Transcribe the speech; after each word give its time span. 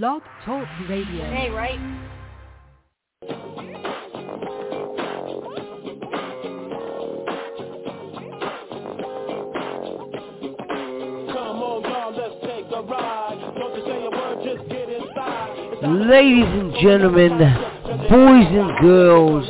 Blog 0.00 0.22
Talk 0.46 0.66
Radio. 0.88 1.24
Hey, 1.30 1.50
right? 1.50 1.78
Ladies 16.08 16.46
and 16.46 16.72
gentlemen, 16.80 17.36
boys 18.08 18.48
and 18.48 18.72
girls, 18.80 19.46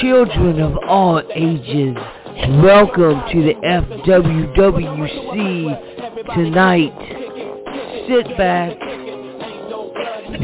children 0.00 0.60
of 0.60 0.78
all 0.88 1.20
ages, 1.34 1.94
welcome 2.64 3.20
to 3.30 3.42
the 3.42 3.54
FWWC 4.06 5.14
tonight. 6.34 6.94
Sit 8.08 8.38
back, 8.38 8.85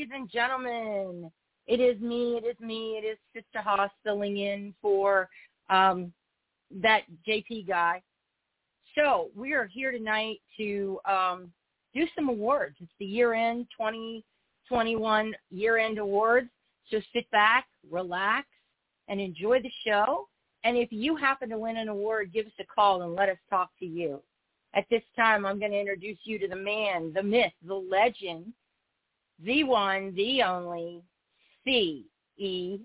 Ladies 0.00 0.14
and 0.14 0.30
gentlemen. 0.30 1.30
It 1.66 1.78
is 1.78 2.00
me. 2.00 2.40
It 2.42 2.46
is 2.46 2.58
me. 2.58 2.98
It 3.02 3.04
is 3.04 3.18
Sister 3.34 3.60
Haas 3.60 3.90
filling 4.02 4.38
in 4.38 4.74
for 4.80 5.28
um, 5.68 6.10
that 6.80 7.02
JP 7.28 7.68
guy. 7.68 8.00
So 8.94 9.28
we 9.36 9.52
are 9.52 9.66
here 9.66 9.92
tonight 9.92 10.38
to 10.56 10.98
um, 11.04 11.52
do 11.94 12.06
some 12.16 12.30
awards. 12.30 12.76
It's 12.80 12.90
the 12.98 13.04
year-end 13.04 13.66
2021 13.76 15.34
year-end 15.50 15.98
awards. 15.98 16.48
So 16.90 16.98
sit 17.12 17.30
back, 17.30 17.66
relax, 17.90 18.46
and 19.08 19.20
enjoy 19.20 19.60
the 19.60 19.70
show. 19.86 20.28
And 20.64 20.78
if 20.78 20.90
you 20.90 21.14
happen 21.14 21.50
to 21.50 21.58
win 21.58 21.76
an 21.76 21.88
award, 21.88 22.32
give 22.32 22.46
us 22.46 22.52
a 22.58 22.64
call 22.64 23.02
and 23.02 23.14
let 23.14 23.28
us 23.28 23.38
talk 23.50 23.68
to 23.80 23.86
you. 23.86 24.22
At 24.72 24.86
this 24.90 25.02
time, 25.14 25.44
I'm 25.44 25.58
going 25.58 25.72
to 25.72 25.78
introduce 25.78 26.18
you 26.24 26.38
to 26.38 26.48
the 26.48 26.56
man, 26.56 27.12
the 27.12 27.22
myth, 27.22 27.52
the 27.66 27.74
legend, 27.74 28.54
the 29.42 29.64
one, 29.64 30.14
the 30.14 30.42
only 30.42 31.02
CEO. 31.66 32.80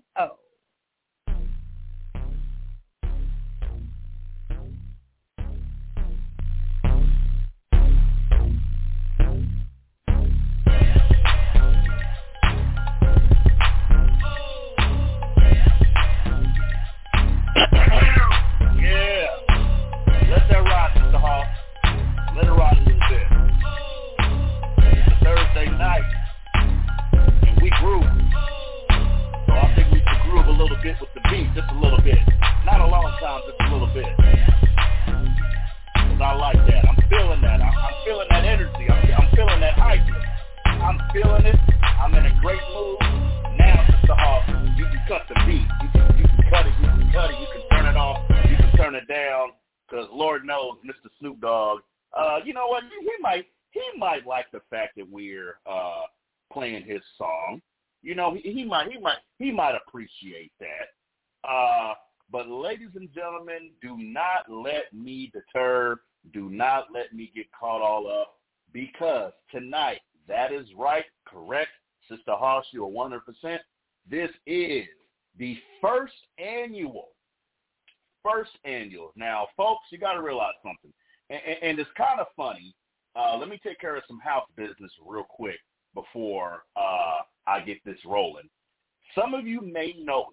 Do 66.32 66.50
not 66.50 66.86
let 66.92 67.14
me 67.14 67.30
get 67.34 67.46
caught 67.58 67.82
all 67.82 68.08
up 68.08 68.34
because 68.72 69.32
tonight, 69.50 70.00
that 70.28 70.52
is 70.52 70.66
right, 70.76 71.04
correct, 71.26 71.70
Sister 72.08 72.32
Hoss, 72.32 72.64
you're 72.72 72.88
100%. 72.88 73.58
This 74.08 74.30
is 74.46 74.84
the 75.38 75.56
first 75.80 76.14
annual, 76.38 77.08
first 78.22 78.50
annual. 78.64 79.12
Now, 79.16 79.46
folks, 79.56 79.84
you 79.90 79.98
got 79.98 80.14
to 80.14 80.22
realize 80.22 80.54
something, 80.62 80.92
and, 81.30 81.40
and, 81.46 81.70
and 81.70 81.78
it's 81.78 81.90
kind 81.96 82.20
of 82.20 82.26
funny. 82.36 82.74
Uh, 83.14 83.36
let 83.38 83.48
me 83.48 83.58
take 83.62 83.80
care 83.80 83.96
of 83.96 84.02
some 84.06 84.20
house 84.20 84.46
business 84.56 84.90
real 85.04 85.24
quick 85.28 85.58
before 85.94 86.64
uh, 86.76 87.22
I 87.46 87.60
get 87.64 87.78
this 87.84 87.98
rolling. 88.04 88.48
Some 89.14 89.32
of 89.32 89.46
you 89.46 89.60
may 89.62 89.94
notice 89.98 90.32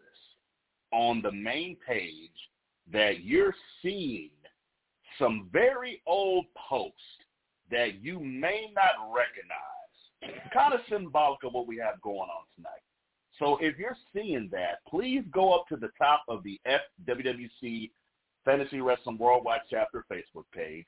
on 0.91 1.21
the 1.21 1.31
main 1.31 1.77
page 1.87 2.31
that 2.91 3.23
you're 3.23 3.55
seeing 3.81 4.29
some 5.19 5.49
very 5.51 6.01
old 6.05 6.45
posts 6.69 6.97
that 7.71 8.01
you 8.01 8.19
may 8.19 8.71
not 8.75 9.13
recognize. 9.13 10.41
Kind 10.53 10.73
of 10.73 10.79
symbolic 10.89 11.43
of 11.43 11.53
what 11.53 11.67
we 11.67 11.77
have 11.77 12.01
going 12.01 12.29
on 12.29 12.45
tonight. 12.55 12.81
So 13.39 13.57
if 13.59 13.77
you're 13.77 13.97
seeing 14.13 14.47
that, 14.51 14.79
please 14.87 15.23
go 15.33 15.53
up 15.53 15.67
to 15.69 15.75
the 15.75 15.89
top 15.97 16.23
of 16.27 16.43
the 16.43 16.59
FWWC 16.67 17.91
Fantasy 18.45 18.79
Wrestling 18.79 19.17
Worldwide 19.17 19.61
Chapter 19.69 20.05
Facebook 20.11 20.45
page. 20.53 20.85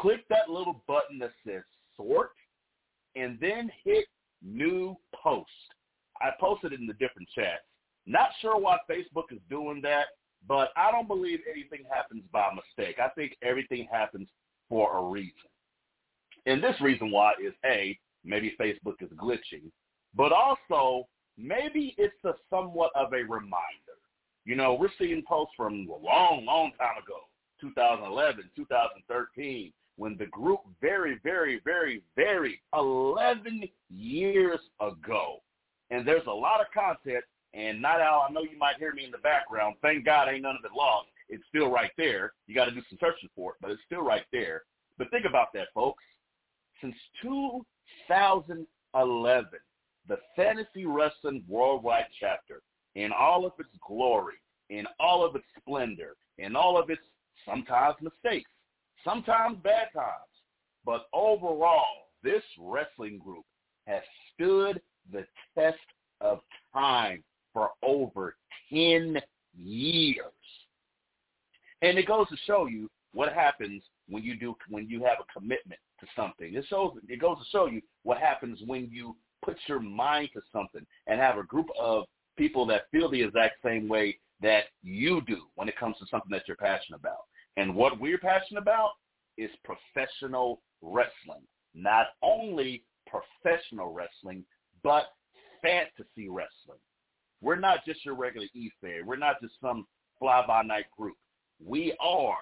Click 0.00 0.26
that 0.28 0.48
little 0.48 0.82
button 0.86 1.18
that 1.18 1.32
says 1.46 1.62
sort 1.96 2.30
and 3.16 3.38
then 3.40 3.70
hit 3.84 4.06
new 4.42 4.96
post. 5.14 5.50
I 6.20 6.30
posted 6.38 6.72
it 6.72 6.80
in 6.80 6.86
the 6.86 6.94
different 6.94 7.28
chats. 7.34 7.62
Not 8.06 8.30
sure 8.40 8.58
why 8.58 8.78
Facebook 8.90 9.32
is 9.32 9.38
doing 9.48 9.80
that, 9.82 10.06
but 10.48 10.70
I 10.76 10.90
don't 10.90 11.08
believe 11.08 11.40
anything 11.50 11.84
happens 11.90 12.24
by 12.32 12.48
mistake. 12.54 12.96
I 12.98 13.08
think 13.10 13.36
everything 13.42 13.86
happens 13.90 14.28
for 14.68 14.98
a 14.98 15.02
reason. 15.02 15.32
And 16.46 16.62
this 16.62 16.80
reason 16.80 17.10
why 17.10 17.32
is 17.44 17.54
A, 17.64 17.98
maybe 18.24 18.56
Facebook 18.60 19.00
is 19.00 19.10
glitching, 19.10 19.70
but 20.14 20.32
also 20.32 21.06
maybe 21.38 21.94
it's 21.98 22.24
a 22.24 22.32
somewhat 22.50 22.90
of 22.94 23.12
a 23.12 23.22
reminder. 23.22 23.98
You 24.44 24.56
know, 24.56 24.74
we're 24.74 24.88
seeing 24.98 25.22
posts 25.26 25.54
from 25.56 25.88
a 25.88 26.04
long, 26.04 26.44
long 26.44 26.72
time 26.78 26.96
ago, 27.02 27.20
2011, 27.60 28.50
2013, 28.56 29.72
when 29.96 30.16
the 30.18 30.26
group 30.26 30.60
very, 30.80 31.18
very, 31.22 31.60
very, 31.64 32.02
very 32.16 32.60
11 32.74 33.62
years 33.88 34.58
ago. 34.80 35.36
And 35.90 36.06
there's 36.06 36.26
a 36.26 36.32
lot 36.32 36.60
of 36.60 36.66
content, 36.74 37.22
and 37.54 37.80
not 37.80 38.00
how 38.00 38.26
I 38.28 38.32
know 38.32 38.42
you 38.42 38.58
might 38.58 38.78
hear 38.78 38.94
me 38.94 39.04
in 39.04 39.10
the 39.10 39.18
background. 39.18 39.76
Thank 39.82 40.04
God 40.04 40.28
ain't 40.28 40.42
none 40.42 40.56
of 40.56 40.64
it 40.64 40.76
lost. 40.76 41.08
It's 41.28 41.44
still 41.48 41.70
right 41.70 41.90
there. 41.96 42.32
You 42.46 42.54
got 42.54 42.66
to 42.66 42.70
do 42.70 42.82
some 42.88 42.98
searching 43.00 43.28
for 43.34 43.52
it, 43.52 43.56
but 43.60 43.70
it's 43.70 43.82
still 43.86 44.02
right 44.02 44.24
there. 44.32 44.62
But 44.98 45.10
think 45.10 45.24
about 45.24 45.52
that, 45.54 45.68
folks. 45.74 46.02
Since 46.80 46.96
2011, 47.22 49.48
the 50.08 50.18
Fantasy 50.36 50.84
Wrestling 50.84 51.44
Worldwide 51.48 52.06
Chapter, 52.18 52.62
in 52.94 53.12
all 53.12 53.46
of 53.46 53.52
its 53.58 53.70
glory, 53.86 54.34
in 54.68 54.86
all 54.98 55.24
of 55.24 55.36
its 55.36 55.46
splendor, 55.58 56.16
in 56.38 56.56
all 56.56 56.78
of 56.78 56.90
its 56.90 57.02
sometimes 57.46 57.96
mistakes, 58.00 58.50
sometimes 59.04 59.58
bad 59.62 59.88
times, 59.94 60.32
but 60.84 61.06
overall, 61.12 62.08
this 62.22 62.42
wrestling 62.58 63.18
group 63.18 63.44
has 63.86 64.02
stood 64.34 64.80
the 65.12 65.24
test 65.56 65.78
of 66.20 66.40
time 66.72 67.22
for 67.52 67.70
over 67.82 68.36
10 68.70 69.18
years. 69.56 70.24
And 71.82 71.98
it 71.98 72.06
goes 72.06 72.28
to 72.28 72.36
show 72.46 72.66
you 72.66 72.90
what 73.12 73.32
happens 73.32 73.82
when 74.08 74.22
you 74.22 74.36
do 74.36 74.56
when 74.68 74.88
you 74.88 75.04
have 75.04 75.18
a 75.20 75.38
commitment 75.38 75.80
to 76.00 76.06
something. 76.16 76.54
It 76.54 76.64
shows 76.68 76.92
it 77.08 77.20
goes 77.20 77.38
to 77.38 77.44
show 77.50 77.66
you 77.66 77.82
what 78.04 78.18
happens 78.18 78.60
when 78.66 78.88
you 78.90 79.16
put 79.44 79.56
your 79.66 79.80
mind 79.80 80.30
to 80.34 80.40
something 80.52 80.86
and 81.06 81.20
have 81.20 81.36
a 81.36 81.42
group 81.42 81.66
of 81.78 82.04
people 82.36 82.64
that 82.66 82.90
feel 82.90 83.10
the 83.10 83.22
exact 83.22 83.56
same 83.64 83.88
way 83.88 84.18
that 84.40 84.64
you 84.82 85.20
do 85.22 85.42
when 85.54 85.68
it 85.68 85.78
comes 85.78 85.96
to 85.98 86.06
something 86.10 86.30
that 86.30 86.42
you're 86.46 86.56
passionate 86.56 86.98
about. 86.98 87.24
And 87.56 87.74
what 87.74 88.00
we're 88.00 88.18
passionate 88.18 88.60
about 88.60 88.90
is 89.36 89.50
professional 89.64 90.62
wrestling. 90.80 91.42
Not 91.74 92.06
only 92.22 92.84
professional 93.06 93.92
wrestling, 93.92 94.44
but 94.82 95.06
fantasy 95.60 96.28
wrestling. 96.28 96.78
We're 97.42 97.58
not 97.58 97.84
just 97.84 98.04
your 98.04 98.14
regular 98.14 98.46
E-Fair. 98.54 99.04
We're 99.04 99.16
not 99.16 99.40
just 99.40 99.54
some 99.60 99.86
fly-by-night 100.18 100.86
group. 100.96 101.16
We 101.64 101.94
are 102.00 102.38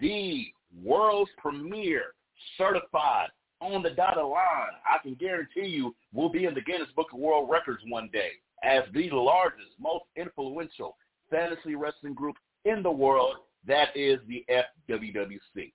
the 0.00 0.46
world's 0.82 1.30
premier 1.38 2.14
certified 2.58 3.28
on 3.60 3.82
the 3.82 3.90
dotted 3.90 4.24
line. 4.24 4.74
I 4.84 4.98
can 5.02 5.14
guarantee 5.14 5.66
you 5.66 5.94
we'll 6.12 6.28
be 6.28 6.46
in 6.46 6.54
the 6.54 6.60
Guinness 6.62 6.88
Book 6.96 7.08
of 7.12 7.18
World 7.18 7.48
Records 7.50 7.82
one 7.88 8.10
day 8.12 8.30
as 8.62 8.82
the 8.92 9.08
largest, 9.12 9.70
most 9.78 10.04
influential 10.16 10.96
fantasy 11.30 11.74
wrestling 11.76 12.14
group 12.14 12.36
in 12.64 12.82
the 12.82 12.90
world. 12.90 13.36
That 13.66 13.96
is 13.96 14.18
the 14.26 14.44
FWWC. 14.88 15.72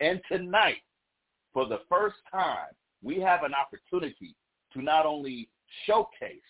And 0.00 0.20
tonight, 0.30 0.82
for 1.52 1.66
the 1.66 1.80
first 1.88 2.16
time, 2.32 2.68
we 3.02 3.20
have 3.20 3.44
an 3.44 3.52
opportunity 3.54 4.34
to 4.72 4.82
not 4.82 5.06
only 5.06 5.48
showcase, 5.86 6.40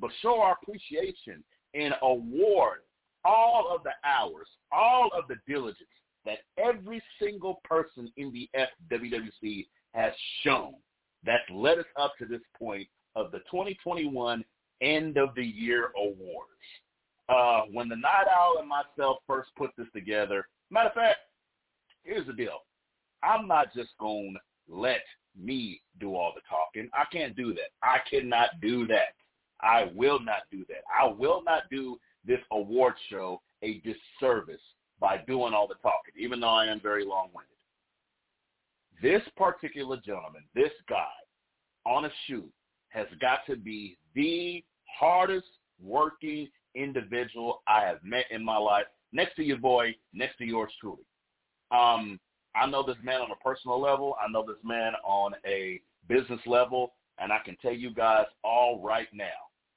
but 0.00 0.10
show 0.22 0.40
our 0.40 0.56
appreciation 0.60 1.44
and 1.74 1.94
award 2.02 2.80
all 3.24 3.72
of 3.74 3.82
the 3.82 3.92
hours, 4.04 4.48
all 4.72 5.10
of 5.16 5.24
the 5.28 5.36
diligence 5.46 5.88
that 6.24 6.38
every 6.58 7.02
single 7.20 7.60
person 7.64 8.10
in 8.16 8.32
the 8.32 8.48
FWWC 8.56 9.66
has 9.94 10.12
shown 10.42 10.74
that's 11.24 11.42
led 11.52 11.78
us 11.78 11.86
up 11.98 12.12
to 12.18 12.26
this 12.26 12.40
point 12.58 12.88
of 13.16 13.30
the 13.32 13.38
2021 13.50 14.44
end 14.80 15.16
of 15.16 15.34
the 15.34 15.44
year 15.44 15.90
awards. 15.96 16.48
Uh, 17.28 17.62
when 17.72 17.88
the 17.88 17.96
Night 17.96 18.26
Owl 18.34 18.58
and 18.58 18.68
myself 18.68 19.18
first 19.26 19.50
put 19.56 19.70
this 19.76 19.86
together, 19.94 20.48
matter 20.70 20.88
of 20.88 20.94
fact, 20.94 21.18
here's 22.02 22.26
the 22.26 22.32
deal. 22.32 22.60
I'm 23.22 23.46
not 23.46 23.72
just 23.74 23.90
going 24.00 24.34
to 24.34 24.74
let 24.74 25.02
me 25.38 25.80
do 26.00 26.14
all 26.16 26.32
the 26.34 26.40
talking. 26.48 26.90
I 26.92 27.04
can't 27.12 27.36
do 27.36 27.54
that. 27.54 27.70
I 27.82 27.98
cannot 28.10 28.60
do 28.60 28.86
that. 28.88 29.14
I 29.62 29.90
will 29.94 30.20
not 30.20 30.42
do 30.50 30.64
that. 30.68 30.82
I 30.98 31.06
will 31.06 31.42
not 31.44 31.64
do 31.70 31.98
this 32.26 32.40
award 32.50 32.94
show 33.08 33.40
a 33.62 33.80
disservice 33.80 34.60
by 34.98 35.18
doing 35.26 35.54
all 35.54 35.66
the 35.66 35.74
talking, 35.76 36.14
even 36.18 36.40
though 36.40 36.48
I 36.48 36.66
am 36.66 36.80
very 36.80 37.04
long-winded. 37.04 37.46
This 39.02 39.22
particular 39.36 39.96
gentleman, 40.04 40.42
this 40.54 40.72
guy 40.88 41.06
on 41.86 42.04
a 42.04 42.10
shoot 42.26 42.50
has 42.90 43.06
got 43.20 43.40
to 43.46 43.56
be 43.56 43.96
the 44.14 44.62
hardest 44.98 45.46
working 45.82 46.48
individual 46.74 47.62
I 47.66 47.80
have 47.84 48.02
met 48.04 48.26
in 48.30 48.44
my 48.44 48.58
life, 48.58 48.84
next 49.12 49.36
to 49.36 49.42
your 49.42 49.58
boy, 49.58 49.94
next 50.12 50.36
to 50.38 50.44
yours 50.44 50.70
truly. 50.80 51.04
Um, 51.70 52.20
I 52.54 52.66
know 52.66 52.82
this 52.82 52.96
man 53.02 53.20
on 53.20 53.30
a 53.30 53.36
personal 53.36 53.80
level. 53.80 54.16
I 54.20 54.30
know 54.30 54.44
this 54.46 54.62
man 54.64 54.92
on 55.04 55.32
a 55.46 55.80
business 56.08 56.40
level. 56.46 56.92
And 57.18 57.32
I 57.32 57.38
can 57.44 57.56
tell 57.60 57.72
you 57.72 57.92
guys 57.92 58.24
all 58.42 58.80
right 58.82 59.08
now, 59.12 59.26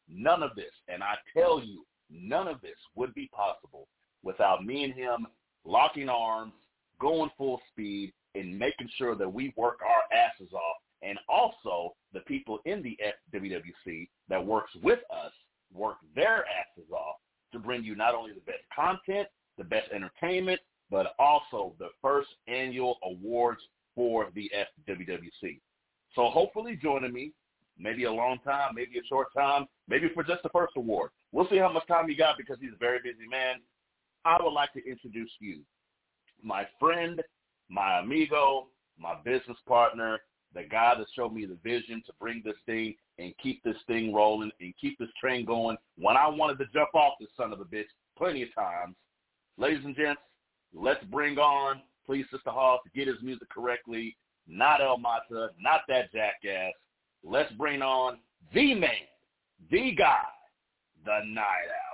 none 0.08 0.44
of 0.44 0.56
this, 0.56 0.74
and 0.88 1.04
I 1.04 1.16
tell 1.34 1.62
you, 1.64 1.86
none 2.10 2.48
of 2.48 2.62
this 2.62 2.78
would 2.96 3.14
be 3.14 3.30
possible 3.34 3.88
without 4.24 4.66
me 4.66 4.84
and 4.84 4.94
him 4.94 5.28
locking 5.66 6.10
arms, 6.10 6.54
going 7.00 7.30
full 7.38 7.62
speed, 7.72 8.14
and 8.36 8.58
making 8.58 8.90
sure 8.98 9.16
that 9.16 9.32
we 9.32 9.54
work 9.56 9.80
our 9.82 10.18
asses 10.18 10.54
off. 10.54 10.78
And 11.02 11.20
also 11.28 11.96
the 12.14 12.22
people 12.22 12.60
in 12.66 12.82
the 12.82 12.98
FWWC 13.34 14.08
that 14.30 14.44
works 14.44 14.72
with 14.82 15.00
us 15.12 15.32
work 15.74 15.98
their 16.16 16.46
asses 16.46 16.90
off 16.92 17.18
to 17.52 17.60
bring 17.60 17.84
you 17.84 17.96
not 17.96 18.16
only 18.16 18.32
the 18.32 18.42
best 18.42 18.64
content, 18.74 19.28
the 19.58 19.64
best 19.64 19.92
entertainment, 19.92 20.60
but 20.90 21.14
also 21.20 21.74
the 21.80 21.90
first 22.02 22.30
annual 22.48 22.98
awards 23.04 23.62
for 23.96 24.30
the 24.34 24.50
FWWC. 24.90 25.60
So 26.16 26.30
hopefully 26.30 26.80
joining 26.82 27.14
me, 27.14 27.34
maybe 27.78 28.04
a 28.06 28.12
long 28.12 28.40
time, 28.44 28.74
maybe 28.76 29.00
a 29.00 29.06
short 29.08 29.28
time, 29.36 29.66
maybe 29.88 30.10
for 30.14 30.24
just 30.24 30.44
the 30.44 30.50
first 30.50 30.74
award. 30.78 31.12
We'll 31.32 31.50
see 31.50 31.58
how 31.58 31.72
much 31.72 31.88
time 31.88 32.10
you 32.10 32.18
got 32.18 32.38
because 32.38 32.58
he's 32.62 32.74
a 32.74 32.78
very 32.78 33.00
busy 33.04 33.28
man. 33.30 33.56
I 34.26 34.42
would 34.42 34.54
like 34.54 34.74
to 34.74 34.90
introduce 34.90 35.32
you, 35.40 35.62
my 36.42 36.68
friend, 36.80 37.22
my 37.70 38.00
amigo, 38.00 38.68
my 38.98 39.16
business 39.26 39.58
partner, 39.68 40.20
the 40.54 40.64
guy 40.64 40.94
that 40.98 41.08
showed 41.16 41.34
me 41.34 41.46
the 41.46 41.58
vision 41.64 42.04
to 42.06 42.14
bring 42.20 42.42
this 42.46 42.56
thing 42.66 42.96
and 43.18 43.34
keep 43.42 43.64
this 43.64 43.76
thing 43.88 44.14
rolling 44.14 44.52
and 44.62 44.74
keep 44.80 44.98
this 45.00 45.10
train 45.20 45.46
going 45.46 45.78
when 45.98 46.16
I 46.16 46.28
wanted 46.28 46.58
to 46.60 46.66
jump 46.74 46.94
off 46.94 47.14
this 47.20 47.30
son 47.36 47.52
of 47.52 47.60
a 47.60 47.66
bitch 47.66 47.86
plenty 48.18 48.44
of 48.44 48.54
times. 48.54 48.96
Ladies 49.58 49.84
and 49.84 49.96
gents, 49.96 50.22
let's 50.74 51.04
bring 51.06 51.38
on, 51.38 51.82
please, 52.06 52.26
Sister 52.32 52.50
Hall, 52.50 52.80
to 52.84 52.92
get 52.98 53.08
his 53.08 53.22
music 53.22 53.50
correctly. 53.50 54.16
Not 54.48 54.82
El 54.82 54.98
Mata, 54.98 55.50
not 55.60 55.82
that 55.88 56.12
jackass. 56.12 56.74
Let's 57.24 57.52
bring 57.54 57.82
on 57.82 58.18
the 58.54 58.76
man, 58.76 58.90
the 59.72 59.92
guy, 59.98 60.24
the 61.06 61.20
Night 61.26 61.44
Owl. 61.44 61.93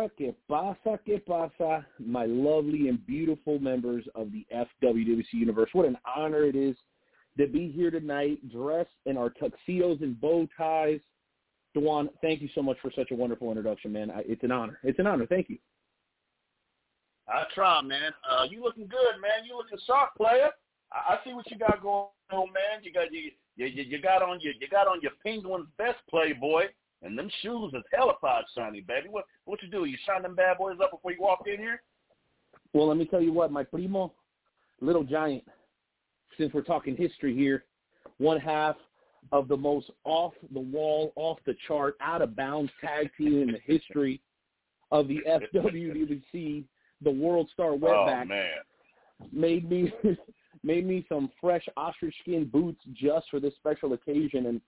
Pasa, 0.00 0.10
que 0.16 0.34
pasa, 0.48 0.98
que 1.04 1.18
pasa, 1.18 1.86
my 1.98 2.24
lovely 2.24 2.88
and 2.88 3.04
beautiful 3.06 3.58
members 3.58 4.04
of 4.14 4.30
the 4.32 4.46
FWWC 4.54 5.24
universe. 5.32 5.70
What 5.72 5.86
an 5.86 5.98
honor 6.16 6.44
it 6.44 6.56
is 6.56 6.76
to 7.38 7.46
be 7.46 7.70
here 7.70 7.90
tonight, 7.90 8.38
dressed 8.50 8.90
in 9.06 9.16
our 9.16 9.30
tuxedos 9.30 10.00
and 10.00 10.20
bow 10.20 10.46
ties. 10.56 11.00
Dewan, 11.74 12.08
thank 12.20 12.40
you 12.42 12.48
so 12.54 12.62
much 12.62 12.78
for 12.82 12.90
such 12.94 13.10
a 13.10 13.14
wonderful 13.14 13.48
introduction, 13.48 13.92
man. 13.92 14.10
It's 14.26 14.42
an 14.42 14.50
honor. 14.50 14.78
It's 14.82 14.98
an 14.98 15.06
honor. 15.06 15.26
Thank 15.26 15.48
you. 15.48 15.58
I 17.28 17.44
try, 17.54 17.80
man. 17.82 18.12
Uh, 18.28 18.44
you 18.50 18.62
looking 18.62 18.88
good, 18.88 19.20
man. 19.20 19.44
You 19.46 19.56
looking 19.56 19.78
sharp, 19.86 20.14
player. 20.16 20.48
I, 20.92 21.14
I 21.14 21.18
see 21.24 21.32
what 21.32 21.48
you 21.50 21.58
got 21.58 21.80
going 21.80 22.08
on, 22.32 22.46
man. 22.46 22.82
You 22.82 22.92
got 22.92 23.12
you, 23.12 23.30
you 23.54 23.66
you 23.66 24.02
got 24.02 24.22
on 24.22 24.40
your 24.40 24.54
you 24.58 24.68
got 24.68 24.88
on 24.88 25.00
your 25.00 25.12
Penguins 25.24 25.68
best 25.78 25.98
playboy. 26.08 26.64
And 27.02 27.18
them 27.18 27.30
shoes 27.42 27.72
is 27.74 27.82
hellified 27.92 28.44
shiny, 28.56 28.80
baby. 28.82 29.08
What 29.08 29.24
what 29.44 29.62
you 29.62 29.70
do? 29.70 29.84
You 29.84 29.96
shine 30.06 30.22
them 30.22 30.34
bad 30.34 30.58
boys 30.58 30.76
up 30.82 30.90
before 30.90 31.12
you 31.12 31.20
walk 31.20 31.44
in 31.46 31.58
here? 31.58 31.82
Well, 32.72 32.88
let 32.88 32.96
me 32.96 33.06
tell 33.06 33.22
you 33.22 33.32
what, 33.32 33.50
my 33.50 33.64
primo, 33.64 34.12
little 34.80 35.04
giant. 35.04 35.44
Since 36.38 36.52
we're 36.54 36.62
talking 36.62 36.96
history 36.96 37.34
here, 37.34 37.64
one 38.18 38.38
half 38.38 38.76
of 39.32 39.48
the 39.48 39.56
most 39.56 39.90
off 40.04 40.32
the 40.52 40.60
wall, 40.60 41.12
off 41.16 41.38
the 41.46 41.56
chart, 41.66 41.96
out 42.00 42.22
of 42.22 42.36
bounds 42.36 42.70
tag 42.80 43.10
team 43.16 43.42
in 43.42 43.52
the 43.52 43.60
history 43.64 44.20
of 44.90 45.08
the 45.08 45.20
FWWC, 45.28 46.64
the 47.02 47.10
World 47.10 47.48
Star 47.52 47.70
oh, 47.72 47.78
Wetback. 47.78 48.22
Oh 48.22 48.24
man, 48.26 48.50
made 49.32 49.68
me 49.70 49.92
made 50.62 50.86
me 50.86 51.04
some 51.08 51.30
fresh 51.40 51.66
ostrich 51.76 52.14
skin 52.20 52.44
boots 52.46 52.80
just 52.92 53.26
for 53.30 53.40
this 53.40 53.54
special 53.56 53.92
occasion, 53.94 54.46
and 54.46 54.60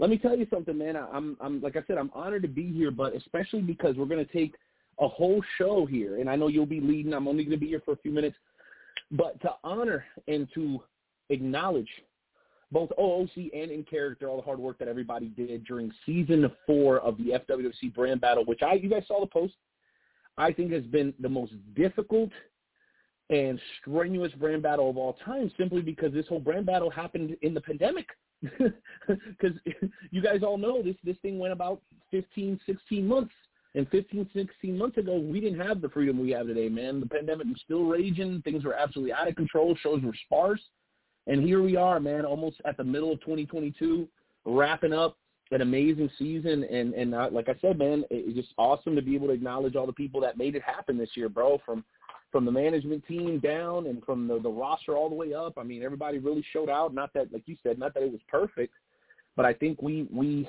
let 0.00 0.08
me 0.08 0.16
tell 0.16 0.36
you 0.36 0.46
something, 0.50 0.76
man. 0.76 0.96
I'm, 0.96 1.36
I'm 1.40 1.60
like 1.60 1.76
I 1.76 1.82
said, 1.86 1.98
I'm 1.98 2.10
honored 2.14 2.42
to 2.42 2.48
be 2.48 2.72
here, 2.72 2.90
but 2.90 3.14
especially 3.14 3.60
because 3.60 3.96
we're 3.96 4.06
going 4.06 4.24
to 4.24 4.32
take 4.32 4.54
a 4.98 5.06
whole 5.06 5.42
show 5.58 5.84
here, 5.84 6.18
and 6.18 6.28
I 6.28 6.36
know 6.36 6.48
you'll 6.48 6.64
be 6.64 6.80
leading. 6.80 7.12
I'm 7.12 7.28
only 7.28 7.44
going 7.44 7.58
to 7.58 7.60
be 7.60 7.68
here 7.68 7.82
for 7.84 7.92
a 7.92 7.98
few 7.98 8.10
minutes, 8.10 8.36
but 9.10 9.38
to 9.42 9.50
honor 9.62 10.04
and 10.26 10.48
to 10.54 10.82
acknowledge 11.28 11.88
both 12.72 12.88
OOC 12.98 13.50
and 13.52 13.70
in 13.70 13.84
character, 13.84 14.26
all 14.28 14.36
the 14.36 14.42
hard 14.42 14.58
work 14.58 14.78
that 14.78 14.88
everybody 14.88 15.26
did 15.26 15.64
during 15.66 15.92
season 16.06 16.50
four 16.66 16.98
of 17.00 17.18
the 17.18 17.38
FWC 17.48 17.94
brand 17.94 18.22
battle, 18.22 18.44
which 18.46 18.62
I 18.62 18.74
you 18.74 18.88
guys 18.88 19.04
saw 19.06 19.20
the 19.20 19.26
post. 19.26 19.54
I 20.38 20.50
think 20.50 20.72
has 20.72 20.84
been 20.84 21.12
the 21.20 21.28
most 21.28 21.52
difficult 21.74 22.30
and 23.28 23.60
strenuous 23.80 24.32
brand 24.32 24.62
battle 24.62 24.88
of 24.88 24.96
all 24.96 25.18
time, 25.24 25.52
simply 25.58 25.82
because 25.82 26.14
this 26.14 26.26
whole 26.26 26.40
brand 26.40 26.64
battle 26.64 26.88
happened 26.88 27.36
in 27.42 27.52
the 27.52 27.60
pandemic. 27.60 28.06
Because 28.42 29.56
you 30.10 30.22
guys 30.22 30.42
all 30.42 30.58
know 30.58 30.82
this 30.82 30.96
this 31.04 31.16
thing 31.22 31.38
went 31.38 31.52
about 31.52 31.80
15, 32.10 32.60
16 32.66 33.06
months. 33.06 33.32
And 33.76 33.88
15, 33.90 34.28
16 34.34 34.76
months 34.76 34.98
ago, 34.98 35.16
we 35.16 35.40
didn't 35.40 35.60
have 35.60 35.80
the 35.80 35.88
freedom 35.90 36.18
we 36.18 36.30
have 36.30 36.48
today, 36.48 36.68
man. 36.68 36.98
The 36.98 37.06
pandemic 37.06 37.46
was 37.46 37.60
still 37.64 37.84
raging. 37.84 38.42
Things 38.42 38.64
were 38.64 38.74
absolutely 38.74 39.12
out 39.12 39.28
of 39.28 39.36
control. 39.36 39.76
Shows 39.80 40.02
were 40.02 40.14
sparse. 40.24 40.60
And 41.28 41.44
here 41.44 41.62
we 41.62 41.76
are, 41.76 42.00
man, 42.00 42.24
almost 42.24 42.56
at 42.64 42.76
the 42.76 42.82
middle 42.82 43.12
of 43.12 43.20
2022, 43.20 44.08
wrapping 44.44 44.92
up 44.92 45.16
an 45.52 45.60
amazing 45.60 46.10
season. 46.18 46.64
And, 46.64 46.94
and 46.94 47.14
uh, 47.14 47.28
like 47.30 47.48
I 47.48 47.54
said, 47.60 47.78
man, 47.78 48.04
it's 48.10 48.36
just 48.36 48.54
awesome 48.58 48.96
to 48.96 49.02
be 49.02 49.14
able 49.14 49.28
to 49.28 49.34
acknowledge 49.34 49.76
all 49.76 49.86
the 49.86 49.92
people 49.92 50.20
that 50.22 50.38
made 50.38 50.56
it 50.56 50.62
happen 50.62 50.98
this 50.98 51.10
year, 51.14 51.28
bro, 51.28 51.60
from 51.64 51.84
from 52.30 52.44
the 52.44 52.52
management 52.52 53.06
team 53.06 53.38
down 53.38 53.86
and 53.86 54.04
from 54.04 54.28
the, 54.28 54.38
the 54.40 54.48
roster 54.48 54.96
all 54.96 55.08
the 55.08 55.14
way 55.14 55.34
up. 55.34 55.54
I 55.58 55.62
mean, 55.62 55.82
everybody 55.82 56.18
really 56.18 56.44
showed 56.52 56.70
out. 56.70 56.94
Not 56.94 57.12
that, 57.14 57.32
like 57.32 57.42
you 57.46 57.56
said, 57.62 57.78
not 57.78 57.94
that 57.94 58.02
it 58.02 58.12
was 58.12 58.20
perfect, 58.28 58.74
but 59.36 59.44
I 59.44 59.52
think 59.52 59.82
we 59.82 60.06
we 60.12 60.48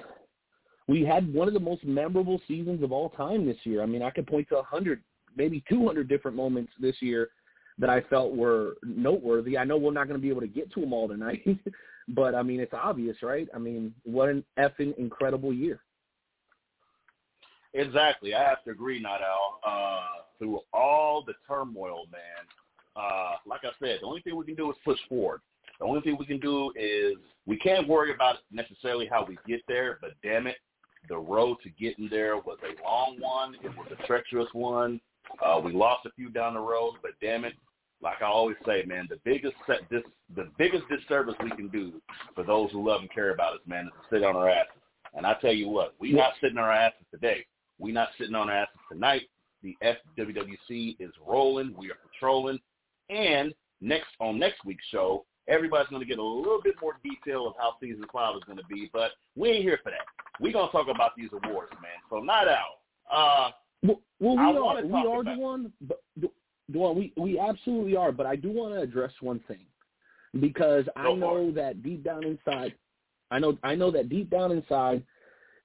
we 0.88 1.06
had 1.06 1.34
one 1.34 1.48
of 1.48 1.54
the 1.54 1.60
most 1.60 1.84
memorable 1.84 2.42
seasons 2.48 2.84
of 2.84 2.92
all 2.92 3.10
time 3.10 3.46
this 3.46 3.58
year. 3.64 3.82
I 3.82 3.86
mean, 3.86 4.02
I 4.02 4.10
could 4.10 4.28
point 4.28 4.48
to 4.50 4.58
a 4.58 4.64
hundred, 4.64 5.02
maybe 5.36 5.64
two 5.70 5.86
hundred 5.86 6.08
different 6.10 6.38
moments 6.38 6.72
this 6.80 6.96
year 7.00 7.30
that 7.78 7.90
I 7.90 8.02
felt 8.02 8.36
were 8.36 8.76
noteworthy. 8.84 9.58
I 9.58 9.64
know 9.64 9.78
we're 9.78 9.94
not 9.94 10.08
going 10.08 10.20
to 10.20 10.22
be 10.22 10.30
able 10.30 10.42
to 10.42 10.48
get 10.48 10.72
to 10.74 10.82
them 10.82 10.94
all 10.94 11.08
tonight, 11.08 11.44
but 12.10 12.36
I 12.36 12.44
mean, 12.44 12.60
it's 12.60 12.74
obvious, 12.74 13.18
right? 13.24 13.48
I 13.56 13.58
mean, 13.58 13.94
what 14.04 14.30
an 14.30 14.44
effing 14.60 14.96
incredible 14.98 15.54
year. 15.54 15.80
Exactly. 17.74 18.34
I 18.34 18.44
have 18.44 18.64
to 18.66 18.72
agree, 18.72 19.00
Night 19.00 19.22
Owl. 19.22 19.60
Uh, 19.66 20.22
through 20.41 20.60
all 20.74 21.24
the 21.24 21.33
turmoil, 21.48 22.05
man, 22.12 22.45
uh, 22.95 23.36
like 23.45 23.62
I 23.63 23.69
said, 23.79 24.00
the 24.01 24.07
only 24.07 24.21
thing 24.21 24.36
we 24.36 24.45
can 24.45 24.55
do 24.55 24.71
is 24.71 24.77
push 24.83 24.98
forward. 25.07 25.41
The 25.79 25.86
only 25.86 26.01
thing 26.01 26.17
we 26.19 26.25
can 26.25 26.39
do 26.39 26.74
is 26.75 27.15
we 27.45 27.57
can't 27.57 27.88
worry 27.88 28.13
about 28.13 28.38
necessarily 28.51 29.07
how 29.07 29.24
we 29.24 29.38
get 29.48 29.62
there, 29.67 30.00
but 30.01 30.12
damn 30.24 30.48
it, 30.48 30.57
the 31.10 31.17
road 31.17 31.57
to 31.63 31.69
getting 31.69 32.10
there 32.10 32.38
was 32.38 32.57
a 32.63 32.83
long 32.83 33.17
one. 33.19 33.55
It 33.63 33.75
was 33.77 33.88
a 33.91 34.07
treacherous 34.07 34.50
one. 34.53 35.00
Uh, 35.43 35.62
we 35.63 35.74
lost 35.74 36.05
a 36.05 36.12
few 36.12 36.29
down 36.29 36.55
the 36.55 36.60
road, 36.60 36.95
but 37.01 37.12
damn 37.21 37.45
it, 37.45 37.53
like 38.01 38.21
I 38.21 38.25
always 38.25 38.57
say, 38.65 38.83
man, 38.86 39.07
the 39.10 39.19
biggest 39.24 39.55
set, 39.67 39.81
this 39.89 40.01
the 40.36 40.50
biggest 40.57 40.83
disservice 40.89 41.36
we 41.43 41.51
can 41.51 41.67
do 41.67 41.93
for 42.33 42.43
those 42.43 42.71
who 42.71 42.88
love 42.88 43.01
and 43.01 43.13
care 43.13 43.31
about 43.31 43.53
us, 43.53 43.60
man, 43.67 43.86
is 43.86 43.91
to 43.91 44.15
sit 44.15 44.24
on 44.24 44.36
our 44.36 44.50
asses. 44.50 44.74
And 45.13 45.25
I 45.25 45.36
tell 45.36 45.53
you 45.53 45.69
what, 45.69 45.93
we 46.00 46.13
not 46.13 46.33
sitting 46.41 46.57
on 46.57 46.63
our 46.63 46.71
asses 46.71 47.05
today. 47.12 47.45
We 47.79 47.91
not 47.91 48.10
sitting 48.17 48.36
on 48.36 48.50
our 48.50 48.55
asses 48.55 48.79
tonight. 48.91 49.24
The 49.63 49.75
FWWC 49.84 50.98
is 51.00 51.12
rolling. 51.25 51.74
We 51.77 51.91
are 51.91 51.98
patrolling. 52.12 52.60
And 53.10 53.53
next 53.82 54.10
on 54.20 54.39
next 54.39 54.65
week's 54.65 54.86
show, 54.91 55.25
everybody's 55.48 55.89
going 55.89 56.01
to 56.01 56.08
get 56.08 56.20
a 56.20 56.24
little 56.24 56.62
bit 56.63 56.75
more 56.82 56.98
detail 57.03 57.48
of 57.48 57.53
how 57.58 57.75
season 57.80 58.06
five 58.12 58.36
is 58.36 58.44
going 58.46 58.58
to 58.58 58.65
be. 58.65 58.89
But 58.91 59.12
we 59.36 59.50
ain't 59.50 59.63
here 59.63 59.80
for 59.84 59.91
that. 59.91 60.06
We're 60.39 60.53
going 60.53 60.68
to 60.68 60.72
talk 60.72 60.88
about 60.94 61.15
these 61.15 61.30
awards, 61.32 61.72
man. 61.74 61.91
So 62.10 62.20
not 62.20 62.48
out. 62.48 62.80
Uh, 63.12 63.51
well, 63.84 64.01
well 64.20 64.36
we 64.36 64.58
are. 64.58 64.86
We 64.86 65.08
are 65.08 65.24
the 65.24 65.39
one. 65.39 65.72
But 65.82 66.01
Dewan, 66.72 66.96
we 66.96 67.13
we 67.18 67.39
absolutely 67.39 67.96
are, 67.96 68.12
but 68.12 68.25
I 68.25 68.36
do 68.36 68.50
want 68.50 68.74
to 68.74 68.82
address 68.82 69.12
one 69.20 69.39
thing 69.48 69.65
because 70.39 70.86
I 70.96 71.12
know 71.13 71.51
that 71.51 71.84
deep 71.84 72.03
down 72.03 72.24
inside, 72.24 72.74
I 73.30 73.39
know 73.39 73.58
I 73.63 73.75
know 73.75 73.91
that 73.91 74.10
deep 74.10 74.30
down 74.30 74.51
inside, 74.51 75.03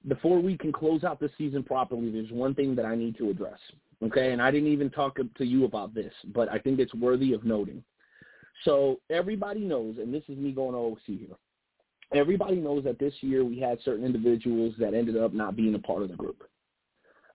before 0.07 0.39
we 0.39 0.57
can 0.57 0.71
close 0.71 1.03
out 1.03 1.19
the 1.19 1.29
season 1.37 1.63
properly, 1.63 2.11
there's 2.11 2.31
one 2.31 2.53
thing 2.53 2.75
that 2.75 2.85
I 2.85 2.95
need 2.95 3.17
to 3.17 3.29
address. 3.29 3.59
Okay, 4.03 4.31
and 4.31 4.41
I 4.41 4.51
didn't 4.51 4.71
even 4.71 4.89
talk 4.89 5.17
to 5.17 5.45
you 5.45 5.65
about 5.65 5.93
this, 5.93 6.13
but 6.33 6.49
I 6.49 6.59
think 6.59 6.79
it's 6.79 6.93
worthy 6.93 7.33
of 7.33 7.43
noting. 7.43 7.83
So 8.63 8.99
everybody 9.09 9.61
knows, 9.61 9.97
and 9.97 10.13
this 10.13 10.23
is 10.27 10.37
me 10.37 10.51
going 10.51 10.73
to 10.73 10.77
OC 10.77 11.19
here. 11.19 11.35
Everybody 12.13 12.57
knows 12.57 12.83
that 12.85 12.99
this 12.99 13.13
year 13.21 13.43
we 13.43 13.59
had 13.59 13.79
certain 13.83 14.05
individuals 14.05 14.75
that 14.79 14.93
ended 14.93 15.17
up 15.17 15.33
not 15.33 15.55
being 15.55 15.75
a 15.75 15.79
part 15.79 16.03
of 16.03 16.09
the 16.09 16.15
group. 16.15 16.43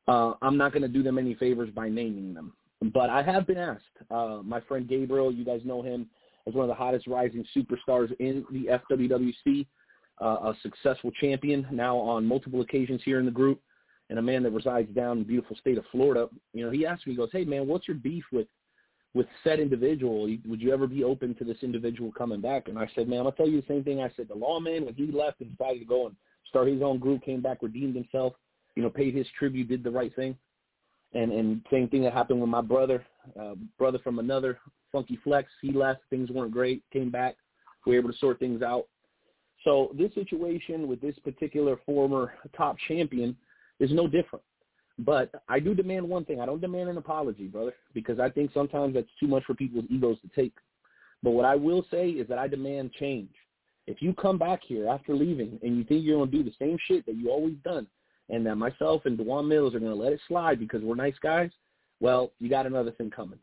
Uh, 0.08 0.34
I'm 0.40 0.56
not 0.56 0.72
going 0.72 0.82
to 0.82 0.88
do 0.88 1.02
them 1.02 1.18
any 1.18 1.34
favors 1.34 1.70
by 1.70 1.88
naming 1.88 2.32
them. 2.32 2.52
But 2.92 3.10
I 3.10 3.22
have 3.22 3.46
been 3.46 3.58
asked. 3.58 3.82
Uh, 4.10 4.40
my 4.42 4.60
friend 4.62 4.88
Gabriel, 4.88 5.32
you 5.32 5.44
guys 5.44 5.60
know 5.64 5.82
him 5.82 6.08
as 6.48 6.54
one 6.54 6.64
of 6.64 6.68
the 6.68 6.74
hottest 6.74 7.06
rising 7.06 7.44
superstars 7.56 8.12
in 8.18 8.44
the 8.50 8.80
FWWC, 8.90 9.66
uh, 10.20 10.24
a 10.24 10.54
successful 10.62 11.10
champion 11.20 11.66
now 11.70 11.96
on 11.96 12.24
multiple 12.24 12.60
occasions 12.60 13.00
here 13.04 13.20
in 13.20 13.26
the 13.26 13.30
group, 13.30 13.60
and 14.12 14.18
a 14.18 14.22
man 14.22 14.42
that 14.42 14.50
resides 14.50 14.94
down 14.94 15.12
in 15.12 15.18
the 15.20 15.28
beautiful 15.28 15.56
state 15.56 15.78
of 15.78 15.86
Florida. 15.90 16.28
You 16.52 16.66
know, 16.66 16.70
he 16.70 16.84
asked 16.84 17.06
me, 17.06 17.14
he 17.14 17.16
goes, 17.16 17.30
"Hey 17.32 17.46
man, 17.46 17.66
what's 17.66 17.88
your 17.88 17.96
beef 17.96 18.24
with 18.30 18.46
with 19.14 19.26
said 19.42 19.58
individual? 19.58 20.24
Would 20.46 20.60
you 20.60 20.70
ever 20.70 20.86
be 20.86 21.02
open 21.02 21.34
to 21.36 21.44
this 21.44 21.62
individual 21.62 22.12
coming 22.12 22.42
back?" 22.42 22.68
And 22.68 22.78
I 22.78 22.86
said, 22.94 23.08
"Man, 23.08 23.20
I'm 23.20 23.24
gonna 23.24 23.36
tell 23.36 23.48
you 23.48 23.62
the 23.62 23.66
same 23.66 23.82
thing 23.82 24.02
I 24.02 24.10
said. 24.14 24.28
The 24.28 24.34
lawman 24.34 24.84
when 24.84 24.94
he 24.94 25.06
left 25.06 25.40
and 25.40 25.50
decided 25.50 25.78
to 25.78 25.86
go 25.86 26.08
and 26.08 26.16
start 26.46 26.68
his 26.68 26.82
own 26.82 26.98
group, 26.98 27.22
came 27.22 27.40
back, 27.40 27.62
redeemed 27.62 27.96
himself, 27.96 28.34
you 28.76 28.82
know, 28.82 28.90
paid 28.90 29.14
his 29.14 29.26
tribute, 29.38 29.68
did 29.68 29.82
the 29.82 29.90
right 29.90 30.14
thing." 30.14 30.36
and 31.14 31.32
and 31.32 31.66
same 31.70 31.88
thing 31.88 32.02
that 32.02 32.12
happened 32.12 32.40
with 32.40 32.50
my 32.50 32.60
brother, 32.60 33.04
uh, 33.38 33.54
brother 33.78 33.98
from 33.98 34.18
another 34.18 34.58
Funky 34.90 35.18
Flex. 35.24 35.50
He 35.60 35.72
left, 35.72 36.00
things 36.10 36.30
weren't 36.30 36.52
great, 36.52 36.82
came 36.92 37.10
back, 37.10 37.36
we 37.86 37.92
were 37.92 37.98
able 37.98 38.12
to 38.12 38.18
sort 38.18 38.38
things 38.38 38.62
out. 38.62 38.86
So 39.64 39.92
this 39.96 40.12
situation 40.14 40.88
with 40.88 41.00
this 41.00 41.18
particular 41.20 41.78
former 41.86 42.34
top 42.56 42.76
champion 42.88 43.36
is 43.82 43.92
no 43.92 44.06
different. 44.06 44.44
But 44.98 45.30
I 45.48 45.58
do 45.58 45.74
demand 45.74 46.08
one 46.08 46.24
thing. 46.24 46.40
I 46.40 46.46
don't 46.46 46.60
demand 46.60 46.88
an 46.88 46.98
apology, 46.98 47.46
brother, 47.46 47.74
because 47.94 48.20
I 48.20 48.28
think 48.28 48.50
sometimes 48.52 48.94
that's 48.94 49.08
too 49.18 49.26
much 49.26 49.44
for 49.44 49.54
people's 49.54 49.86
egos 49.90 50.18
to 50.20 50.28
take. 50.40 50.54
But 51.22 51.30
what 51.30 51.44
I 51.44 51.56
will 51.56 51.84
say 51.90 52.10
is 52.10 52.28
that 52.28 52.38
I 52.38 52.48
demand 52.48 52.92
change. 52.92 53.30
If 53.86 54.00
you 54.00 54.12
come 54.14 54.38
back 54.38 54.60
here 54.62 54.88
after 54.88 55.14
leaving 55.14 55.58
and 55.62 55.76
you 55.76 55.84
think 55.84 56.04
you're 56.04 56.18
going 56.18 56.30
to 56.30 56.36
do 56.36 56.44
the 56.44 56.54
same 56.58 56.78
shit 56.86 57.04
that 57.06 57.16
you 57.16 57.30
always 57.30 57.56
done, 57.64 57.86
and 58.28 58.46
that 58.46 58.56
myself 58.56 59.02
and 59.04 59.18
Dewan 59.18 59.48
Mills 59.48 59.74
are 59.74 59.80
going 59.80 59.92
to 59.92 60.02
let 60.02 60.12
it 60.12 60.20
slide 60.28 60.58
because 60.58 60.82
we're 60.82 60.94
nice 60.94 61.18
guys, 61.22 61.50
well, 62.00 62.32
you 62.38 62.48
got 62.48 62.66
another 62.66 62.92
thing 62.92 63.10
coming. 63.10 63.38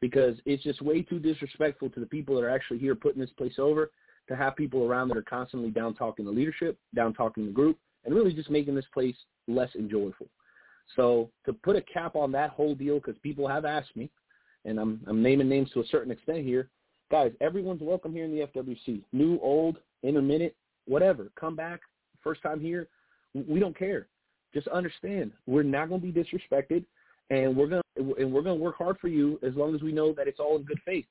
Because 0.00 0.36
it's 0.46 0.62
just 0.62 0.80
way 0.80 1.02
too 1.02 1.18
disrespectful 1.18 1.90
to 1.90 2.00
the 2.00 2.06
people 2.06 2.34
that 2.36 2.44
are 2.44 2.50
actually 2.50 2.78
here 2.78 2.94
putting 2.94 3.20
this 3.20 3.30
place 3.30 3.58
over 3.58 3.90
to 4.28 4.36
have 4.36 4.56
people 4.56 4.84
around 4.84 5.08
that 5.08 5.16
are 5.16 5.22
constantly 5.22 5.70
down 5.70 5.94
talking 5.94 6.24
the 6.24 6.30
leadership, 6.30 6.78
down 6.94 7.12
talking 7.12 7.46
the 7.46 7.52
group, 7.52 7.76
and 8.04 8.14
really 8.14 8.32
just 8.32 8.50
making 8.50 8.74
this 8.74 8.86
place 8.94 9.16
less 9.50 9.70
enjoyable. 9.74 10.28
So 10.96 11.30
to 11.46 11.52
put 11.52 11.76
a 11.76 11.82
cap 11.82 12.16
on 12.16 12.32
that 12.32 12.50
whole 12.50 12.74
deal, 12.74 12.96
because 12.96 13.16
people 13.22 13.46
have 13.46 13.64
asked 13.64 13.94
me, 13.96 14.10
and 14.64 14.78
I'm, 14.78 15.00
I'm 15.06 15.22
naming 15.22 15.48
names 15.48 15.70
to 15.72 15.80
a 15.80 15.86
certain 15.86 16.10
extent 16.10 16.44
here, 16.44 16.68
guys, 17.10 17.32
everyone's 17.40 17.82
welcome 17.82 18.12
here 18.12 18.24
in 18.24 18.34
the 18.34 18.46
FWC. 18.46 19.02
New, 19.12 19.38
old, 19.40 19.78
intermittent, 20.02 20.52
whatever. 20.86 21.30
Come 21.38 21.56
back, 21.56 21.80
first 22.22 22.42
time 22.42 22.60
here. 22.60 22.88
We 23.34 23.60
don't 23.60 23.78
care 23.78 24.08
just 24.52 24.68
understand 24.68 25.32
we're 25.46 25.62
not 25.62 25.88
going 25.88 26.00
to 26.00 26.06
be 26.06 26.12
disrespected, 26.12 26.84
and 27.30 27.56
we're 27.56 27.66
going 27.66 27.82
to, 27.96 28.14
and 28.14 28.32
we're 28.32 28.42
going 28.42 28.58
to 28.58 28.62
work 28.62 28.76
hard 28.76 28.98
for 28.98 29.08
you 29.08 29.38
as 29.42 29.54
long 29.54 29.74
as 29.74 29.82
we 29.82 29.92
know 29.92 30.12
that 30.12 30.28
it's 30.28 30.40
all 30.40 30.56
in 30.56 30.62
good 30.62 30.80
faith. 30.84 31.06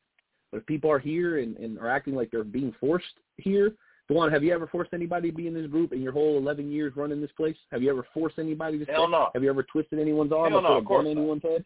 But 0.51 0.59
if 0.59 0.65
people 0.65 0.91
are 0.91 0.99
here 0.99 1.39
and, 1.39 1.55
and 1.57 1.77
are 1.79 1.89
acting 1.89 2.15
like 2.15 2.31
they're 2.31 2.43
being 2.43 2.73
forced 2.79 3.05
here, 3.37 3.73
Dewan, 4.09 4.31
have 4.31 4.43
you 4.43 4.53
ever 4.53 4.67
forced 4.67 4.93
anybody 4.93 5.29
to 5.29 5.35
be 5.35 5.47
in 5.47 5.53
this 5.53 5.67
group 5.67 5.93
in 5.93 6.01
your 6.01 6.11
whole 6.11 6.37
11 6.37 6.71
years 6.71 6.93
running 6.95 7.21
this 7.21 7.31
place? 7.37 7.55
Have 7.71 7.83
you 7.83 7.89
ever 7.91 8.05
forced 8.13 8.39
anybody 8.39 8.79
to 8.79 8.85
Hell 8.85 9.03
stay? 9.03 9.11
No. 9.11 9.29
Have 9.33 9.43
you 9.43 9.49
ever 9.49 9.63
twisted 9.63 9.99
anyone's 9.99 10.31
arm 10.31 10.51
Hell 10.51 10.59
or 10.59 10.61
no, 10.63 10.81
put 10.81 10.95
a 10.95 11.03
gun 11.03 11.07
anyone's 11.07 11.43
head? 11.43 11.63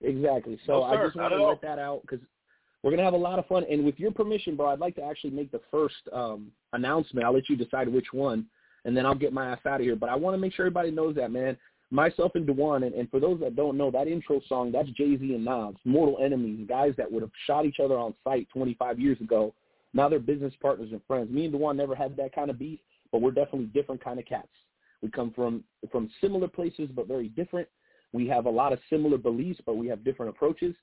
Exactly. 0.00 0.58
So 0.66 0.72
no, 0.74 0.82
I 0.84 1.04
just 1.04 1.16
want 1.16 1.32
to 1.32 1.44
let 1.44 1.60
that 1.62 1.78
out 1.78 2.02
because 2.02 2.20
we're 2.82 2.90
going 2.90 2.98
to 2.98 3.04
have 3.04 3.14
a 3.14 3.16
lot 3.16 3.38
of 3.38 3.46
fun. 3.46 3.64
And 3.68 3.84
with 3.84 3.98
your 3.98 4.12
permission, 4.12 4.54
bro, 4.54 4.68
I'd 4.68 4.78
like 4.78 4.94
to 4.96 5.02
actually 5.02 5.30
make 5.30 5.50
the 5.50 5.60
first 5.70 5.96
um, 6.12 6.52
announcement. 6.72 7.26
I'll 7.26 7.34
let 7.34 7.48
you 7.48 7.56
decide 7.56 7.88
which 7.88 8.12
one 8.12 8.46
and 8.84 8.96
then 8.96 9.06
I'll 9.06 9.14
get 9.14 9.32
my 9.32 9.50
ass 9.52 9.60
out 9.66 9.80
of 9.80 9.86
here. 9.86 9.96
But 9.96 10.10
I 10.10 10.14
want 10.14 10.34
to 10.34 10.38
make 10.38 10.52
sure 10.52 10.66
everybody 10.66 10.90
knows 10.90 11.14
that, 11.16 11.30
man. 11.30 11.56
Myself 11.90 12.32
and 12.34 12.46
Dewan, 12.46 12.82
and, 12.82 12.94
and 12.94 13.10
for 13.10 13.20
those 13.20 13.38
that 13.40 13.56
don't 13.56 13.76
know, 13.76 13.90
that 13.90 14.08
intro 14.08 14.40
song, 14.48 14.72
that's 14.72 14.88
Jay-Z 14.90 15.34
and 15.34 15.44
Nas, 15.44 15.74
Mortal 15.84 16.18
Enemies, 16.22 16.66
guys 16.68 16.92
that 16.96 17.10
would 17.10 17.22
have 17.22 17.30
shot 17.46 17.66
each 17.66 17.78
other 17.82 17.96
on 17.96 18.14
sight 18.24 18.48
25 18.52 18.98
years 18.98 19.20
ago. 19.20 19.54
Now 19.94 20.08
they're 20.08 20.18
business 20.18 20.52
partners 20.60 20.90
and 20.92 21.00
friends. 21.06 21.30
Me 21.30 21.44
and 21.44 21.52
Dewan 21.52 21.76
never 21.76 21.94
had 21.94 22.16
that 22.16 22.34
kind 22.34 22.50
of 22.50 22.58
beef, 22.58 22.80
but 23.12 23.22
we're 23.22 23.30
definitely 23.30 23.66
different 23.66 24.02
kind 24.02 24.18
of 24.18 24.26
cats. 24.26 24.48
We 25.00 25.10
come 25.10 25.32
from 25.32 25.64
from 25.90 26.10
similar 26.20 26.48
places, 26.48 26.90
but 26.94 27.08
very 27.08 27.28
different. 27.28 27.68
We 28.12 28.26
have 28.28 28.46
a 28.46 28.50
lot 28.50 28.72
of 28.72 28.78
similar 28.90 29.18
beliefs, 29.18 29.60
but 29.64 29.76
we 29.76 29.86
have 29.88 30.04
different 30.04 30.30
approaches. 30.30 30.74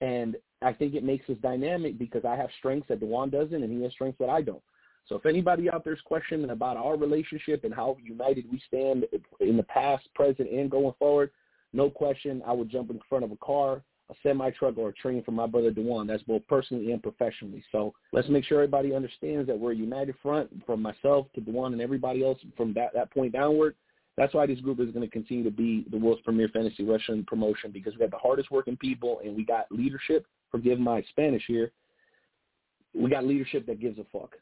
And 0.00 0.36
I 0.62 0.72
think 0.72 0.94
it 0.94 1.04
makes 1.04 1.28
us 1.30 1.36
dynamic 1.42 1.98
because 1.98 2.24
I 2.24 2.34
have 2.36 2.50
strengths 2.58 2.88
that 2.88 3.00
Dewan 3.00 3.30
doesn't, 3.30 3.62
and 3.62 3.72
he 3.72 3.82
has 3.82 3.92
strengths 3.92 4.18
that 4.18 4.28
I 4.28 4.42
don't. 4.42 4.62
So 5.08 5.16
if 5.16 5.26
anybody 5.26 5.70
out 5.70 5.84
there 5.84 5.92
is 5.92 6.00
questioning 6.04 6.50
about 6.50 6.76
our 6.76 6.96
relationship 6.96 7.64
and 7.64 7.74
how 7.74 7.96
united 8.02 8.46
we 8.50 8.60
stand 8.66 9.06
in 9.40 9.56
the 9.56 9.62
past, 9.64 10.08
present, 10.14 10.50
and 10.50 10.70
going 10.70 10.94
forward, 10.98 11.30
no 11.72 11.90
question, 11.90 12.42
I 12.46 12.52
would 12.52 12.70
jump 12.70 12.90
in 12.90 13.00
front 13.08 13.24
of 13.24 13.32
a 13.32 13.36
car, 13.36 13.82
a 14.12 14.28
semi 14.28 14.50
truck 14.50 14.78
or 14.78 14.90
a 14.90 14.94
train 14.94 15.22
for 15.22 15.32
my 15.32 15.46
brother 15.46 15.70
Dewan. 15.70 16.06
That's 16.06 16.22
both 16.24 16.46
personally 16.48 16.92
and 16.92 17.02
professionally. 17.02 17.64
So 17.72 17.92
let's 18.12 18.28
make 18.28 18.44
sure 18.44 18.58
everybody 18.58 18.94
understands 18.94 19.46
that 19.48 19.58
we're 19.58 19.72
a 19.72 19.76
united 19.76 20.14
front 20.22 20.50
from 20.66 20.82
myself 20.82 21.26
to 21.34 21.40
Dewan 21.40 21.72
and 21.72 21.82
everybody 21.82 22.24
else 22.24 22.38
from 22.56 22.72
that, 22.74 22.92
that 22.94 23.12
point 23.12 23.32
downward. 23.32 23.74
That's 24.16 24.34
why 24.34 24.46
this 24.46 24.60
group 24.60 24.78
is 24.80 24.90
going 24.90 25.06
to 25.06 25.10
continue 25.10 25.44
to 25.44 25.50
be 25.50 25.86
the 25.90 25.96
world's 25.96 26.20
premier 26.22 26.48
fantasy 26.48 26.84
wrestling 26.84 27.24
promotion 27.26 27.70
because 27.72 27.94
we 27.94 28.00
got 28.00 28.10
the 28.10 28.18
hardest 28.18 28.50
working 28.50 28.76
people 28.76 29.20
and 29.24 29.34
we 29.34 29.44
got 29.44 29.66
leadership. 29.70 30.26
Forgive 30.50 30.78
my 30.78 31.02
Spanish 31.10 31.42
here. 31.46 31.72
We 32.94 33.08
got 33.08 33.24
leadership 33.24 33.64
that 33.66 33.80
gives 33.80 33.98
a 33.98 34.04
fuck, 34.12 34.34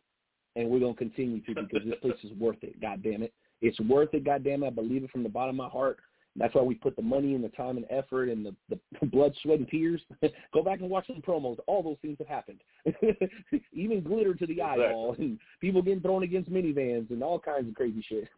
and 0.56 0.68
we're 0.68 0.80
going 0.80 0.94
to 0.94 0.98
continue 0.98 1.40
to 1.42 1.54
because 1.54 1.88
this 1.88 2.00
place 2.02 2.18
is 2.24 2.32
worth 2.36 2.56
it. 2.62 2.80
God 2.80 3.00
damn 3.00 3.22
it, 3.22 3.32
it's 3.62 3.78
worth 3.78 4.12
it. 4.12 4.24
God 4.24 4.42
damn 4.42 4.64
it, 4.64 4.66
I 4.66 4.70
believe 4.70 5.04
it 5.04 5.10
from 5.12 5.22
the 5.22 5.28
bottom 5.28 5.50
of 5.60 5.66
my 5.66 5.68
heart. 5.68 5.98
That's 6.36 6.54
why 6.54 6.62
we 6.62 6.74
put 6.76 6.94
the 6.94 7.02
money 7.02 7.34
and 7.34 7.42
the 7.42 7.48
time 7.48 7.76
and 7.76 7.86
effort 7.90 8.28
and 8.28 8.46
the, 8.46 8.54
the 8.68 9.06
blood, 9.06 9.34
sweat, 9.42 9.58
and 9.58 9.68
tears. 9.68 10.00
Go 10.54 10.62
back 10.62 10.80
and 10.80 10.88
watch 10.88 11.06
some 11.08 11.20
promos. 11.20 11.58
All 11.66 11.82
those 11.82 11.96
things 12.02 12.18
have 12.18 12.28
happened. 12.28 12.60
Even 13.72 14.02
glitter 14.02 14.34
to 14.34 14.46
the 14.46 14.62
eyeball 14.62 15.16
and 15.18 15.38
people 15.60 15.82
getting 15.82 16.00
thrown 16.00 16.22
against 16.22 16.50
minivans 16.50 17.10
and 17.10 17.22
all 17.22 17.38
kinds 17.38 17.68
of 17.68 17.74
crazy 17.74 18.04
shit. 18.08 18.28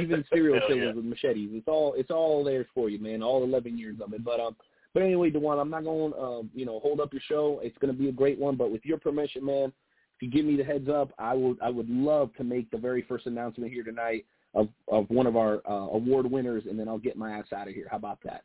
Even 0.00 0.24
serial 0.32 0.60
killers 0.68 0.84
yeah. 0.86 0.92
with 0.92 1.04
machetes. 1.04 1.50
It's 1.52 1.68
all 1.68 1.94
it's 1.94 2.10
all 2.10 2.44
there 2.44 2.66
for 2.74 2.88
you, 2.88 2.98
man. 3.00 3.22
All 3.22 3.42
eleven 3.42 3.76
years 3.76 3.96
of 4.00 4.12
it. 4.14 4.24
But 4.24 4.40
um, 4.40 4.56
but 4.94 5.02
anyway, 5.02 5.30
Dewan, 5.30 5.58
I'm 5.58 5.70
not 5.70 5.84
going 5.84 6.12
to 6.12 6.18
um, 6.18 6.50
you 6.54 6.66
know 6.66 6.80
hold 6.80 7.00
up 7.00 7.12
your 7.12 7.22
show. 7.28 7.60
It's 7.62 7.76
going 7.78 7.92
to 7.92 7.98
be 7.98 8.08
a 8.08 8.12
great 8.12 8.38
one. 8.38 8.56
But 8.56 8.70
with 8.70 8.84
your 8.84 8.98
permission, 8.98 9.44
man, 9.44 9.72
if 10.16 10.22
you 10.22 10.30
give 10.30 10.44
me 10.44 10.56
the 10.56 10.64
heads 10.64 10.88
up, 10.88 11.12
I 11.18 11.34
would 11.34 11.58
I 11.60 11.68
would 11.68 11.88
love 11.88 12.34
to 12.36 12.44
make 12.44 12.70
the 12.70 12.78
very 12.78 13.02
first 13.02 13.26
announcement 13.26 13.72
here 13.72 13.84
tonight 13.84 14.24
of 14.54 14.68
of 14.88 15.08
one 15.10 15.26
of 15.26 15.36
our 15.36 15.62
uh, 15.68 15.88
award 15.92 16.30
winners, 16.30 16.64
and 16.68 16.78
then 16.78 16.88
I'll 16.88 16.98
get 16.98 17.16
my 17.16 17.32
ass 17.32 17.52
out 17.54 17.68
of 17.68 17.74
here. 17.74 17.86
How 17.90 17.96
about 17.96 18.18
that? 18.24 18.42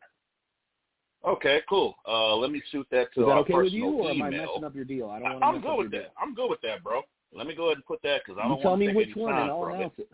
Okay, 1.27 1.61
cool. 1.67 1.95
Uh, 2.07 2.35
let 2.35 2.51
me 2.51 2.61
shoot 2.71 2.85
that 2.91 3.11
to 3.15 3.21
Is 3.21 3.25
that 3.25 3.31
our 3.31 3.39
okay 3.39 3.53
personal 3.53 3.63
with 3.63 3.73
you, 3.73 3.85
or 3.87 4.11
email. 4.11 4.27
am 4.27 4.33
I 4.33 4.37
messing 4.45 4.63
up 4.63 4.75
your 4.75 4.85
deal? 4.85 5.09
I 5.09 5.19
don't 5.19 5.31
want 5.33 5.43
I, 5.43 5.49
to 5.51 5.55
I'm 5.55 5.61
good 5.61 5.77
with 5.77 5.91
that. 5.91 6.13
I'm 6.21 6.35
good 6.35 6.49
with 6.49 6.61
that, 6.61 6.83
bro. 6.83 7.01
Let 7.33 7.47
me 7.47 7.55
go 7.55 7.65
ahead 7.65 7.77
and 7.77 7.85
put 7.85 8.01
that 8.03 8.21
because 8.23 8.39
I 8.39 8.47
don't 8.47 8.57
You 8.57 8.61
tell 8.63 8.71
want 8.71 8.83
to 8.83 8.87
me 8.89 8.93
which 8.93 9.15
one, 9.15 9.33
and 9.33 9.49
I'll 9.49 9.63
from 9.63 9.71
it. 9.73 9.75
announce 9.77 9.93
it. 9.97 10.09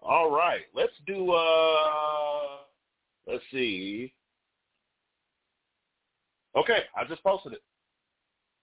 All 0.00 0.30
right, 0.30 0.62
let's 0.74 0.92
do. 1.06 1.32
uh 1.32 2.58
Let's 3.26 3.44
see. 3.52 4.12
Okay, 6.56 6.80
I 6.96 7.04
just 7.04 7.22
posted 7.22 7.52
it. 7.54 7.62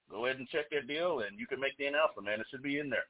Go 0.09 0.25
ahead 0.25 0.37
and 0.39 0.47
check 0.49 0.69
that 0.71 0.87
deal, 0.87 1.19
and 1.21 1.39
you 1.39 1.47
can 1.47 1.59
make 1.59 1.77
the 1.77 1.85
announcement, 1.85 2.27
man. 2.27 2.39
It 2.39 2.47
should 2.51 2.63
be 2.63 2.79
in 2.79 2.89
there. 2.89 3.05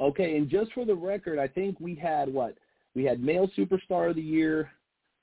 Okay, 0.00 0.36
and 0.36 0.48
just 0.48 0.72
for 0.72 0.84
the 0.84 0.94
record, 0.94 1.38
I 1.38 1.46
think 1.46 1.78
we 1.78 1.94
had 1.94 2.32
what? 2.32 2.56
We 2.94 3.04
had 3.04 3.22
male 3.22 3.48
superstar 3.56 4.10
of 4.10 4.16
the 4.16 4.22
year, 4.22 4.70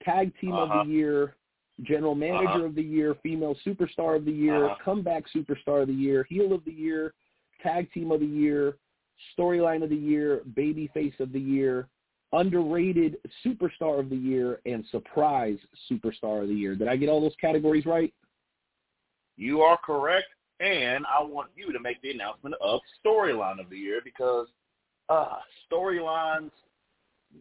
tag 0.03 0.31
team 0.39 0.53
Uh-huh. 0.53 0.81
of 0.81 0.87
the 0.87 0.93
year, 0.93 1.35
general 1.81 2.15
manager 2.15 2.49
Uh-huh. 2.49 2.65
of 2.65 2.75
the 2.75 2.83
year, 2.83 3.15
female 3.15 3.55
superstar 3.65 4.15
of 4.15 4.25
the 4.25 4.31
year, 4.31 4.65
Uh-huh. 4.65 4.75
comeback 4.83 5.27
superstar 5.29 5.81
of 5.81 5.87
the 5.87 5.93
year, 5.93 6.23
heel 6.23 6.53
of 6.53 6.63
the 6.63 6.71
year, 6.71 7.13
tag 7.61 7.91
team 7.91 8.11
of 8.11 8.19
the 8.19 8.25
year, 8.25 8.77
storyline 9.35 9.83
of 9.83 9.89
the 9.89 9.95
year, 9.95 10.41
babyface 10.53 11.19
of 11.19 11.31
the 11.31 11.39
year, 11.39 11.89
underrated 12.33 13.17
superstar 13.43 13.99
of 13.99 14.09
the 14.09 14.15
year, 14.15 14.61
and 14.65 14.85
surprise 14.87 15.57
superstar 15.89 16.43
of 16.43 16.49
the 16.49 16.53
year. 16.53 16.75
Did 16.75 16.87
I 16.87 16.95
get 16.97 17.09
all 17.09 17.21
those 17.21 17.35
categories 17.37 17.85
right? 17.85 18.13
You 19.37 19.61
are 19.61 19.77
correct, 19.77 20.27
and 20.59 21.05
I 21.07 21.21
want 21.23 21.51
you 21.55 21.71
to 21.71 21.79
make 21.79 22.01
the 22.01 22.11
announcement 22.11 22.55
of 22.61 22.81
storyline 23.03 23.59
of 23.59 23.69
the 23.69 23.77
year 23.77 24.01
because 24.03 24.47
uh 25.09 25.37
storylines, 25.71 26.51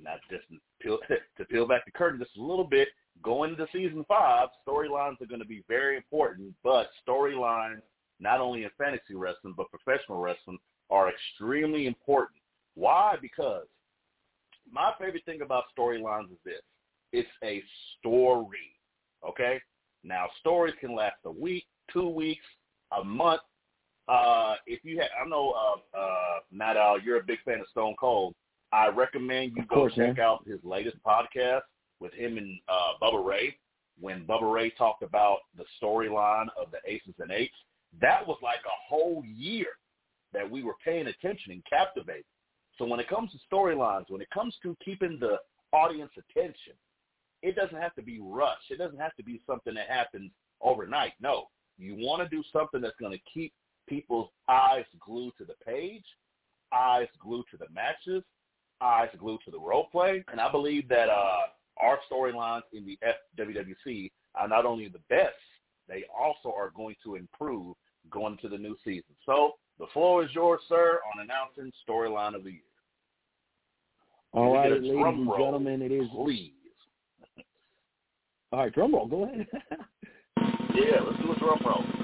not 0.02 0.18
just 0.30 0.44
peel, 0.80 0.98
to 1.38 1.44
peel 1.46 1.66
back 1.66 1.84
the 1.84 1.90
curtain 1.90 2.18
just 2.18 2.36
a 2.36 2.42
little 2.42 2.64
bit, 2.64 2.88
going 3.22 3.52
into 3.52 3.66
season 3.72 4.04
five, 4.08 4.48
storylines 4.66 5.20
are 5.20 5.26
going 5.26 5.40
to 5.40 5.46
be 5.46 5.64
very 5.68 5.96
important, 5.96 6.54
but 6.62 6.88
storylines, 7.06 7.82
not 8.20 8.40
only 8.40 8.64
in 8.64 8.70
fantasy 8.78 9.14
wrestling, 9.14 9.54
but 9.56 9.66
professional 9.70 10.18
wrestling, 10.18 10.58
are 10.90 11.10
extremely 11.10 11.86
important. 11.86 12.40
Why? 12.74 13.16
Because 13.20 13.66
my 14.70 14.92
favorite 14.98 15.24
thing 15.24 15.42
about 15.42 15.64
storylines 15.76 16.30
is 16.30 16.38
this. 16.44 16.62
It's 17.12 17.28
a 17.42 17.62
story, 17.98 18.74
okay? 19.26 19.60
Now, 20.04 20.26
stories 20.40 20.74
can 20.80 20.94
last 20.94 21.16
a 21.24 21.30
week, 21.30 21.66
two 21.92 22.08
weeks, 22.08 22.44
a 22.98 23.02
month. 23.02 23.40
Uh, 24.08 24.54
if 24.66 24.84
you 24.84 24.98
have, 25.00 25.08
I 25.24 25.28
know, 25.28 25.52
uh, 25.52 25.98
uh, 25.98 26.38
Matt 26.52 26.76
Al, 26.76 27.00
you're 27.00 27.18
a 27.18 27.24
big 27.24 27.38
fan 27.44 27.60
of 27.60 27.66
Stone 27.70 27.96
Cold. 27.98 28.34
I 28.72 28.88
recommend 28.88 29.52
you 29.56 29.62
Of 29.62 29.68
go 29.68 29.74
course, 29.76 29.94
check 29.94 30.16
man. 30.16 30.20
out 30.20 30.46
his 30.46 30.60
latest 30.64 30.96
podcast 31.06 31.62
with 32.00 32.12
him 32.12 32.36
and 32.38 32.58
uh, 32.68 32.92
Bubba 33.02 33.24
Ray. 33.24 33.56
When 34.00 34.26
Bubba 34.26 34.52
Ray 34.52 34.70
talked 34.70 35.02
about 35.02 35.38
the 35.56 35.64
storyline 35.82 36.46
of 36.60 36.70
the 36.70 36.78
Aces 36.90 37.14
and 37.18 37.30
Eights, 37.30 37.54
that 38.00 38.26
was 38.26 38.38
like 38.42 38.60
a 38.66 38.78
whole 38.88 39.22
year 39.24 39.68
that 40.32 40.48
we 40.48 40.62
were 40.62 40.74
paying 40.84 41.06
attention 41.06 41.52
and 41.52 41.64
captivated. 41.68 42.24
So 42.78 42.84
when 42.84 43.00
it 43.00 43.08
comes 43.08 43.30
to 43.32 43.38
storylines, 43.50 44.04
when 44.08 44.20
it 44.20 44.28
comes 44.34 44.54
to 44.62 44.76
keeping 44.84 45.18
the 45.18 45.38
audience 45.72 46.12
attention, 46.18 46.74
it 47.42 47.56
doesn't 47.56 47.80
have 47.80 47.94
to 47.94 48.02
be 48.02 48.18
rushed. 48.20 48.70
It 48.70 48.76
doesn't 48.78 48.98
have 48.98 49.14
to 49.16 49.22
be 49.22 49.40
something 49.46 49.74
that 49.74 49.88
happens 49.88 50.30
overnight. 50.60 51.12
No, 51.20 51.46
you 51.78 51.94
want 51.98 52.22
to 52.22 52.36
do 52.36 52.42
something 52.52 52.80
that's 52.80 52.96
going 53.00 53.12
to 53.12 53.20
keep 53.32 53.52
people's 53.86 54.28
eyes 54.48 54.84
glued 55.00 55.32
to 55.38 55.44
the 55.44 55.54
page, 55.64 56.04
eyes 56.72 57.08
glued 57.20 57.44
to 57.50 57.56
the 57.56 57.66
matches, 57.72 58.22
eyes 58.80 59.08
glued 59.18 59.40
to 59.44 59.50
the 59.50 59.58
role 59.58 59.88
play. 59.90 60.24
And 60.30 60.40
I 60.40 60.50
believe 60.50 60.88
that 60.88 61.08
uh, 61.08 61.38
our 61.80 61.98
storylines 62.10 62.62
in 62.72 62.86
the 62.86 62.98
FWWC 63.38 64.10
are 64.34 64.48
not 64.48 64.66
only 64.66 64.88
the 64.88 65.00
best, 65.08 65.34
they 65.88 66.04
also 66.18 66.52
are 66.56 66.72
going 66.74 66.96
to 67.04 67.16
improve 67.16 67.76
going 68.10 68.32
into 68.32 68.48
the 68.48 68.58
new 68.58 68.76
season. 68.84 69.14
So 69.24 69.52
the 69.78 69.86
floor 69.92 70.24
is 70.24 70.30
yours, 70.34 70.60
sir, 70.68 71.00
on 71.14 71.22
announcing 71.22 71.72
storyline 71.88 72.34
of 72.34 72.44
the 72.44 72.50
year. 72.50 72.60
All 74.32 74.54
right, 74.54 74.70
ladies 74.70 74.90
and 74.90 75.26
roll, 75.26 75.38
gentlemen, 75.38 75.82
it 75.82 75.92
is. 75.92 76.08
Please. 76.14 76.52
All 78.52 78.60
right, 78.60 78.72
drum 78.74 78.94
roll. 78.94 79.06
Go 79.06 79.24
ahead. 79.24 79.46
Yeah, 80.76 81.00
let's 81.00 81.16
do 81.22 81.32
a 81.32 81.38
drum 81.38 81.58
roll. 81.64 81.95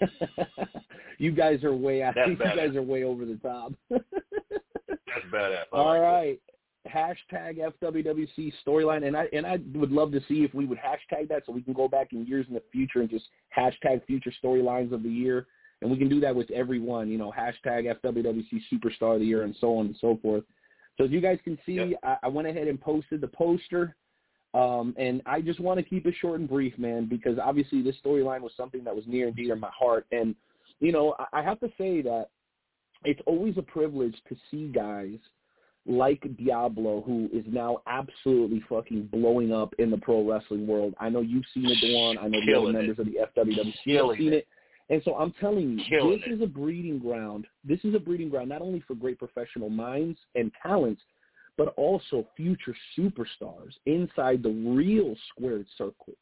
you 1.18 1.32
guys 1.32 1.62
are 1.64 1.74
way 1.74 2.02
out. 2.02 2.14
That's 2.14 2.30
You 2.30 2.36
badass. 2.36 2.56
guys 2.56 2.76
are 2.76 2.82
way 2.82 3.04
over 3.04 3.24
the 3.24 3.36
top. 3.36 3.72
That's 3.90 5.26
badass. 5.32 5.64
I 5.72 5.76
All 5.76 5.86
like 5.88 6.00
right. 6.02 6.40
Hashtag 6.90 7.58
FWWC 7.82 8.52
storyline, 8.66 9.06
and 9.06 9.14
I 9.16 9.26
and 9.34 9.46
I 9.46 9.58
would 9.74 9.92
love 9.92 10.12
to 10.12 10.20
see 10.28 10.44
if 10.44 10.54
we 10.54 10.64
would 10.64 10.78
hashtag 10.78 11.28
that 11.28 11.42
so 11.44 11.52
we 11.52 11.60
can 11.62 11.74
go 11.74 11.88
back 11.88 12.12
in 12.12 12.26
years 12.26 12.46
in 12.48 12.54
the 12.54 12.62
future 12.72 13.00
and 13.00 13.10
just 13.10 13.26
hashtag 13.56 14.04
future 14.06 14.32
storylines 14.42 14.90
of 14.92 15.02
the 15.02 15.10
year, 15.10 15.46
and 15.82 15.90
we 15.90 15.98
can 15.98 16.08
do 16.08 16.20
that 16.20 16.34
with 16.34 16.50
everyone. 16.50 17.08
You 17.08 17.18
know, 17.18 17.32
hashtag 17.36 17.94
FWWC 18.02 18.60
Superstar 18.72 19.14
of 19.14 19.20
the 19.20 19.26
Year 19.26 19.42
and 19.42 19.54
so 19.60 19.76
on 19.76 19.86
and 19.86 19.96
so 20.00 20.18
forth. 20.22 20.42
So 20.96 21.04
as 21.04 21.10
you 21.10 21.20
guys 21.20 21.38
can 21.44 21.58
see, 21.66 21.74
Yep. 21.74 21.98
I, 22.02 22.16
I 22.22 22.28
went 22.28 22.48
ahead 22.48 22.66
and 22.66 22.80
posted 22.80 23.20
the 23.20 23.28
poster. 23.28 23.94
Um, 24.52 24.94
and 24.98 25.22
I 25.26 25.40
just 25.40 25.60
want 25.60 25.78
to 25.78 25.84
keep 25.84 26.06
it 26.06 26.14
short 26.20 26.40
and 26.40 26.48
brief, 26.48 26.76
man, 26.78 27.06
because 27.06 27.38
obviously 27.38 27.82
this 27.82 27.96
storyline 28.04 28.40
was 28.40 28.52
something 28.56 28.82
that 28.84 28.94
was 28.94 29.04
near 29.06 29.28
and 29.28 29.36
dear 29.36 29.54
to 29.54 29.60
my 29.60 29.70
heart. 29.70 30.06
And, 30.10 30.34
you 30.80 30.90
know, 30.90 31.14
I, 31.18 31.40
I 31.40 31.42
have 31.42 31.60
to 31.60 31.68
say 31.78 32.02
that 32.02 32.30
it's 33.04 33.20
always 33.26 33.56
a 33.58 33.62
privilege 33.62 34.16
to 34.28 34.36
see 34.50 34.68
guys 34.68 35.18
like 35.86 36.22
Diablo, 36.36 37.02
who 37.06 37.28
is 37.32 37.44
now 37.48 37.78
absolutely 37.86 38.62
fucking 38.68 39.08
blowing 39.12 39.52
up 39.52 39.72
in 39.78 39.90
the 39.90 39.98
pro 39.98 40.28
wrestling 40.28 40.66
world. 40.66 40.94
I 41.00 41.08
know 41.08 41.20
you've 41.20 41.44
seen 41.54 41.66
it, 41.66 41.78
Dewan. 41.80 42.18
I 42.18 42.28
know 42.28 42.40
the 42.44 42.54
other 42.54 42.72
members 42.72 42.98
of 42.98 43.06
the 43.06 43.18
FWWC 43.36 43.96
have 43.96 44.18
seen 44.18 44.32
it. 44.32 44.36
it. 44.36 44.48
And 44.90 45.00
so 45.04 45.14
I'm 45.14 45.32
telling 45.40 45.78
you, 45.78 45.84
Killing 45.88 46.10
this 46.10 46.20
it. 46.26 46.32
is 46.32 46.42
a 46.42 46.46
breeding 46.46 46.98
ground. 46.98 47.46
This 47.64 47.78
is 47.84 47.94
a 47.94 47.98
breeding 47.98 48.28
ground 48.28 48.48
not 48.48 48.60
only 48.60 48.80
for 48.86 48.94
great 48.94 49.18
professional 49.18 49.70
minds 49.70 50.18
and 50.34 50.50
talents, 50.62 51.00
but 51.60 51.74
also 51.76 52.26
future 52.38 52.74
superstars 52.98 53.72
inside 53.84 54.42
the 54.42 54.48
real 54.48 55.14
squared 55.28 55.66
circle. 55.76 56.14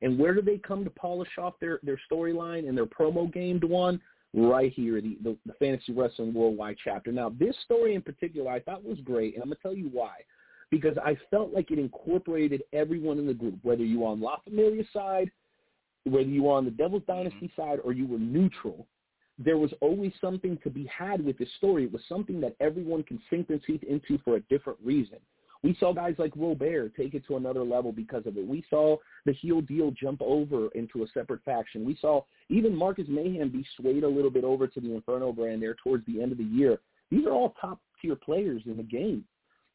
And 0.00 0.18
where 0.18 0.32
do 0.32 0.40
they 0.40 0.56
come 0.56 0.84
to 0.84 0.90
polish 0.90 1.28
off 1.36 1.52
their, 1.60 1.80
their 1.82 2.00
storyline 2.10 2.66
and 2.66 2.74
their 2.74 2.86
promo 2.86 3.30
game, 3.30 3.58
Dewan? 3.58 4.00
Right 4.32 4.72
here, 4.72 5.02
the, 5.02 5.18
the, 5.22 5.36
the 5.44 5.52
Fantasy 5.58 5.92
Wrestling 5.92 6.32
Worldwide 6.32 6.78
chapter. 6.82 7.12
Now, 7.12 7.28
this 7.28 7.54
story 7.62 7.94
in 7.94 8.00
particular 8.00 8.50
I 8.50 8.60
thought 8.60 8.82
was 8.82 8.98
great, 9.00 9.34
and 9.34 9.42
I'm 9.42 9.50
going 9.50 9.56
to 9.56 9.62
tell 9.62 9.74
you 9.74 9.90
why. 9.92 10.14
Because 10.70 10.96
I 11.04 11.18
felt 11.30 11.52
like 11.52 11.70
it 11.70 11.78
incorporated 11.78 12.62
everyone 12.72 13.18
in 13.18 13.26
the 13.26 13.34
group, 13.34 13.58
whether 13.64 13.84
you 13.84 14.00
were 14.00 14.08
on 14.08 14.22
La 14.22 14.38
Familia 14.44 14.84
side, 14.94 15.30
whether 16.04 16.22
you 16.22 16.44
were 16.44 16.54
on 16.54 16.64
the 16.64 16.70
Devil's 16.70 17.02
Dynasty 17.06 17.52
side, 17.54 17.80
or 17.84 17.92
you 17.92 18.06
were 18.06 18.18
neutral 18.18 18.86
there 19.38 19.58
was 19.58 19.72
always 19.80 20.12
something 20.20 20.58
to 20.62 20.70
be 20.70 20.86
had 20.86 21.24
with 21.24 21.38
this 21.38 21.48
story. 21.58 21.84
It 21.84 21.92
was 21.92 22.02
something 22.08 22.40
that 22.40 22.56
everyone 22.60 23.02
can 23.02 23.20
sink 23.28 23.48
their 23.48 23.58
teeth 23.58 23.82
into 23.82 24.18
for 24.24 24.36
a 24.36 24.40
different 24.42 24.78
reason. 24.82 25.18
We 25.62 25.76
saw 25.80 25.92
guys 25.92 26.14
like 26.18 26.32
Robert 26.36 26.94
take 26.96 27.14
it 27.14 27.26
to 27.26 27.36
another 27.36 27.64
level 27.64 27.92
because 27.92 28.26
of 28.26 28.36
it. 28.36 28.46
We 28.46 28.64
saw 28.70 28.96
the 29.24 29.32
heel 29.32 29.60
deal 29.60 29.90
jump 29.90 30.20
over 30.22 30.68
into 30.74 31.02
a 31.02 31.08
separate 31.12 31.42
faction. 31.44 31.84
We 31.84 31.98
saw 32.00 32.24
even 32.48 32.74
Marcus 32.74 33.06
Mayhem 33.08 33.48
be 33.48 33.66
swayed 33.76 34.04
a 34.04 34.08
little 34.08 34.30
bit 34.30 34.44
over 34.44 34.66
to 34.66 34.80
the 34.80 34.94
Inferno 34.94 35.32
brand 35.32 35.62
there 35.62 35.74
towards 35.82 36.06
the 36.06 36.22
end 36.22 36.32
of 36.32 36.38
the 36.38 36.44
year. 36.44 36.78
These 37.10 37.26
are 37.26 37.32
all 37.32 37.54
top 37.60 37.80
tier 38.00 38.16
players 38.16 38.62
in 38.66 38.76
the 38.76 38.82
game. 38.82 39.24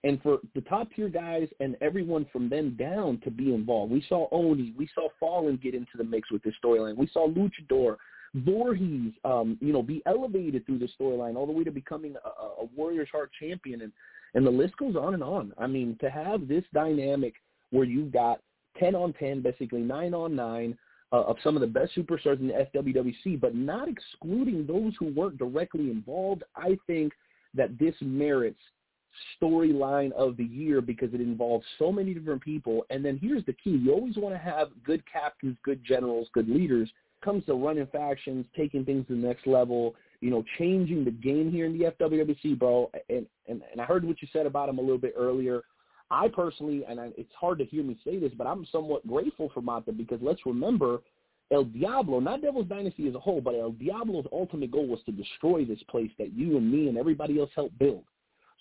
And 0.03 0.21
for 0.21 0.39
the 0.55 0.61
top 0.61 0.87
tier 0.95 1.09
guys 1.09 1.47
and 1.59 1.75
everyone 1.81 2.25
from 2.31 2.49
them 2.49 2.75
down 2.79 3.19
to 3.23 3.29
be 3.29 3.53
involved. 3.53 3.91
We 3.91 4.03
saw 4.09 4.27
Oni, 4.31 4.73
we 4.77 4.89
saw 4.95 5.09
Fallen 5.19 5.59
get 5.61 5.75
into 5.75 5.97
the 5.97 6.03
mix 6.03 6.31
with 6.31 6.41
this 6.41 6.55
storyline. 6.63 6.97
We 6.97 7.09
saw 7.13 7.27
Luchador, 7.27 7.97
Voorhees, 8.33 9.13
um, 9.25 9.57
you 9.59 9.73
know, 9.73 9.83
be 9.83 10.01
elevated 10.05 10.65
through 10.65 10.79
the 10.79 10.89
storyline 10.99 11.35
all 11.35 11.45
the 11.45 11.51
way 11.51 11.63
to 11.63 11.71
becoming 11.71 12.15
a, 12.23 12.61
a 12.61 12.65
Warriors 12.75 13.09
Heart 13.11 13.31
champion, 13.39 13.81
and 13.81 13.91
and 14.33 14.45
the 14.45 14.51
list 14.51 14.77
goes 14.77 14.95
on 14.95 15.13
and 15.13 15.23
on. 15.23 15.53
I 15.57 15.67
mean, 15.67 15.97
to 15.99 16.09
have 16.09 16.47
this 16.47 16.63
dynamic 16.73 17.33
where 17.71 17.83
you've 17.83 18.13
got 18.13 18.39
ten 18.79 18.95
on 18.95 19.13
ten, 19.13 19.41
basically 19.41 19.81
nine 19.81 20.13
on 20.13 20.35
nine, 20.35 20.77
uh, 21.11 21.23
of 21.23 21.37
some 21.43 21.55
of 21.55 21.61
the 21.61 21.67
best 21.67 21.95
superstars 21.95 22.39
in 22.39 22.47
the 22.47 22.67
FWWC, 22.73 23.39
but 23.39 23.53
not 23.53 23.89
excluding 23.89 24.65
those 24.65 24.93
who 24.97 25.13
weren't 25.13 25.37
directly 25.37 25.91
involved. 25.91 26.43
I 26.55 26.77
think 26.87 27.11
that 27.53 27.77
this 27.77 27.95
merits 28.01 28.59
storyline 29.41 30.11
of 30.13 30.37
the 30.37 30.45
year 30.45 30.79
because 30.81 31.13
it 31.13 31.21
involves 31.21 31.65
so 31.77 31.91
many 31.91 32.13
different 32.13 32.41
people. 32.41 32.85
And 32.89 33.03
then 33.03 33.19
here's 33.21 33.45
the 33.45 33.53
key. 33.53 33.71
You 33.71 33.91
always 33.91 34.15
want 34.15 34.33
to 34.33 34.39
have 34.39 34.69
good 34.85 35.03
captains, 35.11 35.57
good 35.63 35.83
generals, 35.83 36.29
good 36.33 36.47
leaders. 36.47 36.89
Comes 37.21 37.45
to 37.45 37.53
running 37.53 37.87
factions, 37.87 38.45
taking 38.55 38.85
things 38.85 39.07
to 39.07 39.13
the 39.13 39.27
next 39.27 39.47
level, 39.47 39.95
you 40.19 40.29
know, 40.29 40.43
changing 40.57 41.03
the 41.03 41.11
game 41.11 41.51
here 41.51 41.65
in 41.65 41.77
the 41.77 41.85
FWWC, 41.85 42.57
bro. 42.57 42.91
And, 43.09 43.25
and, 43.47 43.61
and 43.71 43.81
I 43.81 43.85
heard 43.85 44.05
what 44.05 44.21
you 44.21 44.27
said 44.31 44.45
about 44.45 44.69
him 44.69 44.77
a 44.77 44.81
little 44.81 44.97
bit 44.97 45.13
earlier. 45.17 45.61
I 46.09 46.27
personally, 46.27 46.83
and 46.87 46.99
I, 46.99 47.09
it's 47.17 47.33
hard 47.39 47.57
to 47.59 47.65
hear 47.65 47.83
me 47.83 47.97
say 48.03 48.19
this, 48.19 48.33
but 48.37 48.45
I'm 48.45 48.65
somewhat 48.71 49.07
grateful 49.07 49.49
for 49.53 49.61
Mata 49.61 49.91
because 49.91 50.19
let's 50.21 50.45
remember 50.45 50.99
El 51.51 51.65
Diablo, 51.65 52.19
not 52.19 52.41
Devil's 52.41 52.67
Dynasty 52.67 53.07
as 53.07 53.15
a 53.15 53.19
whole, 53.19 53.41
but 53.41 53.55
El 53.55 53.71
Diablo's 53.71 54.25
ultimate 54.31 54.71
goal 54.71 54.87
was 54.87 54.99
to 55.05 55.11
destroy 55.11 55.65
this 55.65 55.81
place 55.89 56.11
that 56.17 56.33
you 56.33 56.57
and 56.57 56.71
me 56.71 56.87
and 56.87 56.97
everybody 56.97 57.39
else 57.39 57.49
helped 57.55 57.77
build. 57.79 58.03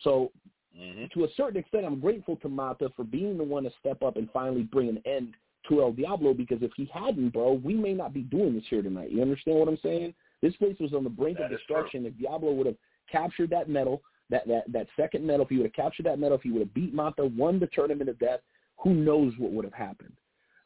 So 0.03 0.33
mm-hmm. 0.79 1.05
to 1.13 1.25
a 1.25 1.29
certain 1.37 1.59
extent, 1.59 1.85
I'm 1.85 2.01
grateful 2.01 2.37
to 2.37 2.49
Mata 2.49 2.91
for 2.97 3.05
being 3.05 3.37
the 3.37 3.45
one 3.45 3.65
to 3.65 3.71
step 3.81 4.03
up 4.03 4.17
and 4.17 4.29
finally 4.33 4.63
bring 4.63 4.89
an 4.89 5.03
end 5.05 5.35
to 5.69 5.83
El 5.83 5.93
Diablo 5.93 6.35
because 6.35 6.63
if 6.63 6.73
he 6.77 6.91
hadn't, 6.93 7.31
bro, 7.31 7.53
we 7.53 7.75
may 7.75 7.93
not 7.93 8.13
be 8.13 8.23
doing 8.23 8.55
this 8.55 8.65
here 8.69 8.83
tonight. 8.83 9.11
You 9.11 9.23
understand 9.23 9.59
what 9.59 9.69
I'm 9.69 9.79
saying? 9.83 10.15
This 10.43 10.57
place 10.57 10.77
was 10.81 10.95
on 10.95 11.05
the 11.05 11.11
brink 11.11 11.39
that 11.39 11.45
of 11.45 11.51
destruction. 11.51 12.07
If 12.07 12.19
Diablo 12.19 12.53
would 12.53 12.67
have 12.67 12.77
captured 13.11 13.51
that 13.51 13.69
medal, 13.69 14.03
that 14.31 14.47
that 14.49 14.65
that 14.73 14.87
second 14.97 15.27
medal, 15.27 15.45
if 15.45 15.51
he 15.51 15.57
would 15.57 15.67
have 15.67 15.75
captured 15.75 16.07
that 16.07 16.19
medal, 16.19 16.39
if 16.39 16.43
he 16.43 16.51
would 16.51 16.61
have 16.61 16.75
beat 16.75 16.95
Mata, 16.95 17.27
won 17.27 17.59
the 17.59 17.69
tournament 17.69 18.09
of 18.09 18.19
death, 18.19 18.41
who 18.79 18.95
knows 18.95 19.35
what 19.39 19.53
would 19.53 19.65
have 19.65 19.75
happened. 19.75 20.13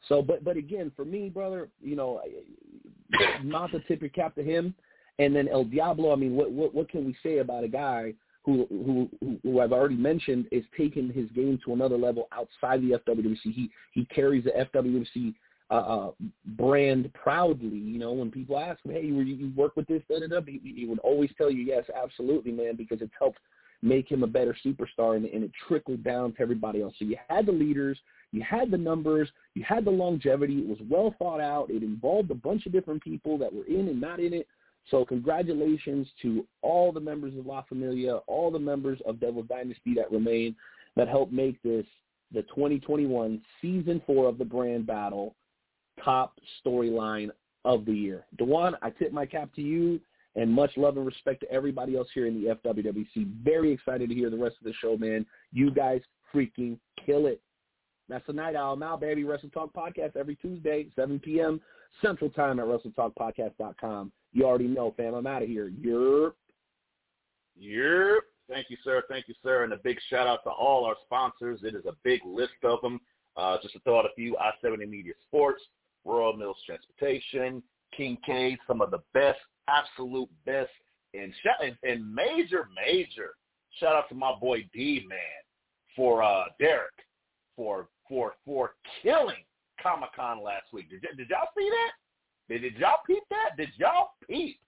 So, 0.07 0.21
but 0.21 0.43
but 0.43 0.55
again, 0.55 0.91
for 0.95 1.03
me, 1.03 1.29
brother, 1.29 1.69
you 1.81 1.95
know, 1.95 2.21
Mata 3.43 3.79
tip 3.87 4.01
your 4.01 4.09
cap 4.11 4.35
to 4.35 4.43
him, 4.43 4.75
and 5.19 5.35
then 5.35 5.47
El 5.47 5.65
Diablo. 5.65 6.13
I 6.13 6.15
mean, 6.15 6.35
what 6.35 6.51
what 6.51 6.73
what 6.73 6.89
can 6.89 7.05
we 7.05 7.15
say 7.21 7.39
about 7.39 7.63
a 7.63 7.67
guy 7.67 8.13
who 8.45 8.67
who 8.69 9.37
who 9.43 9.59
I've 9.59 9.73
already 9.73 9.95
mentioned 9.95 10.45
is 10.51 10.63
taking 10.77 11.11
his 11.11 11.29
game 11.31 11.59
to 11.65 11.73
another 11.73 11.97
level 11.97 12.27
outside 12.31 12.81
the 12.81 12.99
FWC. 12.99 13.37
He 13.43 13.69
he 13.91 14.05
carries 14.05 14.43
the 14.43 14.51
FWC 14.51 15.33
uh, 15.71 15.73
uh, 15.73 16.11
brand 16.57 17.11
proudly. 17.13 17.77
You 17.77 17.97
know, 17.97 18.13
when 18.13 18.31
people 18.31 18.57
ask 18.57 18.83
him, 18.85 18.91
"Hey, 18.91 19.05
you, 19.05 19.19
you 19.21 19.51
work 19.55 19.75
with 19.75 19.87
this?" 19.87 20.03
Da, 20.07 20.19
da, 20.19 20.27
da, 20.27 20.41
he, 20.45 20.61
he 20.63 20.85
would 20.85 20.99
always 20.99 21.31
tell 21.37 21.49
you, 21.49 21.63
"Yes, 21.63 21.85
absolutely, 21.95 22.51
man," 22.51 22.75
because 22.75 23.01
it's 23.01 23.13
helped 23.17 23.39
make 23.81 24.09
him 24.09 24.23
a 24.23 24.27
better 24.27 24.55
superstar, 24.65 25.15
and, 25.15 25.25
and 25.25 25.43
it 25.43 25.51
trickled 25.67 26.03
down 26.03 26.33
to 26.33 26.41
everybody 26.41 26.81
else. 26.81 26.93
So 26.99 27.05
you 27.05 27.17
had 27.27 27.45
the 27.45 27.51
leaders, 27.51 27.97
you 28.31 28.43
had 28.43 28.71
the 28.71 28.77
numbers, 28.77 29.29
you 29.53 29.63
had 29.63 29.85
the 29.85 29.91
longevity. 29.91 30.59
It 30.59 30.67
was 30.67 30.79
well 30.89 31.15
thought 31.17 31.41
out. 31.41 31.69
It 31.69 31.83
involved 31.83 32.29
a 32.31 32.35
bunch 32.35 32.65
of 32.65 32.71
different 32.71 33.03
people 33.03 33.37
that 33.39 33.53
were 33.53 33.65
in 33.65 33.87
and 33.87 33.99
not 33.99 34.19
in 34.19 34.33
it. 34.33 34.47
So 34.91 35.03
congratulations 35.03 36.07
to 36.21 36.45
all 36.61 36.91
the 36.91 36.99
members 36.99 37.35
of 37.37 37.45
La 37.45 37.63
Familia, 37.63 38.17
all 38.27 38.51
the 38.51 38.59
members 38.59 38.99
of 39.05 39.19
Devil 39.19 39.43
Dynasty 39.43 39.93
that 39.95 40.11
remain, 40.11 40.55
that 40.95 41.07
helped 41.07 41.33
make 41.33 41.61
this 41.63 41.85
the 42.31 42.43
2021 42.43 43.41
season 43.61 44.01
four 44.05 44.27
of 44.27 44.37
the 44.37 44.45
brand 44.45 44.85
battle 44.85 45.35
top 46.03 46.37
storyline 46.63 47.29
of 47.63 47.85
the 47.85 47.93
year. 47.93 48.25
Dewan, 48.37 48.75
I 48.81 48.89
tip 48.91 49.11
my 49.11 49.25
cap 49.25 49.49
to 49.55 49.61
you 49.61 49.99
and 50.35 50.51
much 50.51 50.71
love 50.75 50.97
and 50.97 51.05
respect 51.05 51.39
to 51.41 51.51
everybody 51.51 51.95
else 51.95 52.09
here 52.13 52.27
in 52.27 52.41
the 52.41 52.55
FWWC. 52.55 53.27
Very 53.43 53.71
excited 53.71 54.09
to 54.09 54.15
hear 54.15 54.29
the 54.29 54.37
rest 54.37 54.57
of 54.59 54.65
the 54.65 54.73
show, 54.73 54.97
man. 54.97 55.25
You 55.51 55.71
guys 55.71 56.01
freaking 56.33 56.77
kill 57.05 57.27
it. 57.27 57.41
That's 58.07 58.25
the 58.27 58.33
Night 58.33 58.55
Owl 58.55 58.75
now, 58.75 58.97
baby. 58.97 59.23
Wrestle 59.23 59.49
Talk 59.49 59.73
Podcast 59.73 60.15
every 60.15 60.35
Tuesday, 60.35 60.87
7 60.95 61.19
p.m. 61.19 61.59
Central 62.01 62.29
Time 62.29 62.59
at 62.59 62.65
WrestleTalkPodcast.com. 62.65 64.11
You 64.35 64.45
already 64.45 64.67
know, 64.67 64.93
fam. 64.97 65.13
I'm 65.13 65.25
out 65.25 65.43
of 65.43 65.47
here. 65.47 65.71
Yerp. 65.81 66.33
Yerp. 67.59 68.19
Thank 68.49 68.69
you, 68.69 68.75
sir. 68.83 69.01
Thank 69.09 69.29
you, 69.29 69.33
sir. 69.41 69.63
And 69.63 69.71
a 69.71 69.77
big 69.77 69.97
shout 70.09 70.27
out 70.27 70.43
to 70.43 70.49
all 70.49 70.83
our 70.83 70.95
sponsors. 71.05 71.61
It 71.63 71.73
is 71.73 71.85
a 71.85 71.93
big 72.03 72.19
list 72.25 72.53
of 72.63 72.81
them. 72.81 72.99
Uh, 73.37 73.57
just 73.61 73.73
to 73.73 73.79
throw 73.81 73.99
out 73.99 74.05
a 74.05 74.13
few, 74.15 74.37
I-70 74.37 74.87
Media 74.87 75.13
Sports, 75.27 75.61
Royal 76.03 76.35
Mills 76.35 76.57
Transportation, 76.65 77.63
King 77.95 78.17
Kincaid, 78.25 78.59
some 78.67 78.81
of 78.81 78.91
the 78.91 78.99
best, 79.13 79.39
absolute 79.67 80.29
best, 80.45 80.69
and, 81.13 81.33
and, 81.61 81.77
and 81.83 82.13
major, 82.13 82.67
major 82.75 83.31
shout 83.79 83.95
out 83.95 84.09
to 84.09 84.15
my 84.15 84.33
boy 84.39 84.67
D 84.73 85.05
man 85.07 85.17
for 85.95 86.23
uh, 86.23 86.45
Derek 86.59 86.91
for 87.55 87.87
for 88.07 88.33
for 88.45 88.75
killing 89.01 89.43
Comic 89.81 90.09
Con 90.15 90.43
last 90.43 90.73
week. 90.73 90.89
Did, 90.89 91.01
did 91.17 91.29
y'all 91.29 91.47
see 91.57 91.69
that? 91.69 91.91
Did, 92.49 92.61
did 92.61 92.75
y'all 92.77 92.99
peep 93.05 93.23
that? 93.29 93.57
Did 93.57 93.69
y'all 93.77 94.11
peep 94.27 94.59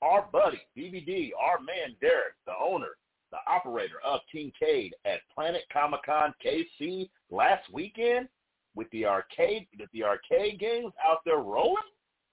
our 0.00 0.28
buddy 0.32 0.60
DVD, 0.76 1.30
our 1.38 1.60
man 1.60 1.94
Derek, 2.00 2.34
the 2.46 2.52
owner, 2.60 2.96
the 3.30 3.38
operator 3.46 3.96
of 4.04 4.20
Kincaid 4.30 4.94
at 5.04 5.20
Planet 5.34 5.62
Comic 5.72 6.00
Con 6.04 6.34
KC 6.44 7.08
last 7.30 7.70
weekend 7.72 8.28
with 8.74 8.90
the 8.90 9.06
arcade 9.06 9.66
with 9.78 9.90
the 9.92 10.04
arcade 10.04 10.58
games 10.58 10.92
out 11.06 11.18
there 11.24 11.38
rolling? 11.38 11.76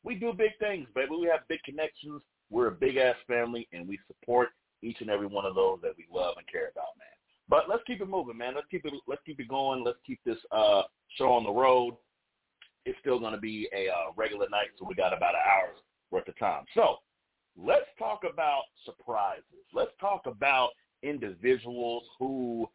We 0.04 0.16
do 0.16 0.34
big 0.34 0.58
things, 0.60 0.88
baby. 0.96 1.12
We 1.20 1.28
have 1.28 1.48
big 1.48 1.62
connections. 1.64 2.22
We're 2.50 2.68
a 2.68 2.72
big 2.72 2.98
ass 2.98 3.16
family, 3.28 3.68
and 3.74 3.88
we 3.88 4.00
support 4.08 4.50
each 4.82 5.02
and 5.02 5.10
every 5.10 5.28
one 5.28 5.46
of 5.46 5.56
those 5.56 5.80
that 5.82 5.92
we 5.98 6.06
love 6.12 6.36
and 6.38 6.48
care 6.48 6.70
about, 6.72 6.98
man. 6.98 7.08
But 7.50 7.68
let's 7.68 7.84
keep 7.86 8.02
it 8.02 8.08
moving, 8.08 8.38
man. 8.38 8.56
Let's 8.56 8.68
keep 8.72 8.86
it 8.86 8.94
let's 9.08 9.22
keep 9.26 9.40
it 9.40 9.48
going. 9.48 9.84
Let's 9.84 9.98
keep 10.06 10.20
this 10.26 10.38
uh, 10.52 10.84
show 11.18 11.32
on 11.32 11.44
the 11.44 11.52
road. 11.52 11.96
It's 12.86 12.98
still 13.00 13.20
going 13.20 13.34
to 13.34 13.40
be 13.40 13.70
a 13.76 13.90
uh, 13.90 14.12
regular 14.16 14.48
night, 14.50 14.70
so 14.78 14.86
we 14.88 14.96
got 14.96 15.16
about 15.16 15.36
an 15.36 15.42
hour's 15.46 15.80
worth 16.12 16.28
of 16.28 16.38
time. 16.40 16.64
So 16.74 16.98
let's 17.58 17.86
talk 17.98 18.22
about 18.32 18.64
surprises. 18.86 19.44
Let's 19.74 19.92
talk 20.00 20.26
about 20.26 20.70
individuals 21.04 22.04
who 22.18 22.70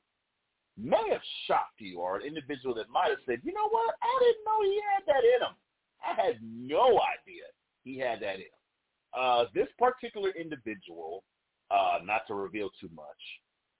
may 0.77 1.03
have 1.11 1.21
shocked 1.47 1.81
you 1.81 2.01
or 2.01 2.17
an 2.17 2.27
individual 2.27 2.75
that 2.75 2.91
might 2.91 3.11
have 3.11 3.19
said, 3.27 3.41
you 3.45 3.53
know 3.53 3.69
what, 3.69 3.95
I 4.03 4.19
didn't 4.21 4.45
know 4.45 4.63
he 4.63 4.81
had 4.93 5.03
that 5.07 5.25
in 5.25 5.47
him. 5.47 5.57
I 6.03 6.27
had 6.27 6.39
no 6.43 7.01
idea 7.01 7.45
he 7.85 7.99
had 7.99 8.21
that 8.21 8.37
in 8.37 8.41
him. 8.43 8.61
Uh, 9.17 9.45
this 9.55 9.69
particular 9.79 10.31
individual, 10.31 11.23
uh, 11.71 11.99
not 12.05 12.23
to 12.27 12.35
reveal 12.35 12.71
too 12.81 12.91
much, 12.95 13.07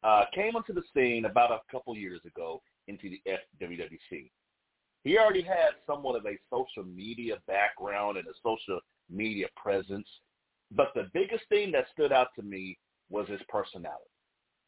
uh, 0.05 0.25
came 0.35 0.55
onto 0.55 0.73
the 0.73 0.83
scene 0.95 1.25
about 1.25 1.51
a 1.51 1.61
couple 1.71 1.97
years 1.97 2.21
ago 2.25 2.63
into 2.87 3.11
the 3.11 3.21
FWWC. 3.27 4.31
He 5.05 5.19
already 5.19 5.43
had 5.43 5.75
somewhat 5.87 6.17
of 6.17 6.27
a 6.27 6.39
social 6.51 6.85
media 6.85 7.37
background 7.47 8.17
and 8.17 8.27
a 8.27 8.33
social 8.43 8.81
media 9.11 9.47
presence, 9.55 10.09
but 10.73 10.93
the 10.95 11.11
biggest 11.13 11.45
thing 11.51 11.71
that 11.73 11.87
stood 11.93 12.11
out 12.11 12.29
to 12.37 12.43
me 12.43 12.79
was 13.11 13.29
his 13.29 13.41
personality. 13.49 14.11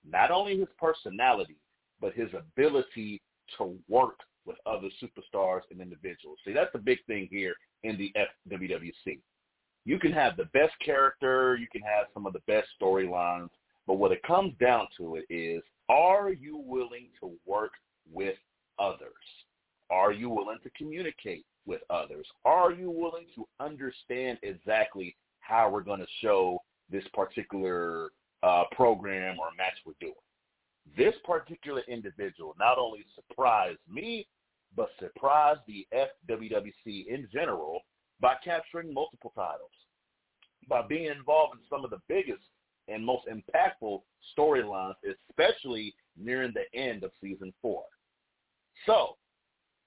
Not 0.09 0.31
only 0.31 0.59
his 0.59 0.69
personality, 0.79 1.57
but 2.01 2.15
his 2.15 2.29
ability 2.35 3.23
to 3.57 3.79
work 3.89 4.21
with 4.45 4.57
other 4.67 4.89
superstars 5.03 5.63
and 5.71 5.81
individuals. 5.81 6.39
See, 6.45 6.53
that's 6.53 6.73
the 6.73 6.79
big 6.79 6.99
thing 7.07 7.29
here 7.31 7.55
in 7.83 7.97
the 7.97 8.13
FWWC. 8.49 9.19
You 9.85 9.99
can 9.99 10.13
have 10.13 10.37
the 10.37 10.47
best 10.47 10.75
character, 10.85 11.57
you 11.57 11.67
can 11.73 11.83
have 11.83 12.07
some 12.13 12.27
of 12.27 12.35
the 12.35 12.43
best 12.47 12.69
storylines, 12.81 13.51
but 13.87 13.95
what 13.95 14.13
it 14.13 14.23
comes 14.25 14.53
down 14.61 14.87
to 14.99 15.17
it 15.17 15.25
is, 15.33 15.63
are 15.89 16.31
you 16.31 16.57
willing 16.59 17.09
to 17.21 17.33
work 17.47 17.73
with 18.13 18.37
others? 18.79 19.13
Are 19.91 20.13
you 20.13 20.29
willing 20.29 20.59
to 20.63 20.71
communicate 20.71 21.45
with 21.67 21.81
others? 21.91 22.27
Are 22.45 22.73
you 22.73 22.91
willing 22.91 23.27
to 23.35 23.47
understand 23.61 24.39
exactly 24.43 25.17
how 25.41 25.71
we're 25.71 25.83
going 25.83 26.01
to 26.01 26.07
show 26.21 26.59
this 26.91 27.05
particular 27.13 28.11
uh, 28.43 28.65
program 28.73 29.39
or 29.39 29.47
match 29.57 29.75
we're 29.85 29.95
doing? 30.01 30.15
This 30.97 31.15
particular 31.25 31.83
individual 31.89 32.55
not 32.59 32.79
only 32.79 33.05
surprised 33.15 33.79
me, 33.91 34.27
but 34.77 34.91
surprised 35.01 35.61
the 35.67 35.87
FWWC 35.95 37.07
in 37.09 37.29
general 37.33 37.81
by 38.21 38.35
capturing 38.45 38.93
multiple 38.93 39.33
titles, 39.35 39.71
by 40.69 40.83
being 40.83 41.11
involved 41.11 41.55
in 41.55 41.61
some 41.69 41.85
of 41.85 41.91
the 41.91 42.01
biggest 42.09 42.43
and 42.89 43.05
most 43.05 43.27
impactful 43.27 44.01
storylines, 44.37 44.95
especially 45.31 45.95
nearing 46.17 46.53
the 46.55 46.79
end 46.79 47.03
of 47.03 47.11
season 47.21 47.53
four. 47.61 47.83
So, 48.85 49.17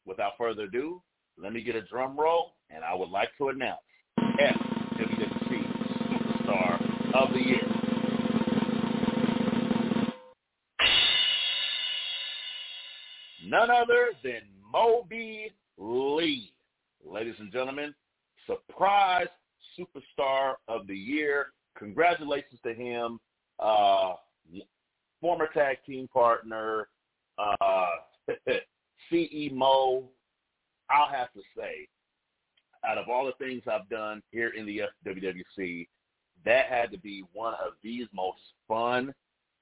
without 0.10 0.34
further 0.38 0.64
ado, 0.64 1.02
let 1.38 1.54
me 1.54 1.62
get 1.62 1.76
a 1.76 1.82
drum 1.84 2.20
roll, 2.20 2.56
and 2.70 2.84
I 2.84 2.94
would 2.94 3.10
like 3.10 3.30
to 3.38 3.50
announce 3.50 3.80
FWC 4.20 5.64
Superstar 6.10 7.14
of 7.14 7.32
the 7.32 7.40
Year. 7.40 7.62
None 13.46 13.70
other 13.72 14.10
than 14.24 14.42
Moby 14.72 15.52
Lee. 15.78 16.54
Ladies 17.06 17.36
and 17.40 17.52
gentlemen, 17.52 17.94
surprise 18.46 19.28
Superstar 19.78 20.56
of 20.68 20.88
the 20.88 20.96
Year. 20.96 21.48
Congratulations 21.78 22.60
to 22.64 22.74
him. 22.74 23.20
Uh, 23.60 24.16
former 25.22 25.48
tag 25.54 25.78
team 25.86 26.08
partner, 26.14 26.88
uh, 27.38 27.86
CE 29.10 29.52
Mo. 29.52 30.10
I'll 30.90 31.10
have 31.10 31.32
to 31.34 31.42
say, 31.56 31.88
out 32.88 32.98
of 32.98 33.10
all 33.10 33.26
the 33.26 33.34
things 33.44 33.64
I've 33.72 33.90
done 33.90 34.22
here 34.32 34.50
in 34.50 34.66
the 34.66 34.82
WWC, 35.06 35.88
that 36.46 36.66
had 36.68 36.92
to 36.92 36.98
be 36.98 37.24
one 37.34 37.54
of 37.54 37.74
the 37.84 38.08
most 38.14 38.40
fun. 38.68 39.14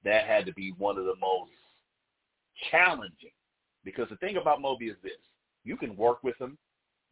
That 0.04 0.26
had 0.26 0.46
to 0.46 0.54
be 0.54 0.74
one 0.78 0.98
of 0.98 1.06
the 1.06 1.16
most 1.20 1.52
challenging. 2.72 3.32
Because 3.84 4.08
the 4.10 4.16
thing 4.18 4.38
about 4.38 4.62
Moby 4.62 4.88
is 4.88 4.98
this. 5.04 5.14
You 5.64 5.76
can 5.76 5.98
work 5.98 6.24
with 6.24 6.40
him, 6.40 6.58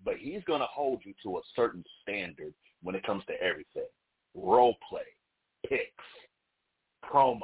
but 0.03 0.15
he's 0.17 0.43
going 0.45 0.61
to 0.61 0.67
hold 0.67 1.01
you 1.03 1.13
to 1.23 1.37
a 1.37 1.41
certain 1.55 1.83
standard 2.01 2.53
when 2.83 2.95
it 2.95 3.05
comes 3.05 3.23
to 3.25 3.41
everything. 3.41 3.87
Role 4.33 4.75
play, 4.87 5.01
picks, 5.67 6.03
promos. 7.03 7.41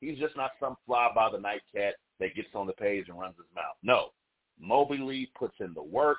He's 0.00 0.18
just 0.18 0.36
not 0.36 0.52
some 0.58 0.76
fly-by-the-night 0.86 1.62
cat 1.74 1.94
that 2.20 2.34
gets 2.34 2.48
on 2.54 2.66
the 2.66 2.72
page 2.74 3.06
and 3.08 3.18
runs 3.18 3.36
his 3.36 3.46
mouth. 3.54 3.76
No. 3.82 4.08
Moby 4.60 4.98
Lee 4.98 5.30
puts 5.36 5.54
in 5.60 5.74
the 5.74 5.82
work, 5.82 6.18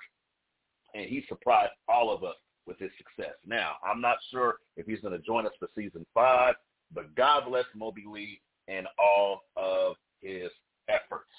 and 0.93 1.05
he 1.05 1.23
surprised 1.27 1.71
all 1.87 2.13
of 2.13 2.23
us 2.23 2.35
with 2.65 2.77
his 2.79 2.91
success. 2.97 3.35
Now, 3.45 3.73
I'm 3.85 4.01
not 4.01 4.17
sure 4.31 4.55
if 4.75 4.85
he's 4.85 4.99
going 4.99 5.17
to 5.17 5.25
join 5.25 5.45
us 5.45 5.53
for 5.59 5.69
season 5.75 6.05
five, 6.13 6.55
but 6.93 7.13
God 7.15 7.43
bless 7.47 7.65
Moby 7.75 8.03
Lee 8.07 8.41
and 8.67 8.87
all 8.99 9.41
of 9.55 9.95
his 10.21 10.49
efforts. 10.89 11.29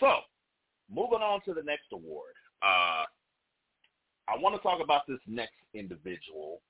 So, 0.00 0.18
moving 0.90 1.22
on 1.22 1.40
to 1.44 1.54
the 1.54 1.62
next 1.62 1.86
award. 1.92 2.34
Uh, 2.62 3.04
I 4.28 4.36
want 4.38 4.56
to 4.56 4.62
talk 4.62 4.80
about 4.82 5.02
this 5.06 5.20
next 5.26 5.54
individual. 5.74 6.60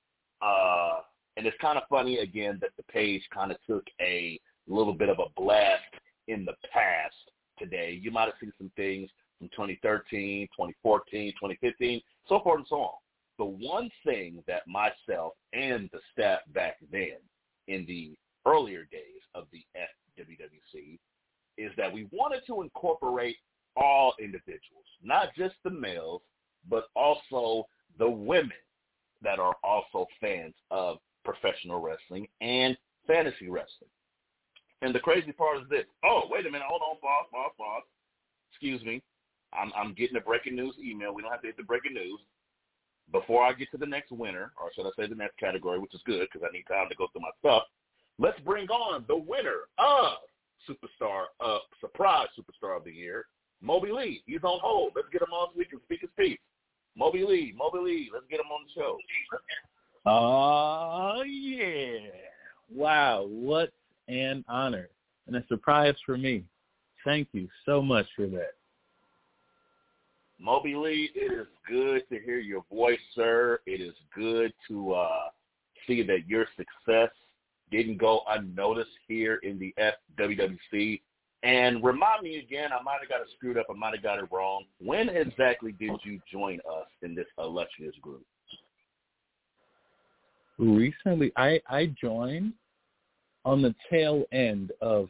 Uh, 0.41 0.99
and 1.35 1.45
it's 1.45 1.57
kind 1.59 1.77
of 1.77 1.83
funny, 1.89 2.19
again, 2.19 2.57
that 2.61 2.71
the 2.77 2.83
page 2.83 3.23
kind 3.33 3.51
of 3.51 3.57
took 3.67 3.85
a 4.01 4.39
little 4.67 4.93
bit 4.93 5.09
of 5.09 5.17
a 5.19 5.39
blast 5.39 5.83
in 6.27 6.45
the 6.45 6.53
past 6.71 7.15
today. 7.57 7.99
You 8.01 8.11
might 8.11 8.25
have 8.25 8.35
seen 8.39 8.53
some 8.57 8.71
things 8.75 9.09
from 9.39 9.49
2013, 9.49 10.47
2014, 10.47 11.31
2015, 11.31 12.01
so 12.27 12.39
forth 12.41 12.59
and 12.59 12.67
so 12.67 12.75
on. 12.77 12.93
The 13.37 13.45
one 13.45 13.89
thing 14.03 14.43
that 14.47 14.67
myself 14.67 15.33
and 15.53 15.89
the 15.93 15.99
staff 16.11 16.39
back 16.53 16.77
then 16.91 17.17
in 17.67 17.85
the 17.85 18.15
earlier 18.45 18.87
days 18.91 19.21
of 19.35 19.45
the 19.51 19.63
FWWC 19.75 20.97
is 21.57 21.71
that 21.77 21.91
we 21.91 22.07
wanted 22.11 22.41
to 22.47 22.61
incorporate 22.61 23.35
all 23.75 24.13
individuals, 24.19 24.85
not 25.03 25.29
just 25.35 25.55
the 25.63 25.69
males, 25.69 26.21
but 26.69 26.85
also 26.95 27.67
the 27.99 28.09
women 28.09 28.51
that 29.21 29.39
are 29.39 29.55
also 29.63 30.07
fans 30.19 30.53
of 30.71 30.97
professional 31.23 31.79
wrestling 31.79 32.27
and 32.41 32.77
fantasy 33.05 33.49
wrestling. 33.49 33.89
And 34.81 34.93
the 34.93 34.99
crazy 34.99 35.31
part 35.31 35.61
is 35.61 35.69
this. 35.69 35.85
Oh, 36.03 36.23
wait 36.29 36.45
a 36.45 36.51
minute. 36.51 36.67
Hold 36.69 36.81
on, 36.81 36.97
boss, 37.01 37.25
boss, 37.31 37.51
boss. 37.57 37.83
Excuse 38.51 38.83
me. 38.83 39.01
I'm, 39.53 39.71
I'm 39.75 39.93
getting 39.93 40.17
a 40.17 40.21
breaking 40.21 40.55
news 40.55 40.75
email. 40.83 41.13
We 41.13 41.21
don't 41.21 41.31
have 41.31 41.41
to 41.41 41.47
hit 41.47 41.57
the 41.57 41.63
breaking 41.63 41.93
news. 41.93 42.19
Before 43.11 43.43
I 43.43 43.53
get 43.53 43.71
to 43.71 43.77
the 43.77 43.85
next 43.85 44.11
winner, 44.11 44.51
or 44.61 44.69
should 44.75 44.85
I 44.85 44.91
say 44.97 45.07
the 45.07 45.15
next 45.15 45.37
category, 45.37 45.79
which 45.79 45.93
is 45.93 46.01
good 46.05 46.27
because 46.31 46.45
I 46.47 46.51
need 46.51 46.65
time 46.67 46.89
to 46.89 46.95
go 46.95 47.07
through 47.11 47.21
my 47.21 47.31
stuff, 47.39 47.63
let's 48.19 48.39
bring 48.41 48.67
on 48.67 49.05
the 49.07 49.15
winner 49.15 49.69
of 49.77 50.17
Superstar, 50.69 51.25
uh, 51.39 51.59
Surprise 51.79 52.27
Superstar 52.37 52.75
of 52.75 52.83
the 52.83 52.91
Year, 52.91 53.25
Moby 53.61 53.91
Lee. 53.93 54.23
He's 54.25 54.43
on 54.43 54.59
hold. 54.61 54.91
Let's 54.95 55.07
get 55.11 55.21
him 55.21 55.31
on 55.31 55.47
so 55.53 55.57
we 55.57 55.65
can 55.65 55.79
speak 55.85 56.01
his 56.01 56.09
piece. 56.17 56.37
Moby 56.97 57.23
Lee, 57.23 57.55
Moby 57.57 57.79
Lee, 57.79 58.09
let's 58.13 58.25
get 58.29 58.41
him 58.41 58.51
on 58.51 58.65
the 58.65 58.81
show. 58.81 58.97
Oh, 60.05 61.23
yeah. 61.23 62.09
Wow, 62.69 63.25
what 63.29 63.71
an 64.07 64.43
honor 64.47 64.89
and 65.27 65.35
a 65.35 65.43
surprise 65.47 65.95
for 66.05 66.17
me. 66.17 66.43
Thank 67.03 67.29
you 67.31 67.47
so 67.65 67.81
much 67.81 68.05
for 68.15 68.27
that. 68.27 68.53
Moby 70.39 70.75
Lee, 70.75 71.09
it 71.15 71.31
is 71.33 71.47
good 71.67 72.07
to 72.09 72.19
hear 72.19 72.37
your 72.37 72.63
voice, 72.71 72.99
sir. 73.15 73.59
It 73.65 73.81
is 73.81 73.95
good 74.15 74.53
to 74.67 74.93
uh, 74.93 75.29
see 75.87 76.03
that 76.03 76.27
your 76.27 76.45
success 76.55 77.09
didn't 77.71 77.97
go 77.97 78.21
unnoticed 78.29 78.89
here 79.07 79.35
in 79.43 79.57
the 79.57 79.73
FWWC. 80.19 81.01
And 81.43 81.83
remind 81.83 82.23
me 82.23 82.37
again, 82.37 82.71
I 82.71 82.81
might 82.83 82.99
have 83.01 83.09
got 83.09 83.21
it 83.21 83.27
screwed 83.35 83.57
up. 83.57 83.67
I 83.69 83.73
might 83.73 83.93
have 83.93 84.03
got 84.03 84.19
it 84.19 84.25
wrong. 84.31 84.65
When 84.79 85.09
exactly 85.09 85.71
did 85.71 85.91
you 86.03 86.19
join 86.31 86.59
us 86.59 86.87
in 87.01 87.15
this 87.15 87.27
illustrious 87.37 87.95
group? 88.01 88.25
Recently, 90.57 91.31
I, 91.35 91.61
I 91.69 91.93
joined 91.99 92.53
on 93.47 93.61
the 93.61 93.73
tail 93.89 94.25
end 94.33 94.73
of 94.81 95.07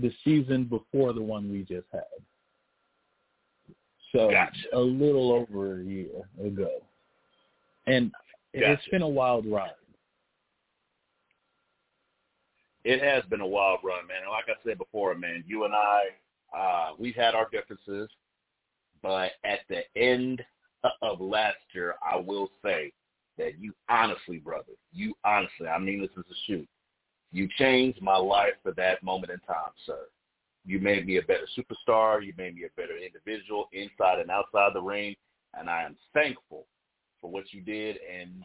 the 0.00 0.10
season 0.24 0.64
before 0.64 1.12
the 1.12 1.20
one 1.20 1.52
we 1.52 1.58
just 1.58 1.86
had. 1.92 2.04
So 4.12 4.30
gotcha. 4.30 4.58
a 4.72 4.80
little 4.80 5.30
over 5.30 5.80
a 5.80 5.84
year 5.84 6.08
ago. 6.42 6.70
And 7.86 8.10
gotcha. 8.54 8.72
it's 8.72 8.88
been 8.88 9.02
a 9.02 9.08
wild 9.08 9.44
ride. 9.44 9.72
It 12.82 13.02
has 13.02 13.24
been 13.24 13.42
a 13.42 13.46
wild 13.46 13.80
run, 13.84 14.06
man. 14.06 14.22
And 14.22 14.30
like 14.30 14.46
I 14.48 14.58
said 14.66 14.78
before, 14.78 15.14
man, 15.14 15.44
you 15.46 15.64
and 15.66 15.74
I, 15.74 16.00
uh, 16.56 16.94
we've 16.98 17.14
had 17.14 17.34
our 17.34 17.46
differences, 17.50 18.08
but 19.02 19.32
at 19.44 19.60
the 19.68 19.82
end 20.00 20.42
of 21.02 21.20
last 21.20 21.58
year, 21.74 21.96
I 22.00 22.16
will 22.16 22.48
say 22.64 22.90
that 23.36 23.60
you 23.60 23.74
honestly, 23.90 24.38
brother, 24.38 24.72
you 24.94 25.12
honestly, 25.26 25.66
I 25.66 25.78
mean 25.78 26.00
this 26.00 26.10
is 26.16 26.24
a 26.30 26.36
shoot. 26.46 26.68
You 27.32 27.48
changed 27.58 28.00
my 28.00 28.16
life 28.16 28.54
for 28.62 28.72
that 28.72 29.02
moment 29.02 29.32
in 29.32 29.38
time, 29.40 29.72
sir. 29.84 30.06
You 30.64 30.80
made 30.80 31.06
me 31.06 31.18
a 31.18 31.22
better 31.22 31.46
superstar. 31.56 32.24
You 32.24 32.32
made 32.36 32.56
me 32.56 32.64
a 32.64 32.80
better 32.80 32.96
individual 32.96 33.68
inside 33.72 34.18
and 34.20 34.30
outside 34.30 34.72
the 34.74 34.82
ring. 34.82 35.14
And 35.54 35.70
I 35.70 35.84
am 35.84 35.96
thankful 36.12 36.66
for 37.20 37.30
what 37.30 37.44
you 37.52 37.60
did. 37.60 37.98
And 37.98 38.44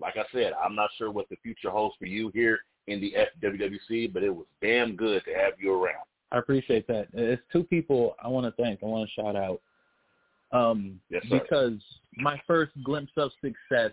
like 0.00 0.16
I 0.16 0.24
said, 0.32 0.52
I'm 0.62 0.74
not 0.74 0.90
sure 0.96 1.10
what 1.10 1.28
the 1.28 1.36
future 1.42 1.70
holds 1.70 1.96
for 1.98 2.06
you 2.06 2.30
here 2.34 2.60
in 2.86 3.00
the 3.00 3.14
FWWC, 3.42 4.12
but 4.12 4.22
it 4.22 4.34
was 4.34 4.46
damn 4.62 4.94
good 4.94 5.24
to 5.24 5.34
have 5.34 5.54
you 5.58 5.72
around. 5.72 6.04
I 6.32 6.38
appreciate 6.38 6.86
that. 6.88 7.08
It's 7.12 7.42
two 7.52 7.64
people 7.64 8.14
I 8.22 8.28
want 8.28 8.46
to 8.46 8.62
thank. 8.62 8.82
I 8.82 8.86
want 8.86 9.08
to 9.08 9.20
shout 9.20 9.36
out. 9.36 9.60
Um, 10.52 11.00
yes, 11.10 11.22
sir. 11.28 11.40
because 11.40 11.80
my 12.16 12.40
first 12.46 12.72
glimpse 12.84 13.12
of 13.16 13.30
success 13.40 13.92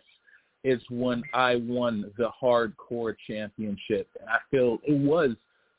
is 0.64 0.82
when 0.90 1.24
I 1.34 1.56
won 1.56 2.12
the 2.18 2.30
hardcore 2.42 3.16
championship. 3.28 4.08
And 4.20 4.30
I 4.30 4.38
feel 4.50 4.80
it 4.84 4.98
was 4.98 5.32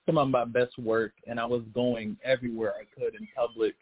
some 0.06 0.18
of 0.18 0.28
my 0.28 0.44
best 0.44 0.78
work 0.78 1.12
and 1.26 1.40
I 1.40 1.46
was 1.46 1.62
going 1.74 2.16
everywhere 2.24 2.74
I 2.78 2.84
could 2.94 3.14
in 3.14 3.26
public 3.34 3.74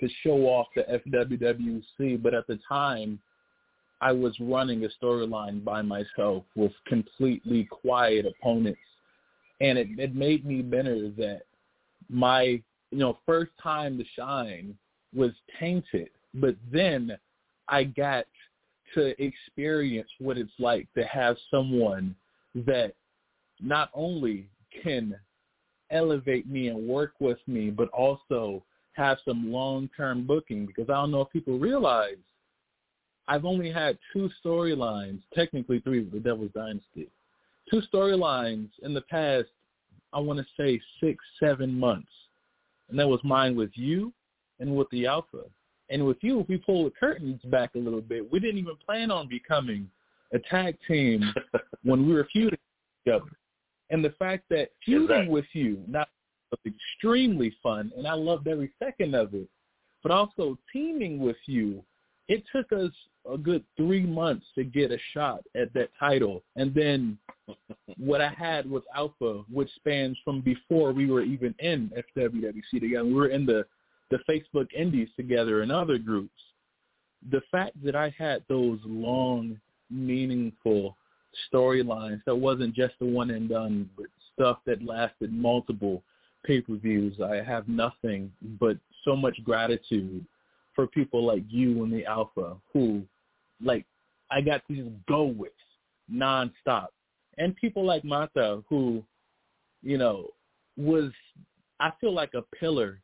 to 0.00 0.08
show 0.22 0.46
off 0.46 0.68
the 0.74 0.84
FWWC. 1.06 2.22
But 2.22 2.34
at 2.34 2.46
the 2.46 2.58
time, 2.66 3.18
I 4.00 4.12
was 4.12 4.34
running 4.40 4.84
a 4.84 5.04
storyline 5.04 5.64
by 5.64 5.82
myself 5.82 6.44
with 6.54 6.72
completely 6.86 7.64
quiet 7.64 8.26
opponents. 8.26 8.80
And 9.60 9.76
it, 9.76 9.88
it 9.98 10.14
made 10.14 10.46
me 10.46 10.62
better 10.62 11.10
that 11.18 11.42
my, 12.08 12.42
you 12.42 12.62
know, 12.98 13.18
first 13.26 13.50
time 13.62 13.98
to 13.98 14.04
shine 14.16 14.76
was 15.14 15.32
tainted. 15.58 16.10
But 16.34 16.54
then 16.72 17.18
I 17.68 17.84
got 17.84 18.26
to 18.94 19.14
experience 19.22 20.08
what 20.18 20.38
it's 20.38 20.50
like 20.58 20.86
to 20.94 21.04
have 21.04 21.36
someone 21.50 22.14
that 22.54 22.94
not 23.60 23.90
only 23.94 24.48
can 24.82 25.14
elevate 25.90 26.48
me 26.48 26.68
and 26.68 26.88
work 26.88 27.14
with 27.20 27.38
me, 27.46 27.70
but 27.70 27.88
also 27.90 28.62
have 28.92 29.18
some 29.24 29.52
long-term 29.52 30.26
booking 30.26 30.66
because 30.66 30.88
I 30.88 30.94
don't 30.94 31.10
know 31.10 31.22
if 31.22 31.30
people 31.30 31.58
realize 31.58 32.16
I've 33.28 33.44
only 33.44 33.70
had 33.70 33.98
two 34.12 34.30
storylines, 34.44 35.20
technically 35.34 35.80
three 35.80 36.00
with 36.00 36.12
the 36.12 36.20
Devil's 36.20 36.50
Dynasty. 36.54 37.08
Two 37.70 37.82
storylines 37.92 38.68
in 38.82 38.94
the 38.94 39.02
past, 39.02 39.48
I 40.12 40.18
want 40.20 40.38
to 40.38 40.46
say 40.56 40.80
six, 41.00 41.22
seven 41.38 41.78
months. 41.78 42.08
And 42.88 42.98
that 42.98 43.06
was 43.06 43.20
mine 43.22 43.54
with 43.54 43.70
you 43.74 44.12
and 44.60 44.74
with 44.74 44.88
the 44.90 45.06
Alpha. 45.06 45.42
And 45.90 46.06
with 46.06 46.18
you, 46.20 46.40
if 46.40 46.48
we 46.48 46.58
pull 46.58 46.84
the 46.84 46.90
curtains 46.90 47.40
back 47.44 47.74
a 47.74 47.78
little 47.78 48.00
bit, 48.00 48.30
we 48.30 48.40
didn't 48.40 48.58
even 48.58 48.76
plan 48.84 49.10
on 49.10 49.28
becoming 49.28 49.88
a 50.32 50.38
tag 50.38 50.76
team 50.86 51.32
when 51.82 52.06
we 52.06 52.14
were 52.14 52.28
feuding 52.32 52.58
together. 53.04 53.30
And 53.90 54.04
the 54.04 54.14
fact 54.18 54.44
that 54.50 54.68
feuding 54.84 55.10
Exactly. 55.10 55.32
with 55.32 55.46
you 55.52 55.82
not 55.86 56.08
was 56.50 56.60
extremely 56.66 57.54
fun, 57.62 57.92
and 57.96 58.06
I 58.06 58.14
loved 58.14 58.48
every 58.48 58.70
second 58.78 59.14
of 59.14 59.34
it, 59.34 59.48
but 60.02 60.12
also 60.12 60.58
teaming 60.72 61.18
with 61.20 61.36
you, 61.46 61.82
it 62.28 62.44
took 62.54 62.72
us 62.72 62.90
a 63.30 63.38
good 63.38 63.64
three 63.76 64.04
months 64.04 64.46
to 64.54 64.64
get 64.64 64.90
a 64.90 64.98
shot 65.12 65.40
at 65.54 65.72
that 65.74 65.90
title. 65.98 66.42
And 66.56 66.74
then 66.74 67.18
what 67.96 68.20
I 68.20 68.28
had 68.30 68.70
with 68.70 68.84
Alpha, 68.94 69.44
which 69.50 69.70
spans 69.76 70.16
from 70.24 70.40
before 70.40 70.92
we 70.92 71.10
were 71.10 71.22
even 71.22 71.54
in 71.58 71.90
FWWC 72.16 72.80
together, 72.80 73.04
we 73.04 73.14
were 73.14 73.28
in 73.28 73.46
the 73.46 73.64
the 74.10 74.18
Facebook 74.28 74.72
Indies 74.74 75.08
together 75.16 75.62
and 75.62 75.72
other 75.72 75.98
groups. 75.98 76.40
The 77.30 77.42
fact 77.50 77.82
that 77.84 77.96
I 77.96 78.14
had 78.16 78.44
those 78.48 78.78
long, 78.84 79.60
meaningful 79.90 80.96
storylines 81.52 82.22
that 82.26 82.34
wasn't 82.34 82.74
just 82.74 82.94
the 83.00 83.06
one 83.06 83.30
and 83.30 83.48
done, 83.48 83.88
but 83.96 84.06
stuff 84.34 84.58
that 84.66 84.84
lasted 84.84 85.32
multiple 85.32 86.02
pay-per-views. 86.46 87.20
I 87.20 87.36
have 87.36 87.68
nothing 87.68 88.32
but 88.60 88.76
so 89.04 89.16
much 89.16 89.38
gratitude 89.44 90.24
for 90.74 90.86
people 90.86 91.24
like 91.24 91.42
you 91.48 91.82
and 91.82 91.92
the 91.92 92.06
Alpha 92.06 92.56
who, 92.72 93.02
like, 93.62 93.84
I 94.30 94.40
got 94.40 94.66
to 94.68 94.76
just 94.76 94.90
go 95.08 95.24
with 95.24 95.52
nonstop. 96.12 96.88
And 97.38 97.56
people 97.56 97.84
like 97.84 98.04
Mata 98.04 98.62
who, 98.68 99.02
you 99.82 99.98
know, 99.98 100.28
was, 100.76 101.10
I 101.80 101.90
feel 102.00 102.14
like 102.14 102.34
a 102.34 102.42
pillar 102.56 103.00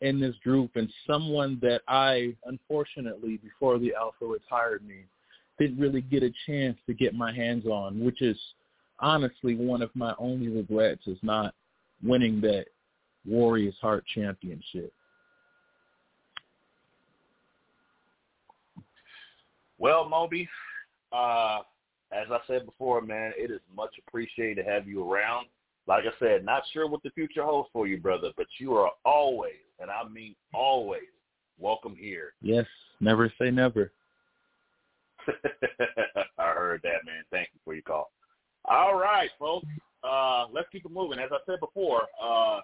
in 0.00 0.20
this 0.20 0.34
group 0.44 0.72
and 0.74 0.92
someone 1.06 1.58
that 1.62 1.80
I, 1.88 2.34
unfortunately, 2.44 3.38
before 3.38 3.78
the 3.78 3.94
Alpha 3.94 4.26
retired 4.26 4.86
me, 4.86 5.04
didn't 5.58 5.78
really 5.78 6.02
get 6.02 6.22
a 6.22 6.30
chance 6.46 6.76
to 6.86 6.94
get 6.94 7.14
my 7.14 7.34
hands 7.34 7.66
on, 7.66 8.04
which 8.04 8.20
is 8.20 8.38
honestly 9.00 9.54
one 9.54 9.82
of 9.82 9.90
my 9.94 10.14
only 10.18 10.48
regrets 10.48 11.06
is 11.06 11.18
not 11.22 11.54
winning 12.02 12.40
that 12.42 12.66
Warriors 13.26 13.74
Heart 13.80 14.04
Championship. 14.14 14.92
Well, 19.78 20.08
Moby, 20.08 20.48
uh, 21.12 21.60
as 22.12 22.26
I 22.30 22.38
said 22.46 22.64
before, 22.64 23.00
man, 23.00 23.32
it 23.36 23.50
is 23.50 23.60
much 23.74 23.94
appreciated 24.06 24.62
to 24.62 24.70
have 24.70 24.86
you 24.86 25.10
around. 25.10 25.46
Like 25.86 26.04
I 26.04 26.18
said, 26.18 26.44
not 26.44 26.62
sure 26.72 26.88
what 26.88 27.02
the 27.02 27.10
future 27.10 27.44
holds 27.44 27.68
for 27.72 27.86
you, 27.86 27.98
brother, 27.98 28.30
but 28.36 28.46
you 28.58 28.74
are 28.74 28.90
always, 29.04 29.52
and 29.80 29.90
I 29.90 30.08
mean 30.08 30.34
always, 30.54 31.02
welcome 31.58 31.96
here. 31.98 32.32
Yes, 32.42 32.66
never 33.00 33.32
say 33.40 33.50
never. 33.50 33.92
I 36.38 36.52
heard 36.52 36.80
that, 36.82 37.04
man. 37.04 37.24
Thank 37.30 37.48
you 37.52 37.60
for 37.64 37.74
your 37.74 37.82
call. 37.82 38.10
All 38.64 38.96
right, 38.96 39.30
folks. 39.38 39.66
Uh, 40.04 40.46
let's 40.52 40.68
keep 40.70 40.84
it 40.84 40.92
moving. 40.92 41.18
As 41.18 41.30
I 41.32 41.38
said 41.46 41.60
before, 41.60 42.02
uh, 42.22 42.60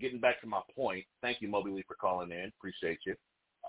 getting 0.00 0.18
back 0.18 0.40
to 0.40 0.46
my 0.46 0.60
point, 0.74 1.04
thank 1.22 1.40
you, 1.40 1.48
Moby 1.48 1.70
Lee, 1.70 1.84
for 1.86 1.94
calling 1.94 2.30
in. 2.30 2.50
Appreciate 2.58 2.98
you. 3.06 3.14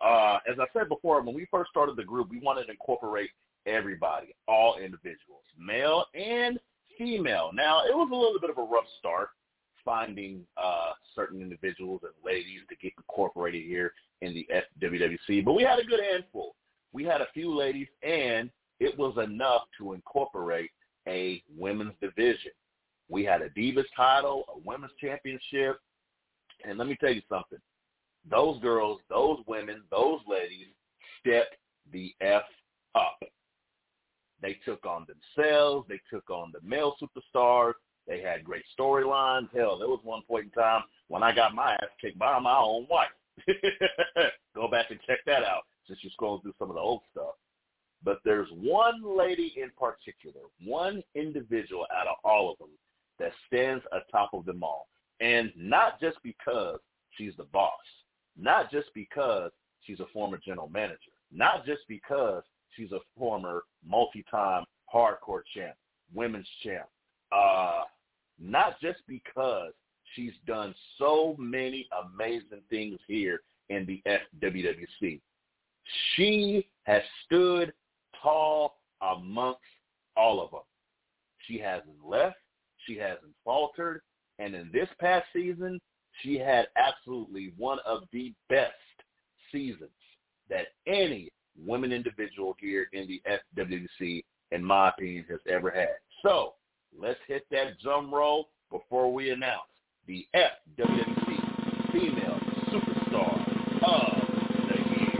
Uh, 0.04 0.39
as 0.49 0.58
I 0.60 0.65
said 0.73 0.89
before, 0.89 1.21
when 1.21 1.36
we 1.36 1.45
first 1.51 1.69
started 1.69 1.95
the 1.95 2.04
group, 2.04 2.30
we 2.30 2.39
wanted 2.39 2.65
to 2.65 2.71
incorporate 2.71 3.30
everybody, 3.67 4.34
all 4.47 4.77
individuals, 4.77 5.43
male 5.60 6.06
and 6.15 6.60
female. 6.97 7.51
Now, 7.54 7.84
it 7.86 7.95
was 7.95 8.10
a 8.12 8.15
little 8.15 8.39
bit 8.39 8.49
of 8.49 8.58
a 8.58 8.62
rough 8.62 8.86
start 8.97 9.30
finding 9.84 10.46
uh, 10.58 10.91
certain 11.15 11.41
individuals 11.41 12.02
and 12.04 12.13
ladies 12.24 12.62
to 12.70 12.76
get 12.76 12.94
incorporated 12.98 13.63
here 13.65 13.94
in 14.22 14.34
the 14.34 14.48
FWWC, 14.82 15.44
but 15.44 15.54
we 15.54 15.63
had 15.63 15.80
a 15.80 15.84
good 15.84 16.00
handful. 16.12 16.56
We 16.94 17.04
had 17.04 17.22
a 17.22 17.28
few 17.34 17.56
ladies, 17.56 17.88
and 18.04 18.50
it 18.80 18.98
was 18.98 19.17
enough 19.24 19.63
to 19.78 19.94
incorporate 19.94 20.72
a 21.08 21.41
women's 21.58 21.94
division. 22.02 22.52
We 23.10 23.24
had 23.24 23.41
a 23.41 23.50
Divas 23.50 23.86
title, 23.96 24.46
a 24.56 24.60
women's 24.63 24.94
championship, 25.00 25.80
and 26.67 26.78
let 26.78 26.88
me 26.88 26.98
tell 27.00 27.12
you 27.13 27.22
something. 27.30 27.60
Those 28.30 28.62
girls, 28.62 29.00
those 29.10 29.39
women, 29.48 29.82
those 29.89 30.20
ladies 30.28 30.67
stepped 31.20 31.56
the 31.91 32.13
F 32.22 32.44
up. 32.96 33.20
They 34.41 34.58
took 34.65 34.86
on 34.86 35.06
themselves. 35.08 35.88
They 35.88 36.00
took 36.12 36.30
on 36.30 36.52
the 36.52 36.60
male 36.67 36.96
superstars. 37.02 37.74
They 38.08 38.22
had 38.22 38.44
great 38.44 38.64
storylines. 38.78 39.50
Hell, 39.56 39.78
there 39.78 39.88
was 39.88 40.02
one 40.04 40.22
point 40.28 40.46
in 40.46 40.52
time 40.52 40.84
when 41.08 41.24
I 41.24 41.34
got 41.34 41.56
my 41.56 41.74
ass 41.74 41.90
kicked 42.00 42.20
by 42.20 42.38
my 42.40 42.58
own 42.58 42.88
wife. 42.90 43.10
Go 44.56 44.68
back 44.68 44.92
and 44.92 45.00
check 45.08 45.20
that 45.26 45.44
out 45.44 45.64
since 45.88 46.00
you're 46.02 46.12
scrolling 46.20 46.42
through 46.42 46.54
some 46.60 46.70
of 46.70 46.76
the 46.76 46.82
old 46.82 47.02
stuff. 47.12 47.36
But 48.04 48.20
there's 48.26 48.50
one 48.52 49.02
lady 49.04 49.54
in 49.58 49.70
particular, 49.78 50.46
one 50.64 51.04
individual 51.16 51.86
out 51.96 52.08
of 52.08 52.16
all 52.24 52.52
of 52.52 52.58
them 52.58 52.70
that 53.20 53.32
stands 53.48 53.84
atop 53.92 54.34
of 54.34 54.46
them 54.46 54.64
all. 54.64 54.88
And 55.20 55.52
not 55.56 56.00
just 56.00 56.18
because 56.24 56.80
she's 57.12 57.34
the 57.38 57.44
boss, 57.46 57.72
not 58.38 58.72
just 58.72 58.88
because 58.96 59.52
she's 59.82 60.00
a 60.00 60.08
former 60.12 60.40
general 60.44 60.70
manager, 60.70 61.12
not 61.32 61.66
just 61.66 61.82
because 61.88 62.44
she's 62.76 62.92
a 62.92 63.00
former 63.18 63.64
multi-time 63.86 64.66
hardcore 64.94 65.42
champ, 65.54 65.76
women's 66.14 66.48
champ, 66.64 66.88
uh, 67.32 67.84
not 68.39 68.80
just 68.82 69.00
because 69.08 69.72
she's 70.15 70.34
done 70.46 70.74
so 70.98 71.36
many 71.38 71.88
amazing 72.13 72.62
things 72.70 73.00
here 73.08 73.41
in 73.70 73.86
the 73.86 74.02
FWWC. 74.08 75.20
She 76.15 76.67
has 76.84 77.02
stood 77.26 77.74
tall 78.22 78.78
amongst 79.02 79.60
all 80.15 80.44
of 80.44 80.52
them. 80.52 80.62
She 81.48 81.58
hasn't 81.58 82.06
left. 82.06 82.38
She 82.86 82.98
hasn't 82.98 83.34
faltered. 83.44 84.02
And 84.39 84.56
in 84.56 84.70
this 84.74 84.89
past 85.00 85.26
season, 85.34 85.80
she 86.22 86.38
had 86.38 86.67
absolutely 86.76 87.54
one 87.58 87.80
of 87.86 88.04
the 88.12 88.34
best 88.50 88.74
seasons 89.52 89.89
that 90.50 90.67
any 90.88 91.30
women 91.58 91.91
individual 91.91 92.56
here 92.60 92.88
in 92.94 93.08
the 93.08 93.22
FWC, 93.58 94.24
in 94.52 94.63
my 94.63 94.89
opinion, 94.89 95.26
has 95.30 95.39
ever 95.50 95.70
had. 95.70 95.96
So 96.24 96.54
let's 96.97 97.19
hit 97.27 97.45
that 97.51 97.80
drum 97.80 98.13
roll 98.13 98.49
before 98.71 99.12
we 99.13 99.32
announce 99.32 99.62
the 100.08 100.25
FWC 100.36 101.91
Female 101.91 102.39
Superstar 102.69 103.34
of 103.84 104.27
the 104.67 104.77
Year. 104.99 105.19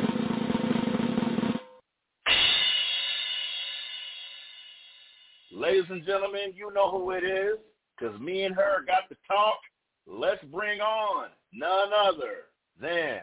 Ladies 5.52 5.86
and 5.90 6.06
gentlemen, 6.06 6.54
you 6.56 6.72
know 6.74 6.90
who 6.90 7.12
it 7.12 7.24
is 7.24 7.58
because 7.98 8.20
me 8.20 8.44
and 8.44 8.56
her 8.56 8.84
got 8.86 9.10
to 9.10 9.16
talk. 9.28 9.60
Let's 10.08 10.44
bring 10.46 10.82
on 10.82 11.28
none 11.54 11.90
other 11.94 12.48
than 12.80 13.22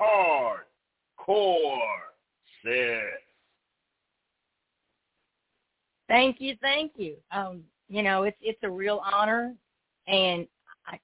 Hardcore 0.00 0.64
Sis. 2.64 3.00
Thank 6.08 6.40
you, 6.40 6.56
thank 6.60 6.92
you. 6.96 7.16
Um, 7.30 7.62
you 7.88 8.02
know, 8.02 8.24
it's 8.24 8.36
it's 8.40 8.62
a 8.62 8.70
real 8.70 9.02
honor, 9.04 9.54
and 10.06 10.46
I, 10.86 10.98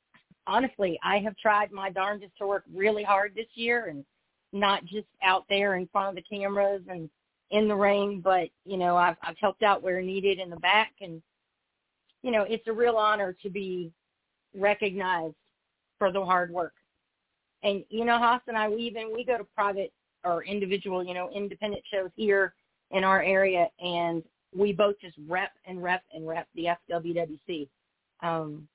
honestly, 0.47 0.99
I 1.03 1.19
have 1.19 1.37
tried 1.37 1.73
my 1.73 1.91
darndest 1.91 2.33
to 2.39 2.47
work 2.47 2.65
really 2.75 3.03
hard 3.03 3.35
this 3.35 3.47
year, 3.55 3.87
and 3.87 4.05
not 4.53 4.85
just 4.85 5.07
out 5.23 5.45
there 5.49 5.77
in 5.77 5.89
front 5.93 6.09
of 6.09 6.15
the 6.17 6.37
cameras 6.37 6.83
and 6.89 7.09
in 7.51 7.69
the 7.69 7.75
ring, 7.75 8.21
but 8.23 8.49
you 8.65 8.77
know, 8.77 8.97
I've 8.97 9.17
I've 9.23 9.39
helped 9.39 9.63
out 9.63 9.83
where 9.83 10.01
needed 10.01 10.39
in 10.39 10.51
the 10.51 10.57
back, 10.57 10.93
and 11.01 11.23
you 12.23 12.31
know, 12.31 12.43
it's 12.43 12.67
a 12.69 12.73
real 12.73 12.97
honor 12.97 13.37
to 13.43 13.51
be 13.51 13.93
recognized 14.57 15.35
for 15.99 16.13
the 16.13 16.25
hard 16.25 16.51
work. 16.51 16.75
And 17.63 17.85
you 17.91 18.05
know, 18.05 18.19
Hoss 18.19 18.43
and 18.47 18.57
I, 18.57 18.69
we 18.69 18.83
even 18.83 19.13
we 19.15 19.25
go 19.25 19.37
to 19.37 19.45
private 19.45 19.93
or 20.25 20.45
individual, 20.45 21.05
you 21.05 21.15
know, 21.15 21.31
independent 21.35 21.83
shows 21.93 22.11
here 22.17 22.55
in 22.91 23.05
our 23.05 23.23
area, 23.23 23.69
and 23.81 24.23
we 24.57 24.73
both 24.73 24.97
just 25.01 25.17
rep 25.29 25.53
and 25.67 25.83
rep 25.83 26.03
and 26.13 26.27
rep 26.27 26.49
the 26.55 26.69
FWWC. 26.91 27.69
Um, 28.23 28.67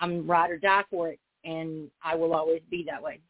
I'm 0.00 0.26
ride 0.26 0.50
or 0.50 0.58
die 0.58 0.84
for 0.90 1.08
it, 1.08 1.20
and 1.44 1.90
I 2.02 2.14
will 2.14 2.34
always 2.34 2.62
be 2.70 2.84
that 2.88 3.02
way. 3.02 3.20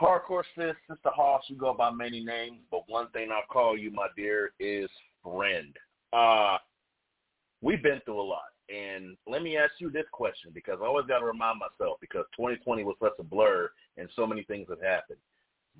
Hardcore 0.00 0.44
sis, 0.54 0.74
Sister 0.88 1.10
Hoss, 1.14 1.44
you 1.48 1.56
go 1.56 1.72
by 1.72 1.90
many 1.90 2.22
names, 2.22 2.58
but 2.70 2.82
one 2.86 3.08
thing 3.10 3.30
I'll 3.32 3.46
call 3.50 3.78
you, 3.78 3.90
my 3.90 4.08
dear, 4.14 4.52
is 4.60 4.90
friend. 5.22 5.74
Uh, 6.12 6.58
we've 7.62 7.82
been 7.82 8.00
through 8.04 8.20
a 8.20 8.22
lot. 8.22 8.42
And 8.68 9.16
let 9.26 9.42
me 9.42 9.56
ask 9.56 9.72
you 9.78 9.90
this 9.90 10.06
question 10.12 10.50
because 10.52 10.78
I 10.82 10.86
always 10.86 11.06
got 11.06 11.20
to 11.20 11.24
remind 11.24 11.60
myself 11.60 11.98
because 12.00 12.24
2020 12.36 12.82
was 12.82 12.96
such 13.00 13.12
a 13.18 13.22
blur 13.22 13.70
and 13.96 14.08
so 14.16 14.26
many 14.26 14.42
things 14.42 14.66
have 14.68 14.82
happened. 14.82 15.18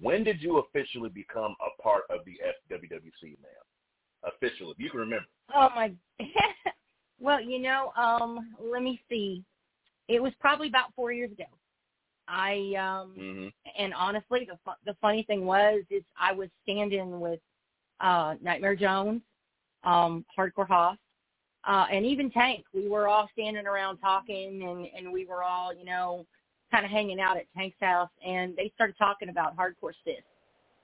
When 0.01 0.25
did 0.25 0.43
you 0.43 0.59
officially 0.59 1.09
become 1.09 1.55
a 1.61 1.83
part 1.83 2.03
of 2.11 2.21
the 2.25 2.33
FWWC, 2.71 3.39
ma'am? 3.43 3.65
Officially, 4.25 4.73
if 4.73 4.79
you 4.79 4.91
can 4.91 5.01
remember. 5.01 5.27
Oh 5.55 5.69
my. 5.75 5.93
well, 7.21 7.41
you 7.41 7.59
know, 7.61 7.93
um, 7.97 8.55
let 8.61 8.83
me 8.83 9.01
see. 9.09 9.43
It 10.09 10.23
was 10.23 10.33
probably 10.41 10.69
about 10.69 10.95
four 10.95 11.13
years 11.13 11.33
ago. 11.33 11.45
I 12.29 12.75
um, 12.79 13.15
mm-hmm. 13.19 13.47
and 13.79 13.95
honestly, 13.95 14.47
the 14.51 14.59
fu- 14.65 14.79
the 14.85 14.97
funny 15.01 15.23
thing 15.23 15.45
was 15.45 15.83
is 15.91 16.03
I 16.19 16.33
was 16.33 16.49
standing 16.65 17.21
with 17.21 17.41
uh, 18.01 18.35
Nightmare 18.43 18.75
Jones, 18.75 19.23
um, 19.85 20.25
Hardcore 20.37 20.67
Hoss, 20.67 20.97
uh, 21.67 21.87
and 21.91 22.05
even 22.05 22.31
Tank. 22.31 22.65
We 22.75 22.89
were 22.89 23.07
all 23.07 23.29
standing 23.33 23.67
around 23.67 23.99
talking, 23.99 24.63
and 24.63 24.87
and 24.97 25.13
we 25.13 25.25
were 25.25 25.45
all, 25.45 25.73
you 25.73 25.85
know, 25.85 26.27
kind 26.77 26.85
of 26.85 26.93
hanging 26.93 27.21
out 27.21 27.39
at 27.39 27.47
Tank's 27.57 27.77
house, 27.81 28.11
and 28.27 28.55
they 28.55 28.71
started 28.75 28.97
talking 28.99 29.31
about 29.31 29.57
hardcore 29.57 29.95
sis, 30.05 30.23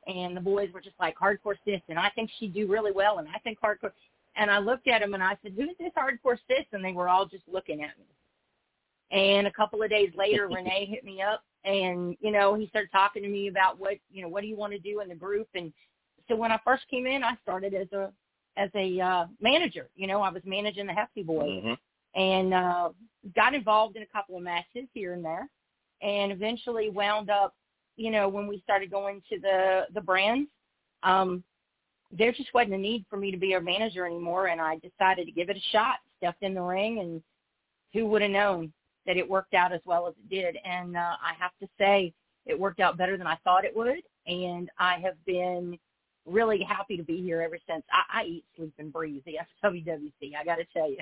and 0.07 0.35
the 0.35 0.41
boys 0.41 0.71
were 0.73 0.81
just 0.81 0.97
like 0.99 1.15
hardcore 1.19 1.57
sis, 1.67 1.83
and 1.89 1.99
I 1.99 2.09
think 2.15 2.31
she'd 2.39 2.55
do 2.55 2.67
really 2.67 2.93
well, 2.93 3.19
and 3.19 3.29
I 3.29 3.39
think 3.41 3.59
hardcore. 3.61 3.93
And 4.35 4.51
I 4.51 4.59
looked 4.59 4.89
at 4.89 5.03
them 5.03 5.13
and 5.13 5.23
I 5.23 5.37
said, 5.43 5.53
"Who's 5.55 5.77
this 5.79 5.93
hardcore 5.95 6.39
sis?" 6.49 6.65
And 6.73 6.83
they 6.83 6.93
were 6.93 7.11
all 7.11 7.27
just 7.27 7.45
looking 7.47 7.83
at 7.83 7.91
me. 7.99 8.07
And 9.11 9.47
a 9.47 9.53
couple 9.53 9.83
of 9.83 9.91
days 9.91 10.11
later, 10.17 10.49
Renee 10.51 10.87
hit 10.87 11.05
me 11.05 11.21
up, 11.21 11.43
and 11.67 12.17
you 12.21 12.31
know 12.31 12.55
he 12.55 12.67
started 12.69 12.91
talking 12.91 13.23
to 13.23 13.29
me 13.29 13.49
about 13.49 13.79
what 13.79 13.99
you 14.11 14.23
know 14.23 14.29
what 14.29 14.41
do 14.41 14.47
you 14.47 14.57
want 14.57 14.73
to 14.73 14.79
do 14.79 15.01
in 15.01 15.11
the 15.11 15.15
group. 15.15 15.49
And 15.55 15.71
so 16.27 16.37
when 16.37 16.51
I 16.53 16.59
first 16.65 16.85
came 16.89 17.07
in, 17.07 17.23
I 17.23 17.35
started 17.43 17.75
as 17.75 17.93
a 17.93 18.11
as 18.57 18.71
a 18.75 18.99
uh, 18.99 19.27
manager. 19.43 19.91
You 19.95 20.07
know, 20.07 20.23
I 20.23 20.31
was 20.31 20.43
managing 20.47 20.87
the 20.87 20.95
Hefty 20.95 21.23
Boys, 21.23 21.51
Mm-hmm. 21.51 22.21
and 22.21 22.55
uh, 22.55 22.89
got 23.37 23.55
involved 23.55 23.97
in 23.97 24.03
a 24.03 24.07
couple 24.07 24.39
of 24.39 24.43
matches 24.43 24.89
here 24.95 25.13
and 25.13 25.23
there, 25.23 25.49
and 26.03 26.33
eventually 26.33 26.91
wound 26.91 27.31
up. 27.31 27.55
You 27.97 28.11
know, 28.11 28.29
when 28.29 28.47
we 28.47 28.61
started 28.63 28.91
going 28.91 29.23
to 29.31 29.39
the 29.39 29.83
the 29.95 30.01
brands, 30.01 30.51
um, 31.03 31.43
there 32.11 32.33
just 32.33 32.53
wasn't 32.55 32.75
a 32.75 32.79
need 32.79 33.05
for 33.09 33.17
me 33.17 33.31
to 33.31 33.37
be 33.37 33.55
a 33.55 33.61
manager 33.61 34.07
anymore, 34.07 34.49
and 34.49 34.61
I 34.61 34.79
decided 34.79 35.27
to 35.27 35.33
give 35.33 35.51
it 35.51 35.57
a 35.57 35.71
shot. 35.71 35.97
Stepped 36.19 36.43
in 36.43 36.55
the 36.55 36.63
ring, 36.63 37.01
and 37.01 37.23
who 37.93 38.07
would 38.07 38.23
have 38.23 38.31
known 38.31 38.73
that 39.07 39.17
it 39.17 39.29
worked 39.29 39.55
out 39.55 39.73
as 39.73 39.81
well 39.85 40.07
as 40.07 40.15
it 40.15 40.29
did? 40.29 40.57
And 40.65 40.97
uh, 40.97 41.17
I 41.21 41.35
have 41.39 41.51
to 41.61 41.69
say, 41.79 42.13
it 42.47 42.59
worked 42.59 42.81
out 42.81 42.97
better 42.97 43.17
than 43.17 43.27
I 43.27 43.37
thought 43.45 43.65
it 43.65 43.77
would, 43.77 44.03
and 44.27 44.71
I 44.79 44.99
have 45.01 45.15
been 45.27 45.79
really 46.27 46.63
happy 46.63 46.97
to 46.97 47.03
be 47.03 47.21
here 47.21 47.41
ever 47.41 47.59
since. 47.69 47.85
I, 47.93 48.21
I 48.21 48.25
eat, 48.25 48.45
sleep, 48.57 48.73
and 48.79 48.93
breathe 48.93 49.23
the 49.27 49.39
FWWC. 49.65 50.33
I 50.39 50.45
got 50.45 50.57
to 50.57 50.65
tell 50.73 50.91
you. 50.91 50.99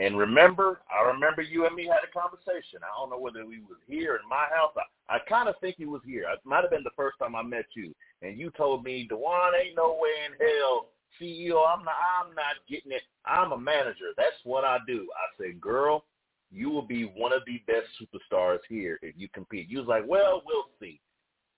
And 0.00 0.16
remember, 0.16 0.80
I 0.90 1.06
remember 1.06 1.42
you 1.42 1.66
and 1.66 1.76
me 1.76 1.84
had 1.84 2.00
a 2.02 2.18
conversation. 2.18 2.80
I 2.82 2.98
don't 2.98 3.10
know 3.10 3.18
whether 3.18 3.44
we 3.44 3.60
was 3.60 3.76
here 3.86 4.14
in 4.16 4.26
my 4.26 4.46
house. 4.50 4.72
I, 4.74 5.16
I 5.16 5.18
kind 5.28 5.46
of 5.46 5.56
think 5.60 5.76
he 5.76 5.84
was 5.84 6.00
here. 6.06 6.22
It 6.22 6.38
might 6.42 6.62
have 6.62 6.70
been 6.70 6.82
the 6.82 6.96
first 6.96 7.18
time 7.18 7.36
I 7.36 7.42
met 7.42 7.66
you, 7.74 7.94
and 8.22 8.38
you 8.38 8.50
told 8.56 8.82
me, 8.82 9.06
"Dewan, 9.06 9.52
ain't 9.62 9.76
no 9.76 9.98
way 10.00 10.24
in 10.24 10.32
hell 10.40 10.86
CEO. 11.20 11.62
I'm 11.68 11.84
not. 11.84 11.96
I'm 12.18 12.34
not 12.34 12.56
getting 12.66 12.92
it. 12.92 13.02
I'm 13.26 13.52
a 13.52 13.58
manager. 13.58 14.14
That's 14.16 14.40
what 14.44 14.64
I 14.64 14.78
do." 14.86 15.06
I 15.14 15.42
said, 15.42 15.60
"Girl, 15.60 16.04
you 16.50 16.70
will 16.70 16.86
be 16.86 17.04
one 17.04 17.34
of 17.34 17.42
the 17.44 17.60
best 17.66 17.88
superstars 18.00 18.60
here 18.70 18.98
if 19.02 19.14
you 19.18 19.28
compete." 19.34 19.68
You 19.68 19.80
was 19.80 19.86
like, 19.86 20.04
"Well, 20.06 20.42
we'll 20.46 20.70
see." 20.80 20.98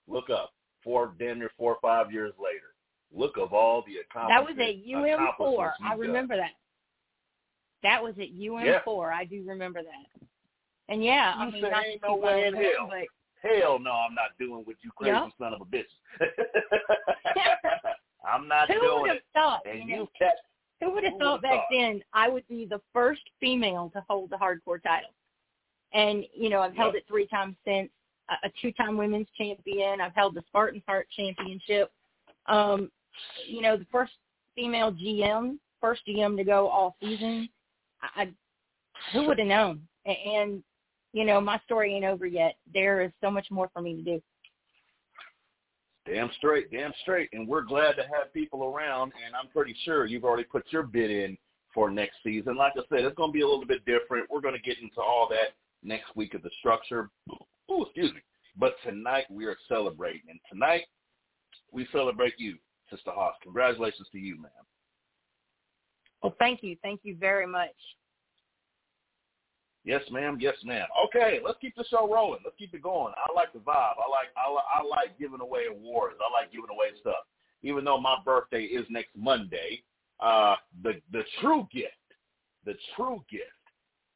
Look 0.05 0.29
up. 0.29 0.51
Four, 0.83 1.13
damn 1.17 1.39
near 1.39 1.51
four 1.57 1.75
or 1.75 1.79
five 1.81 2.11
years 2.11 2.33
later. 2.37 2.75
Look 3.15 3.37
of 3.37 3.53
all 3.53 3.85
the 3.87 3.99
accomplishments. 3.99 4.57
That 4.57 4.65
was 4.65 4.69
at 4.69 4.85
UM4. 4.85 5.71
I 5.79 5.91
you've 5.91 5.91
done. 5.91 5.99
remember 5.99 6.35
that. 6.35 6.51
That 7.83 8.01
was 8.01 8.13
at 8.17 8.33
UM4. 8.33 9.13
I 9.13 9.25
do 9.25 9.43
remember 9.45 9.81
that. 9.83 10.27
And 10.89 11.03
yeah, 11.03 11.33
I 11.37 11.49
mean, 11.49 11.61
say 11.61 11.71
ain't 11.91 12.01
no 12.01 12.15
way 12.15 12.45
in 12.47 12.53
hell. 12.53 12.89
but 12.89 13.07
Hell 13.49 13.77
no, 13.79 13.91
I'm 13.91 14.15
not 14.15 14.31
doing 14.39 14.63
what 14.65 14.77
you 14.81 14.91
crazy 14.95 15.11
Yeah. 15.11 15.27
son 15.37 15.53
of 15.53 15.61
a 15.61 15.65
bitch. 15.65 15.83
I'm 18.25 18.47
not 18.47 18.69
who 18.71 18.79
doing 18.79 19.01
would 19.01 19.07
have 19.09 19.17
it. 19.17 19.23
thought? 19.33 19.61
And 19.69 19.89
you 19.89 19.97
know, 19.97 20.07
you 20.19 20.27
who 20.81 20.93
would 20.93 21.03
have 21.03 21.13
thought 21.19 21.41
back 21.41 21.51
thought? 21.51 21.63
then 21.71 22.01
I 22.13 22.29
would 22.29 22.47
be 22.47 22.65
the 22.65 22.81
first 22.93 23.21
female 23.39 23.89
to 23.93 24.03
hold 24.09 24.29
the 24.29 24.37
hardcore 24.37 24.81
title? 24.81 25.09
And 25.93 26.25
you 26.33 26.49
know, 26.49 26.61
I've 26.61 26.75
held 26.75 26.93
Yep. 26.93 27.03
it 27.03 27.07
three 27.07 27.27
times 27.27 27.55
since. 27.65 27.89
A, 28.29 28.47
a 28.47 28.51
two-time 28.61 28.95
women's 28.95 29.27
champion. 29.37 29.99
I've 29.99 30.15
held 30.15 30.33
the 30.33 30.43
Spartan 30.47 30.81
Heart 30.87 31.07
Championship. 31.13 31.91
Um, 32.45 32.89
you 33.45 33.61
know, 33.61 33.75
the 33.75 33.85
first 33.91 34.13
female 34.55 34.93
GM, 34.93 35.57
first 35.81 36.03
GM 36.07 36.37
to 36.37 36.45
go 36.45 36.69
all 36.69 36.95
season. 37.01 37.49
I, 38.15 38.29
who 39.11 39.27
would 39.27 39.39
have 39.39 39.47
known? 39.47 39.81
And 40.05 40.63
you 41.13 41.25
know, 41.25 41.39
my 41.39 41.59
story 41.65 41.93
ain't 41.93 42.05
over 42.05 42.25
yet. 42.25 42.55
There 42.73 43.01
is 43.01 43.11
so 43.21 43.29
much 43.29 43.47
more 43.51 43.69
for 43.71 43.81
me 43.81 43.95
to 43.95 44.01
do. 44.01 44.21
damn 46.05 46.31
straight, 46.37 46.71
damn 46.71 46.91
straight. 47.03 47.29
And 47.33 47.47
we're 47.47 47.61
glad 47.61 47.93
to 47.93 48.01
have 48.03 48.33
people 48.33 48.63
around 48.63 49.13
and 49.25 49.35
I'm 49.35 49.49
pretty 49.49 49.75
sure 49.85 50.05
you've 50.05 50.25
already 50.25 50.43
put 50.43 50.65
your 50.71 50.83
bid 50.83 51.11
in 51.11 51.37
for 51.73 51.89
next 51.91 52.15
season. 52.23 52.55
Like 52.55 52.73
I 52.77 52.81
said, 52.89 53.05
it's 53.05 53.15
gonna 53.15 53.31
be 53.31 53.41
a 53.41 53.47
little 53.47 53.65
bit 53.65 53.85
different. 53.85 54.29
We're 54.29 54.41
gonna 54.41 54.59
get 54.59 54.79
into 54.79 55.01
all 55.01 55.27
that 55.29 55.53
next 55.83 56.15
week 56.15 56.33
of 56.33 56.41
the 56.41 56.51
structure. 56.59 57.09
Ooh, 57.71 57.83
excuse 57.83 58.11
me. 58.11 58.21
But 58.57 58.75
tonight 58.83 59.25
we 59.29 59.45
are 59.45 59.57
celebrating 59.67 60.23
and 60.29 60.39
tonight 60.51 60.83
we 61.71 61.87
celebrate 61.91 62.33
you, 62.37 62.57
Sister 62.89 63.11
Hoss. 63.11 63.35
Congratulations 63.43 64.07
to 64.11 64.17
you, 64.17 64.41
ma'am. 64.41 64.51
Well, 66.23 66.35
thank 66.39 66.63
you, 66.63 66.77
thank 66.81 67.01
you 67.03 67.17
very 67.19 67.45
much. 67.45 67.75
Yes, 69.85 70.01
ma'am. 70.09 70.37
Yes, 70.39 70.55
ma'am. 70.63 70.87
Okay, 71.07 71.39
let's 71.45 71.57
keep 71.59 71.75
the 71.75 71.83
show 71.89 72.11
rolling. 72.11 72.39
Let's 72.45 72.55
keep 72.57 72.73
it 72.73 72.81
going. 72.81 73.13
I 73.17 73.33
like 73.33 73.51
the 73.51 73.59
vibe. 73.59 73.95
I 73.97 74.09
like 74.09 74.29
I, 74.37 74.49
li- 74.49 74.71
I 74.73 74.81
like 74.81 75.19
giving 75.19 75.41
away 75.41 75.63
awards. 75.69 76.15
I 76.21 76.31
like 76.31 76.51
giving 76.51 76.69
away 76.69 76.97
stuff. 77.01 77.27
Even 77.63 77.83
though 77.83 77.99
my 77.99 78.17
birthday 78.23 78.63
is 78.63 78.85
next 78.89 79.09
Monday, 79.17 79.83
uh, 80.21 80.55
the 80.83 80.93
the 81.11 81.23
true 81.41 81.67
gift, 81.73 81.91
the 82.65 82.75
true 82.95 83.23
gift, 83.29 83.43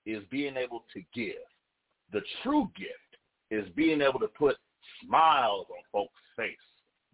is 0.06 0.24
being 0.32 0.56
able 0.56 0.86
to 0.94 1.02
give. 1.14 1.36
The 2.14 2.22
true 2.44 2.72
gift 2.78 2.92
is 3.52 3.68
being 3.76 4.00
able 4.00 4.20
to 4.20 4.28
put 4.28 4.56
smiles 5.04 5.68
on 5.70 5.84
folks' 5.92 6.14
face. 6.38 6.56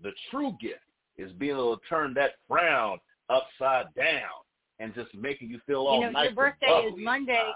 The 0.04 0.12
true 0.30 0.56
gift 0.62 0.82
is 1.18 1.32
being 1.34 1.54
able 1.54 1.78
to 1.78 1.88
turn 1.90 2.14
that 2.16 2.34
frown 2.48 3.00
upside 3.30 3.92
down 3.96 4.43
and 4.84 4.94
just 4.94 5.14
making 5.16 5.50
you 5.50 5.60
feel 5.66 5.88
all 5.88 6.00
you 6.00 6.06
know, 6.08 6.12
nice. 6.12 6.26
your 6.26 6.36
birthday 6.36 6.68
is 6.68 6.94
Monday. 6.98 7.32
inside. 7.32 7.54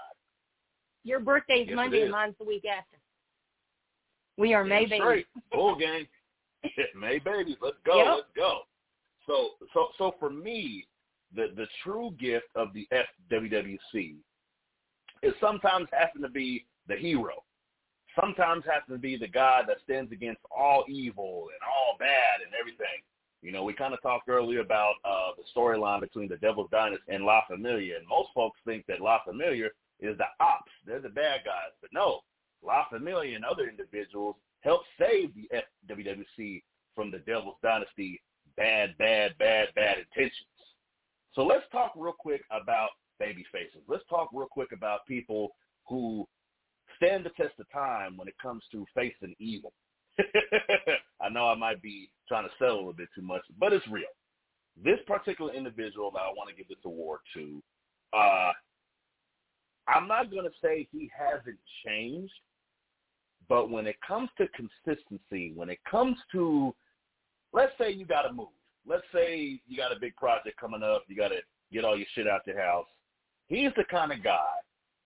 Your 1.03 1.19
birthday 1.19 1.55
is 1.55 1.67
Yes, 1.67 1.75
Monday, 1.75 1.97
is. 2.03 2.11
mine's 2.11 2.35
the 2.39 2.45
week 2.45 2.63
after. 2.65 2.97
We 4.37 4.53
are 4.53 4.63
May 4.63 4.85
babies. 4.85 5.25
Bull 5.51 5.75
gang. 5.79 6.05
May 6.99 7.19
babies. 7.19 7.57
Let's 7.61 7.77
go. 7.85 7.97
Yep. 7.97 8.07
Let's 8.15 8.27
go. 8.35 8.59
So 9.25 9.49
so 9.73 9.87
so 9.97 10.15
for 10.19 10.29
me, 10.29 10.87
the 11.35 11.47
the 11.55 11.67
true 11.83 12.11
gift 12.19 12.47
of 12.55 12.69
the 12.73 12.87
FWWC 13.31 14.15
is 15.23 15.33
sometimes 15.41 15.87
having 15.91 16.21
to 16.21 16.29
be 16.29 16.65
the 16.87 16.95
hero. 16.95 17.43
Sometimes 18.19 18.63
having 18.65 18.95
to 18.95 18.99
be 19.01 19.17
the 19.17 19.27
guy 19.27 19.61
that 19.67 19.77
stands 19.83 20.11
against 20.11 20.41
all 20.55 20.85
evil 20.87 21.47
and 21.51 21.59
all 21.67 21.97
bad 21.99 22.41
and 22.45 22.53
everything. 22.59 23.01
You 23.41 23.51
know, 23.51 23.63
we 23.63 23.73
kind 23.73 23.93
of 23.93 24.01
talked 24.01 24.29
earlier 24.29 24.61
about 24.61 24.95
uh, 25.05 25.31
the 25.37 25.43
storyline 25.55 26.01
between 26.01 26.27
the 26.27 26.37
Devil's 26.37 26.69
Dynasty 26.71 27.03
and 27.07 27.23
La 27.23 27.41
Familia, 27.47 27.97
and 27.97 28.07
most 28.07 28.29
folks 28.33 28.59
think 28.65 28.85
that 28.87 29.01
La 29.01 29.19
Familia 29.23 29.67
is 29.99 30.17
the 30.17 30.25
ops. 30.39 30.71
They're 30.85 30.99
the 30.99 31.09
bad 31.09 31.41
guys. 31.45 31.71
But 31.81 31.91
no, 31.93 32.21
La 32.65 32.85
Familia 32.89 33.35
and 33.35 33.45
other 33.45 33.69
individuals 33.69 34.35
helped 34.61 34.85
save 34.99 35.33
the 35.35 35.49
FWWC 35.87 36.63
from 36.95 37.11
the 37.11 37.19
Devil's 37.19 37.57
Dynasty 37.61 38.21
bad, 38.55 38.97
bad, 38.97 39.37
bad, 39.37 39.67
bad 39.75 39.97
intentions. 39.99 40.47
So 41.33 41.45
let's 41.45 41.65
talk 41.71 41.93
real 41.95 42.15
quick 42.17 42.41
about 42.49 42.89
baby 43.19 43.45
faces. 43.51 43.81
Let's 43.87 44.03
talk 44.09 44.29
real 44.33 44.47
quick 44.49 44.71
about 44.71 45.05
people 45.07 45.49
who 45.87 46.27
stand 46.97 47.25
the 47.25 47.29
test 47.29 47.59
of 47.59 47.69
time 47.71 48.17
when 48.17 48.27
it 48.27 48.35
comes 48.41 48.63
to 48.71 48.85
facing 48.95 49.35
evil. 49.39 49.71
I 51.27 51.29
know 51.29 51.49
I 51.49 51.55
might 51.55 51.81
be 51.81 52.09
trying 52.27 52.45
to 52.45 52.53
sell 52.57 52.75
a 52.75 52.77
little 52.77 52.93
bit 52.93 53.09
too 53.13 53.21
much, 53.21 53.41
but 53.59 53.73
it's 53.73 53.87
real. 53.89 54.05
This 54.81 54.99
particular 55.05 55.53
individual 55.53 56.09
that 56.11 56.19
I 56.19 56.29
want 56.29 56.49
to 56.49 56.55
give 56.55 56.69
this 56.69 56.77
award 56.85 57.19
to, 57.33 57.61
uh, 58.13 58.51
I'm 59.89 60.07
not 60.07 60.31
going 60.31 60.45
to 60.45 60.51
say 60.63 60.87
he 60.91 61.11
hasn't 61.17 61.57
changed, 61.85 62.33
but 63.49 63.69
when 63.69 63.87
it 63.87 63.97
comes 64.07 64.29
to 64.37 64.47
consistency, 64.49 65.51
when 65.53 65.69
it 65.69 65.79
comes 65.89 66.17
to, 66.31 66.73
let's 67.51 67.73
say 67.77 67.91
you 67.91 68.05
got 68.05 68.21
to 68.21 68.31
move. 68.31 68.47
Let's 68.87 69.03
say 69.13 69.59
you 69.67 69.75
got 69.75 69.95
a 69.95 69.99
big 69.99 70.15
project 70.15 70.57
coming 70.57 70.83
up. 70.83 71.03
You 71.07 71.17
got 71.17 71.29
to 71.29 71.39
get 71.73 71.83
all 71.83 71.97
your 71.97 72.07
shit 72.15 72.27
out 72.27 72.47
your 72.47 72.61
house. 72.61 72.87
He's 73.47 73.71
the 73.75 73.83
kind 73.83 74.13
of 74.13 74.23
guy 74.23 74.53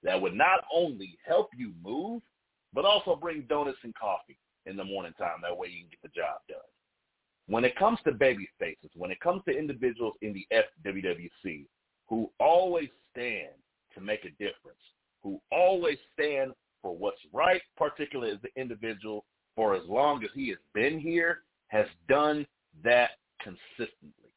that 0.03 0.21
would 0.21 0.35
not 0.35 0.61
only 0.73 1.17
help 1.25 1.49
you 1.57 1.73
move, 1.83 2.21
but 2.73 2.85
also 2.85 3.15
bring 3.15 3.41
donuts 3.49 3.79
and 3.83 3.95
coffee 3.95 4.37
in 4.65 4.77
the 4.77 4.83
morning 4.83 5.13
time. 5.17 5.37
That 5.41 5.57
way 5.57 5.67
you 5.67 5.81
can 5.81 5.89
get 5.89 6.01
the 6.03 6.09
job 6.09 6.39
done. 6.47 6.57
When 7.47 7.65
it 7.65 7.75
comes 7.75 7.99
to 8.05 8.11
baby 8.11 8.47
faces, 8.59 8.91
when 8.95 9.11
it 9.11 9.19
comes 9.19 9.41
to 9.47 9.57
individuals 9.57 10.13
in 10.21 10.33
the 10.33 10.45
FWWC 10.53 11.65
who 12.07 12.29
always 12.39 12.89
stand 13.11 13.49
to 13.95 14.01
make 14.01 14.25
a 14.25 14.31
difference, 14.31 14.79
who 15.23 15.41
always 15.51 15.97
stand 16.13 16.51
for 16.81 16.95
what's 16.95 17.21
right, 17.33 17.61
particularly 17.77 18.33
as 18.33 18.39
the 18.41 18.61
individual 18.61 19.25
for 19.55 19.75
as 19.75 19.83
long 19.87 20.23
as 20.23 20.29
he 20.33 20.49
has 20.49 20.57
been 20.73 20.99
here, 20.99 21.39
has 21.67 21.85
done 22.07 22.45
that 22.83 23.11
consistently. 23.41 24.31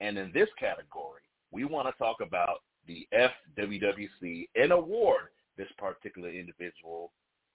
And 0.00 0.18
in 0.18 0.30
this 0.32 0.48
category, 0.58 1.22
we 1.50 1.64
want 1.64 1.88
to 1.88 1.98
talk 1.98 2.16
about 2.20 2.58
the 2.86 3.06
FWWC 3.14 4.48
and 4.54 4.72
award 4.72 5.28
this 5.56 5.68
particular 5.78 6.30
individual 6.30 7.12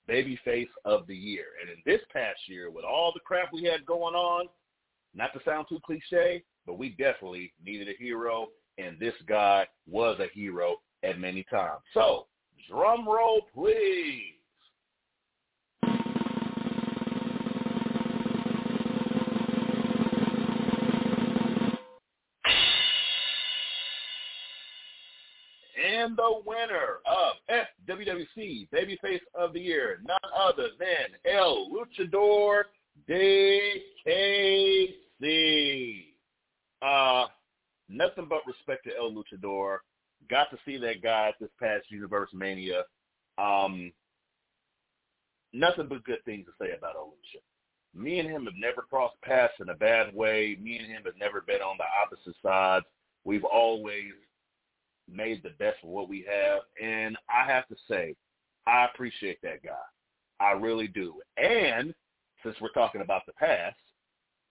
Babyface 0.10 0.70
of 0.86 1.08
the 1.08 1.16
Year. 1.16 1.46
And 1.62 1.70
in 1.70 1.78
this 1.86 2.02
past 2.12 2.40
year, 2.48 2.70
with 2.72 2.86
all 2.86 3.12
the 3.14 3.20
crap 3.22 3.52
we 3.54 3.64
had 3.64 3.86
going 3.86 4.16
on, 4.16 4.48
not 5.14 5.34
to 5.34 5.40
sound 5.46 5.68
too 5.70 5.80
cliche, 5.86 6.44
but 6.66 6.78
we 6.78 6.90
definitely 6.90 7.54
needed 7.64 7.88
a 7.88 7.94
hero, 7.98 8.48
and 8.78 9.00
this 9.00 9.14
guy 9.28 9.68
was 9.90 10.20
a 10.20 10.28
hero 10.34 10.76
at 11.04 11.20
many 11.20 11.44
times. 11.44 11.82
So, 11.94 12.28
drum 12.70 13.08
roll, 13.08 13.42
please. 13.54 14.34
And 25.88 26.18
the 26.18 26.42
winner 26.46 27.00
of 27.06 27.34
FWWC 27.88 28.70
Babyface 28.70 29.22
of 29.34 29.54
the 29.54 29.60
Year, 29.60 30.00
none 30.06 30.18
other 30.38 30.68
than 30.80 31.32
El 31.32 31.70
Luchador 31.70 32.64
DKC. 33.10 33.84
Uh, 36.82 37.26
nothing 37.90 38.28
but 38.30 38.46
respect 38.48 38.86
to 38.86 38.92
El 38.98 39.12
Luchador. 39.12 39.80
Got 40.30 40.50
to 40.52 40.58
see 40.66 40.78
that 40.78 41.02
guy 41.04 41.30
at 41.30 41.36
this 41.40 41.50
past 41.60 41.90
Universe 41.90 42.30
Mania. 42.34 42.84
Um, 43.38 43.92
nothing 45.54 45.88
but 45.88 46.04
good 46.04 46.24
things 46.26 46.46
to 46.46 46.52
say 46.60 46.72
about 46.78 46.96
El 46.96 47.08
Lucha. 47.08 47.42
Me 47.94 48.20
and 48.20 48.30
him 48.30 48.46
have 48.46 48.56
never 48.58 48.82
crossed 48.82 49.20
paths 49.22 49.54
in 49.62 49.70
a 49.70 49.76
bad 49.76 50.14
way. 50.14 50.58
Me 50.62 50.78
and 50.78 50.88
him 50.88 51.04
have 51.06 51.18
never 51.18 51.42
been 51.42 51.62
on 51.62 51.78
the 51.78 51.86
opposite 52.04 52.36
sides. 52.44 52.86
We've 53.24 53.46
always 53.46 54.12
made 55.12 55.44
the 55.44 55.52
best 55.60 55.78
of 55.84 55.90
what 55.90 56.10
we 56.10 56.26
have. 56.30 56.62
And 56.82 57.18
I 57.30 57.50
have 57.52 57.68
to 57.68 57.76
say, 57.90 58.16
I 58.68 58.86
appreciate 58.86 59.42
that 59.44 59.64
guy. 59.64 59.72
I 60.40 60.52
really 60.52 60.88
do. 60.88 61.16
And 61.38 61.94
since 62.44 62.56
we're 62.62 62.70
talking 62.70 63.02
about 63.02 63.26
the 63.26 63.34
past, 63.34 63.78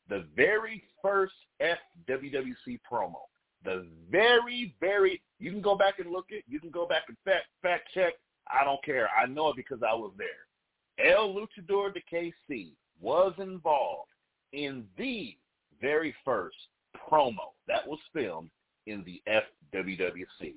the 0.09 0.27
very 0.37 0.85
first 1.03 1.35
FWWC 1.61 2.81
promo, 2.91 3.23
the 3.65 3.87
very, 4.11 4.75
very, 4.81 5.23
you 5.39 5.51
can 5.51 5.63
go 5.63 5.75
back 5.75 5.99
and 5.99 6.11
look 6.11 6.27
it. 6.29 6.45
You 6.47 6.61
can 6.61 6.71
go 6.71 6.87
back 6.87 7.05
and 7.09 7.17
fact, 7.25 7.47
fact 7.63 7.89
check. 7.95 8.15
I 8.47 8.65
don't 8.65 8.83
care. 8.85 9.09
I 9.11 9.27
know 9.27 9.49
it 9.49 9.57
because 9.57 9.81
I 9.83 9.95
was 9.95 10.13
there. 10.19 11.07
El 11.07 11.35
Luchador 11.35 11.93
de 11.93 12.01
KC 12.13 12.73
was 13.01 13.33
involved 13.39 14.11
in 14.53 14.85
the 14.99 15.37
very 15.81 16.15
first 16.25 16.57
promo 17.11 17.53
that 17.67 17.87
was 17.87 17.99
filmed 18.13 18.51
in 18.87 19.05
the 19.05 19.23
FWWC. 19.29 20.55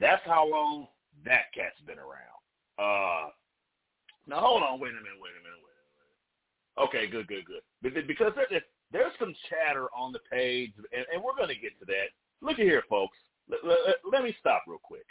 That's 0.00 0.22
how 0.24 0.48
long 0.48 0.88
that 1.24 1.52
cat's 1.54 1.80
been 1.86 1.98
around. 1.98 2.36
Uh, 2.78 3.30
now 4.26 4.40
hold 4.40 4.62
on, 4.62 4.80
wait 4.80 4.90
a 4.90 5.00
minute, 5.00 5.20
wait 5.20 5.32
a 5.32 5.42
minute, 5.42 5.62
wait 5.62 5.76
a 5.76 5.86
minute. 5.96 6.88
Okay, 6.88 7.06
good, 7.06 7.26
good, 7.26 7.44
good. 7.46 8.06
Because 8.06 8.32
there's, 8.36 8.62
there's 8.92 9.12
some 9.18 9.34
chatter 9.48 9.88
on 9.96 10.12
the 10.12 10.20
page, 10.30 10.72
and, 10.92 11.06
and 11.12 11.22
we're 11.22 11.36
going 11.36 11.48
to 11.48 11.60
get 11.60 11.78
to 11.80 11.86
that. 11.86 12.10
Look 12.42 12.58
at 12.58 12.66
here, 12.66 12.84
folks. 12.88 13.16
Let, 13.48 13.64
let, 13.64 13.78
let 14.10 14.22
me 14.24 14.36
stop 14.40 14.64
real 14.66 14.80
quick. 14.82 15.06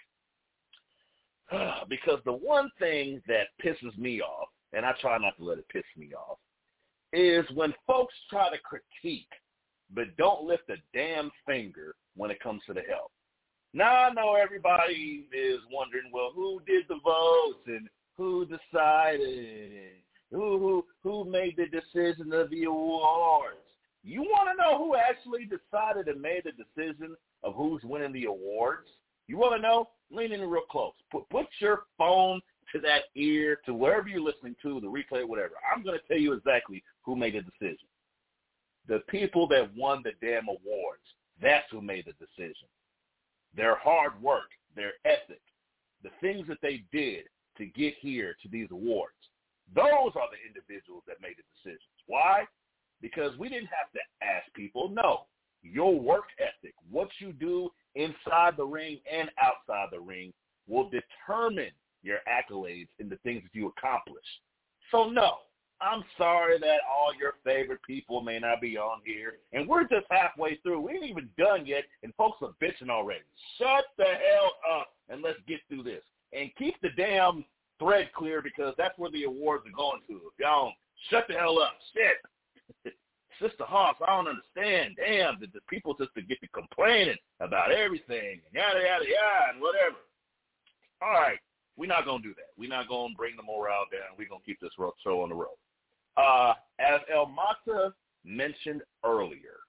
because 1.90 2.20
the 2.26 2.34
one 2.34 2.70
thing 2.80 3.22
that 3.28 3.48
pisses 3.64 3.98
me 3.98 4.22
off, 4.22 4.50
and 4.74 4.86
I 4.86 4.94
try 5.02 5.18
not 5.18 5.38
to 5.38 5.44
let 5.44 5.58
it 5.58 5.70
piss 5.70 5.84
me 5.98 6.12
off, 6.14 6.38
is 7.14 7.46
when 7.56 7.74
folks 7.88 8.14
try 8.30 8.50
to 8.50 8.58
critique 8.60 9.32
but 9.96 10.16
don't 10.18 10.44
lift 10.44 10.70
a 10.70 10.76
damn 10.94 11.32
finger 11.46 11.96
when 12.16 12.30
it 12.30 12.40
comes 12.42 12.62
to 12.68 12.74
the 12.74 12.82
help. 12.82 13.12
Now 13.74 14.06
I 14.06 14.14
know 14.14 14.36
everybody 14.36 15.28
is 15.34 15.60
wondering, 15.72 16.12
well, 16.14 16.32
who 16.34 16.62
did 16.68 16.86
the 16.88 17.00
votes 17.04 17.64
and 17.68 17.90
who 18.18 18.46
decided 18.46 19.92
who 20.32 20.60
who 20.60 20.86
who 21.04 21.30
made 21.30 21.56
the 21.58 21.66
decision 21.66 22.34
of 22.34 22.50
the 22.50 22.64
awards. 22.66 23.58
You 24.04 24.22
want 24.22 24.50
to 24.50 24.62
know 24.62 24.78
who 24.78 24.96
actually 24.96 25.46
decided 25.46 26.08
and 26.08 26.22
made 26.22 26.44
the 26.44 26.52
decision 26.52 27.16
of 27.44 27.56
who's 27.56 27.82
winning 27.84 28.14
the 28.14 28.26
awards? 28.26 28.88
You 29.28 29.38
want 29.38 29.56
to 29.56 29.62
know? 29.62 29.90
Lean 30.12 30.32
in 30.32 30.42
real 30.42 30.62
close. 30.70 30.94
Put 31.12 31.28
put 31.30 31.48
your 31.60 31.84
phone 31.98 32.42
to 32.72 32.80
that 32.82 33.04
ear, 33.16 33.60
to 33.66 33.74
wherever 33.74 34.08
you're 34.08 34.22
listening 34.22 34.56
to, 34.62 34.80
the 34.80 34.88
replay, 34.88 35.28
whatever. 35.28 35.54
I'm 35.74 35.84
going 35.84 35.98
to 35.98 36.08
tell 36.08 36.18
you 36.18 36.34
exactly 36.34 36.84
who 37.02 37.16
made 37.16 37.36
the 37.36 37.42
decision. 37.42 37.88
The 38.88 39.00
people 39.10 39.48
that 39.48 39.76
won 39.76 40.04
the 40.04 40.12
damn 40.22 40.48
awards. 40.48 41.04
That's 41.42 41.66
who 41.72 41.82
made 41.82 42.06
the 42.06 42.14
decision. 42.14 42.68
Their 43.56 43.76
hard 43.76 44.22
work, 44.22 44.50
their 44.76 44.94
ethic, 45.06 45.42
the 46.04 46.12
things 46.22 46.48
that 46.48 46.60
they 46.62 46.84
did 46.92 47.24
to 47.58 47.66
get 47.66 47.96
here 48.00 48.36
to 48.42 48.50
these 48.50 48.68
awards. 48.72 49.16
Those 49.74 50.12
are 50.16 50.30
the 50.30 50.48
individuals 50.48 51.04
that 51.08 51.22
made 51.22 51.36
the 51.38 51.44
decisions. 51.56 51.90
Why? 52.08 52.46
Because 53.02 53.38
we 53.38 53.50
didn't 53.50 53.68
have 53.68 53.92
to 53.94 54.26
ask 54.26 54.54
people. 54.54 54.90
No, 54.90 55.26
your 55.64 56.00
work 56.00 56.26
ethic, 56.40 56.76
what 56.92 57.10
you 57.20 57.34
do 57.34 57.70
inside 57.96 58.56
the 58.58 58.66
ring 58.66 59.00
and 59.12 59.30
outside 59.42 59.88
the 59.92 60.00
ring 60.00 60.32
will 60.68 60.90
determine 60.90 61.72
your 62.04 62.20
accolades 62.28 62.90
and 63.00 63.10
the 63.10 63.18
things 63.18 63.42
that 63.44 63.58
you 63.58 63.72
accomplish. 63.76 64.26
So 64.92 65.10
no, 65.10 65.38
I'm 65.86 66.04
sorry 66.18 66.58
that 66.60 66.80
all 66.90 67.14
your 67.14 67.34
favorite 67.44 67.82
people 67.86 68.22
may 68.22 68.40
not 68.40 68.60
be 68.60 68.78
on 68.78 69.02
here, 69.06 69.36
and 69.54 69.68
we're 69.68 69.84
just 69.84 70.08
halfway 70.10 70.56
through. 70.58 70.82
We 70.82 70.94
ain't 70.94 71.06
even 71.06 71.30
done 71.38 71.66
yet, 71.66 71.84
and 72.02 72.14
folks 72.16 72.40
are 72.42 72.56
bitching 72.62 72.90
already. 72.90 73.24
Shut 73.60 73.86
the 73.98 74.06
hell 74.06 74.52
up 74.80 74.88
and 75.10 75.22
let's 75.22 75.40
get 75.48 75.60
through 75.70 75.84
this. 75.84 76.02
And 76.34 76.50
keep 76.58 76.76
the 76.82 76.90
damn 76.98 77.46
thread 77.78 78.10
clear 78.16 78.42
because 78.42 78.74
that's 78.78 78.98
where 78.98 79.12
the 79.12 79.24
awards 79.24 79.66
are 79.68 79.76
going 79.76 80.02
to. 80.08 80.22
Y'all 80.40 80.74
shut 81.10 81.26
the 81.28 81.36
hell 81.36 81.60
up, 81.60 81.74
shit. 81.94 82.94
Sister 83.42 83.66
Hoss, 83.66 83.96
I 84.02 84.16
don't 84.16 84.30
understand. 84.30 84.96
Damn, 84.98 85.40
the, 85.40 85.48
the 85.48 85.62
people 85.70 85.94
just 85.94 86.16
to 86.16 86.22
get 86.22 86.40
to 86.42 86.48
complaining 86.48 87.18
about 87.42 87.72
everything, 87.72 88.40
and 88.42 88.54
yada 88.54 88.80
yada 88.80 89.06
yada, 89.06 89.54
and 89.54 89.62
whatever. 89.62 89.98
All 91.02 91.12
right, 91.12 91.38
we're 91.78 91.88
not 91.88 92.06
gonna 92.06 92.24
do 92.24 92.34
that. 92.36 92.56
We're 92.58 92.70
not 92.70 92.88
gonna 92.88 93.14
bring 93.16 93.36
the 93.36 93.44
morale 93.44 93.86
down. 93.92 94.16
We're 94.18 94.30
gonna 94.30 94.42
keep 94.46 94.60
this 94.62 94.72
show 95.04 95.22
on 95.22 95.30
the 95.30 95.36
road. 95.36 95.60
Uh, 96.18 96.54
as 96.80 97.02
El 97.14 97.28
Mata 97.28 97.94
mentioned 98.24 98.82
earlier, 99.04 99.60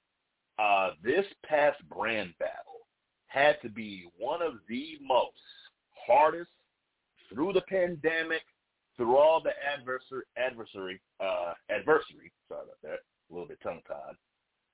uh, 0.59 0.91
this 1.03 1.27
past 1.45 1.79
brand 1.89 2.33
battle 2.39 2.87
had 3.27 3.61
to 3.63 3.69
be 3.69 4.09
one 4.19 4.41
of 4.43 4.55
the 4.69 4.99
most 5.07 5.33
hardest 6.07 6.51
through 7.33 7.53
the 7.53 7.61
pandemic, 7.63 8.43
through 8.97 9.17
all 9.17 9.43
the 9.43 9.51
adversary, 9.73 10.23
adversary, 10.37 11.01
uh, 11.21 11.53
adversary. 11.69 12.33
Sorry 12.49 12.63
about 12.63 12.83
that. 12.83 13.01
A 13.31 13.33
little 13.33 13.49
bit 13.49 13.59
tongue 13.63 13.83
tied. 13.87 14.17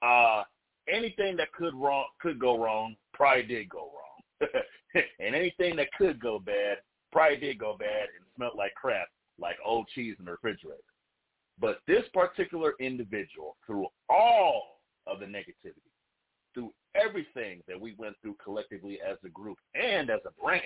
Uh, 0.02 0.44
anything 0.92 1.36
that 1.36 1.52
could 1.52 1.74
wrong 1.74 2.04
could 2.20 2.38
go 2.38 2.62
wrong 2.62 2.94
probably 3.14 3.44
did 3.44 3.68
go 3.68 3.90
wrong, 3.90 4.48
and 5.20 5.34
anything 5.34 5.74
that 5.76 5.88
could 5.96 6.20
go 6.20 6.38
bad 6.38 6.78
probably 7.12 7.38
did 7.38 7.58
go 7.58 7.76
bad 7.78 8.08
and 8.16 8.24
smelled 8.36 8.56
like 8.56 8.74
crap, 8.74 9.08
like 9.38 9.56
old 9.64 9.86
cheese 9.94 10.16
in 10.18 10.24
the 10.24 10.32
refrigerator. 10.32 10.82
But 11.60 11.80
this 11.86 12.04
particular 12.12 12.74
individual, 12.80 13.56
through 13.66 13.86
all 14.08 14.80
of 15.06 15.20
the 15.20 15.26
negativity, 15.26 15.92
through 16.54 16.72
everything 16.94 17.62
that 17.68 17.80
we 17.80 17.94
went 17.98 18.16
through 18.22 18.36
collectively 18.42 18.98
as 19.06 19.16
a 19.24 19.28
group 19.28 19.58
and 19.74 20.10
as 20.10 20.20
a 20.26 20.42
brand, 20.42 20.62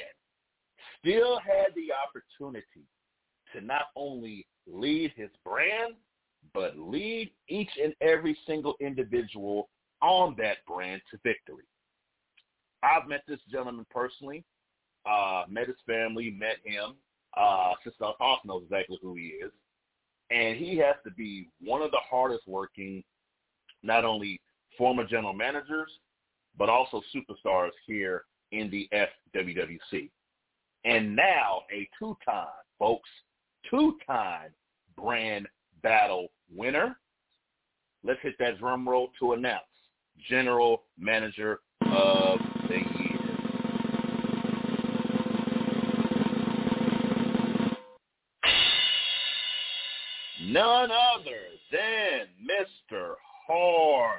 still 0.98 1.38
had 1.38 1.74
the 1.74 1.88
opportunity 1.92 2.86
to 3.52 3.60
not 3.60 3.86
only 3.94 4.46
lead 4.66 5.12
his 5.16 5.30
brand, 5.44 5.94
but 6.54 6.78
lead 6.78 7.30
each 7.48 7.70
and 7.82 7.94
every 8.00 8.36
single 8.46 8.74
individual 8.80 9.68
on 10.02 10.34
that 10.38 10.58
brand 10.66 11.00
to 11.10 11.18
victory. 11.24 11.64
I've 12.82 13.08
met 13.08 13.22
this 13.26 13.40
gentleman 13.50 13.86
personally, 13.90 14.44
uh, 15.08 15.44
met 15.48 15.66
his 15.66 15.76
family, 15.86 16.30
met 16.30 16.58
him. 16.64 16.94
Uh, 17.36 17.72
Sister 17.84 18.04
Hoss 18.18 18.40
knows 18.44 18.62
exactly 18.64 18.98
who 19.02 19.14
he 19.14 19.34
is 19.44 19.52
and 20.30 20.56
he 20.56 20.76
has 20.78 20.96
to 21.04 21.10
be 21.10 21.48
one 21.60 21.82
of 21.82 21.90
the 21.90 22.00
hardest 22.08 22.46
working, 22.46 23.02
not 23.82 24.04
only 24.04 24.40
former 24.76 25.04
general 25.04 25.32
managers, 25.32 25.90
but 26.58 26.68
also 26.68 27.02
superstars 27.14 27.70
here 27.86 28.24
in 28.52 28.70
the 28.70 28.88
FWWC. 28.92 30.10
And 30.84 31.16
now 31.16 31.62
a 31.72 31.88
two-time, 31.98 32.46
folks, 32.78 33.08
two-time 33.70 34.50
brand 34.96 35.46
battle 35.82 36.28
winner. 36.54 36.96
Let's 38.04 38.20
hit 38.22 38.36
that 38.38 38.58
drum 38.58 38.88
roll 38.88 39.10
to 39.18 39.32
announce 39.32 39.64
General 40.28 40.82
Manager 40.98 41.60
of 41.82 42.38
the 42.68 42.76
Year. 42.98 43.05
None 50.56 50.90
other 50.90 51.42
than 51.70 52.28
Mr. 52.42 53.14
Hardcore 53.48 54.16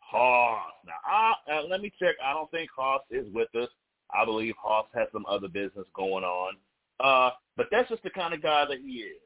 Hoss. 0.00 0.72
Now, 0.84 0.92
I, 1.06 1.34
uh, 1.52 1.62
let 1.68 1.80
me 1.80 1.92
check. 1.98 2.16
I 2.24 2.32
don't 2.32 2.50
think 2.50 2.68
Hoss 2.76 3.02
is 3.10 3.26
with 3.32 3.54
us. 3.54 3.68
I 4.12 4.24
believe 4.24 4.54
Hoss 4.60 4.86
has 4.94 5.06
some 5.12 5.24
other 5.28 5.48
business 5.48 5.86
going 5.94 6.24
on. 6.24 6.54
Uh, 6.98 7.30
but 7.56 7.66
that's 7.70 7.88
just 7.88 8.02
the 8.02 8.10
kind 8.10 8.34
of 8.34 8.42
guy 8.42 8.64
that 8.68 8.78
he 8.84 8.92
is. 8.98 9.20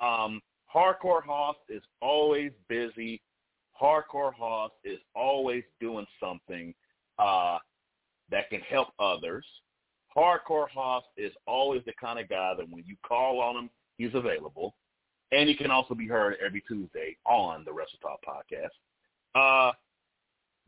Um, 0.00 0.42
Hardcore 0.74 1.22
Hoss 1.24 1.56
is 1.68 1.82
always 2.02 2.52
busy. 2.68 3.22
Hardcore 3.80 4.34
Hoss 4.34 4.70
is 4.84 4.98
always 5.14 5.64
doing 5.80 6.06
something 6.20 6.74
uh, 7.18 7.58
that 8.30 8.50
can 8.50 8.60
help 8.60 8.88
others. 8.98 9.46
Hardcore 10.14 10.68
Hoss 10.68 11.04
is 11.16 11.32
always 11.46 11.82
the 11.86 11.92
kind 12.00 12.18
of 12.18 12.28
guy 12.28 12.54
that 12.56 12.68
when 12.68 12.84
you 12.86 12.96
call 13.06 13.40
on 13.40 13.56
him, 13.56 13.70
He's 13.96 14.14
available. 14.14 14.74
And 15.32 15.48
he 15.48 15.54
can 15.54 15.70
also 15.70 15.94
be 15.94 16.06
heard 16.06 16.36
every 16.44 16.62
Tuesday 16.68 17.16
on 17.24 17.64
the 17.64 17.72
Wrestle 17.72 17.98
Talk 18.00 18.20
podcast. 18.24 18.70
Uh, 19.34 19.72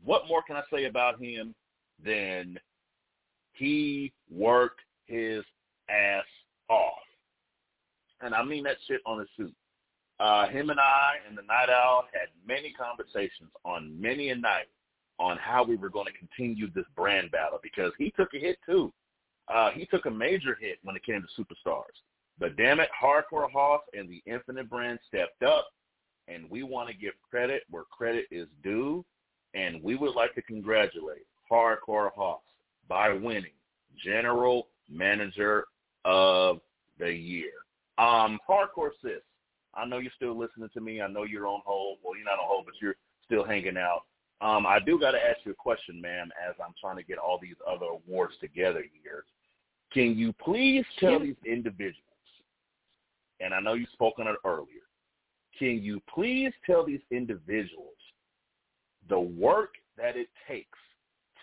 what 0.03 0.27
more 0.27 0.43
can 0.43 0.55
I 0.55 0.63
say 0.71 0.85
about 0.85 1.21
him 1.21 1.55
than 2.03 2.59
He 3.53 4.13
worked 4.29 4.81
his 5.05 5.43
ass 5.89 6.25
off. 6.69 6.99
And 8.21 8.33
I 8.33 8.43
mean 8.43 8.63
that 8.63 8.77
shit 8.87 9.01
on 9.05 9.19
his 9.19 9.27
suit. 9.37 9.53
Uh, 10.19 10.47
him 10.49 10.69
and 10.69 10.79
I 10.79 11.13
and 11.27 11.37
the 11.37 11.43
Night 11.43 11.69
Owl 11.69 12.03
had 12.11 12.27
many 12.45 12.73
conversations 12.73 13.49
on 13.63 13.99
many 13.99 14.29
a 14.29 14.35
night 14.35 14.67
on 15.17 15.37
how 15.37 15.63
we 15.63 15.77
were 15.77 15.89
going 15.89 16.05
to 16.05 16.17
continue 16.17 16.69
this 16.71 16.85
brand 16.95 17.31
battle 17.31 17.59
because 17.63 17.91
he 17.97 18.11
took 18.11 18.33
a 18.33 18.39
hit 18.39 18.57
too. 18.65 18.91
Uh, 19.47 19.71
he 19.71 19.85
took 19.85 20.05
a 20.05 20.11
major 20.11 20.57
hit 20.59 20.77
when 20.83 20.95
it 20.95 21.03
came 21.03 21.21
to 21.21 21.41
superstars. 21.41 21.95
But 22.39 22.55
damn 22.55 22.79
it, 22.79 22.89
Hardcore 23.01 23.51
Hoss 23.51 23.81
and 23.93 24.09
the 24.09 24.21
Infinite 24.25 24.69
brand 24.69 24.99
stepped 25.07 25.43
up, 25.43 25.67
and 26.27 26.49
we 26.49 26.63
want 26.63 26.89
to 26.89 26.95
give 26.95 27.13
credit 27.29 27.63
where 27.69 27.83
credit 27.83 28.25
is 28.31 28.47
due, 28.63 29.03
and 29.53 29.83
we 29.83 29.95
would 29.95 30.15
like 30.15 30.35
to 30.35 30.41
congratulate 30.41 31.25
Hardcore 31.51 32.11
Hoss 32.15 32.41
by 32.87 33.11
winning 33.11 33.51
General 34.03 34.67
Manager 34.89 35.65
of 36.05 36.59
the 36.97 37.11
Year. 37.11 37.51
Um, 37.97 38.39
Hardcore 38.47 38.91
Sis, 39.01 39.21
I 39.75 39.85
know 39.85 39.97
you're 39.97 40.11
still 40.15 40.37
listening 40.37 40.69
to 40.73 40.81
me. 40.81 41.01
I 41.01 41.07
know 41.07 41.23
you're 41.23 41.47
on 41.47 41.61
hold. 41.65 41.97
Well, 42.03 42.15
you're 42.15 42.25
not 42.25 42.39
on 42.39 42.47
hold, 42.47 42.65
but 42.65 42.75
you're 42.81 42.95
still 43.25 43.43
hanging 43.43 43.77
out. 43.77 44.03
Um, 44.41 44.65
I 44.65 44.79
do 44.79 44.97
got 44.97 45.11
to 45.11 45.17
ask 45.17 45.39
you 45.43 45.51
a 45.51 45.55
question, 45.55 45.99
ma'am, 45.99 46.29
as 46.47 46.55
I'm 46.63 46.73
trying 46.79 46.95
to 46.95 47.03
get 47.03 47.17
all 47.17 47.37
these 47.41 47.57
other 47.69 47.87
awards 47.87 48.35
together 48.39 48.83
here. 49.03 49.25
Can 49.91 50.17
you 50.17 50.33
please 50.33 50.85
tell 50.99 51.19
these 51.19 51.35
individuals, 51.45 51.95
and 53.39 53.53
I 53.53 53.59
know 53.59 53.73
you 53.73 53.87
spoke 53.93 54.15
on 54.19 54.27
it 54.27 54.35
earlier, 54.45 54.87
can 55.57 55.81
you 55.81 56.01
please 56.13 56.53
tell 56.65 56.85
these 56.85 57.01
individuals 57.11 57.95
the 59.09 59.19
work 59.19 59.73
that 59.97 60.15
it 60.15 60.27
takes 60.47 60.77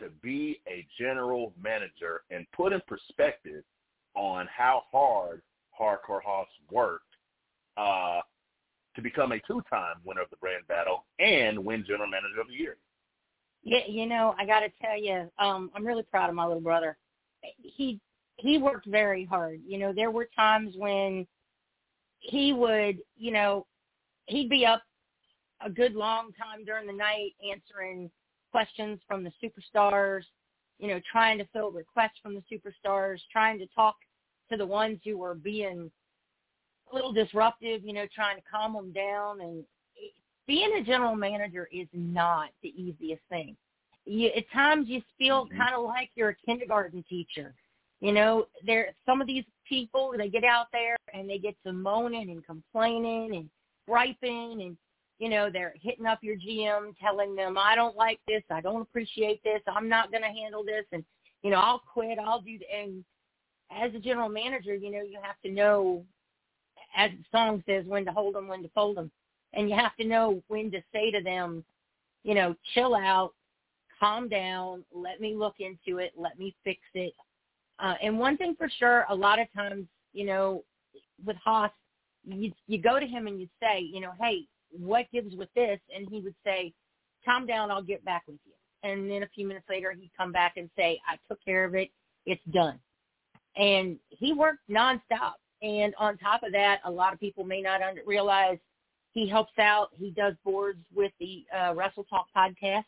to 0.00 0.10
be 0.22 0.60
a 0.68 0.86
general 0.98 1.52
manager 1.60 2.22
and 2.30 2.46
put 2.52 2.72
in 2.72 2.80
perspective 2.86 3.64
on 4.14 4.46
how 4.54 4.82
hard 4.90 5.42
Hardcore 5.78 6.22
Hoss 6.24 6.48
worked 6.70 7.04
uh, 7.76 8.20
to 8.94 9.02
become 9.02 9.32
a 9.32 9.40
two-time 9.46 9.96
winner 10.04 10.22
of 10.22 10.30
the 10.30 10.36
brand 10.36 10.66
battle 10.68 11.04
and 11.18 11.62
win 11.62 11.84
General 11.86 12.08
Manager 12.08 12.40
of 12.40 12.48
the 12.48 12.54
Year. 12.54 12.76
Yeah, 13.62 13.80
you 13.88 14.06
know, 14.06 14.34
I 14.38 14.46
got 14.46 14.60
to 14.60 14.70
tell 14.80 14.98
you, 14.98 15.30
um, 15.38 15.70
I'm 15.74 15.86
really 15.86 16.04
proud 16.04 16.28
of 16.28 16.34
my 16.34 16.46
little 16.46 16.62
brother. 16.62 16.96
He 17.58 18.00
he 18.36 18.58
worked 18.58 18.86
very 18.86 19.24
hard. 19.24 19.60
You 19.66 19.78
know, 19.78 19.92
there 19.92 20.10
were 20.10 20.28
times 20.36 20.74
when 20.76 21.26
he 22.26 22.52
would, 22.52 22.98
you 23.16 23.32
know, 23.32 23.66
he'd 24.26 24.50
be 24.50 24.66
up 24.66 24.82
a 25.64 25.70
good 25.70 25.94
long 25.94 26.32
time 26.32 26.64
during 26.64 26.86
the 26.86 26.92
night 26.92 27.32
answering 27.50 28.10
questions 28.50 29.00
from 29.06 29.24
the 29.24 29.32
superstars, 29.42 30.22
you 30.78 30.88
know, 30.88 31.00
trying 31.10 31.38
to 31.38 31.46
fill 31.52 31.70
requests 31.70 32.18
from 32.22 32.34
the 32.34 32.42
superstars, 32.52 33.18
trying 33.30 33.58
to 33.58 33.66
talk 33.74 33.96
to 34.50 34.56
the 34.56 34.66
ones 34.66 34.98
who 35.04 35.16
were 35.16 35.34
being 35.34 35.90
a 36.90 36.94
little 36.94 37.12
disruptive, 37.12 37.82
you 37.84 37.92
know, 37.92 38.06
trying 38.14 38.36
to 38.36 38.42
calm 38.50 38.74
them 38.74 38.92
down. 38.92 39.40
And 39.40 39.64
being 40.46 40.72
a 40.74 40.84
general 40.84 41.16
manager 41.16 41.68
is 41.72 41.88
not 41.92 42.50
the 42.62 42.74
easiest 42.80 43.22
thing. 43.28 43.56
You, 44.04 44.30
at 44.36 44.50
times 44.52 44.88
you 44.88 45.02
feel 45.18 45.46
mm-hmm. 45.46 45.58
kind 45.58 45.74
of 45.74 45.84
like 45.84 46.10
you're 46.14 46.30
a 46.30 46.36
kindergarten 46.46 47.04
teacher. 47.08 47.54
You 48.00 48.12
know, 48.12 48.46
there 48.64 48.94
some 49.06 49.20
of 49.20 49.26
these 49.26 49.44
people 49.68 50.12
they 50.16 50.28
get 50.28 50.44
out 50.44 50.66
there 50.72 50.96
and 51.12 51.28
they 51.28 51.38
get 51.38 51.56
to 51.64 51.72
moaning 51.72 52.30
and 52.30 52.44
complaining 52.44 53.36
and 53.36 53.50
griping 53.86 54.62
and 54.62 54.76
you 55.18 55.28
know 55.28 55.48
they're 55.50 55.74
hitting 55.80 56.06
up 56.06 56.18
your 56.22 56.36
GM 56.36 56.94
telling 57.00 57.34
them 57.34 57.56
I 57.58 57.74
don't 57.74 57.96
like 57.96 58.20
this, 58.26 58.42
I 58.50 58.60
don't 58.60 58.82
appreciate 58.82 59.42
this, 59.42 59.60
I'm 59.66 59.88
not 59.88 60.10
going 60.10 60.22
to 60.22 60.28
handle 60.28 60.64
this, 60.64 60.84
and 60.92 61.04
you 61.42 61.50
know 61.50 61.58
I'll 61.58 61.82
quit, 61.92 62.18
I'll 62.18 62.40
do. 62.40 62.58
The, 62.58 62.64
and 62.74 63.04
as 63.70 63.94
a 63.94 63.98
general 63.98 64.28
manager, 64.28 64.74
you 64.74 64.90
know 64.90 65.02
you 65.02 65.18
have 65.22 65.40
to 65.44 65.50
know 65.50 66.04
as 66.96 67.10
the 67.10 67.24
song 67.30 67.62
says, 67.66 67.84
when 67.86 68.04
to 68.06 68.12
hold 68.12 68.34
them, 68.34 68.48
when 68.48 68.62
to 68.62 68.70
fold 68.70 68.96
them. 68.96 69.10
And 69.52 69.68
you 69.68 69.76
have 69.76 69.94
to 69.96 70.06
know 70.06 70.42
when 70.48 70.70
to 70.72 70.82
say 70.92 71.10
to 71.10 71.22
them, 71.22 71.64
you 72.24 72.34
know, 72.34 72.56
chill 72.74 72.94
out, 72.94 73.32
calm 74.00 74.28
down, 74.28 74.84
let 74.92 75.20
me 75.20 75.34
look 75.34 75.56
into 75.58 75.98
it, 75.98 76.12
let 76.16 76.38
me 76.38 76.54
fix 76.64 76.80
it. 76.94 77.12
Uh, 77.78 77.94
and 78.02 78.18
one 78.18 78.36
thing 78.36 78.54
for 78.56 78.68
sure, 78.78 79.04
a 79.10 79.14
lot 79.14 79.38
of 79.38 79.46
times, 79.54 79.86
you 80.12 80.24
know, 80.24 80.64
with 81.24 81.36
Hoss, 81.44 81.70
you, 82.24 82.52
you 82.66 82.78
go 82.78 82.98
to 82.98 83.06
him 83.06 83.26
and 83.26 83.40
you 83.40 83.48
say, 83.60 83.80
you 83.80 84.00
know, 84.00 84.12
hey, 84.20 84.46
what 84.70 85.06
gives 85.12 85.36
with 85.36 85.52
this? 85.54 85.78
And 85.94 86.08
he 86.08 86.20
would 86.20 86.34
say, 86.44 86.72
calm 87.24 87.46
down, 87.46 87.70
I'll 87.70 87.82
get 87.82 88.04
back 88.04 88.22
with 88.26 88.38
you. 88.44 88.52
And 88.82 89.10
then 89.10 89.22
a 89.22 89.28
few 89.28 89.46
minutes 89.46 89.66
later, 89.68 89.92
he'd 89.92 90.10
come 90.16 90.32
back 90.32 90.54
and 90.56 90.70
say, 90.76 91.00
I 91.08 91.16
took 91.28 91.42
care 91.44 91.64
of 91.64 91.74
it. 91.74 91.90
It's 92.24 92.42
done. 92.52 92.78
And 93.56 93.98
he 94.08 94.32
worked 94.32 94.68
nonstop. 94.70 95.34
And 95.62 95.94
on 95.98 96.18
top 96.18 96.42
of 96.42 96.52
that, 96.52 96.80
a 96.84 96.90
lot 96.90 97.12
of 97.12 97.20
people 97.20 97.44
may 97.44 97.62
not 97.62 97.82
under, 97.82 98.02
realize 98.06 98.58
he 99.12 99.26
helps 99.28 99.58
out. 99.58 99.88
He 99.92 100.10
does 100.10 100.34
boards 100.44 100.84
with 100.94 101.12
the 101.18 101.44
uh, 101.56 101.74
Wrestle 101.74 102.04
Talk 102.04 102.26
podcast. 102.36 102.84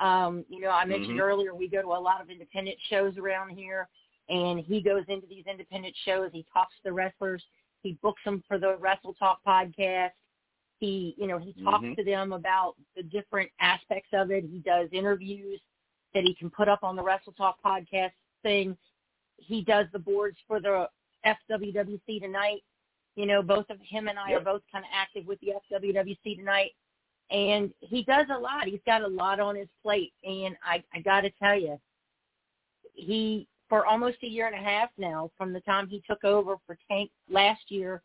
Um, 0.00 0.44
you 0.48 0.60
know, 0.60 0.70
I 0.70 0.84
mentioned 0.84 1.12
mm-hmm. 1.12 1.20
earlier 1.20 1.54
we 1.54 1.68
go 1.68 1.82
to 1.82 1.88
a 1.88 2.00
lot 2.00 2.20
of 2.20 2.30
independent 2.30 2.76
shows 2.88 3.16
around 3.16 3.50
here, 3.50 3.88
and 4.28 4.58
he 4.60 4.80
goes 4.80 5.04
into 5.08 5.26
these 5.26 5.44
independent 5.48 5.94
shows. 6.04 6.30
He 6.32 6.44
talks 6.52 6.74
to 6.76 6.88
the 6.88 6.92
wrestlers. 6.92 7.42
He 7.82 7.98
books 8.02 8.22
them 8.24 8.42
for 8.48 8.58
the 8.58 8.76
Wrestle 8.78 9.14
Talk 9.14 9.40
podcast. 9.46 10.10
He, 10.80 11.14
you 11.16 11.26
know, 11.26 11.38
he 11.38 11.52
talks 11.62 11.84
mm-hmm. 11.84 11.94
to 11.94 12.04
them 12.04 12.32
about 12.32 12.74
the 12.96 13.02
different 13.02 13.50
aspects 13.60 14.08
of 14.12 14.30
it. 14.30 14.44
He 14.50 14.58
does 14.58 14.88
interviews 14.90 15.60
that 16.14 16.24
he 16.24 16.34
can 16.34 16.50
put 16.50 16.68
up 16.68 16.82
on 16.82 16.96
the 16.96 17.02
Wrestle 17.02 17.32
Talk 17.32 17.58
podcast 17.64 18.12
thing. 18.42 18.76
He 19.36 19.62
does 19.62 19.86
the 19.92 19.98
boards 19.98 20.38
for 20.48 20.60
the 20.60 20.88
FWWC 21.26 22.20
tonight. 22.20 22.62
You 23.16 23.26
know, 23.26 23.42
both 23.42 23.68
of 23.70 23.78
him 23.80 24.08
and 24.08 24.18
I 24.18 24.30
yep. 24.30 24.40
are 24.40 24.44
both 24.44 24.62
kind 24.72 24.84
of 24.84 24.90
active 24.92 25.26
with 25.26 25.38
the 25.40 25.52
FWWC 25.72 26.36
tonight. 26.36 26.72
And 27.30 27.72
he 27.80 28.04
does 28.04 28.26
a 28.30 28.38
lot. 28.38 28.66
He's 28.66 28.80
got 28.86 29.02
a 29.02 29.08
lot 29.08 29.40
on 29.40 29.56
his 29.56 29.68
plate. 29.82 30.12
And 30.24 30.56
I, 30.64 30.82
I 30.94 31.00
got 31.00 31.22
to 31.22 31.30
tell 31.30 31.58
you, 31.58 31.80
he, 32.94 33.48
for 33.68 33.86
almost 33.86 34.18
a 34.22 34.28
year 34.28 34.46
and 34.46 34.54
a 34.54 34.58
half 34.58 34.90
now, 34.98 35.30
from 35.36 35.52
the 35.52 35.60
time 35.60 35.88
he 35.88 36.02
took 36.08 36.22
over 36.22 36.56
for 36.66 36.76
Tank 36.88 37.10
last 37.30 37.62
year 37.68 38.02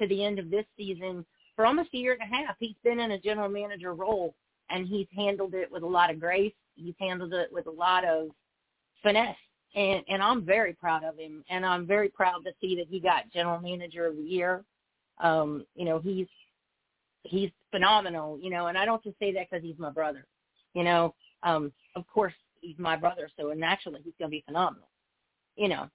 to 0.00 0.06
the 0.06 0.24
end 0.24 0.38
of 0.38 0.50
this 0.50 0.64
season, 0.76 1.26
for 1.56 1.66
almost 1.66 1.90
a 1.94 1.98
year 1.98 2.16
and 2.18 2.22
a 2.22 2.36
half, 2.36 2.56
he's 2.58 2.76
been 2.84 3.00
in 3.00 3.10
a 3.10 3.18
general 3.18 3.48
manager 3.48 3.94
role. 3.94 4.34
And 4.70 4.86
he's 4.86 5.08
handled 5.14 5.54
it 5.54 5.70
with 5.70 5.82
a 5.82 5.86
lot 5.86 6.10
of 6.10 6.20
grace. 6.20 6.54
He's 6.76 6.94
handled 7.00 7.34
it 7.34 7.52
with 7.52 7.66
a 7.66 7.70
lot 7.70 8.04
of 8.04 8.28
finesse 9.02 9.36
and 9.74 10.02
and 10.08 10.22
I'm 10.22 10.44
very 10.44 10.72
proud 10.72 11.04
of 11.04 11.18
him, 11.18 11.44
and 11.48 11.64
I'm 11.64 11.86
very 11.86 12.08
proud 12.08 12.44
to 12.44 12.52
see 12.60 12.76
that 12.76 12.86
he 12.88 13.00
got 13.00 13.30
General 13.32 13.60
Manager 13.60 14.06
of 14.06 14.16
the 14.16 14.22
Year. 14.22 14.64
Um, 15.18 15.64
you 15.74 15.84
know, 15.84 15.98
he's 15.98 16.26
he's 17.22 17.50
phenomenal. 17.70 18.38
You 18.40 18.50
know, 18.50 18.66
and 18.66 18.78
I 18.78 18.84
don't 18.84 19.02
just 19.02 19.18
say 19.18 19.32
that 19.32 19.48
because 19.50 19.64
he's 19.64 19.78
my 19.78 19.90
brother. 19.90 20.26
You 20.74 20.84
know, 20.84 21.14
um, 21.42 21.72
of 21.96 22.06
course 22.06 22.34
he's 22.60 22.78
my 22.78 22.96
brother, 22.96 23.28
so 23.38 23.52
naturally 23.52 24.00
he's 24.04 24.14
going 24.18 24.30
to 24.30 24.36
be 24.36 24.44
phenomenal. 24.46 24.88
You 25.56 25.68
know, 25.68 25.88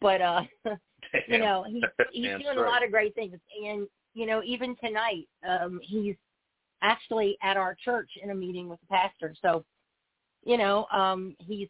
but 0.00 0.20
uh, 0.20 0.42
you 1.28 1.38
know 1.38 1.64
he's 1.68 1.82
he's 2.12 2.24
doing 2.24 2.40
straight. 2.40 2.58
a 2.58 2.62
lot 2.62 2.84
of 2.84 2.90
great 2.90 3.14
things, 3.14 3.38
and 3.64 3.86
you 4.14 4.26
know 4.26 4.42
even 4.44 4.76
tonight 4.76 5.28
um, 5.46 5.80
he's 5.82 6.16
actually 6.82 7.36
at 7.42 7.56
our 7.56 7.76
church 7.82 8.10
in 8.22 8.30
a 8.30 8.34
meeting 8.34 8.68
with 8.68 8.80
the 8.80 8.86
pastor. 8.86 9.34
So, 9.42 9.64
you 10.44 10.56
know, 10.56 10.86
um, 10.92 11.36
he's 11.38 11.68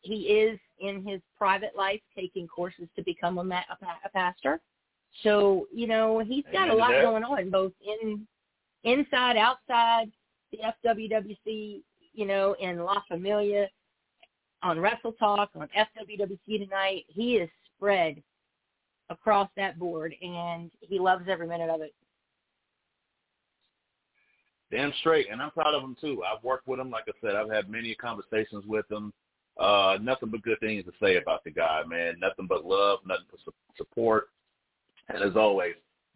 he 0.00 0.14
is 0.14 0.58
in 0.80 1.04
his 1.06 1.20
private 1.36 1.72
life 1.76 2.00
taking 2.16 2.46
courses 2.46 2.88
to 2.96 3.02
become 3.02 3.38
a, 3.38 3.44
ma- 3.44 3.62
a, 4.04 4.08
pastor. 4.10 4.60
So 5.22 5.66
you 5.74 5.86
know 5.86 6.22
he's 6.26 6.44
got 6.52 6.68
Amen 6.68 6.70
a 6.70 6.74
lot 6.74 6.90
going 7.02 7.24
on, 7.24 7.50
both 7.50 7.72
in 7.80 8.26
inside, 8.86 9.36
outside 9.36 10.10
the 10.52 10.58
FWWC, 10.84 11.82
you 12.14 12.26
know, 12.26 12.56
in 12.60 12.78
La 12.78 13.02
Familia, 13.08 13.68
on 14.62 14.80
Wrestle 14.80 15.12
Talk, 15.12 15.50
on 15.54 15.68
FWWC 15.76 16.64
tonight. 16.64 17.04
He 17.08 17.36
is 17.36 17.50
spread 17.76 18.22
across 19.10 19.50
that 19.56 19.78
board, 19.78 20.14
and 20.22 20.70
he 20.80 20.98
loves 20.98 21.24
every 21.28 21.46
minute 21.46 21.68
of 21.68 21.82
it. 21.82 21.94
Damn 24.70 24.92
straight, 25.00 25.26
and 25.30 25.40
I'm 25.40 25.50
proud 25.50 25.74
of 25.74 25.82
him 25.82 25.96
too. 26.00 26.22
I've 26.24 26.42
worked 26.42 26.66
with 26.66 26.80
him, 26.80 26.90
like 26.90 27.04
I 27.08 27.12
said, 27.20 27.36
I've 27.36 27.50
had 27.50 27.70
many 27.70 27.94
conversations 27.94 28.64
with 28.66 28.90
him. 28.90 29.12
Uh, 29.58 29.96
nothing 30.02 30.30
but 30.30 30.42
good 30.42 30.58
things 30.60 30.84
to 30.84 30.92
say 31.00 31.16
about 31.16 31.44
the 31.44 31.50
guy, 31.50 31.82
man. 31.86 32.16
Nothing 32.20 32.46
but 32.46 32.64
love, 32.64 32.98
nothing 33.06 33.26
but 33.30 33.40
su- 33.44 33.52
support. 33.76 34.28
And 35.08 35.22
as 35.22 35.36
always, 35.36 35.74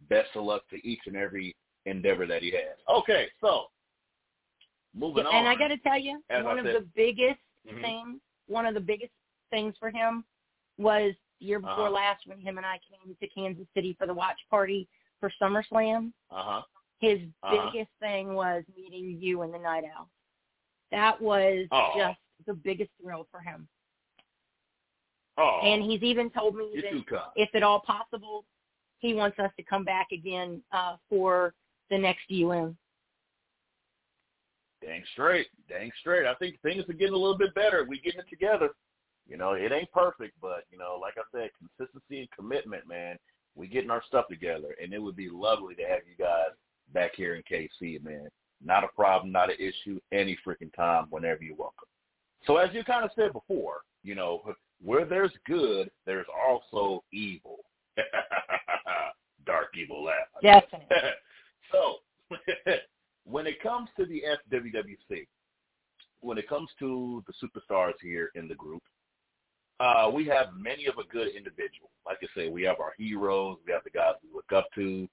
best 0.08 0.30
of 0.34 0.44
luck 0.44 0.62
to 0.70 0.86
each 0.86 1.00
and 1.06 1.16
every 1.16 1.54
endeavor 1.86 2.26
that 2.26 2.42
he 2.42 2.50
has. 2.52 2.76
Okay, 2.88 3.26
so 3.40 3.64
moving 4.94 5.24
yeah, 5.24 5.36
on. 5.36 5.46
And 5.46 5.48
I 5.48 5.54
got 5.56 5.68
to 5.68 5.78
tell 5.78 5.98
you, 5.98 6.22
one 6.42 6.58
of 6.58 6.64
the 6.64 6.86
biggest 6.94 7.40
mm-hmm. 7.68 7.80
things, 7.80 8.20
one 8.46 8.66
of 8.66 8.74
the 8.74 8.80
biggest 8.80 9.12
things 9.50 9.74
for 9.78 9.90
him 9.90 10.24
was 10.78 11.14
year 11.40 11.58
before 11.58 11.86
uh-huh. 11.86 11.90
last 11.90 12.22
when 12.26 12.38
him 12.38 12.58
and 12.58 12.66
I 12.66 12.78
came 12.78 13.14
to 13.14 13.28
Kansas 13.28 13.66
City 13.74 13.96
for 13.98 14.06
the 14.06 14.14
watch 14.14 14.38
party 14.50 14.88
for 15.18 15.32
SummerSlam. 15.40 16.12
Uh-huh. 16.30 16.62
His 17.00 17.20
uh-huh. 17.42 17.70
biggest 17.72 17.90
thing 18.00 18.34
was 18.34 18.62
meeting 18.76 19.18
you 19.20 19.42
and 19.42 19.52
the 19.52 19.58
Night 19.58 19.84
Owl. 19.96 20.08
That 20.90 21.20
was 21.20 21.66
oh. 21.70 21.92
just 21.96 22.18
the 22.46 22.54
biggest 22.54 22.90
thrill 23.00 23.26
for 23.30 23.40
him. 23.40 23.68
Oh, 25.38 25.60
And 25.62 25.82
he's 25.82 26.02
even 26.02 26.30
told 26.30 26.54
me 26.54 26.70
that 26.74 27.22
if 27.36 27.54
at 27.54 27.62
all 27.62 27.80
possible, 27.80 28.44
he 28.98 29.14
wants 29.14 29.38
us 29.38 29.50
to 29.56 29.62
come 29.62 29.84
back 29.84 30.08
again 30.12 30.62
uh, 30.72 30.96
for 31.08 31.54
the 31.90 31.98
next 31.98 32.30
UM. 32.30 32.76
Dang 34.82 35.02
straight, 35.12 35.48
dang 35.68 35.90
straight. 36.00 36.26
I 36.26 36.34
think 36.34 36.60
things 36.62 36.84
are 36.88 36.94
getting 36.94 37.14
a 37.14 37.18
little 37.18 37.36
bit 37.36 37.54
better. 37.54 37.84
We 37.86 38.00
getting 38.00 38.20
it 38.20 38.30
together. 38.30 38.70
You 39.28 39.36
know, 39.36 39.52
it 39.52 39.72
ain't 39.72 39.92
perfect, 39.92 40.34
but 40.40 40.64
you 40.70 40.78
know, 40.78 40.98
like 41.00 41.14
I 41.18 41.22
said, 41.32 41.50
consistency 41.58 42.20
and 42.20 42.30
commitment, 42.30 42.88
man. 42.88 43.16
We 43.54 43.66
getting 43.66 43.90
our 43.90 44.02
stuff 44.06 44.26
together, 44.28 44.74
and 44.82 44.92
it 44.92 45.02
would 45.02 45.16
be 45.16 45.28
lovely 45.28 45.74
to 45.74 45.82
have 45.82 46.00
you 46.08 46.16
guys 46.18 46.50
back 46.94 47.12
here 47.14 47.34
in 47.34 47.42
KC, 47.42 48.02
man. 48.02 48.28
Not 48.64 48.84
a 48.84 48.88
problem, 48.88 49.32
not 49.32 49.50
an 49.50 49.56
issue, 49.58 50.00
any 50.12 50.36
freaking 50.46 50.74
time, 50.74 51.06
whenever 51.10 51.42
you're 51.42 51.56
welcome. 51.56 51.88
So 52.46 52.56
as 52.56 52.72
you 52.72 52.84
kind 52.84 53.04
of 53.04 53.10
said 53.14 53.32
before, 53.32 53.82
you 54.02 54.14
know, 54.14 54.42
where 54.82 55.04
there's 55.04 55.32
good, 55.46 55.90
there's 56.06 56.26
also 56.48 57.04
evil. 57.12 57.58
Dark 59.46 59.68
evil 59.76 60.04
laugh. 60.04 60.26
Definitely. 60.42 60.96
so 61.72 61.96
when 63.24 63.46
it 63.46 63.62
comes 63.62 63.88
to 63.98 64.06
the 64.06 64.22
FWWC, 64.52 65.26
when 66.20 66.38
it 66.38 66.48
comes 66.48 66.68
to 66.78 67.24
the 67.26 67.32
superstars 67.46 67.94
here 68.02 68.30
in 68.34 68.48
the 68.48 68.54
group, 68.54 68.82
uh, 69.80 70.10
we 70.12 70.26
have 70.26 70.48
many 70.54 70.86
of 70.86 70.98
a 70.98 71.04
good 71.10 71.28
individual. 71.28 71.90
Like 72.04 72.18
I 72.22 72.26
say, 72.36 72.48
we 72.48 72.62
have 72.64 72.80
our 72.80 72.92
heroes, 72.98 73.56
we 73.66 73.72
have 73.72 73.84
the 73.84 73.90
guys 73.90 74.14
we 74.22 74.28
look 74.34 74.52
up 74.54 74.68
to, 74.74 75.08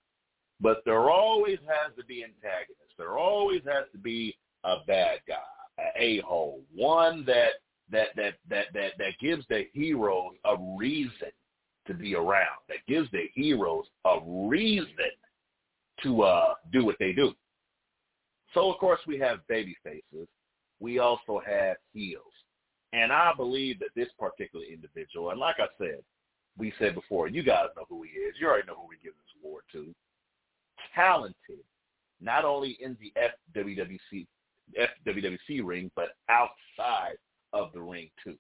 but 0.60 0.82
there 0.86 1.10
always 1.10 1.60
has 1.68 1.96
to 1.98 2.04
be 2.06 2.24
antagonists. 2.24 2.96
There 2.98 3.18
always 3.18 3.62
has 3.66 3.86
to 3.94 3.98
be 3.98 4.36
a 4.64 4.78
bad 4.86 5.20
guy, 5.28 5.36
an 5.78 5.92
a-hole, 5.96 6.62
one 6.76 7.24
that 7.26 7.52
that 7.92 8.08
that 8.16 8.34
that 8.50 8.66
that 8.74 8.92
that 8.98 9.14
gives 9.22 9.46
the 9.48 9.68
heroes 9.74 10.34
a 10.44 10.56
reason 10.78 11.32
to 11.86 11.94
be 11.94 12.16
around. 12.16 12.60
That 12.68 12.86
gives 12.88 13.10
the 13.12 13.28
heroes 13.34 13.86
a 14.04 14.18
reason 14.26 14.88
to 16.04 16.24
uh 16.24 16.54
do 16.72 16.86
what 16.86 16.98
they 17.00 17.12
do. 17.12 17.34
So 18.54 18.72
of 18.72 18.80
course 18.80 19.00
we 19.08 19.20
have 19.20 19.48
baby 19.48 19.76
faces. 19.84 20.28
We 20.80 21.00
also 21.00 21.42
have 21.46 21.78
heels. 21.94 22.24
And 22.94 23.12
I 23.12 23.34
believe 23.36 23.80
that 23.80 23.90
this 23.96 24.08
particular 24.18 24.66
individual, 24.66 25.32
and 25.32 25.40
like 25.40 25.58
I 25.60 25.68
said, 25.78 26.00
we 26.58 26.74
said 26.80 26.96
before, 26.96 27.28
you 27.28 27.44
guys 27.44 27.68
know 27.76 27.86
who 27.90 28.04
he 28.04 28.10
is. 28.10 28.36
You 28.40 28.48
already 28.48 28.68
know 28.68 28.76
who 28.76 28.88
we 28.88 28.98
give 29.04 29.14
this 29.14 29.44
award 29.44 29.64
to. 29.74 29.94
Talented, 30.96 31.64
not 32.22 32.46
only 32.46 32.78
in 32.82 32.98
the 33.00 33.14
FWWC, 33.56 34.26
FWWC 35.06 35.64
ring, 35.64 35.92
but 35.96 36.10
outside 36.30 37.18
of 37.54 37.72
the 37.74 37.82
ring 37.82 38.10
too. 38.24 38.36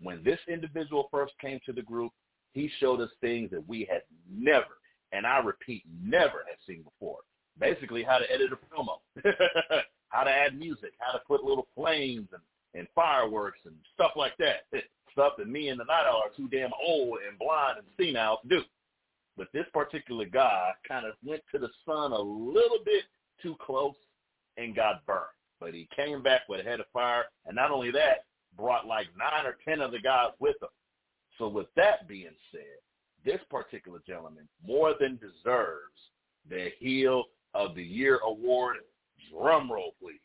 When 0.00 0.24
this 0.24 0.40
individual 0.48 1.08
first 1.10 1.34
came 1.40 1.60
to 1.66 1.72
the 1.72 1.82
group, 1.82 2.12
he 2.52 2.70
showed 2.80 3.00
us 3.00 3.10
things 3.20 3.50
that 3.50 3.66
we 3.68 3.86
had 3.90 4.02
never, 4.28 4.79
and 5.12 5.26
I 5.26 5.38
repeat, 5.38 5.84
never 6.02 6.44
had 6.46 6.58
seen 6.66 6.82
before. 6.82 7.18
Basically, 7.58 8.02
how 8.02 8.18
to 8.18 8.30
edit 8.32 8.50
a 8.52 8.56
promo, 8.56 8.98
how 10.08 10.24
to 10.24 10.30
add 10.30 10.58
music, 10.58 10.92
how 10.98 11.12
to 11.12 11.20
put 11.26 11.44
little 11.44 11.68
flames 11.74 12.28
and, 12.32 12.42
and 12.74 12.88
fireworks 12.94 13.60
and 13.64 13.74
stuff 13.94 14.12
like 14.16 14.36
that. 14.38 14.64
Stuff 15.12 15.32
that 15.38 15.48
me 15.48 15.70
and 15.70 15.80
the 15.80 15.84
Night 15.84 16.04
Owl 16.06 16.22
are 16.24 16.36
too 16.36 16.46
damn 16.56 16.70
old 16.86 17.18
and 17.28 17.36
blind 17.36 17.78
and 17.78 17.86
senile 17.98 18.38
to 18.42 18.48
do. 18.48 18.62
But 19.36 19.48
this 19.52 19.66
particular 19.74 20.24
guy 20.24 20.70
kind 20.86 21.04
of 21.04 21.14
went 21.24 21.42
to 21.50 21.58
the 21.58 21.68
sun 21.84 22.12
a 22.12 22.20
little 22.20 22.78
bit 22.84 23.02
too 23.42 23.56
close 23.60 23.96
and 24.56 24.74
got 24.74 25.04
burned. 25.06 25.24
But 25.58 25.74
he 25.74 25.88
came 25.96 26.22
back 26.22 26.42
with 26.48 26.60
a 26.60 26.62
head 26.62 26.78
of 26.78 26.86
fire, 26.92 27.24
and 27.44 27.56
not 27.56 27.72
only 27.72 27.90
that, 27.90 28.24
brought 28.56 28.86
like 28.86 29.08
nine 29.18 29.46
or 29.46 29.56
ten 29.66 29.80
other 29.80 29.98
guys 29.98 30.30
with 30.38 30.56
him. 30.62 30.68
So 31.38 31.48
with 31.48 31.66
that 31.76 32.06
being 32.06 32.36
said, 32.52 32.78
this 33.24 33.40
particular 33.50 34.00
gentleman 34.06 34.48
more 34.66 34.94
than 34.98 35.16
deserves 35.16 35.98
the 36.48 36.70
Heel 36.78 37.24
of 37.54 37.74
the 37.74 37.82
Year 37.82 38.18
award. 38.24 38.76
Drum 39.30 39.70
roll, 39.70 39.94
please. 40.00 40.20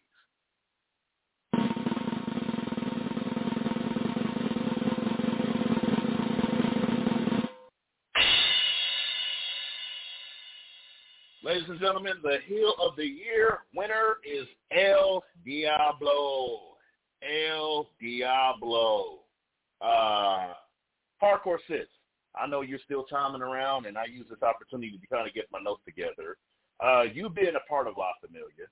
Ladies 11.44 11.70
and 11.70 11.80
gentlemen, 11.80 12.14
the 12.24 12.38
Heel 12.48 12.74
of 12.82 12.96
the 12.96 13.06
Year 13.06 13.60
winner 13.76 14.18
is 14.26 14.48
El 14.72 15.24
Diablo. 15.46 16.76
El 17.22 17.88
Diablo. 18.02 19.20
Uh, 19.80 20.54
Hardcore 21.22 21.60
Sis, 21.68 21.86
I 22.42 22.48
know 22.48 22.62
you're 22.62 22.80
still 22.84 23.06
chiming 23.06 23.42
around, 23.42 23.86
and 23.86 23.98
I 23.98 24.06
use 24.06 24.28
this 24.30 24.42
opportunity 24.42 24.98
to 24.98 25.08
kind 25.08 25.28
of 25.28 25.34
get 25.34 25.46
my 25.52 25.60
notes 25.60 25.82
together. 25.86 26.38
Uh, 26.84 27.04
you 27.04 27.30
being 27.30 27.56
a 27.56 27.70
part 27.70 27.88
of 27.88 27.98
La 27.98 28.12
Familia, 28.22 28.68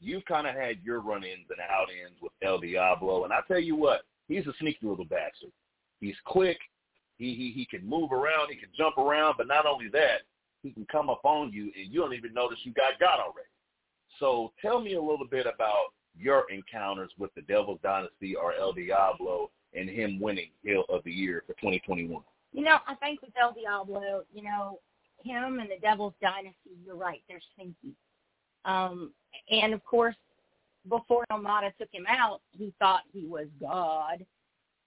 you've 0.00 0.24
kind 0.24 0.46
of 0.46 0.54
had 0.54 0.82
your 0.82 1.00
run-ins 1.00 1.46
and 1.48 1.60
out-ins 1.60 2.20
with 2.20 2.32
El 2.42 2.58
Diablo, 2.58 3.24
and 3.24 3.32
I 3.32 3.40
tell 3.46 3.60
you 3.60 3.76
what, 3.76 4.02
he's 4.28 4.46
a 4.46 4.52
sneaky 4.58 4.86
little 4.86 5.04
bastard. 5.04 5.52
He's 6.00 6.16
quick. 6.24 6.58
He 7.18 7.34
he 7.34 7.52
he 7.52 7.64
can 7.64 7.88
move 7.88 8.12
around. 8.12 8.50
He 8.50 8.56
can 8.56 8.68
jump 8.76 8.98
around, 8.98 9.36
but 9.38 9.48
not 9.48 9.64
only 9.64 9.88
that, 9.88 10.22
he 10.62 10.70
can 10.70 10.86
come 10.90 11.08
up 11.08 11.24
on 11.24 11.52
you, 11.52 11.72
and 11.76 11.92
you 11.92 12.00
don't 12.00 12.12
even 12.12 12.34
notice 12.34 12.58
you 12.64 12.72
got 12.72 12.98
got 13.00 13.20
already. 13.20 13.48
So 14.18 14.52
tell 14.60 14.80
me 14.80 14.94
a 14.94 15.00
little 15.00 15.26
bit 15.30 15.46
about 15.46 15.92
your 16.18 16.44
encounters 16.50 17.10
with 17.18 17.34
the 17.34 17.42
Devil's 17.42 17.80
Dynasty 17.82 18.34
or 18.34 18.54
El 18.54 18.72
Diablo 18.72 19.50
and 19.74 19.88
him 19.88 20.18
winning 20.20 20.50
Heel 20.62 20.84
of 20.88 21.04
the 21.04 21.12
Year 21.12 21.42
for 21.46 21.52
2021. 21.54 22.22
You 22.56 22.62
know, 22.62 22.78
I 22.88 22.94
think 22.94 23.20
with 23.20 23.32
El 23.38 23.52
Diablo, 23.52 24.22
you 24.32 24.42
know, 24.42 24.80
him 25.22 25.60
and 25.60 25.70
the 25.70 25.78
Devil's 25.82 26.14
Dynasty, 26.22 26.70
you're 26.82 26.96
right, 26.96 27.22
they're 27.28 27.38
sneaky. 27.54 27.94
Um, 28.64 29.12
and 29.50 29.74
of 29.74 29.84
course, 29.84 30.16
before 30.88 31.26
Almada 31.30 31.70
took 31.76 31.90
him 31.92 32.06
out, 32.08 32.40
he 32.52 32.72
thought 32.78 33.02
he 33.12 33.26
was 33.26 33.48
God. 33.60 34.24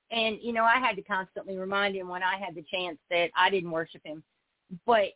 And, 0.10 0.40
you 0.42 0.52
know, 0.52 0.64
I 0.64 0.80
had 0.80 0.96
to 0.96 1.04
constantly 1.04 1.58
remind 1.58 1.96
him 1.96 2.08
when 2.08 2.24
I 2.24 2.38
had 2.44 2.56
the 2.56 2.64
chance 2.64 2.98
that 3.12 3.30
I 3.38 3.52
didn't 3.52 3.70
worship 3.70 4.02
him. 4.04 4.24
But, 4.88 5.10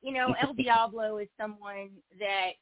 you 0.00 0.14
know, 0.14 0.34
El 0.40 0.54
Diablo 0.58 1.18
is 1.18 1.28
someone 1.38 1.90
that, 2.18 2.52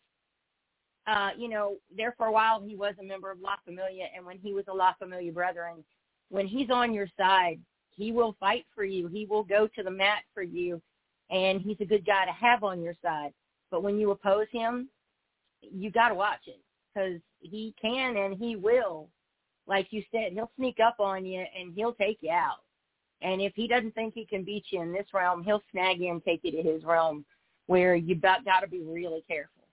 uh, 1.07 1.31
you 1.39 1.49
know, 1.49 1.77
there 1.97 2.13
for 2.19 2.27
a 2.27 2.33
while 2.33 2.61
he 2.61 2.75
was 2.75 2.95
a 3.01 3.05
member 3.05 3.31
of 3.31 3.41
La 3.41 3.55
Familia. 3.65 4.07
And 4.17 4.27
when 4.27 4.39
he 4.39 4.53
was 4.53 4.65
a 4.67 4.75
La 4.75 4.95
Familia 4.99 5.31
Brethren, 5.31 5.85
when 6.29 6.49
he's 6.49 6.71
on 6.71 6.93
your 6.93 7.07
side, 7.17 7.61
he 7.99 8.13
will 8.13 8.37
fight 8.39 8.65
for 8.75 8.85
you. 8.85 9.09
He 9.09 9.27
will 9.27 9.43
go 9.43 9.69
to 9.75 9.83
the 9.83 9.91
mat 9.91 10.23
for 10.33 10.43
you. 10.43 10.81
And 11.31 11.61
he's 11.61 11.77
a 11.81 11.85
good 11.85 12.07
guy 12.07 12.25
to 12.25 12.33
have 12.33 12.65
on 12.65 12.81
your 12.81 12.95
side. 13.03 13.35
But 13.71 13.83
when 13.83 13.99
you 13.99 14.13
oppose 14.13 14.47
him, 14.51 14.89
you 15.61 15.91
got 15.91 16.09
to 16.09 16.15
watch 16.15 16.41
it 16.47 16.61
because 16.95 17.21
he 17.41 17.75
can 17.81 18.17
and 18.17 18.37
he 18.39 18.57
will. 18.57 19.09
Like 19.67 19.89
you 19.91 20.03
said, 20.11 20.33
he'll 20.33 20.51
sneak 20.57 20.79
up 20.81 20.97
on 20.99 21.27
you 21.27 21.45
and 21.59 21.75
he'll 21.75 21.93
take 21.93 22.19
you 22.23 22.31
out. 22.31 22.61
And 23.21 23.43
if 23.43 23.53
he 23.55 23.67
doesn't 23.67 23.95
think 23.95 24.15
he 24.15 24.25
can 24.25 24.45
beat 24.45 24.67
you 24.71 24.81
in 24.81 24.93
this 24.93 25.07
realm, 25.13 25.43
he'll 25.43 25.63
snag 25.73 26.01
you 26.01 26.11
and 26.11 26.25
take 26.25 26.41
you 26.45 26.53
to 26.53 26.63
his 26.63 26.85
realm 26.85 27.25
where 27.67 27.95
you 27.95 28.15
got 28.15 28.45
got 28.45 28.61
to 28.61 28.69
be 28.69 28.81
really 28.83 29.23
careful. 29.29 29.65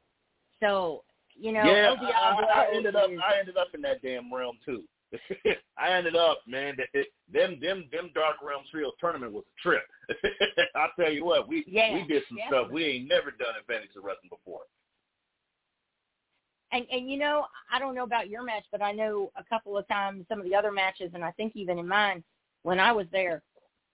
So, 0.59 1.03
you 1.36 1.51
know, 1.51 1.63
yeah, 1.63 1.95
Diablo 1.95 2.47
I, 2.47 2.65
I 2.65 2.76
ended 2.76 2.95
up 2.95 3.09
is, 3.09 3.19
I 3.23 3.39
ended 3.39 3.57
up 3.57 3.67
in 3.73 3.82
that 3.84 4.01
damn 4.01 4.34
realm 4.34 4.57
too. 4.65 4.84
I 5.78 5.91
ended 5.91 6.16
up, 6.16 6.39
man. 6.47 6.76
That 6.78 6.88
it, 6.93 7.07
them 7.32 7.59
them 7.61 7.86
them 7.91 8.11
Dark 8.13 8.38
Realm 8.43 8.63
Trios 8.72 8.93
tournament 8.99 9.32
was 9.34 9.43
a 9.43 9.61
trip. 9.61 9.84
I 10.76 10.88
tell 10.99 11.11
you 11.11 11.26
what, 11.26 11.47
we 11.47 11.63
Yeah, 11.68 11.93
we 11.93 12.03
did 12.07 12.24
some 12.28 12.38
definitely. 12.38 12.63
stuff 12.63 12.72
we 12.74 12.86
ain't 12.86 13.07
never 13.07 13.32
done 13.32 13.55
in 13.57 13.76
of 13.97 14.03
Wrestling 14.03 14.30
before. 14.30 14.61
and 16.72 16.86
and 16.91 17.09
you 17.09 17.18
know, 17.18 17.45
I 17.72 17.80
don't 17.80 17.95
know 17.95 18.03
about 18.03 18.30
your 18.30 18.43
match, 18.43 18.66
but 18.72 18.82
I 18.82 18.91
know 18.91 19.32
a 19.38 19.43
couple 19.43 19.78
of 19.78 19.88
times 19.88 20.26
some 20.30 20.39
of 20.39 20.45
the 20.45 20.55
other 20.55 20.72
matches, 20.72 21.11
and 21.13 21.24
I 21.24 21.32
think 21.32 21.55
even 21.55 21.80
in 21.80 21.88
mine 21.88 22.24
when 22.63 22.80
I 22.80 22.91
was 22.91 23.05
there, 23.11 23.43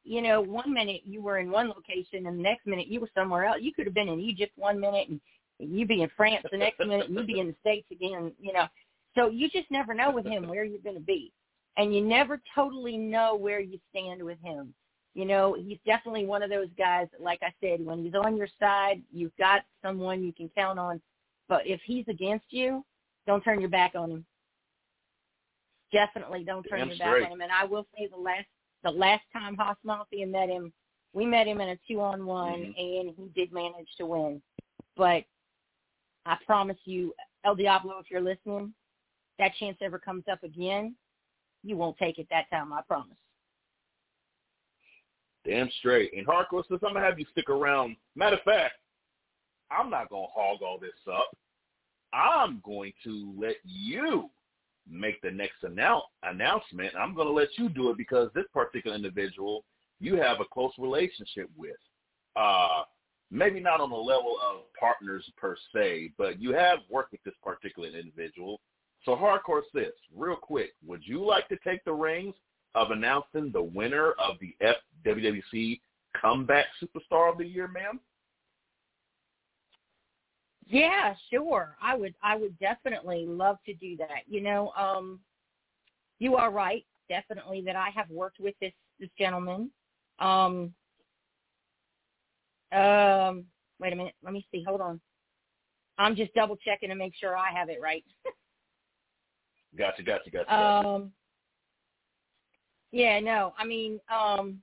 you 0.03 0.21
know, 0.21 0.41
one 0.41 0.73
minute 0.73 1.01
you 1.05 1.21
were 1.21 1.39
in 1.39 1.51
one 1.51 1.67
location, 1.67 2.25
and 2.25 2.39
the 2.39 2.43
next 2.43 2.65
minute 2.65 2.87
you 2.87 2.99
were 2.99 3.09
somewhere 3.13 3.45
else. 3.45 3.57
You 3.61 3.73
could 3.73 3.85
have 3.85 3.93
been 3.93 4.09
in 4.09 4.19
Egypt 4.19 4.53
one 4.55 4.79
minute, 4.79 5.09
and 5.09 5.19
you'd 5.59 5.87
be 5.87 6.01
in 6.01 6.09
France 6.17 6.45
the 6.51 6.57
next 6.57 6.79
minute, 6.79 7.07
and 7.07 7.17
you 7.17 7.23
be 7.25 7.39
in 7.39 7.47
the 7.47 7.55
States 7.61 7.87
again. 7.91 8.31
You 8.39 8.53
know, 8.53 8.65
so 9.15 9.29
you 9.29 9.49
just 9.49 9.69
never 9.71 9.93
know 9.93 10.11
with 10.11 10.25
him 10.25 10.47
where 10.47 10.63
you're 10.63 10.79
going 10.79 10.95
to 10.95 11.01
be, 11.01 11.31
and 11.77 11.93
you 11.93 12.01
never 12.01 12.41
totally 12.55 12.97
know 12.97 13.35
where 13.35 13.59
you 13.59 13.79
stand 13.89 14.23
with 14.23 14.39
him. 14.41 14.73
You 15.13 15.25
know, 15.25 15.55
he's 15.59 15.79
definitely 15.85 16.25
one 16.25 16.41
of 16.41 16.49
those 16.49 16.69
guys. 16.77 17.07
Like 17.19 17.39
I 17.41 17.53
said, 17.61 17.85
when 17.85 18.03
he's 18.03 18.13
on 18.15 18.37
your 18.37 18.47
side, 18.59 19.01
you've 19.11 19.35
got 19.37 19.63
someone 19.83 20.23
you 20.23 20.31
can 20.31 20.49
count 20.55 20.79
on. 20.79 21.01
But 21.49 21.67
if 21.67 21.81
he's 21.85 22.05
against 22.07 22.45
you, 22.49 22.85
don't 23.27 23.43
turn 23.43 23.59
your 23.59 23.69
back 23.69 23.93
on 23.95 24.09
him. 24.09 24.25
Definitely 25.91 26.45
don't 26.45 26.63
turn 26.63 26.79
Damn 26.79 26.87
your 26.87 26.95
straight. 26.95 27.21
back 27.23 27.25
on 27.31 27.33
him. 27.33 27.41
And 27.41 27.51
I 27.51 27.65
will 27.65 27.85
say 27.97 28.07
the 28.07 28.17
last 28.17 28.47
the 28.83 28.91
last 28.91 29.23
time 29.33 29.55
Hoss 29.57 29.77
Mafia 29.83 30.25
met 30.25 30.49
him, 30.49 30.73
we 31.13 31.25
met 31.25 31.45
him 31.45 31.61
in 31.61 31.69
a 31.69 31.77
two 31.87 31.99
on 31.99 32.25
one 32.25 32.73
Mhm. 32.73 32.79
and 32.79 33.15
he 33.15 33.27
did 33.35 33.51
manage 33.51 33.93
to 33.97 34.05
win. 34.05 34.41
But 34.95 35.25
I 36.25 36.37
promise 36.45 36.79
you, 36.85 37.13
El 37.43 37.55
Diablo, 37.55 37.99
if 37.99 38.09
you're 38.09 38.21
listening, 38.21 38.73
that 39.41 39.55
chance 39.55 39.77
ever 39.81 39.99
comes 39.99 40.23
up 40.31 40.43
again, 40.43 40.95
you 41.63 41.75
won't 41.75 41.97
take 41.97 42.17
it 42.17 42.27
that 42.29 42.49
time, 42.49 42.71
I 42.71 42.81
promise. 42.81 43.17
Damn 45.45 45.69
straight. 45.79 46.11
And 46.15 46.25
hardcore 46.25 46.63
Sis 46.67 46.79
I'm 46.85 46.93
gonna 46.93 47.05
have 47.05 47.19
you 47.19 47.25
stick 47.31 47.49
around. 47.49 47.95
Matter 48.15 48.37
of 48.37 48.43
fact, 48.43 48.75
I'm 49.71 49.89
not 49.89 50.09
gonna 50.09 50.27
hog 50.33 50.61
all 50.61 50.77
this 50.79 50.91
up. 51.11 51.35
I'm 52.13 52.61
going 52.63 52.93
to 53.03 53.33
let 53.37 53.55
you 53.63 54.29
make 54.89 55.21
the 55.21 55.31
next 55.31 55.63
announce, 55.63 56.03
announcement. 56.23 56.93
I'm 56.99 57.15
going 57.15 57.27
to 57.27 57.33
let 57.33 57.47
you 57.57 57.69
do 57.69 57.89
it 57.89 57.97
because 57.97 58.29
this 58.35 58.45
particular 58.53 58.95
individual 58.95 59.63
you 60.01 60.15
have 60.15 60.39
a 60.39 60.45
close 60.45 60.73
relationship 60.77 61.49
with. 61.55 61.77
Uh, 62.35 62.83
maybe 63.29 63.59
not 63.59 63.79
on 63.79 63.91
the 63.91 63.95
level 63.95 64.35
of 64.51 64.61
partners 64.77 65.23
per 65.37 65.55
se, 65.73 66.11
but 66.17 66.41
you 66.41 66.53
have 66.53 66.79
worked 66.89 67.11
with 67.11 67.23
this 67.23 67.35
particular 67.43 67.87
individual. 67.87 68.59
So 69.03 69.15
hardcore 69.15 69.61
Sis, 69.73 69.91
real 70.15 70.35
quick, 70.35 70.73
would 70.85 71.01
you 71.05 71.25
like 71.25 71.47
to 71.49 71.57
take 71.63 71.83
the 71.85 71.93
reins 71.93 72.35
of 72.75 72.91
announcing 72.91 73.51
the 73.51 73.61
winner 73.61 74.11
of 74.11 74.37
the 74.39 74.55
FWWC 75.05 75.79
Comeback 76.19 76.65
Superstar 76.81 77.31
of 77.31 77.37
the 77.37 77.45
Year, 77.45 77.67
ma'am? 77.67 77.99
Yeah, 80.67 81.15
sure. 81.29 81.75
I 81.81 81.95
would 81.95 82.13
I 82.23 82.37
would 82.37 82.57
definitely 82.59 83.25
love 83.27 83.57
to 83.65 83.73
do 83.73 83.97
that. 83.97 84.21
You 84.27 84.41
know, 84.41 84.71
um 84.77 85.19
you 86.19 86.35
are 86.35 86.51
right, 86.51 86.85
definitely 87.09 87.61
that 87.65 87.75
I 87.75 87.89
have 87.95 88.09
worked 88.09 88.39
with 88.39 88.55
this 88.61 88.73
this 88.99 89.09
gentleman. 89.17 89.71
Um 90.19 90.73
um 92.71 93.45
wait 93.79 93.91
a 93.93 93.95
minute, 93.95 94.13
let 94.23 94.33
me 94.33 94.45
see. 94.51 94.63
Hold 94.65 94.81
on. 94.81 95.01
I'm 95.97 96.15
just 96.15 96.33
double 96.33 96.55
checking 96.55 96.89
to 96.89 96.95
make 96.95 97.13
sure 97.15 97.35
I 97.35 97.51
have 97.51 97.69
it 97.69 97.79
right. 97.81 98.05
gotcha, 99.77 100.03
gotcha, 100.03 100.29
gotcha, 100.29 100.45
gotcha. 100.49 100.87
Um 100.87 101.11
Yeah, 102.91 103.19
no. 103.19 103.53
I 103.57 103.65
mean, 103.65 103.99
um 104.13 104.61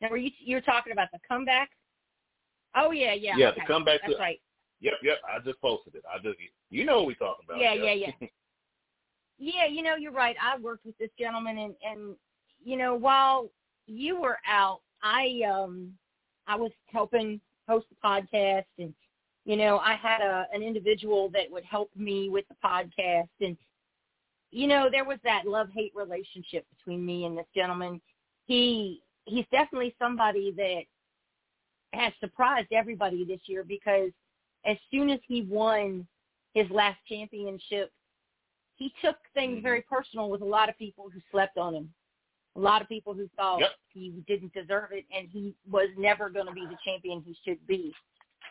now 0.00 0.08
were 0.10 0.16
you 0.16 0.30
you're 0.38 0.60
talking 0.60 0.92
about 0.92 1.08
the 1.12 1.18
comeback? 1.26 1.70
Oh 2.74 2.90
yeah, 2.90 3.14
yeah. 3.14 3.36
Yeah, 3.36 3.48
okay. 3.50 3.60
the 3.60 3.66
comeback 3.66 4.00
That's 4.02 4.14
to 4.14 4.18
right. 4.18 4.40
Yep, 4.80 4.94
yep. 5.02 5.18
I 5.28 5.38
just 5.44 5.60
posted 5.60 5.94
it. 5.94 6.02
I 6.12 6.20
just 6.22 6.38
you 6.70 6.84
know 6.84 6.98
what 6.98 7.06
we're 7.06 7.14
talking 7.14 7.44
about. 7.48 7.60
Yeah, 7.60 7.74
yeah, 7.74 7.92
yeah, 7.92 8.10
yeah. 8.20 8.28
Yeah, 9.38 9.66
you 9.66 9.82
know, 9.82 9.96
you're 9.96 10.12
right. 10.12 10.36
I 10.40 10.56
worked 10.60 10.86
with 10.86 10.96
this 10.98 11.10
gentleman 11.18 11.58
and 11.58 11.74
and 11.84 12.14
you 12.64 12.76
know, 12.76 12.94
while 12.94 13.50
you 13.86 14.20
were 14.20 14.38
out, 14.48 14.82
I 15.02 15.40
um 15.52 15.92
I 16.46 16.54
was 16.54 16.70
helping 16.86 17.40
host 17.68 17.86
the 17.90 17.96
podcast 18.04 18.66
and 18.78 18.94
you 19.44 19.56
know, 19.56 19.78
I 19.78 19.96
had 19.96 20.20
a 20.20 20.46
an 20.52 20.62
individual 20.62 21.28
that 21.30 21.50
would 21.50 21.64
help 21.64 21.90
me 21.96 22.28
with 22.28 22.44
the 22.48 22.54
podcast 22.64 23.28
and 23.40 23.56
you 24.52 24.68
know, 24.68 24.88
there 24.90 25.04
was 25.04 25.18
that 25.24 25.46
love-hate 25.46 25.92
relationship 25.96 26.66
between 26.76 27.04
me 27.04 27.24
and 27.24 27.36
this 27.36 27.46
gentleman. 27.54 28.00
He 28.46 29.02
he's 29.24 29.46
definitely 29.50 29.94
somebody 29.98 30.52
that 30.56 30.82
has 31.98 32.12
surprised 32.20 32.68
everybody 32.72 33.24
this 33.24 33.40
year 33.46 33.64
because 33.64 34.10
as 34.64 34.76
soon 34.90 35.10
as 35.10 35.20
he 35.26 35.42
won 35.42 36.06
his 36.54 36.68
last 36.70 36.98
championship, 37.08 37.92
he 38.76 38.92
took 39.00 39.16
things 39.32 39.58
Mhm. 39.58 39.62
very 39.62 39.82
personal 39.82 40.28
with 40.28 40.42
a 40.42 40.46
lot 40.46 40.68
of 40.68 40.76
people 40.76 41.08
who 41.08 41.20
slept 41.30 41.56
on 41.56 41.74
him. 41.74 41.94
A 42.56 42.60
lot 42.60 42.82
of 42.82 42.88
people 42.88 43.14
who 43.14 43.28
thought 43.28 43.60
Yep. 43.60 43.78
he 43.88 44.10
didn't 44.26 44.52
deserve 44.52 44.92
it 44.92 45.06
and 45.10 45.28
he 45.28 45.54
was 45.70 45.88
never 45.96 46.28
going 46.28 46.46
to 46.46 46.52
be 46.52 46.66
the 46.66 46.76
champion 46.84 47.22
he 47.22 47.34
should 47.44 47.64
be. 47.66 47.94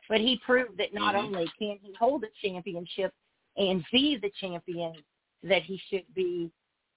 But 0.08 0.22
he 0.22 0.38
proved 0.38 0.78
that 0.78 0.94
not 0.94 1.16
Mhm. 1.16 1.26
only 1.26 1.48
can 1.60 1.78
he 1.80 1.94
hold 1.94 2.24
a 2.24 2.30
championship 2.42 3.14
and 3.58 3.86
be 3.92 4.16
the 4.16 4.32
champion 4.32 5.04
that 5.44 5.64
he 5.64 5.82
should 5.90 6.06
be, 6.14 6.52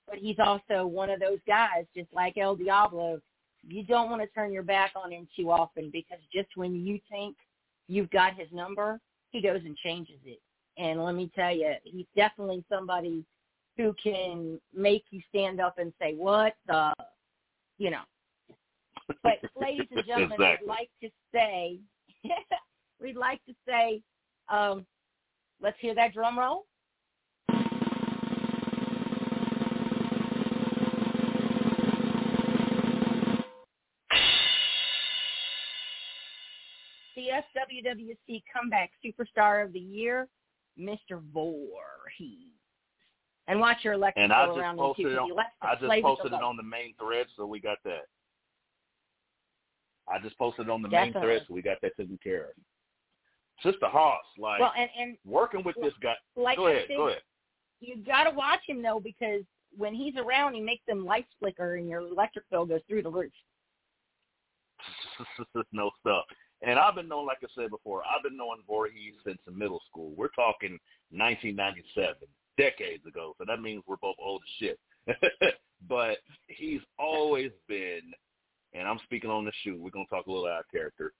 but 0.07 0.19
he's 0.19 0.39
also 0.39 0.87
one 0.87 1.11
of 1.11 1.21
those 1.21 1.39
guys, 1.47 1.85
just 1.97 2.13
like 2.13 2.37
El 2.37 2.57
Diablo. 2.57 3.21
You 3.67 3.83
don't 3.85 4.11
want 4.11 4.21
to 4.21 4.29
turn 4.29 4.53
your 4.53 4.63
back 4.63 4.93
on 4.95 5.11
him 5.11 5.27
too 5.35 5.51
often 5.51 5.91
because 5.91 6.19
just 6.33 6.49
when 6.55 6.75
you 6.75 7.01
think 7.11 7.37
you've 7.89 8.11
got 8.11 8.35
his 8.35 8.49
number, 8.53 9.01
he 9.31 9.41
goes 9.41 9.61
and 9.65 9.77
changes 9.77 10.19
it. 10.25 10.41
And 10.77 11.03
let 11.03 11.15
me 11.15 11.31
tell 11.35 11.55
you, 11.55 11.73
he's 11.85 12.07
definitely 12.15 12.65
somebody 12.69 13.25
who 13.77 13.95
can 14.03 14.61
make 14.77 15.05
you 15.11 15.21
stand 15.29 15.61
up 15.61 15.79
and 15.79 15.93
say, 16.01 16.15
"What 16.15 16.55
the," 16.67 16.93
you 17.79 17.91
know. 17.91 18.03
But 19.23 19.39
ladies 19.61 19.89
and 19.91 20.05
gentlemen, 20.07 20.33
Exactly. 20.33 20.47
I'd 20.47 20.69
like 20.69 20.91
to 21.03 21.09
say, 21.33 21.79
we'd 23.01 23.17
like 23.17 23.45
to 23.47 23.55
say, 23.67 24.03
um, 24.49 24.87
let's 25.61 25.77
hear 25.81 25.95
that 25.95 26.13
drum 26.13 26.39
roll. 26.39 26.67
The 37.17 37.29
FWWC 37.29 38.43
Comeback 38.53 38.91
Superstar 39.05 39.65
of 39.65 39.73
the 39.73 39.79
Year, 39.79 40.29
Mr. 40.79 41.21
Voorhees. 41.33 42.51
And 43.47 43.61
watch 43.61 43.79
your 43.83 43.95
And 43.95 44.33
go 44.33 44.57
around 44.57 44.79
on. 44.79 44.95
I 45.61 45.75
just 45.75 46.03
posted 46.03 46.33
it 46.33 46.43
on 46.43 46.57
the 46.57 46.63
main 46.63 46.95
thread, 46.99 47.27
so 47.37 47.47
we 47.47 47.61
got 47.61 47.79
that. 47.85 48.07
I 50.09 50.19
just 50.19 50.37
posted 50.39 50.67
it 50.67 50.71
on 50.71 50.83
the 50.83 50.89
Definitely. 50.89 51.21
main 51.21 51.23
thread, 51.23 51.43
so 51.49 51.55
we 51.55 51.63
got 51.63 51.79
that 51.83 51.97
taken 51.97 52.19
care 52.23 52.45
of. 52.45 52.51
Sister 53.63 53.87
Hoss, 53.87 54.25
like 54.39 54.61
Well, 54.61 54.73
and, 54.77 54.91
and 54.99 55.17
working 55.25 55.63
with 55.63 55.77
this 55.81 55.93
guy. 56.03 56.15
like 56.37 56.57
go 56.57 56.67
ahead, 56.67 56.87
go 56.89 57.09
ahead. 57.09 57.23
you 57.81 57.97
got 57.99 58.25
to 58.25 58.31
watch 58.31 58.61
him 58.67 58.83
though 58.83 59.01
because 59.01 59.43
when 59.77 59.95
he's 59.95 60.15
around, 60.17 60.55
he 60.55 60.61
makes 60.61 60.85
them 60.87 61.05
lights 61.05 61.33
flicker 61.39 61.77
and 61.77 61.89
your 61.89 62.01
electric 62.01 62.49
bill 62.51 62.67
goes 62.67 62.81
through 62.89 63.03
the 63.03 63.11
roof. 63.11 63.33
no 65.73 65.91
stuff. 66.01 66.25
And 66.67 66.79
I've 66.79 66.95
been 66.95 67.09
known, 67.09 67.27
like 67.27 67.39
I 67.43 67.47
said 67.55 67.71
before, 67.71 68.03
I've 68.05 68.23
been 68.23 68.37
knowing 68.37 68.63
Voorhees 68.67 69.15
since 69.25 69.39
middle 69.53 69.81
school. 69.89 70.13
We're 70.17 70.29
talking 70.29 70.79
1997, 71.11 72.15
decades 72.57 73.05
ago. 73.07 73.35
So 73.39 73.45
that 73.47 73.61
means 73.61 73.83
we're 73.87 73.97
both 73.97 74.17
old 74.19 74.43
as 74.43 74.69
shit. 74.69 74.79
but 75.89 76.19
he's 76.49 76.81
always 76.99 77.51
been, 77.69 78.01
and 78.73 78.89
I'm 78.89 78.99
speaking 79.05 79.31
on 79.31 79.45
the 79.45 79.53
shoot. 79.63 79.79
We're 79.79 79.91
gonna 79.91 80.07
talk 80.09 80.27
a 80.27 80.31
little 80.31 80.47
out 80.47 80.61
of 80.61 80.71
character. 80.71 81.13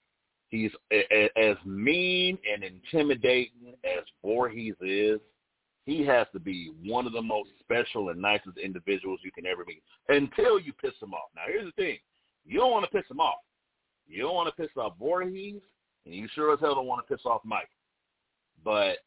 He's 0.49 0.71
a, 0.91 1.03
a, 1.13 1.51
as 1.51 1.57
mean 1.65 2.37
and 2.51 2.63
intimidating 2.63 3.75
as 3.83 4.03
Voorhees 4.23 4.75
is. 4.81 5.19
He 5.85 6.03
has 6.05 6.25
to 6.33 6.39
be 6.39 6.71
one 6.83 7.05
of 7.05 7.13
the 7.13 7.21
most 7.21 7.49
special 7.59 8.09
and 8.09 8.19
nicest 8.19 8.57
individuals 8.57 9.19
you 9.23 9.31
can 9.31 9.45
ever 9.45 9.63
meet 9.67 9.83
until 10.09 10.59
you 10.59 10.73
piss 10.73 10.93
him 10.99 11.13
off. 11.13 11.29
Now, 11.35 11.43
here's 11.47 11.65
the 11.65 11.71
thing: 11.73 11.99
you 12.45 12.59
don't 12.59 12.71
want 12.71 12.85
to 12.85 12.97
piss 12.97 13.09
him 13.09 13.19
off. 13.19 13.44
You 14.07 14.23
don't 14.23 14.35
want 14.35 14.55
to 14.55 14.61
piss 14.61 14.71
off 14.77 14.93
Voorhees, 14.99 15.61
and 16.05 16.13
you 16.13 16.27
sure 16.33 16.53
as 16.53 16.59
hell 16.59 16.75
don't 16.75 16.87
want 16.87 17.05
to 17.05 17.13
piss 17.15 17.25
off 17.25 17.41
Mike. 17.43 17.69
But 18.63 18.97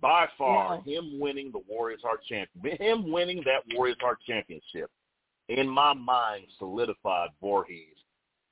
by 0.00 0.26
far, 0.38 0.80
him 0.82 1.18
winning 1.20 1.50
the 1.52 1.60
Warriors 1.68 2.00
Heart 2.02 2.20
Champion, 2.28 2.76
him 2.78 3.10
winning 3.10 3.42
that 3.44 3.76
Warriors 3.76 3.98
Heart 4.00 4.18
Championship, 4.26 4.90
in 5.48 5.68
my 5.68 5.92
mind, 5.92 6.46
solidified 6.58 7.30
Voorhees 7.40 7.96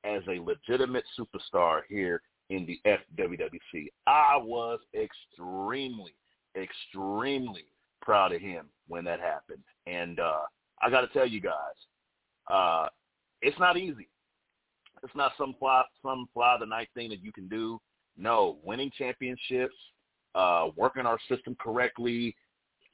as 0.05 0.23
a 0.29 0.41
legitimate 0.41 1.05
superstar 1.19 1.81
here 1.89 2.23
in 2.51 2.67
the 2.67 2.81
FWWC. 2.87 3.89
I 4.07 4.37
was 4.37 4.81
extremely, 4.95 6.15
extremely 6.57 7.65
proud 8.03 8.33
of 8.33 8.41
him 8.41 8.67
when 8.89 9.05
that 9.05 9.21
happened. 9.21 9.63
And 9.87 10.19
uh, 10.19 10.41
I 10.83 10.91
got 10.91 11.03
to 11.03 11.09
tell 11.09 11.27
you 11.27 11.41
guys, 11.41 11.53
uh, 12.51 12.89
it's 13.43 13.59
not 13.59 13.77
easy 13.77 14.09
it's 15.03 15.15
not 15.15 15.33
some 15.39 15.55
fly 15.59 15.83
some 16.03 16.29
fly 16.33 16.57
the 16.59 16.67
night 16.67 16.89
thing 16.95 17.09
that 17.11 17.23
you 17.23 17.33
can 17.33 17.49
do. 17.49 17.81
No, 18.17 18.59
winning 18.65 18.91
championships, 18.97 19.75
uh, 20.35 20.69
working 20.77 21.07
our 21.07 21.19
system 21.29 21.57
correctly, 21.61 22.35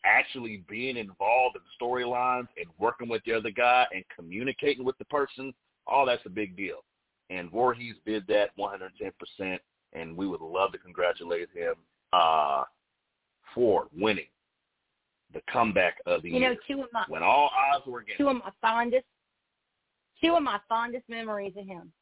actually 0.04 0.64
being 0.68 0.96
involved 0.96 1.56
in 1.56 1.62
storylines 1.80 2.48
and 2.56 2.66
working 2.78 3.08
with 3.08 3.22
the 3.24 3.32
other 3.32 3.50
guy 3.50 3.86
and 3.94 4.04
communicating 4.14 4.84
with 4.84 4.98
the 4.98 5.04
person, 5.06 5.52
all 5.86 6.04
that's 6.06 6.24
a 6.26 6.30
big 6.30 6.56
deal. 6.56 6.84
And 7.30 7.50
Voorhees 7.50 7.94
did 8.04 8.26
that 8.28 8.50
110%, 8.58 9.58
and 9.94 10.16
we 10.16 10.26
would 10.26 10.42
love 10.42 10.72
to 10.72 10.78
congratulate 10.78 11.48
him 11.54 11.74
uh, 12.12 12.64
for 13.54 13.88
winning 13.96 14.26
the 15.32 15.40
comeback 15.50 15.96
of 16.06 16.22
the 16.22 16.28
You 16.30 16.38
year. 16.38 16.50
know, 16.50 16.56
two 16.68 16.82
of 16.82 16.88
my 16.92 17.04
when 17.08 17.22
all 17.22 17.50
odds 17.74 17.86
were 17.86 18.00
against 18.00 18.18
two 18.18 18.28
of 18.28 18.36
my 18.36 18.50
fondest 18.60 19.06
two 20.22 20.34
of 20.34 20.42
my 20.42 20.58
fondest 20.68 21.08
memories 21.08 21.54
of 21.56 21.66
him. 21.66 21.92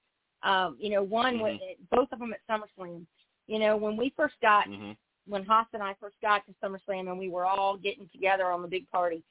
Um, 0.43 0.77
you 0.79 0.91
know, 0.91 1.03
one 1.03 1.39
was 1.39 1.61
both 1.91 2.09
of 2.13 2.19
them 2.19 2.33
at 2.33 2.41
SummerSlam. 2.51 3.07
You 3.47 3.59
know, 3.59 3.77
when 3.77 3.97
we 3.97 4.13
first 4.17 4.35
got 4.43 4.67
hmm 4.67 4.93
when 5.29 5.45
Hoss 5.45 5.69
and 5.73 5.83
I 5.83 5.95
first 6.01 6.17
got 6.21 6.43
to 6.47 6.53
SummerSlam 6.61 7.09
and 7.09 7.17
we 7.17 7.29
were 7.29 7.47
all 7.47 7.77
getting 7.77 8.09
together 8.11 8.47
on 8.47 8.61
the 8.61 8.67
big 8.67 8.91
party, 8.91 9.23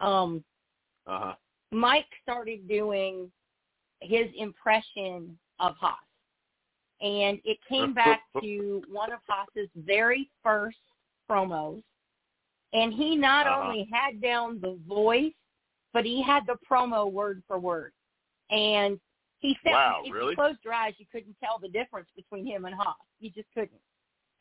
um, 0.00 0.44
Uh-huh. 1.06 1.34
Mike 1.70 2.08
started 2.22 2.66
doing 2.66 3.30
his 4.00 4.26
impression 4.36 5.38
of 5.60 5.76
Hoss. 5.76 5.98
And 7.00 7.40
it 7.44 7.58
came 7.68 7.94
back 8.04 8.22
to 8.42 8.82
one 8.90 9.12
of 9.12 9.20
Hoss's 9.28 9.70
very 9.76 10.28
first 10.42 10.78
promos. 11.30 11.82
And 12.72 12.92
he 12.92 13.14
not 13.14 13.46
Uh-huh. 13.46 13.62
only 13.62 13.88
had 13.92 14.20
down 14.20 14.60
the 14.60 14.74
voice, 14.88 15.32
but 15.92 16.04
he 16.04 16.20
had 16.22 16.44
the 16.46 16.58
promo 16.68 17.10
word 17.10 17.42
for 17.46 17.58
word. 17.60 17.92
And 18.50 19.00
He 19.38 19.56
said 19.62 19.72
Wow, 19.72 20.02
if 20.04 20.12
really? 20.12 20.30
you 20.30 20.36
closed 20.36 20.58
your 20.64 20.74
eyes, 20.74 20.94
you 20.98 21.06
couldn't 21.12 21.36
tell 21.42 21.58
the 21.58 21.68
difference 21.68 22.08
between 22.16 22.46
him 22.46 22.64
and 22.64 22.74
Hoss. 22.74 22.96
You 23.20 23.30
just 23.30 23.48
couldn't. 23.54 23.80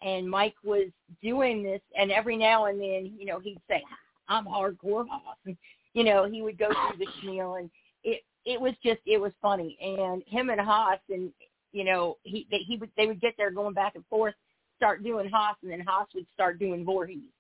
And 0.02 0.30
Mike 0.30 0.56
was 0.64 0.88
doing 1.22 1.64
this, 1.64 1.82
and 1.98 2.12
every 2.12 2.38
now 2.38 2.66
and 2.66 2.80
then, 2.80 3.14
you 3.18 3.26
know, 3.26 3.40
he'd 3.40 3.62
say, 3.70 3.84
"I'm 4.28 4.46
hardcore 4.46 5.08
Hoss," 5.08 5.38
and 5.46 5.58
you 5.94 6.04
know, 6.04 6.26
he 6.26 6.42
would 6.42 6.58
go 6.58 6.68
through 6.68 7.06
the 7.06 7.12
spiel, 7.18 7.56
and 7.56 7.70
it 8.04 8.24
it 8.46 8.60
was 8.60 8.74
just 8.84 9.02
it 9.06 9.20
was 9.20 9.32
funny. 9.42 9.78
And 9.82 10.24
him 10.28 10.50
and 10.50 10.62
Hoss, 10.62 11.00
and 11.10 11.32
you 11.72 11.84
know, 11.84 12.18
he 12.24 12.48
they, 12.52 12.60
he 12.60 12.78
would 12.78 12.92
they 12.98 13.08
would 13.08 13.22
get 13.22 13.34
there 13.38 13.52
going 13.52 13.74
back 13.74 13.96
and 13.96 14.06
forth, 14.08 14.36
start 14.78 15.04
doing 15.04 15.30
Hoss, 15.30 15.58
and 15.62 15.72
then 15.72 15.82
Hoss 15.82 16.08
would 16.14 16.28
start 16.34 16.60
doing 16.60 16.86
Voorhees. 16.86 17.32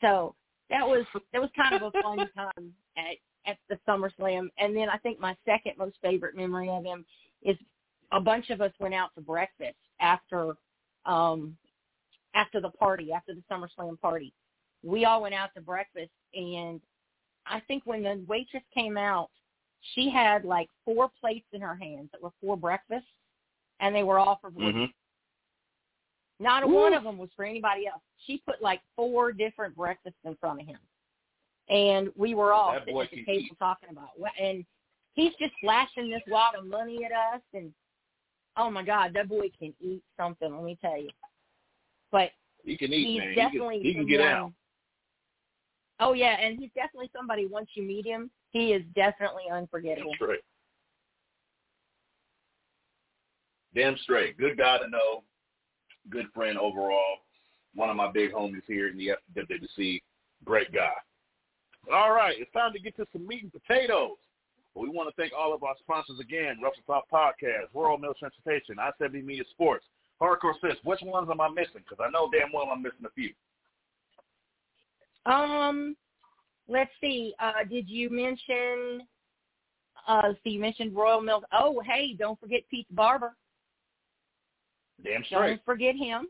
So 0.00 0.34
that 0.70 0.86
was 0.86 1.04
that 1.32 1.40
was 1.40 1.50
kind 1.56 1.74
of 1.74 1.94
a 1.94 2.02
fun 2.02 2.18
time 2.36 2.74
at 2.96 3.16
at 3.46 3.58
the 3.68 3.78
SummerSlam. 3.88 4.48
And 4.58 4.76
then 4.76 4.88
I 4.88 4.98
think 4.98 5.20
my 5.20 5.36
second 5.44 5.72
most 5.78 5.96
favorite 6.02 6.36
memory 6.36 6.68
of 6.68 6.84
him 6.84 7.04
is 7.42 7.56
a 8.12 8.20
bunch 8.20 8.50
of 8.50 8.60
us 8.60 8.72
went 8.78 8.94
out 8.94 9.10
to 9.14 9.20
breakfast 9.20 9.76
after 10.00 10.56
um 11.04 11.56
after 12.34 12.60
the 12.60 12.70
party, 12.70 13.12
after 13.12 13.34
the 13.34 13.42
SummerSlam 13.50 13.98
party. 14.00 14.32
We 14.82 15.04
all 15.04 15.22
went 15.22 15.34
out 15.34 15.50
to 15.54 15.60
breakfast 15.60 16.12
and 16.34 16.80
I 17.46 17.60
think 17.60 17.84
when 17.86 18.02
the 18.02 18.24
waitress 18.26 18.64
came 18.74 18.96
out, 18.96 19.30
she 19.94 20.10
had 20.10 20.44
like 20.44 20.68
four 20.84 21.10
plates 21.20 21.46
in 21.52 21.60
her 21.60 21.76
hands 21.76 22.08
that 22.12 22.22
were 22.22 22.32
for 22.40 22.56
breakfast 22.56 23.06
and 23.80 23.94
they 23.94 24.02
were 24.02 24.18
all 24.18 24.38
for. 24.40 24.50
Mhm. 24.50 24.92
Not 26.38 26.64
a 26.64 26.66
one 26.66 26.92
of 26.92 27.04
them 27.04 27.16
was 27.16 27.30
for 27.34 27.44
anybody 27.44 27.86
else. 27.86 28.02
She 28.26 28.38
put 28.38 28.60
like 28.60 28.80
four 28.94 29.32
different 29.32 29.74
breakfasts 29.74 30.18
in 30.24 30.36
front 30.36 30.60
of 30.60 30.66
him, 30.66 30.78
and 31.68 32.10
we 32.16 32.34
were 32.34 32.52
all 32.52 32.72
That 32.72 32.84
sitting 32.84 33.00
at 33.00 33.10
the 33.10 33.24
table 33.24 33.42
eat. 33.44 33.58
talking 33.58 33.88
about. 33.90 34.18
what- 34.18 34.32
And 34.38 34.64
he's 35.14 35.34
just 35.36 35.54
flashing 35.60 36.10
this 36.10 36.22
wad 36.28 36.54
of 36.54 36.66
money 36.66 37.04
at 37.04 37.12
us, 37.12 37.42
and 37.52 37.74
oh 38.56 38.70
my 38.70 38.82
God, 38.82 39.12
that 39.14 39.28
boy 39.28 39.50
can 39.58 39.74
eat 39.80 40.02
something. 40.16 40.54
Let 40.54 40.64
me 40.64 40.76
tell 40.80 40.96
you. 40.96 41.10
But 42.10 42.32
He 42.64 42.76
can 42.76 42.92
eat, 42.92 43.06
he's 43.06 43.18
man. 43.18 43.28
He 43.30 43.34
definitely 43.34 43.78
can, 43.78 43.86
he 43.86 43.94
can 43.94 44.06
get 44.06 44.20
out. 44.20 44.52
Oh 45.98 46.12
yeah, 46.12 46.36
and 46.38 46.58
he's 46.58 46.70
definitely 46.74 47.10
somebody. 47.14 47.46
Once 47.46 47.70
you 47.74 47.82
meet 47.82 48.04
him, 48.06 48.30
he 48.50 48.72
is 48.72 48.84
definitely 48.94 49.44
unforgettable. 49.50 50.10
Damn 50.12 50.16
straight. 50.16 50.40
Damn 53.74 53.96
straight. 53.98 54.36
Good 54.38 54.56
guy 54.56 54.78
to 54.78 54.88
know. 54.88 55.22
Good 56.10 56.26
friend 56.34 56.58
overall. 56.58 57.18
One 57.74 57.90
of 57.90 57.96
my 57.96 58.10
big 58.10 58.32
homies 58.32 58.62
here 58.66 58.88
in 58.88 58.96
the 58.96 59.12
FWC. 59.36 60.02
Great 60.44 60.72
guy. 60.72 60.92
All 61.92 62.12
right, 62.12 62.34
it's 62.38 62.52
time 62.52 62.72
to 62.72 62.78
get 62.78 62.96
to 62.96 63.06
some 63.12 63.26
meat 63.26 63.42
and 63.44 63.52
potatoes. 63.52 64.16
But 64.74 64.82
we 64.82 64.88
want 64.90 65.08
to 65.08 65.14
thank 65.20 65.32
all 65.32 65.54
of 65.54 65.62
our 65.62 65.74
sponsors 65.80 66.20
again, 66.20 66.58
Wrestle 66.62 66.82
Talk 66.86 67.04
Podcast, 67.10 67.72
Royal 67.72 67.96
Mill 67.96 68.12
Transportation, 68.18 68.76
I-70 68.78 69.24
Media 69.24 69.44
Sports, 69.52 69.86
Hardcore 70.20 70.52
Sis. 70.60 70.74
Which 70.84 71.00
ones 71.02 71.28
am 71.30 71.40
I 71.40 71.48
missing? 71.48 71.82
Because 71.88 71.98
I 72.06 72.10
know 72.10 72.28
damn 72.30 72.52
well 72.52 72.68
I'm 72.70 72.82
missing 72.82 73.06
a 73.06 73.10
few. 73.10 73.30
Um, 75.32 75.96
let's 76.68 76.90
see. 77.00 77.34
Uh, 77.40 77.64
did 77.70 77.88
you 77.88 78.10
mention? 78.10 79.06
Uh, 80.06 80.32
so 80.32 80.50
you 80.50 80.60
mentioned 80.60 80.94
Royal 80.94 81.20
Milk. 81.20 81.44
Oh, 81.52 81.80
hey, 81.84 82.14
don't 82.18 82.38
forget 82.38 82.60
Pete 82.70 82.86
Barber. 82.90 83.34
Damn 85.02 85.24
straight. 85.24 85.48
Don't 85.48 85.64
forget 85.64 85.96
him, 85.96 86.26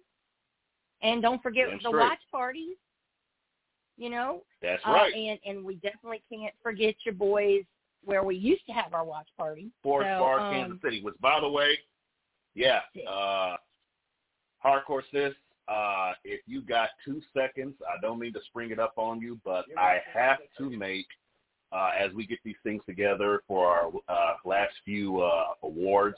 and 1.03 1.21
don't 1.23 1.43
forget 1.43 1.67
Damn 1.69 1.79
the 1.79 1.89
straight. 1.89 2.01
watch 2.01 2.21
parties. 2.31 2.77
You 3.99 4.11
know, 4.11 4.43
That's 4.61 4.83
uh, 4.87 4.93
right. 4.93 5.15
and 5.15 5.39
and 5.47 5.65
we 5.65 5.77
definitely 5.77 6.23
can't 6.31 6.55
forget 6.63 6.95
your 7.05 7.15
boys 7.15 7.63
where 8.05 8.23
we 8.23 8.37
used 8.37 8.65
to 8.67 8.73
have 8.73 8.95
our 8.95 9.05
watch 9.05 9.29
party. 9.37 9.71
Sports 9.81 10.07
So, 10.07 10.19
Bar, 10.21 10.41
um, 10.41 10.53
Kansas 10.53 10.79
City. 10.83 11.03
Which, 11.03 11.15
by 11.21 11.41
the 11.41 11.49
way, 11.49 11.79
yeah, 12.55 12.81
Yeah. 12.95 13.09
uh, 13.09 13.57
hardcore 14.65 15.03
sis. 15.11 15.35
Uh, 15.69 16.13
if 16.25 16.41
you 16.47 16.61
got 16.61 16.91
two 17.05 17.21
seconds, 17.35 17.75
I 17.83 18.01
don't 18.01 18.21
mean 18.21 18.33
to 18.35 18.41
spring 18.47 18.71
it 18.71 18.79
up 18.79 18.93
on 18.97 19.21
you, 19.21 19.41
but 19.45 19.65
I 19.77 20.01
have 20.15 20.39
to 20.59 20.71
make 20.71 21.07
uh, 21.73 21.91
as 21.99 22.13
we 22.13 22.25
get 22.27 22.39
these 22.45 22.57
things 22.63 22.83
together 22.87 23.43
for 23.49 23.67
our 23.67 23.91
uh, 24.09 24.35
last 24.45 24.73
few 24.85 25.21
uh, 25.23 25.55
awards. 25.65 26.17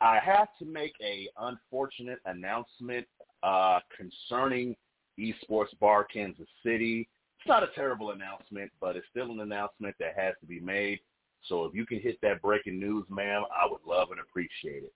I 0.00 0.18
have 0.18 0.48
to 0.58 0.64
make 0.64 0.94
a 1.02 1.28
unfortunate 1.38 2.20
announcement 2.26 3.06
uh, 3.42 3.80
concerning 3.96 4.76
Esports 5.18 5.78
Bar 5.80 6.04
Kansas 6.04 6.48
City. 6.64 7.08
It's 7.38 7.48
not 7.48 7.62
a 7.62 7.68
terrible 7.74 8.10
announcement, 8.10 8.70
but 8.80 8.96
it's 8.96 9.06
still 9.10 9.30
an 9.30 9.40
announcement 9.40 9.96
that 9.98 10.14
has 10.16 10.34
to 10.40 10.46
be 10.46 10.60
made. 10.60 11.00
So 11.48 11.64
if 11.64 11.74
you 11.74 11.84
can 11.84 12.00
hit 12.00 12.20
that 12.22 12.40
breaking 12.40 12.78
news, 12.78 13.04
ma'am, 13.08 13.42
I 13.50 13.68
would 13.68 13.80
love 13.86 14.10
and 14.10 14.20
appreciate 14.20 14.84
it. 14.84 14.92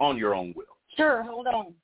On 0.00 0.16
your 0.16 0.34
own 0.34 0.52
will. 0.54 0.66
Sure, 0.96 1.22
hold 1.22 1.46
on. 1.46 1.74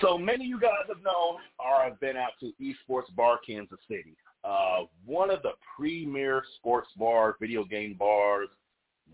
So 0.00 0.16
many 0.16 0.44
of 0.44 0.48
you 0.48 0.60
guys 0.60 0.86
have 0.88 1.02
known 1.02 1.40
or 1.58 1.84
have 1.84 2.00
been 2.00 2.16
out 2.16 2.32
to 2.40 2.52
Esports 2.60 3.14
Bar 3.14 3.38
Kansas 3.46 3.78
City, 3.88 4.16
uh, 4.44 4.84
one 5.04 5.30
of 5.30 5.42
the 5.42 5.52
premier 5.76 6.42
sports 6.56 6.88
bar, 6.96 7.36
video 7.38 7.64
game 7.64 7.94
bars, 7.98 8.48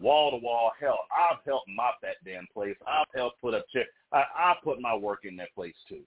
wall 0.01 0.31
to 0.31 0.37
wall. 0.37 0.73
Hell, 0.79 0.99
I've 1.11 1.45
helped 1.45 1.69
mop 1.69 1.97
that 2.03 2.17
damn 2.25 2.47
place. 2.53 2.77
I've 2.87 3.07
helped 3.15 3.41
put 3.41 3.55
up 3.55 3.65
chair. 3.73 3.85
I, 4.13 4.25
I 4.37 4.55
put 4.63 4.81
my 4.81 4.95
work 4.95 5.21
in 5.25 5.37
that 5.37 5.53
place 5.55 5.75
too. 5.89 6.03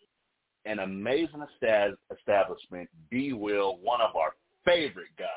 An 0.66 0.80
amazing 0.80 1.44
estab- 1.62 1.98
establishment. 2.18 2.90
B 3.10 3.34
Will, 3.34 3.78
one 3.82 4.02
of 4.02 4.16
our 4.16 4.32
favorite 4.66 5.08
guys, 5.18 5.28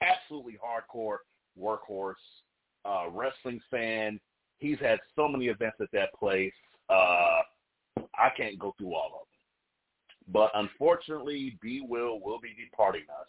absolutely 0.00 0.58
hardcore 0.58 1.18
workhorse, 1.60 2.14
uh, 2.84 3.08
wrestling 3.10 3.60
fan. 3.70 4.18
He's 4.58 4.78
had 4.80 4.98
so 5.14 5.28
many 5.28 5.46
events 5.46 5.76
at 5.80 5.88
that 5.92 6.12
place. 6.14 6.52
Uh, 6.88 7.42
I 8.14 8.30
can't 8.36 8.58
go 8.58 8.74
through 8.78 8.94
all 8.94 9.06
of 9.06 9.12
them. 9.12 10.32
But 10.32 10.50
unfortunately, 10.54 11.58
B 11.60 11.84
Will 11.86 12.20
will 12.20 12.40
be 12.40 12.54
departing 12.54 13.04
us. 13.10 13.28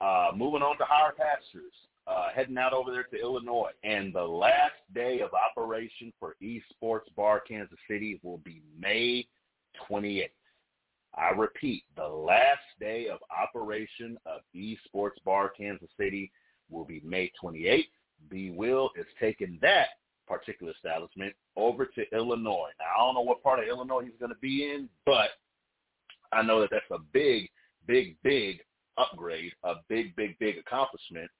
Uh, 0.00 0.36
moving 0.36 0.62
on 0.62 0.76
to 0.78 0.84
higher 0.84 1.12
pastures, 1.12 1.72
uh, 2.06 2.28
heading 2.34 2.58
out 2.58 2.72
over 2.72 2.90
there 2.90 3.04
to 3.04 3.20
Illinois. 3.20 3.70
And 3.84 4.12
the 4.12 4.24
last 4.24 4.74
day 4.94 5.20
of 5.20 5.30
operation 5.32 6.12
for 6.18 6.36
Esports 6.42 7.14
Bar 7.16 7.40
Kansas 7.40 7.78
City 7.88 8.20
will 8.22 8.38
be 8.38 8.62
May 8.78 9.26
28th. 9.88 10.30
I 11.14 11.30
repeat, 11.30 11.84
the 11.94 12.08
last 12.08 12.62
day 12.80 13.08
of 13.08 13.20
operation 13.30 14.18
of 14.26 14.40
Esports 14.56 15.22
Bar 15.24 15.50
Kansas 15.50 15.90
City 15.98 16.32
will 16.70 16.84
be 16.84 17.00
May 17.04 17.30
28th. 17.42 17.84
B 18.30 18.50
Will 18.50 18.90
is 18.96 19.06
taking 19.20 19.58
that 19.62 19.88
particular 20.38 20.72
establishment 20.72 21.34
over 21.56 21.86
to 21.86 22.02
Illinois. 22.12 22.70
Now, 22.78 22.86
I 22.96 22.98
don't 22.98 23.14
know 23.14 23.20
what 23.20 23.42
part 23.42 23.58
of 23.58 23.66
Illinois 23.68 24.02
he's 24.02 24.18
going 24.18 24.32
to 24.32 24.38
be 24.40 24.70
in, 24.72 24.88
but 25.04 25.30
I 26.32 26.42
know 26.42 26.60
that 26.60 26.70
that's 26.70 26.84
a 26.90 26.98
big, 27.12 27.48
big, 27.86 28.16
big 28.22 28.60
upgrade, 28.96 29.52
a 29.64 29.74
big, 29.88 30.16
big, 30.16 30.38
big 30.38 30.56
accomplishment, 30.58 31.30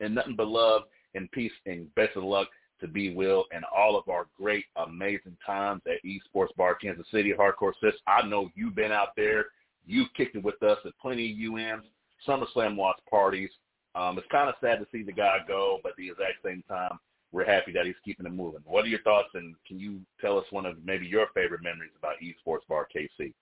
and 0.00 0.14
nothing 0.14 0.36
but 0.36 0.48
love 0.48 0.82
and 1.14 1.30
peace 1.32 1.52
and 1.66 1.94
best 1.94 2.16
of 2.16 2.24
luck 2.24 2.48
to 2.80 2.88
B 2.88 3.14
Will 3.14 3.44
and 3.52 3.64
all 3.76 3.96
of 3.96 4.08
our 4.08 4.26
great, 4.36 4.64
amazing 4.76 5.36
times 5.46 5.82
at 5.86 6.04
Esports 6.04 6.54
Bar 6.56 6.74
Kansas 6.76 7.06
City 7.10 7.32
Hardcore 7.38 7.72
Sis. 7.80 7.94
I 8.06 8.26
know 8.26 8.50
you've 8.54 8.74
been 8.74 8.92
out 8.92 9.10
there. 9.16 9.46
You've 9.86 10.12
kicked 10.16 10.36
it 10.36 10.42
with 10.42 10.62
us 10.62 10.78
at 10.84 10.98
plenty 11.00 11.30
of 11.30 11.52
UMs, 11.52 11.84
SummerSlam 12.26 12.76
watch 12.76 12.98
parties. 13.08 13.50
Um, 13.94 14.18
it's 14.18 14.26
kind 14.32 14.48
of 14.48 14.56
sad 14.60 14.80
to 14.80 14.86
see 14.90 15.04
the 15.04 15.12
guy 15.12 15.38
go, 15.46 15.78
but 15.82 15.90
at 15.90 15.96
the 15.96 16.08
exact 16.08 16.42
same 16.44 16.64
time, 16.68 16.98
we're 17.34 17.44
happy 17.44 17.72
that 17.72 17.84
he's 17.84 17.96
keeping 18.04 18.26
it 18.26 18.32
moving. 18.32 18.60
What 18.64 18.84
are 18.84 18.88
your 18.88 19.02
thoughts, 19.02 19.28
and 19.34 19.56
can 19.66 19.78
you 19.78 20.00
tell 20.20 20.38
us 20.38 20.44
one 20.50 20.64
of 20.64 20.76
maybe 20.84 21.04
your 21.04 21.26
favorite 21.34 21.62
memories 21.64 21.90
about 21.98 22.14
Esports 22.22 22.66
Bar 22.68 22.86
KC? 22.94 23.34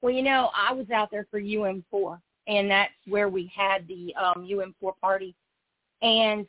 Well, 0.00 0.14
you 0.14 0.22
know, 0.22 0.50
I 0.54 0.72
was 0.72 0.88
out 0.90 1.10
there 1.10 1.26
for 1.28 1.40
UM4, 1.40 2.20
and 2.46 2.70
that's 2.70 2.92
where 3.06 3.28
we 3.28 3.52
had 3.54 3.86
the 3.88 4.14
um, 4.14 4.48
UM4 4.48 4.92
party, 5.00 5.34
and 6.02 6.46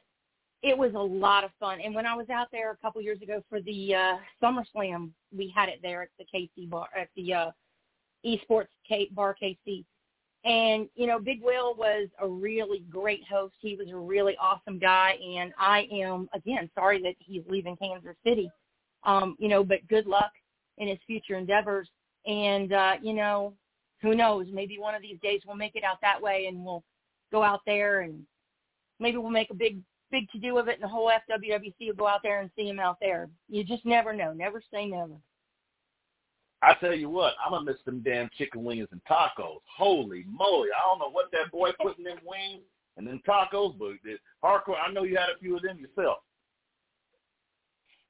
it 0.61 0.77
was 0.77 0.93
a 0.93 0.99
lot 0.99 1.43
of 1.43 1.49
fun. 1.59 1.81
And 1.83 1.95
when 1.95 2.05
I 2.05 2.13
was 2.13 2.29
out 2.29 2.49
there 2.51 2.69
a 2.71 2.77
couple 2.77 3.01
years 3.01 3.21
ago 3.23 3.43
for 3.49 3.59
the 3.59 3.95
uh, 3.95 4.17
SummerSlam, 4.41 5.09
we 5.35 5.51
had 5.53 5.67
it 5.67 5.79
there 5.81 6.03
at 6.03 6.09
the 6.19 6.25
KC 6.31 6.69
bar 6.69 6.89
at 6.95 7.09
the 7.15 7.33
uh, 7.33 7.51
Esports 8.23 8.67
K- 8.87 9.09
Bar 9.13 9.35
KC. 9.41 9.83
And 10.43 10.87
you 10.95 11.05
know, 11.05 11.19
Big 11.19 11.41
Will 11.41 11.75
was 11.75 12.07
a 12.19 12.27
really 12.27 12.83
great 12.89 13.21
host. 13.29 13.53
He 13.59 13.75
was 13.75 13.89
a 13.89 13.95
really 13.95 14.35
awesome 14.41 14.79
guy, 14.79 15.15
and 15.23 15.53
I 15.59 15.87
am 15.91 16.27
again 16.33 16.69
sorry 16.73 17.01
that 17.03 17.13
he's 17.19 17.43
leaving 17.47 17.77
Kansas 17.77 18.15
City. 18.25 18.49
Um, 19.03 19.35
you 19.39 19.49
know, 19.49 19.63
but 19.63 19.87
good 19.87 20.07
luck 20.07 20.31
in 20.77 20.87
his 20.87 20.97
future 21.05 21.35
endeavors. 21.35 21.87
And 22.25 22.73
uh, 22.73 22.93
you 23.01 23.13
know, 23.13 23.53
who 24.01 24.15
knows? 24.15 24.47
Maybe 24.51 24.79
one 24.79 24.95
of 24.95 25.01
these 25.01 25.19
days 25.21 25.41
we'll 25.45 25.55
make 25.55 25.75
it 25.75 25.83
out 25.83 25.97
that 26.01 26.21
way 26.21 26.47
and 26.47 26.65
we'll 26.65 26.83
go 27.31 27.43
out 27.43 27.61
there 27.65 28.01
and 28.01 28.23
maybe 28.99 29.17
we'll 29.17 29.29
make 29.29 29.51
a 29.51 29.55
big 29.55 29.79
big 30.11 30.29
to 30.31 30.39
do 30.39 30.57
of 30.57 30.67
it 30.67 30.75
and 30.75 30.83
the 30.83 30.87
whole 30.87 31.09
FWWC 31.09 31.87
will 31.87 31.93
go 31.93 32.07
out 32.07 32.19
there 32.21 32.41
and 32.41 32.49
see 32.55 32.67
him 32.67 32.79
out 32.79 32.97
there. 32.99 33.29
You 33.47 33.63
just 33.63 33.85
never 33.85 34.11
know. 34.11 34.33
Never 34.33 34.61
say 34.73 34.85
never. 34.85 35.13
I 36.63 36.75
tell 36.75 36.93
you 36.93 37.09
what, 37.09 37.33
I'm 37.43 37.51
gonna 37.51 37.65
miss 37.65 37.81
them 37.85 38.01
damn 38.03 38.29
chicken 38.37 38.63
wings 38.63 38.87
and 38.91 39.01
tacos. 39.09 39.61
Holy 39.65 40.25
moly! 40.29 40.69
I 40.69 40.87
don't 40.89 40.99
know 40.99 41.09
what 41.09 41.31
that 41.31 41.51
boy 41.51 41.71
put 41.81 41.97
in 41.97 42.03
them 42.03 42.19
wings 42.25 42.61
and 42.97 43.07
then 43.07 43.21
tacos, 43.27 43.77
but 43.77 43.93
hardcore. 44.43 44.77
I 44.79 44.91
know 44.91 45.03
you 45.03 45.17
had 45.17 45.29
a 45.35 45.39
few 45.39 45.55
of 45.55 45.63
them 45.63 45.79
yourself. 45.79 46.17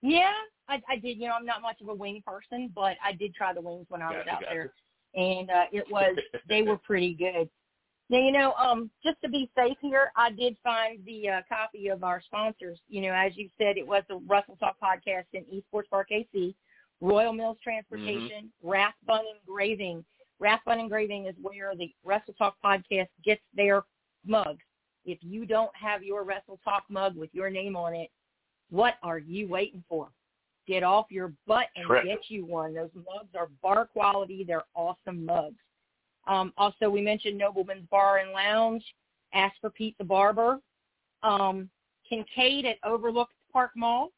Yeah, 0.02 0.34
I, 0.68 0.82
I 0.90 0.98
did. 0.98 1.18
You 1.18 1.28
know, 1.28 1.36
I'm 1.36 1.46
not 1.46 1.62
much 1.62 1.80
of 1.82 1.88
a 1.88 1.94
wing 1.94 2.22
person, 2.26 2.72
but 2.74 2.98
I 3.04 3.14
did 3.14 3.34
try 3.34 3.54
the 3.54 3.62
wings 3.62 3.86
when 3.90 4.02
I 4.02 4.10
was 4.10 4.26
out 4.30 4.42
there, 4.42 4.74
and 5.16 5.50
uh, 5.50 5.66
it 5.72 5.86
was 5.90 6.18
they 6.50 6.64
were 6.64 6.78
pretty 6.86 7.14
good. 7.14 7.50
Now, 8.10 8.18
you 8.18 8.34
know, 8.34 8.52
um, 8.54 8.90
just 9.02 9.22
to 9.24 9.30
be 9.30 9.50
safe 9.56 9.78
here, 9.80 10.12
I 10.18 10.32
did 10.32 10.58
find 10.62 11.00
the 11.06 11.30
uh, 11.30 11.42
copy 11.48 11.88
of 11.88 12.04
our 12.04 12.22
sponsors. 12.22 12.78
You 12.90 13.04
know, 13.04 13.14
as 13.14 13.38
you 13.38 13.50
said, 13.58 13.78
it 13.78 13.88
was 13.88 14.04
the 14.10 14.22
Wrestle 14.28 14.58
Talk 14.58 14.76
podcast 14.84 15.26
in 15.32 15.46
Esports 15.46 15.90
Bar 15.90 16.06
KC, 16.12 16.54
Royal 17.02 17.34
Mills 17.34 17.58
Transportation, 17.64 18.52
mm-hmm. 18.64 18.70
Rathbun 18.70 19.22
Engraving. 19.40 20.06
Rathbun 20.40 20.80
Engraving 20.80 21.26
is 21.26 21.36
where 21.42 21.76
the 21.76 21.92
Wrestle 22.06 22.34
Talk 22.36 22.56
podcast 22.64 23.10
gets 23.24 23.42
their 23.56 23.84
mugs. 24.26 24.64
If 25.06 25.18
you 25.22 25.46
don't 25.46 25.76
have 25.76 26.04
your 26.04 26.24
Wrestle 26.24 26.60
Talk 26.64 26.84
mug 26.90 27.18
with 27.18 27.30
your 27.34 27.50
name 27.50 27.76
on 27.76 27.96
it, 27.96 28.10
what 28.70 28.96
are 29.04 29.20
you 29.20 29.48
waiting 29.48 29.84
for? 29.90 30.10
Get 30.68 30.84
off 30.84 31.08
your 31.10 31.34
butt 31.48 31.68
and 31.76 31.88
Correct. 31.88 32.08
get 32.08 32.20
you 32.30 32.46
one. 32.46 32.74
Those 32.74 32.92
mugs 32.94 33.30
are 33.36 33.50
bar 33.62 33.88
quality. 33.88 34.44
They're 34.44 34.64
awesome 34.76 35.26
mugs. 35.26 35.58
Um, 36.28 36.54
also, 36.56 36.90
we 36.90 37.02
mentioned 37.02 37.38
Nobleman's 37.38 37.88
Bar 37.90 38.20
and 38.20 38.32
Lounge. 38.32 38.84
Ask 39.34 39.56
for 39.60 39.72
Pete 39.72 39.98
the 39.98 40.04
Barber. 40.04 40.60
Um, 41.24 41.70
Kincaid 42.08 42.66
at 42.66 42.78
Overlook 42.84 43.30
Park 43.52 43.72
Mall. 43.76 44.12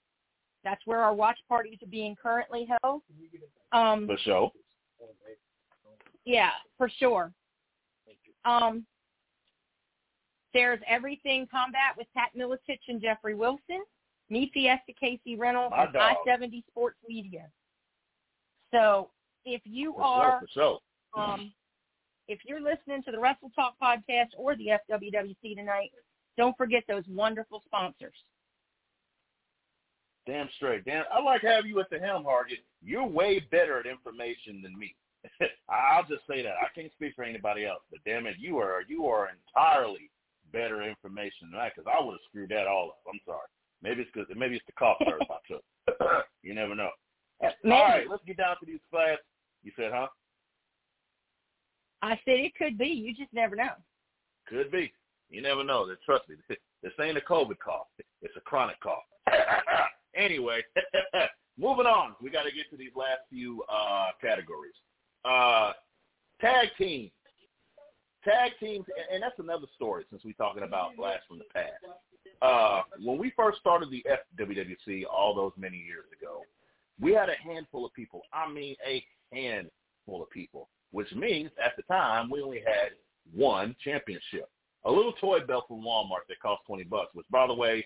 That's 0.64 0.82
where 0.86 1.00
our 1.00 1.14
watch 1.14 1.38
parties 1.48 1.78
are 1.84 1.88
being 1.90 2.16
currently 2.22 2.68
held. 2.82 3.02
Um, 3.72 4.08
for 4.08 4.18
sure. 4.18 4.52
Yeah, 6.26 6.52
for 6.78 6.90
sure. 7.00 7.32
Um, 8.46 8.86
there's 10.54 10.80
Everything 10.88 11.48
Combat 11.50 11.98
with 11.98 12.08
Pat 12.16 12.30
Miletich 12.38 12.80
and 12.88 13.02
Jeffrey 13.02 13.36
Wilson. 13.36 13.84
Me 14.30 14.50
Fiesta 14.54 14.94
Casey 15.00 15.36
Reynolds 15.36 15.76
and 15.78 15.98
I-70 15.98 16.64
Sports 16.68 16.98
Media. 17.08 17.48
So 18.74 19.10
if 19.46 19.62
you 19.66 19.94
for 19.94 20.04
are, 20.04 20.42
sure, 20.54 20.80
sure. 21.16 21.24
um, 21.24 21.54
if 22.28 22.40
you're 22.46 22.62
listening 22.62 23.04
to 23.04 23.12
the 23.12 23.20
Wrestle 23.20 23.52
Talk 23.56 23.76
podcast 23.82 24.30
or 24.38 24.56
the 24.56 24.70
FWWC 24.90 25.56
tonight, 25.56 25.92
don't 26.38 26.58
forget 26.58 26.84
those 26.88 27.04
wonderful 27.08 27.62
sponsors. 27.66 28.16
Damn 30.26 30.50
straight. 30.56 30.86
Damn, 30.86 31.04
I 31.12 31.22
like 31.22 31.42
having 31.42 31.70
you 31.70 31.80
at 31.80 31.90
the 31.90 32.00
helm, 32.00 32.24
Hargett. 32.24 32.64
You're 32.82 33.06
way 33.06 33.46
better 33.52 33.80
at 33.80 33.86
information 33.86 34.62
than 34.62 34.78
me. 34.78 34.96
I'll 35.70 36.04
just 36.04 36.26
say 36.30 36.42
that. 36.44 36.56
I 36.62 36.68
can't 36.74 36.92
speak 36.94 37.14
for 37.16 37.24
anybody 37.24 37.66
else, 37.66 37.82
but 37.92 38.00
damn 38.06 38.26
it, 38.26 38.36
you 38.40 38.58
are 38.58 38.82
you 38.88 39.06
are 39.08 39.30
entirely 39.30 40.10
better 40.52 40.84
information 40.84 41.50
than 41.52 41.60
I, 41.60 41.70
because 41.70 41.92
I 41.92 42.04
would 42.04 42.14
have 42.14 42.28
screwed 42.30 42.50
that 42.50 42.68
all 42.68 42.90
up. 42.90 43.02
I'm 43.08 43.20
sorry. 43.26 43.48
Maybe 43.82 44.02
it's 44.02 44.12
because 44.14 44.30
maybe 44.36 44.56
it's 44.56 44.66
the 44.66 44.74
cough 44.74 44.98
syrup 45.06 45.28
I 45.30 45.38
took. 45.48 46.26
you 46.44 46.54
never 46.54 46.76
know. 46.76 46.92
Uh, 47.44 47.50
maybe. 47.64 47.76
All 47.76 47.84
right, 47.84 48.10
let's 48.10 48.24
get 48.26 48.38
down 48.38 48.56
to 48.60 48.66
these 48.66 48.80
class. 48.90 49.18
You 49.64 49.72
said, 49.76 49.92
huh? 49.94 50.08
I 52.02 52.20
said 52.26 52.40
it 52.40 52.56
could 52.56 52.78
be. 52.78 52.88
You 52.88 53.14
just 53.16 53.34
never 53.34 53.56
know. 53.56 53.72
Could 54.48 54.72
be. 54.72 54.94
You 55.30 55.42
never 55.42 55.64
know. 55.64 55.88
Trust 56.06 56.30
me. 56.30 56.36
This 56.84 56.92
ain't 57.00 57.18
a 57.18 57.22
COVID 57.22 57.60
cough. 57.64 57.88
It's 58.22 58.36
a 58.36 58.42
chronic 58.42 58.78
cough. 58.82 59.04
anyway, 60.16 60.62
moving 61.58 61.86
on. 61.86 62.16
We 62.22 62.30
got 62.30 62.44
to 62.44 62.52
get 62.52 62.70
to 62.72 62.78
these 62.78 62.96
last 62.96 63.22
few 63.30 63.64
uh, 63.72 64.10
categories. 64.22 64.74
Uh, 65.26 65.74
tag 66.42 66.70
teams. 66.78 67.12
Tag 68.24 68.52
teams, 68.60 68.86
and 69.12 69.22
that's 69.22 69.38
another 69.40 69.68
story 69.76 70.06
since 70.10 70.24
we're 70.24 70.34
talking 70.34 70.64
about 70.64 70.96
blast 70.96 71.24
from 71.28 71.40
the 71.40 71.46
past. 71.54 71.74
Uh, 72.42 72.82
when 73.04 73.18
we 73.18 73.34
first 73.36 73.60
started 73.60 73.90
the 73.92 74.04
FWWC 74.40 75.04
all 75.12 75.36
those 75.36 75.52
many 75.58 75.78
years 75.78 76.06
ago, 76.18 76.42
we 77.02 77.14
had 77.14 77.28
a 77.28 77.36
handful 77.44 77.86
of 77.86 77.94
people. 77.94 78.22
I 78.32 78.50
mean, 78.50 78.78
a 78.88 79.04
handful 79.34 80.24
of 80.24 80.30
people 80.30 80.70
which 80.94 81.12
means 81.14 81.50
at 81.64 81.76
the 81.76 81.84
time 81.84 82.30
we 82.30 82.42
only 82.42 82.60
had 82.60 82.92
one 83.34 83.76
championship. 83.84 84.50
A 84.86 84.92
little 84.92 85.14
toy 85.14 85.40
belt 85.46 85.66
from 85.68 85.82
Walmart 85.82 86.28
that 86.30 86.40
cost 86.42 86.62
twenty 86.66 86.84
bucks, 86.84 87.10
which 87.14 87.26
by 87.30 87.48
the 87.48 87.54
way, 87.54 87.86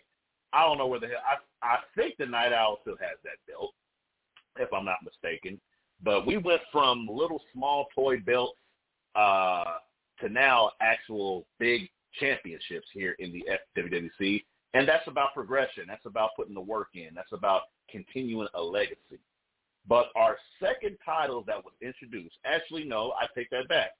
I 0.53 0.63
don't 0.65 0.77
know 0.77 0.87
where 0.87 0.99
the 0.99 1.07
hell 1.07 1.21
I 1.63 1.67
I 1.67 1.77
think 1.95 2.15
the 2.17 2.25
Night 2.25 2.53
Owl 2.53 2.79
still 2.81 2.97
has 2.99 3.17
that 3.23 3.37
belt, 3.47 3.73
if 4.57 4.71
I'm 4.71 4.85
not 4.85 4.97
mistaken. 5.03 5.59
But 6.03 6.27
we 6.27 6.37
went 6.37 6.61
from 6.71 7.07
little 7.09 7.41
small 7.53 7.87
toy 7.95 8.19
belts 8.19 8.57
uh, 9.15 9.77
to 10.19 10.29
now 10.29 10.71
actual 10.81 11.45
big 11.59 11.89
championships 12.19 12.87
here 12.93 13.15
in 13.19 13.31
the 13.31 13.45
FWWC. 13.77 14.43
And 14.73 14.87
that's 14.87 15.07
about 15.07 15.33
progression. 15.33 15.85
That's 15.87 16.05
about 16.05 16.31
putting 16.35 16.53
the 16.53 16.61
work 16.61 16.89
in. 16.93 17.09
That's 17.15 17.31
about 17.31 17.63
continuing 17.89 18.47
a 18.53 18.61
legacy. 18.61 19.19
But 19.87 20.07
our 20.15 20.37
second 20.59 20.97
title 21.05 21.43
that 21.47 21.63
was 21.63 21.73
introduced, 21.81 22.35
actually, 22.45 22.83
no, 22.83 23.13
I 23.19 23.25
take 23.33 23.49
that 23.51 23.67
back. 23.69 23.91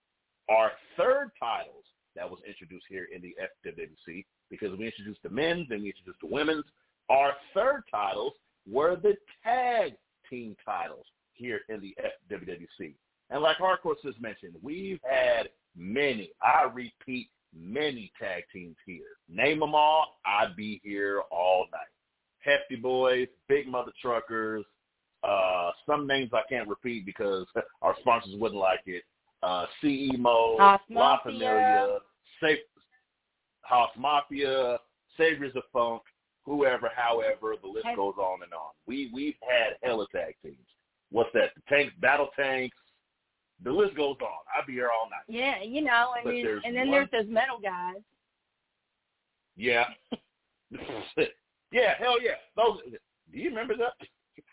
Our 0.50 0.72
third 0.98 1.32
titles 1.40 1.86
that 2.16 2.30
was 2.30 2.40
introduced 2.48 2.86
here 2.90 3.08
in 3.14 3.22
the 3.22 3.36
FWC, 3.66 4.26
because 4.50 4.78
we 4.78 4.86
introduced 4.86 5.22
the 5.24 5.30
men's 5.30 5.68
and 5.70 5.82
we 5.82 5.90
introduced 5.90 6.20
the 6.22 6.28
women's, 6.28 6.66
our 7.10 7.34
third 7.54 7.84
titles 7.90 8.34
were 8.70 8.96
the 8.96 9.16
tag 9.44 9.94
team 10.30 10.56
titles 10.66 11.06
here 11.34 11.62
in 11.70 11.80
the 11.82 11.96
FWWC. 12.32 12.94
And 13.30 13.42
like 13.42 13.58
Hardcore 13.58 13.96
has 14.04 14.16
mentioned, 14.20 14.56
we've 14.62 15.00
had 15.04 15.50
many, 15.76 16.32
I 16.42 16.64
repeat, 16.74 17.30
many 17.56 18.12
tag 18.20 18.44
teams 18.54 18.76
here. 18.86 19.18
Name 19.30 19.60
them 19.60 19.76
all, 19.76 20.18
I'd 20.26 20.56
be 20.56 20.82
here 20.84 21.22
all 21.32 21.66
night. 21.72 21.82
Hefty 22.40 22.76
Boys, 22.76 23.28
Big 23.48 23.68
Mother 23.68 23.92
Truckers, 24.02 24.64
uh, 25.24 25.72
some 25.86 26.08
names 26.08 26.32
I 26.34 26.42
can't 26.50 26.68
repeat 26.68 27.06
because 27.06 27.46
our 27.82 27.96
sponsors 28.00 28.36
wouldn't 28.38 28.60
like 28.60 28.82
it. 28.86 29.04
Uh, 29.44 29.66
CEMO, 29.84 30.58
La 30.90 31.20
Familia, 31.24 32.00
Safe, 32.42 32.60
House 33.68 33.92
Mafia, 33.98 34.78
Saviors 35.18 35.56
of 35.56 35.64
Funk, 35.74 36.02
whoever, 36.46 36.90
however, 36.96 37.56
the 37.62 37.68
list 37.68 37.88
goes 37.96 38.16
on 38.18 38.42
and 38.44 38.54
on. 38.54 38.72
We 38.88 39.12
we've 39.14 39.36
had 39.42 39.76
hella 39.84 40.06
tag 40.12 40.36
teams. 40.42 40.58
What's 41.12 41.30
that? 41.34 41.52
The 41.56 41.62
tanks, 41.70 41.94
battle 42.00 42.30
tanks. 42.36 42.78
The 43.64 43.72
list 43.72 43.96
goes 43.96 44.18
on. 44.22 44.40
I'd 44.58 44.68
be 44.68 44.74
here 44.74 44.90
all 44.94 45.10
night. 45.10 45.26
Yeah, 45.28 45.64
you 45.64 45.82
know, 45.82 46.14
and, 46.24 46.38
you, 46.38 46.62
and 46.64 46.76
then 46.76 46.90
one, 46.90 47.08
there's 47.12 47.26
those 47.26 47.34
metal 47.34 47.60
guys. 47.62 47.96
Yeah. 49.56 49.86
yeah, 51.72 51.96
hell 51.98 52.22
yeah. 52.22 52.36
Those. 52.56 52.80
Do 53.32 53.38
you 53.38 53.50
remember 53.50 53.76
that? 53.78 53.94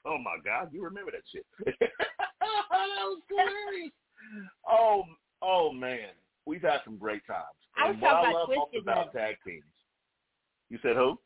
Oh 0.07 0.19
my 0.19 0.37
God, 0.45 0.69
you 0.73 0.83
remember 0.83 1.11
that 1.13 1.23
shit? 1.31 1.47
that 1.65 1.89
was 2.71 3.21
great. 3.29 3.93
oh, 4.71 5.03
oh 5.43 5.73
man, 5.73 6.09
we've 6.47 6.63
had 6.63 6.79
some 6.85 6.97
great 6.97 7.27
times. 7.27 7.45
I 7.77 7.91
was 7.91 7.97
talking 8.01 8.31
about 8.31 8.35
love 8.35 8.47
Twisted 8.47 8.83
about 8.83 8.97
Metal. 9.15 9.21
tag 9.21 9.37
teams. 9.47 9.65
You 10.71 10.79
said 10.83 10.97
who? 10.97 11.19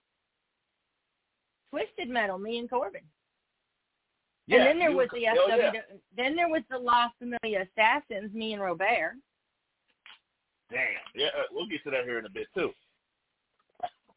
Twisted 1.70 2.08
Metal, 2.08 2.38
me 2.38 2.58
and 2.58 2.68
Corbin. 2.70 3.02
Yeah, 4.46 4.58
and 4.58 4.66
then 4.66 4.78
there 4.78 4.92
was 4.92 5.08
the 5.12 5.26
SW. 5.26 5.56
yeah. 5.58 5.72
Then 6.16 6.34
there 6.34 6.48
was 6.48 6.62
the 6.70 6.78
La 6.78 7.08
Familia 7.18 7.66
Assassins, 7.76 8.32
me 8.32 8.54
and 8.54 8.62
Robert. 8.62 9.14
Damn. 10.70 10.80
Yeah, 11.14 11.26
uh, 11.38 11.42
we'll 11.52 11.66
get 11.66 11.82
to 11.84 11.90
that 11.90 12.04
here 12.04 12.18
in 12.18 12.24
a 12.24 12.30
bit 12.30 12.46
too. 12.54 12.70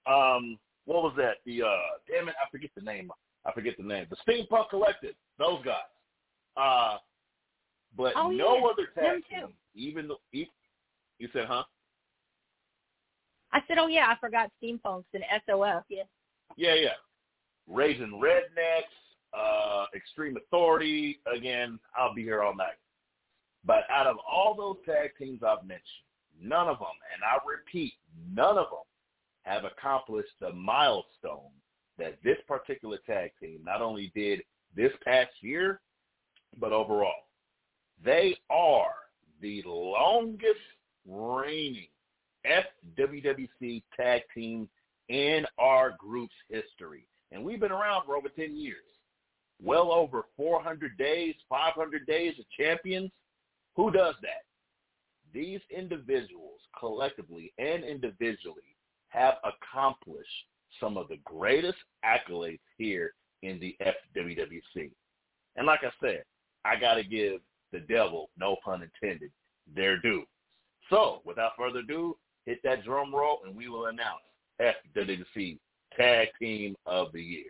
Um, 0.09 0.57
what 0.85 1.03
was 1.03 1.13
that? 1.17 1.37
The 1.45 1.63
uh, 1.63 1.67
damn 2.09 2.29
it, 2.29 2.35
I 2.43 2.49
forget 2.49 2.69
the 2.75 2.81
name. 2.81 3.11
I 3.45 3.51
forget 3.51 3.75
the 3.77 3.83
name. 3.83 4.05
The 4.09 4.15
Steampunk 4.27 4.69
Collective. 4.69 5.15
Those 5.37 5.63
guys. 5.65 5.75
Uh, 6.57 6.97
but 7.97 8.13
Oh, 8.15 8.29
no 8.29 8.55
yeah, 8.57 8.61
other 8.71 8.87
tag 8.95 9.21
team. 9.29 9.53
Even 9.75 10.07
though 10.07 10.19
you 11.21 11.29
said, 11.33 11.45
huh? 11.47 11.63
I 13.53 13.59
said, 13.67 13.77
oh 13.77 13.87
yeah, 13.87 14.07
I 14.07 14.15
forgot 14.19 14.49
Steampunks 14.61 15.05
and 15.13 15.23
SOF. 15.45 15.83
Yeah. 15.87 16.03
Yeah, 16.57 16.73
yeah. 16.73 16.89
Raising 17.67 18.19
Rednecks, 18.21 19.37
uh, 19.37 19.85
Extreme 19.95 20.37
Authority. 20.37 21.19
Again, 21.31 21.79
I'll 21.95 22.15
be 22.15 22.23
here 22.23 22.41
all 22.41 22.55
night. 22.55 22.79
But 23.63 23.83
out 23.91 24.07
of 24.07 24.17
all 24.29 24.55
those 24.55 24.77
tag 24.85 25.11
teams 25.19 25.41
I've 25.43 25.63
mentioned, 25.63 25.85
none 26.41 26.67
of 26.67 26.79
them, 26.79 26.87
and 27.13 27.23
I 27.23 27.37
repeat, 27.47 27.93
none 28.33 28.57
of 28.57 28.65
them 28.71 28.79
have 29.43 29.63
accomplished 29.63 30.31
the 30.39 30.51
milestone 30.53 31.51
that 31.99 32.17
this 32.23 32.37
particular 32.47 32.97
tag 33.05 33.31
team 33.39 33.59
not 33.63 33.81
only 33.81 34.11
did 34.15 34.41
this 34.75 34.91
past 35.03 35.31
year, 35.41 35.81
but 36.59 36.71
overall. 36.71 37.13
They 38.03 38.37
are 38.49 38.93
the 39.39 39.61
longest 39.67 40.57
reigning 41.07 41.87
FWWC 42.45 43.83
tag 43.95 44.21
team 44.33 44.69
in 45.09 45.45
our 45.57 45.95
group's 45.97 46.35
history. 46.49 47.07
And 47.31 47.43
we've 47.43 47.59
been 47.59 47.71
around 47.71 48.05
for 48.05 48.15
over 48.15 48.29
10 48.29 48.55
years. 48.55 48.77
Well 49.61 49.91
over 49.91 50.25
400 50.37 50.97
days, 50.97 51.35
500 51.49 52.05
days 52.07 52.33
of 52.39 52.45
champions. 52.57 53.11
Who 53.75 53.91
does 53.91 54.15
that? 54.21 54.43
These 55.33 55.61
individuals, 55.69 56.59
collectively 56.77 57.53
and 57.57 57.83
individually, 57.83 58.75
have 59.09 59.35
accomplished 59.43 60.29
some 60.79 60.97
of 60.97 61.07
the 61.07 61.19
greatest 61.25 61.77
accolades 62.03 62.59
here 62.77 63.13
in 63.43 63.59
the 63.59 63.77
FWWC. 63.81 64.91
And 65.55 65.67
like 65.67 65.81
I 65.83 65.91
said, 66.01 66.23
I 66.65 66.79
got 66.79 66.95
to 66.95 67.03
give 67.03 67.41
the 67.71 67.79
devil, 67.81 68.29
no 68.37 68.57
pun 68.63 68.83
intended, 68.83 69.31
their 69.73 69.97
due. 69.99 70.23
So, 70.91 71.21
without 71.23 71.53
further 71.57 71.79
ado, 71.79 72.17
hit 72.45 72.59
that 72.65 72.83
drum 72.83 73.15
roll 73.15 73.39
and 73.45 73.55
we 73.55 73.69
will 73.69 73.85
announce 73.85 74.21
FWWC 74.59 75.57
Tag 75.95 76.27
Team 76.37 76.75
of 76.85 77.13
the 77.13 77.21
Year. 77.21 77.45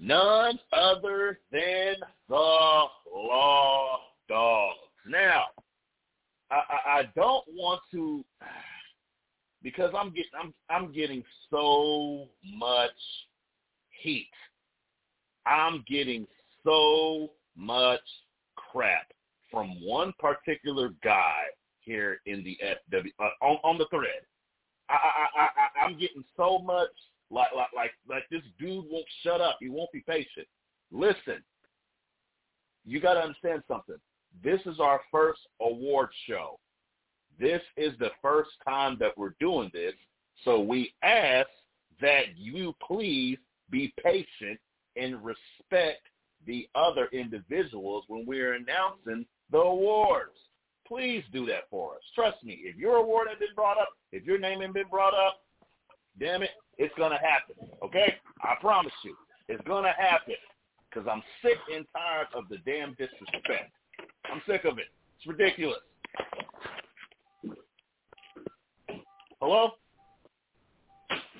None 0.00 0.60
other 0.72 1.40
than 1.50 1.96
the 2.28 2.34
Law 3.12 3.98
Dogs. 4.28 4.78
Now, 5.08 5.46
I, 6.52 6.54
I, 6.54 6.98
I 6.98 7.02
don't 7.16 7.44
want 7.48 7.80
to 7.90 8.24
because 9.64 9.92
I'm 9.98 10.10
getting 10.10 10.30
I'm 10.40 10.54
I'm 10.70 10.92
getting 10.92 11.24
so 11.50 12.28
much 12.44 12.90
heat. 14.02 14.30
I'm 15.46 15.82
getting 15.88 16.26
so 16.62 17.30
much 17.56 18.00
crap 18.54 19.10
from 19.50 19.84
one 19.84 20.12
particular 20.20 20.90
guy 21.02 21.42
here 21.80 22.20
in 22.26 22.44
the 22.44 22.56
FW 22.92 23.10
uh, 23.18 23.44
on, 23.44 23.58
on 23.64 23.78
the 23.78 23.86
thread. 23.90 24.22
I, 24.88 24.94
I, 24.94 25.42
I, 25.42 25.84
I'm 25.84 25.98
getting 25.98 26.24
so 26.36 26.58
much 26.58 26.90
like 27.30 27.48
like 27.56 27.68
like 27.74 27.90
like 28.08 28.24
this 28.30 28.42
dude 28.58 28.84
won't 28.90 29.06
shut 29.22 29.40
up. 29.40 29.56
He 29.60 29.70
won't 29.70 29.90
be 29.92 30.04
patient. 30.06 30.46
Listen, 30.92 31.42
you 32.84 33.00
got 33.00 33.14
to 33.14 33.20
understand 33.20 33.62
something. 33.66 33.96
This 34.42 34.60
is 34.66 34.78
our 34.78 35.00
first 35.10 35.40
award 35.60 36.10
show. 36.28 36.58
This 37.38 37.62
is 37.76 37.92
the 37.98 38.10
first 38.22 38.50
time 38.66 38.96
that 39.00 39.16
we're 39.16 39.34
doing 39.40 39.70
this, 39.72 39.94
so 40.44 40.60
we 40.60 40.94
ask 41.02 41.48
that 42.00 42.36
you 42.36 42.74
please 42.86 43.38
be 43.70 43.92
patient 44.02 44.58
and 44.96 45.24
respect 45.24 46.02
the 46.46 46.68
other 46.74 47.08
individuals 47.12 48.04
when 48.08 48.26
we're 48.26 48.54
announcing 48.54 49.26
the 49.50 49.58
awards. 49.58 50.32
Please 50.86 51.24
do 51.32 51.46
that 51.46 51.68
for 51.70 51.94
us. 51.94 52.02
Trust 52.14 52.44
me, 52.44 52.60
if 52.62 52.76
your 52.76 52.96
award 52.96 53.28
has 53.30 53.38
been 53.38 53.54
brought 53.56 53.78
up, 53.78 53.88
if 54.12 54.24
your 54.24 54.38
name 54.38 54.60
has 54.60 54.72
been 54.72 54.88
brought 54.88 55.14
up, 55.14 55.40
damn 56.20 56.42
it, 56.42 56.50
it's 56.78 56.94
going 56.96 57.10
to 57.10 57.18
happen. 57.18 57.56
Okay? 57.82 58.14
I 58.42 58.54
promise 58.60 58.92
you. 59.02 59.16
It's 59.48 59.66
going 59.66 59.84
to 59.84 59.92
happen 59.96 60.34
because 60.88 61.08
I'm 61.10 61.22
sick 61.42 61.58
and 61.74 61.86
tired 61.92 62.28
of 62.34 62.48
the 62.48 62.58
damn 62.58 62.90
disrespect. 62.92 63.72
I'm 64.30 64.42
sick 64.46 64.64
of 64.64 64.78
it. 64.78 64.86
It's 65.18 65.26
ridiculous. 65.26 65.80
Hello? 69.44 69.72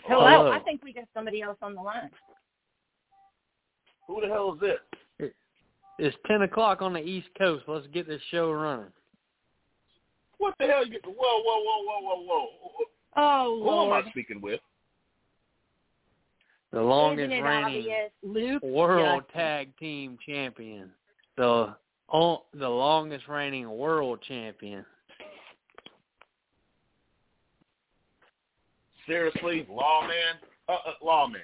Hello. 0.07 0.29
Hello. 0.29 0.53
I 0.53 0.59
think 0.59 0.85
we 0.85 0.93
got 0.93 1.05
somebody 1.15 1.41
else 1.41 1.57
on 1.63 1.75
the 1.75 1.81
line. 1.81 2.11
Who 4.07 4.21
the 4.21 4.27
hell 4.27 4.53
is 4.53 4.61
this? 4.61 5.31
It's 5.99 6.15
ten 6.27 6.43
o'clock 6.43 6.83
on 6.83 6.93
the 6.93 7.01
East 7.01 7.29
Coast. 7.39 7.65
Let's 7.67 7.87
get 7.95 8.07
this 8.07 8.21
show 8.31 8.53
running. 8.53 8.93
What 10.37 10.55
the 10.59 10.67
hell? 10.67 10.87
You, 10.87 10.99
whoa, 11.03 11.15
whoa, 11.17 11.63
whoa, 11.65 11.83
whoa, 11.83 12.01
whoa, 12.03 12.25
whoa. 12.27 12.49
Oh 13.17 13.61
Who 13.63 13.95
am 13.95 14.05
I 14.05 14.11
speaking 14.11 14.43
with? 14.43 14.61
The 16.73 16.83
longest 16.83 17.31
reigning 17.31 18.59
world 18.63 19.23
Justin. 19.29 19.41
tag 19.41 19.77
team 19.79 20.19
champion. 20.27 20.91
The 21.39 21.75
oh, 22.13 22.43
the 22.53 22.69
longest 22.69 23.29
reigning 23.29 23.71
world 23.71 24.19
champion. 24.29 24.85
Seriously, 29.07 29.67
lawman? 29.69 30.39
Uh, 30.69 30.73
uh, 30.73 30.93
lawman. 31.03 31.43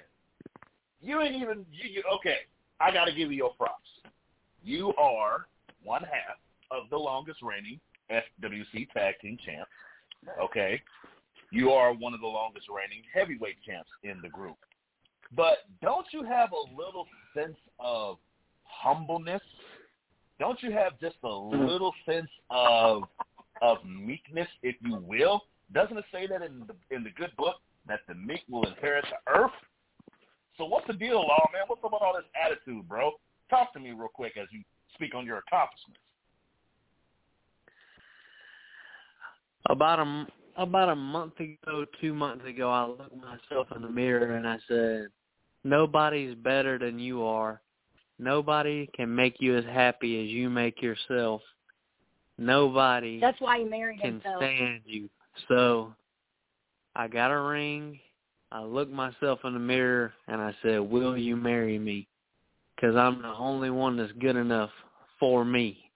You 1.03 1.21
ain't 1.21 1.35
even, 1.35 1.65
you, 1.73 1.91
you, 1.91 2.03
okay, 2.15 2.39
I 2.81 2.93
got 2.93 3.07
to 3.07 3.13
give 3.13 3.31
you 3.31 3.37
your 3.39 3.55
props. 3.55 3.89
You 4.63 4.93
are 4.97 5.47
one 5.83 6.03
half 6.03 6.39
of 6.71 6.91
the 6.91 6.97
longest 6.97 7.41
reigning 7.43 7.81
FWC 8.11 8.91
Tag 8.93 9.15
Team 9.21 9.39
champs, 9.45 9.71
okay? 10.43 10.83
You 11.51 11.71
are 11.71 11.93
one 11.95 12.15
of 12.15 12.21
the 12.21 12.27
longest 12.27 12.67
reigning 12.69 13.03
heavyweight 13.13 13.57
champs 13.67 13.91
in 14.05 14.21
the 14.23 14.29
group. 14.29 14.57
But 15.35 15.59
don't 15.83 16.07
you 16.13 16.23
have 16.25 16.51
a 16.53 16.77
little 16.77 17.07
sense 17.35 17.57
of 17.79 18.19
humbleness? 18.65 19.43
Don't 20.39 20.63
you 20.63 20.73
have 20.73 20.99
just 21.01 21.17
a 21.23 21.29
little 21.29 21.95
sense 22.07 22.31
of 22.51 23.03
of 23.63 23.79
meekness, 23.85 24.49
if 24.63 24.75
you 24.81 24.97
will? 24.97 25.43
Doesn't 25.73 25.97
it 25.97 26.05
say 26.13 26.27
that 26.27 26.43
in 26.43 26.67
the 26.67 26.95
in 26.95 27.05
the 27.05 27.11
good 27.11 27.35
book 27.37 27.57
that 27.87 28.01
the 28.09 28.15
meek 28.15 28.43
will 28.49 28.67
inherit 28.67 29.05
the 29.05 29.33
earth? 29.33 29.53
So 30.59 30.65
what's 30.65 30.87
the 30.87 30.93
deal, 30.93 31.21
Law 31.21 31.49
man? 31.53 31.63
What's 31.69 31.83
up 31.85 31.93
with 31.93 32.03
all 32.03 32.15
this 32.15 32.25
attitude, 32.45 32.89
bro? 32.89 33.13
Talk 33.49 33.73
to 33.75 33.81
me 33.81 33.91
real 33.91 34.09
quick 34.13 34.37
as 34.41 34.47
you 34.53 34.63
speak 34.95 35.15
on 35.15 35.25
your 35.25 35.39
accomplishments. 35.39 36.01
About 39.69 39.99
a 39.99 40.03
m- 40.03 40.29
about 40.57 40.89
a 40.89 40.97
month 40.97 41.35
ago, 41.39 41.87
two 42.01 42.13
months 42.13 42.45
ago, 42.47 42.71
I 42.71 42.87
looked 42.87 43.17
myself 43.17 43.69
in 43.75 43.83
the 43.83 43.89
mirror 43.89 44.37
and 44.37 44.47
I 44.47 44.59
said, 44.67 45.09
"Nobody's 45.63 46.35
better 46.35 46.79
than 46.79 46.99
you 46.99 47.23
are. 47.25 47.63
Nobody 48.19 48.89
can 48.89 49.15
make 49.15 49.41
you 49.41 49.57
as 49.57 49.65
happy 49.65 50.23
as 50.23 50.29
you 50.31 50.51
make 50.51 50.83
yourself. 50.83 51.43
Nobody 52.37 53.21
That's 53.21 53.41
why 53.41 53.61
he 53.61 53.65
married 53.65 54.01
can 54.01 54.21
himself. 54.21 54.43
stand 54.43 54.83
you." 54.85 55.09
So, 55.49 55.95
I 56.95 57.09
got 57.09 57.31
a 57.31 57.41
ring. 57.41 57.99
I 58.53 58.63
looked 58.63 58.93
myself 58.93 59.41
in 59.45 59.53
the 59.53 59.61
mirror 59.61 60.13
and 60.29 60.41
I 60.41 60.55
said, 60.63 60.81
"Will 60.81 61.17
you 61.17 61.37
marry 61.37 61.79
me?" 61.79 62.09
Because 62.75 62.97
I'm 62.97 63.23
the 63.23 63.29
only 63.29 63.71
one 63.71 63.97
that's 63.97 64.13
good 64.13 64.37
enough 64.37 64.71
for 65.19 65.45
me. 65.45 65.91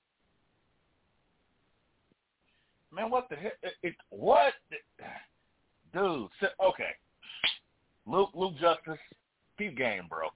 Man, 2.93 3.11
what 3.11 3.29
the 3.29 3.37
heck? 3.37 3.55
It, 3.63 3.73
it, 3.83 3.95
what? 4.11 4.53
Dude, 5.93 6.29
si- 6.41 6.47
okay. 6.63 6.91
Luke, 8.07 8.31
Luke 8.35 8.55
Justice, 8.61 9.01
keep 9.59 9.77
game, 9.77 10.05
bro. 10.09 10.29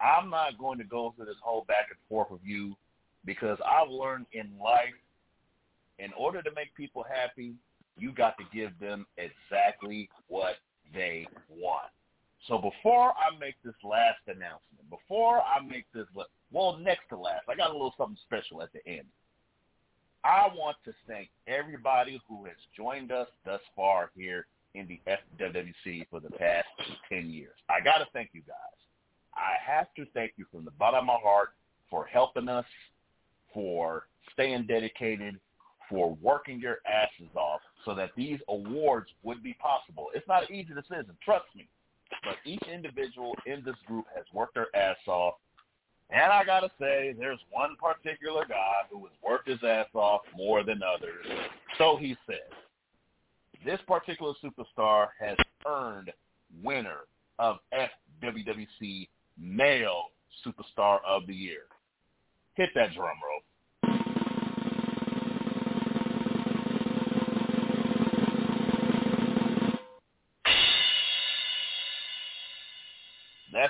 I'm 0.00 0.30
not 0.30 0.58
going 0.58 0.78
to 0.78 0.84
go 0.84 1.12
through 1.16 1.26
this 1.26 1.36
whole 1.42 1.64
back 1.66 1.86
and 1.90 1.98
forth 2.08 2.30
with 2.30 2.42
you 2.44 2.76
because 3.24 3.58
I've 3.64 3.90
learned 3.90 4.26
in 4.32 4.50
life, 4.62 4.94
in 5.98 6.12
order 6.18 6.42
to 6.42 6.50
make 6.54 6.74
people 6.74 7.04
happy, 7.08 7.54
you 7.98 8.12
got 8.12 8.36
to 8.38 8.44
give 8.52 8.78
them 8.80 9.06
exactly 9.16 10.08
what 10.28 10.56
they 10.92 11.26
want. 11.48 11.90
So 12.48 12.58
before 12.58 13.10
I 13.10 13.38
make 13.40 13.54
this 13.64 13.74
last 13.82 14.20
announcement, 14.26 14.90
before 14.90 15.40
I 15.40 15.64
make 15.64 15.86
this, 15.94 16.06
well, 16.52 16.76
next 16.76 17.08
to 17.08 17.16
last, 17.16 17.44
I 17.48 17.54
got 17.54 17.70
a 17.70 17.72
little 17.72 17.94
something 17.96 18.18
special 18.26 18.62
at 18.62 18.70
the 18.72 18.86
end. 18.86 19.06
I 20.24 20.48
want 20.54 20.76
to 20.84 20.92
thank 21.06 21.28
everybody 21.46 22.20
who 22.28 22.44
has 22.44 22.56
joined 22.76 23.12
us 23.12 23.28
thus 23.44 23.60
far 23.76 24.10
here 24.16 24.46
in 24.74 24.88
the 24.88 25.00
FWWC 25.06 26.06
for 26.10 26.20
the 26.20 26.30
past 26.30 26.66
10 27.08 27.30
years. 27.30 27.54
I 27.68 27.82
got 27.82 27.98
to 27.98 28.06
thank 28.12 28.30
you 28.32 28.42
guys. 28.46 28.56
I 29.34 29.54
have 29.64 29.92
to 29.96 30.06
thank 30.14 30.32
you 30.36 30.46
from 30.50 30.64
the 30.64 30.70
bottom 30.72 31.00
of 31.00 31.06
my 31.06 31.18
heart 31.22 31.50
for 31.90 32.04
helping 32.06 32.48
us, 32.48 32.64
for 33.52 34.06
staying 34.32 34.66
dedicated, 34.66 35.38
for 35.94 36.16
working 36.20 36.58
your 36.58 36.78
asses 36.86 37.32
off 37.36 37.60
so 37.84 37.94
that 37.94 38.10
these 38.16 38.40
awards 38.48 39.06
would 39.22 39.42
be 39.42 39.54
possible. 39.54 40.08
It's 40.12 40.26
not 40.26 40.50
an 40.50 40.56
easy 40.56 40.74
decision, 40.74 41.16
trust 41.24 41.44
me. 41.54 41.68
But 42.24 42.36
each 42.44 42.62
individual 42.62 43.34
in 43.46 43.62
this 43.64 43.76
group 43.86 44.06
has 44.14 44.24
worked 44.32 44.54
their 44.54 44.74
ass 44.74 44.96
off. 45.06 45.34
And 46.10 46.32
I 46.32 46.44
got 46.44 46.60
to 46.60 46.70
say, 46.80 47.14
there's 47.18 47.38
one 47.50 47.76
particular 47.80 48.44
guy 48.46 48.72
who 48.90 49.04
has 49.04 49.12
worked 49.26 49.48
his 49.48 49.62
ass 49.64 49.86
off 49.94 50.22
more 50.36 50.62
than 50.64 50.80
others. 50.82 51.24
So 51.78 51.96
he 51.96 52.16
says, 52.26 52.52
This 53.64 53.80
particular 53.86 54.32
superstar 54.42 55.08
has 55.18 55.36
earned 55.66 56.12
winner 56.62 57.06
of 57.38 57.56
FWWC 57.72 59.08
Male 59.38 60.04
Superstar 60.44 60.98
of 61.06 61.26
the 61.26 61.34
Year. 61.34 61.62
Hit 62.54 62.70
that 62.74 62.94
drum 62.94 63.16
roll. 63.24 63.40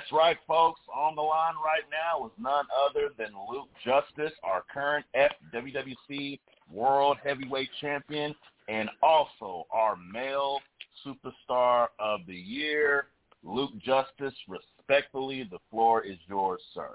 That's 0.05 0.19
right, 0.19 0.37
folks. 0.47 0.81
On 0.93 1.15
the 1.15 1.21
line 1.21 1.55
right 1.55 1.81
now 1.89 2.27
is 2.27 2.31
none 2.39 2.65
other 2.87 3.09
than 3.17 3.29
Luke 3.49 3.69
Justice, 3.83 4.37
our 4.43 4.63
current 4.71 5.03
FWWC 5.15 6.39
World 6.71 7.17
Heavyweight 7.23 7.69
Champion, 7.81 8.35
and 8.67 8.87
also 9.01 9.65
our 9.71 9.95
male 9.95 10.59
superstar 11.03 11.87
of 11.97 12.19
the 12.27 12.35
year, 12.35 13.07
Luke 13.43 13.71
Justice. 13.83 14.35
Respectfully, 14.47 15.47
the 15.49 15.57
floor 15.71 16.03
is 16.03 16.17
yours, 16.27 16.61
sir. 16.75 16.89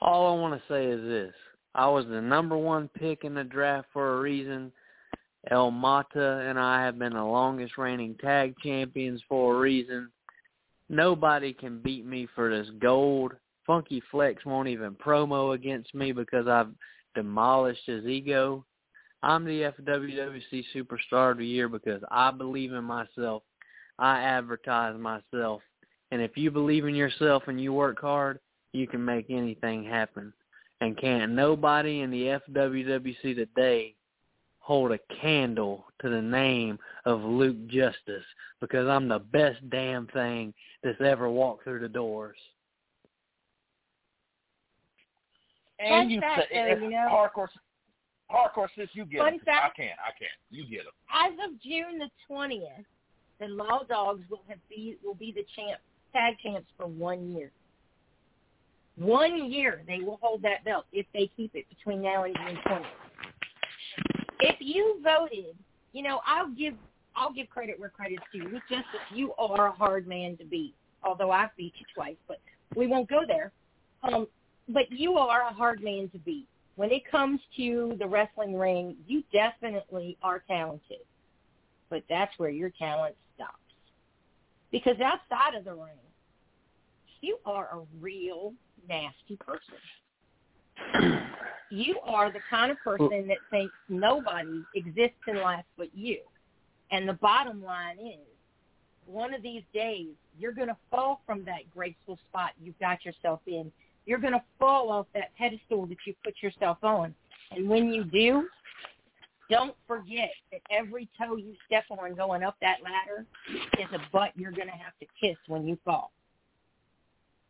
All 0.00 0.34
I 0.34 0.40
want 0.40 0.54
to 0.54 0.72
say 0.72 0.86
is 0.86 1.02
this. 1.02 1.34
I 1.74 1.88
was 1.88 2.06
the 2.06 2.22
number 2.22 2.56
one 2.56 2.88
pick 2.88 3.24
in 3.24 3.34
the 3.34 3.44
draft 3.44 3.88
for 3.92 4.16
a 4.16 4.20
reason. 4.20 4.72
El 5.50 5.70
Mata 5.70 6.44
and 6.48 6.58
I 6.58 6.82
have 6.82 6.98
been 6.98 7.12
the 7.12 7.22
longest 7.22 7.78
reigning 7.78 8.16
tag 8.20 8.54
champions 8.62 9.22
for 9.28 9.54
a 9.54 9.58
reason. 9.58 10.10
Nobody 10.88 11.52
can 11.52 11.80
beat 11.80 12.04
me 12.04 12.26
for 12.34 12.50
this 12.50 12.68
gold. 12.80 13.32
Funky 13.66 14.02
Flex 14.10 14.44
won't 14.44 14.68
even 14.68 14.94
promo 14.94 15.54
against 15.54 15.94
me 15.94 16.12
because 16.12 16.46
I've 16.46 16.70
demolished 17.14 17.82
his 17.86 18.04
ego. 18.06 18.64
I'm 19.22 19.44
the 19.44 19.72
FWWC 19.80 20.64
Superstar 20.74 21.32
of 21.32 21.38
the 21.38 21.46
Year 21.46 21.68
because 21.68 22.02
I 22.10 22.30
believe 22.30 22.72
in 22.72 22.84
myself. 22.84 23.42
I 23.98 24.20
advertise 24.20 24.98
myself. 24.98 25.62
And 26.10 26.22
if 26.22 26.36
you 26.36 26.50
believe 26.50 26.86
in 26.86 26.94
yourself 26.94 27.44
and 27.46 27.60
you 27.60 27.72
work 27.72 28.00
hard, 28.00 28.38
you 28.72 28.86
can 28.86 29.04
make 29.04 29.26
anything 29.30 29.84
happen. 29.84 30.32
And 30.80 30.96
can't 30.98 31.32
nobody 31.32 32.00
in 32.00 32.10
the 32.10 32.40
FWWC 32.48 33.34
today 33.34 33.96
hold 34.66 34.90
a 34.90 34.98
candle 35.22 35.84
to 36.02 36.08
the 36.08 36.20
name 36.20 36.76
of 37.04 37.20
Luke 37.22 37.68
Justice 37.68 38.24
because 38.60 38.88
I'm 38.88 39.06
the 39.06 39.20
best 39.20 39.58
damn 39.70 40.08
thing 40.08 40.52
that's 40.82 41.00
ever 41.00 41.30
walked 41.30 41.62
through 41.62 41.78
the 41.78 41.88
doors. 41.88 42.36
And 45.78 45.88
Fun 45.88 46.10
you 46.10 46.20
fact, 46.20 46.48
say 46.50 46.74
though, 46.74 46.80
you 46.82 46.90
know- 46.90 47.08
hardcore, 47.08 47.48
hardcore 48.28 48.66
sis, 48.74 48.88
you 48.92 49.04
get 49.04 49.20
Fun 49.20 49.34
it. 49.34 49.42
fact- 49.44 49.78
I 49.78 49.82
can't. 49.82 49.98
I 50.00 50.10
can't. 50.18 50.32
You 50.50 50.66
get 50.66 50.80
it. 50.80 50.92
As 51.14 51.32
of 51.48 51.60
June 51.60 51.98
the 51.98 52.10
twentieth, 52.26 52.86
the 53.38 53.46
Law 53.46 53.84
Dogs 53.88 54.28
will 54.28 54.42
have 54.48 54.58
be 54.68 54.96
will 55.04 55.14
be 55.14 55.30
the 55.30 55.44
champ 55.54 55.80
tag 56.12 56.34
champs 56.42 56.68
for 56.76 56.88
one 56.88 57.32
year. 57.36 57.52
One 58.96 59.48
year 59.52 59.82
they 59.86 60.00
will 60.00 60.18
hold 60.20 60.42
that 60.42 60.64
belt 60.64 60.86
if 60.90 61.06
they 61.12 61.30
keep 61.36 61.54
it 61.54 61.66
between 61.68 62.02
now 62.02 62.24
and 62.24 62.34
June 62.34 62.58
twentieth. 62.66 62.90
If 64.40 64.56
you 64.60 65.00
voted, 65.02 65.56
you 65.92 66.02
know, 66.02 66.20
I'll 66.26 66.50
give 66.50 66.74
I'll 67.14 67.32
give 67.32 67.48
credit 67.48 67.80
where 67.80 67.88
credit's 67.88 68.22
due. 68.32 68.44
It's 68.52 68.64
just 68.68 68.84
that 68.92 69.16
you 69.16 69.32
are 69.38 69.68
a 69.68 69.72
hard 69.72 70.06
man 70.06 70.36
to 70.36 70.44
beat. 70.44 70.74
Although 71.02 71.30
I've 71.30 71.54
beat 71.56 71.72
you 71.78 71.86
twice, 71.94 72.16
but 72.28 72.38
we 72.74 72.86
won't 72.86 73.08
go 73.08 73.22
there. 73.26 73.52
Um, 74.02 74.26
but 74.68 74.90
you 74.90 75.14
are 75.14 75.42
a 75.42 75.52
hard 75.52 75.82
man 75.82 76.10
to 76.10 76.18
beat. 76.18 76.46
When 76.74 76.90
it 76.90 77.10
comes 77.10 77.40
to 77.56 77.94
the 77.98 78.06
wrestling 78.06 78.54
ring, 78.54 78.96
you 79.06 79.22
definitely 79.32 80.18
are 80.22 80.42
talented. 80.46 80.98
But 81.88 82.02
that's 82.08 82.38
where 82.38 82.50
your 82.50 82.70
talent 82.70 83.14
stops. 83.34 83.54
Because 84.70 84.96
outside 85.00 85.54
of 85.56 85.64
the 85.64 85.72
ring, 85.72 85.96
you 87.22 87.38
are 87.46 87.68
a 87.72 87.80
real 88.00 88.52
nasty 88.88 89.36
person. 89.36 89.74
You 91.70 91.96
are 92.04 92.32
the 92.32 92.40
kind 92.48 92.70
of 92.70 92.78
person 92.84 93.26
that 93.28 93.38
thinks 93.50 93.74
nobody 93.88 94.62
exists 94.74 95.16
in 95.26 95.40
life 95.40 95.64
but 95.76 95.88
you. 95.94 96.18
And 96.90 97.08
the 97.08 97.14
bottom 97.14 97.62
line 97.62 97.98
is, 97.98 98.20
one 99.06 99.34
of 99.34 99.42
these 99.42 99.62
days, 99.72 100.08
you're 100.38 100.52
going 100.52 100.68
to 100.68 100.76
fall 100.90 101.20
from 101.26 101.44
that 101.44 101.70
graceful 101.74 102.18
spot 102.28 102.50
you've 102.62 102.78
got 102.78 103.04
yourself 103.04 103.40
in. 103.46 103.70
You're 104.04 104.18
going 104.18 104.32
to 104.32 104.42
fall 104.58 104.90
off 104.90 105.06
that 105.14 105.30
pedestal 105.36 105.86
that 105.86 105.96
you 106.06 106.14
put 106.24 106.34
yourself 106.42 106.78
on. 106.82 107.14
And 107.52 107.68
when 107.68 107.92
you 107.92 108.04
do, 108.04 108.48
don't 109.48 109.74
forget 109.86 110.30
that 110.50 110.60
every 110.70 111.08
toe 111.18 111.36
you 111.36 111.54
step 111.66 111.84
on 111.90 112.14
going 112.14 112.42
up 112.42 112.56
that 112.60 112.78
ladder 112.82 113.26
is 113.78 113.86
a 113.92 114.00
butt 114.12 114.30
you're 114.34 114.52
going 114.52 114.68
to 114.68 114.72
have 114.72 114.92
to 115.00 115.06
kiss 115.20 115.36
when 115.46 115.66
you 115.66 115.78
fall. 115.84 116.10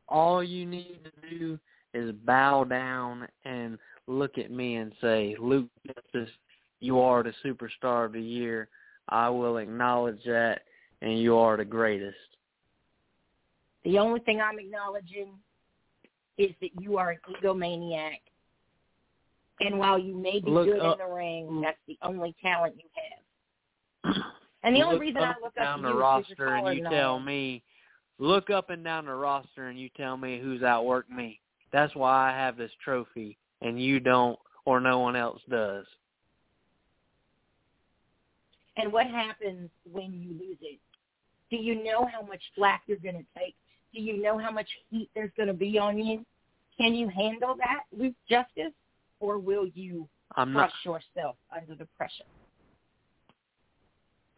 All 0.09 0.43
you 0.43 0.67
need 0.67 1.01
to 1.05 1.39
do 1.39 1.59
is 1.97 2.13
bow 2.25 2.65
down 2.65 3.27
and 3.45 3.79
look 4.07 4.39
at 4.39 4.51
me 4.51 4.77
and 4.77 4.93
say, 5.01 5.35
Luke 5.41 5.69
Justice, 5.87 6.31
you 6.81 7.01
are 7.01 7.23
the 7.23 7.33
superstar 7.45 8.05
of 8.07 8.13
the 8.13 8.21
year. 8.21 8.69
I 9.09 9.29
will 9.29 9.57
acknowledge 9.59 10.23
that, 10.27 10.63
and 11.01 11.19
you 11.19 11.37
are 11.37 11.57
the 11.57 11.65
greatest. 11.65 12.17
The 13.85 13.99
only 13.99 14.21
thing 14.21 14.41
I'm 14.41 14.59
acknowledging 14.59 15.29
is 16.39 16.51
that 16.61 16.71
you 16.81 16.99
are 16.99 17.11
an 17.13 17.19
egomaniac. 17.31 18.21
And 19.61 19.79
while 19.79 19.99
you 19.99 20.15
may 20.15 20.41
be 20.41 20.51
Look 20.51 20.67
good 20.67 20.81
up- 20.81 20.99
in 21.01 21.07
the 21.07 21.15
ring, 21.15 21.61
that's 21.63 21.79
the 21.87 21.97
only 22.03 22.35
talent 22.43 22.75
you 22.77 22.89
have. 22.95 24.15
And 24.63 24.75
the 24.75 24.83
only 24.83 24.99
reason 24.99 25.23
I 25.23 25.29
look 25.29 25.37
and 25.39 25.45
up 25.45 25.55
down 25.55 25.79
to 25.79 25.83
the 25.83 25.89
you 25.91 25.95
is 25.95 26.03
'cause 26.03 26.25
roster 26.41 26.49
and 26.57 26.77
you 26.77 26.89
tell 26.89 27.21
me, 27.21 27.63
look 28.19 28.51
up 28.51 28.71
and 28.71 28.83
down 28.83 29.05
the 29.05 29.15
roster 29.15 29.69
and 29.69 29.79
you 29.79 29.89
tell 29.91 30.17
me 30.17 30.41
who's 30.41 30.63
outworked 30.63 31.09
me. 31.09 31.41
That's 31.73 31.95
why 31.95 32.31
I 32.31 32.37
have 32.37 32.57
this 32.57 32.71
trophy 32.85 33.37
and 33.61 33.81
you 33.81 34.01
don't 34.01 34.39
or 34.65 34.81
no 34.81 34.99
one 34.99 35.17
else 35.17 35.41
does. 35.49 35.87
And 38.77 38.93
what 38.93 39.07
happens 39.07 39.71
when 39.91 40.13
you 40.13 40.31
lose 40.31 40.59
it? 40.61 40.79
Do 41.51 41.57
you 41.57 41.83
know 41.83 42.07
how 42.13 42.27
much 42.27 42.43
flack 42.55 42.83
you're 42.87 42.99
going 42.99 43.15
to 43.15 43.41
take? 43.41 43.55
Do 43.95 44.01
you 44.03 44.21
know 44.21 44.37
how 44.39 44.51
much 44.51 44.69
heat 44.91 45.09
there's 45.15 45.31
going 45.37 45.49
to 45.49 45.55
be 45.55 45.79
on 45.79 45.99
you? 45.99 46.25
Can 46.77 46.95
you 46.95 47.09
handle 47.09 47.57
that 47.57 47.85
with 47.97 48.13
justice, 48.29 48.73
or 49.21 49.39
will 49.39 49.67
you 49.75 50.07
I'm 50.35 50.53
not 50.53 50.71
crush 50.85 51.03
yourself 51.17 51.37
under 51.55 51.75
the 51.75 51.87
pressure? 51.97 52.25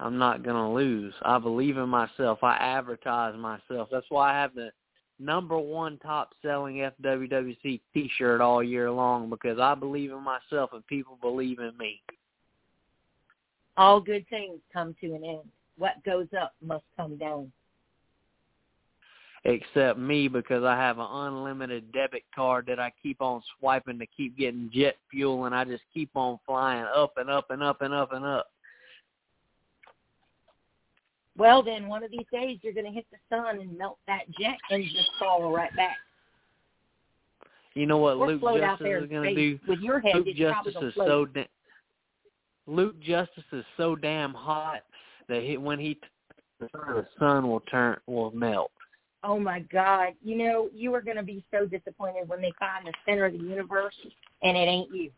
I'm 0.01 0.19
not 0.19 0.45
gonna 0.45 0.73
lose. 0.73 1.13
I 1.23 1.39
believe 1.39 1.77
in 1.77 1.89
myself. 1.89 2.45
I 2.45 2.55
advertise 2.55 3.35
myself. 3.37 3.89
That's 3.91 4.07
why 4.09 4.33
I 4.33 4.41
have 4.41 4.55
the 4.55 4.71
number 5.19 5.59
one 5.59 5.99
top 5.99 6.32
selling 6.43 6.77
FWWC 7.03 7.81
t 7.93 8.11
shirt 8.16 8.40
all 8.40 8.62
year 8.62 8.90
long 8.90 9.31
because 9.31 9.59
I 9.59 9.74
believe 9.74 10.11
in 10.11 10.23
myself 10.23 10.70
and 10.73 10.86
people 10.86 11.19
believe 11.20 11.59
in 11.59 11.77
me. 11.78 12.01
All 13.77 14.01
good 14.01 14.27
things 14.28 14.59
come 14.73 14.95
to 15.01 15.15
an 15.15 15.24
end. 15.24 15.49
What 15.77 16.03
goes 16.05 16.27
up 16.40 16.55
must 16.65 16.85
come 16.97 17.16
down. 17.16 17.53
Except 19.45 19.99
me 19.99 20.27
because 20.27 20.65
I 20.65 20.77
have 20.77 20.99
an 20.99 21.07
unlimited 21.09 21.93
debit 21.93 22.24
card 22.35 22.66
that 22.66 22.81
I 22.81 22.93
keep 23.01 23.23
on 23.23 23.40
swiping 23.59 23.99
to 24.01 24.07
keep 24.07 24.36
getting 24.36 24.69
jet 24.74 24.97
fuel 25.11 25.45
and 25.45 25.55
I 25.55 25.65
just 25.65 25.85
keep 25.95 26.11
on 26.15 26.40
flying 26.45 26.86
up 26.95 27.12
and 27.16 27.31
up 27.31 27.51
and 27.51 27.62
up 27.62 27.81
and 27.81 27.95
up 27.95 28.12
and 28.12 28.24
up. 28.24 28.49
Well, 31.39 31.62
then 31.62 31.86
one 31.89 32.02
of 32.02 32.10
these 32.10 32.27
days 32.32 32.59
you're 32.62 32.73
going 32.74 32.86
to 32.86 32.93
hit 32.93 33.06
the 33.12 33.19
sun 33.35 33.60
and 33.60 33.78
melt 33.78 33.98
that 34.09 34.23
jet 34.39 34.59
and 34.70 34.82
just 34.85 35.09
fall 35.20 35.52
right 35.52 35.74
back. 35.77 35.97
You 37.74 37.86
know 37.86 37.98
what 37.98 38.16
Or 38.16 38.27
Luke 38.27 38.43
Justice 38.43 38.78
there 38.81 38.98
is 38.98 39.05
in 39.05 39.10
going 39.10 39.35
to 39.35 39.35
do? 39.35 39.59
with 39.69 39.78
your 39.78 40.01
head. 40.01 40.16
Luke 40.16 40.35
Justice 40.36 40.74
is 40.82 40.94
float. 40.94 41.06
so 41.09 41.27
da- 41.27 41.48
Luke 42.66 42.98
Justice 43.01 43.44
is 43.52 43.65
so 43.77 43.94
damn 43.94 44.35
hot 44.35 44.82
that 45.28 45.43
he, 45.43 45.56
when 45.56 45.78
he 45.78 45.94
t- 45.94 46.01
the 46.60 47.06
sun 47.20 47.48
will 47.48 47.60
turn 47.60 47.98
will 48.09 48.32
melt. 48.32 48.73
Oh 49.23 49.39
my 49.39 49.60
God! 49.60 50.15
You 50.23 50.36
know 50.36 50.69
you 50.74 50.93
are 50.94 51.01
going 51.01 51.16
to 51.16 51.23
be 51.23 51.44
so 51.52 51.66
disappointed 51.66 52.28
when 52.28 52.40
they 52.40 52.52
find 52.59 52.86
the 52.86 52.93
center 53.06 53.27
of 53.27 53.32
the 53.32 53.39
universe 53.39 53.94
and 54.43 54.56
it 54.56 54.60
ain't 54.60 54.90
you. 54.93 55.10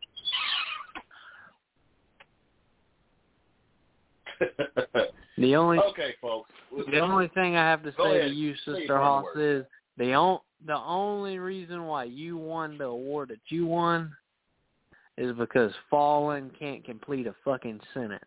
The 5.40 5.56
only 5.56 5.78
okay, 5.78 6.14
folks. 6.20 6.50
the 6.90 7.00
only 7.00 7.28
thing 7.28 7.56
I 7.56 7.62
have 7.68 7.82
to 7.84 7.92
say 7.98 8.18
ahead. 8.18 8.30
to 8.30 8.34
you, 8.36 8.54
Sister 8.64 8.98
Hoss, 8.98 9.24
is 9.36 9.64
the 9.96 10.12
on, 10.12 10.40
the 10.66 10.76
only 10.76 11.38
reason 11.38 11.84
why 11.86 12.04
you 12.04 12.36
won 12.36 12.76
the 12.76 12.84
award 12.84 13.30
that 13.30 13.40
you 13.48 13.66
won 13.66 14.14
is 15.16 15.32
because 15.36 15.72
Fallen 15.88 16.50
can't 16.58 16.84
complete 16.84 17.26
a 17.26 17.34
fucking 17.44 17.80
sentence. 17.94 18.20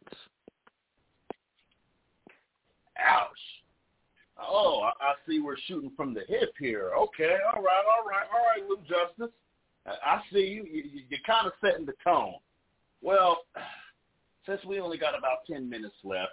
Ouch. 2.99 3.30
Oh, 4.40 4.81
I, 4.81 4.90
I 5.03 5.14
see 5.27 5.40
we're 5.40 5.57
shooting 5.68 5.91
from 5.95 6.14
the 6.14 6.22
hip 6.27 6.53
here. 6.60 6.91
Okay, 6.98 7.38
all 7.56 7.61
right, 7.61 7.84
all 7.88 8.07
right, 8.07 8.26
all 8.34 8.61
right, 8.61 8.68
Luke 8.68 8.84
Justice. 8.88 9.34
I, 9.85 10.15
I 10.15 10.22
see 10.31 10.40
you. 10.48 10.64
you. 10.64 10.84
you- 10.91 11.02
You're 11.10 11.19
kind 11.26 11.45
of 11.45 11.53
setting 11.64 11.85
the 11.85 11.94
tone. 12.03 12.34
Well, 13.02 13.44
since 14.48 14.64
we 14.65 14.80
only 14.80 14.98
got 14.98 15.18
about 15.18 15.45
10 15.48 15.69
minutes 15.69 15.95
left, 16.03 16.31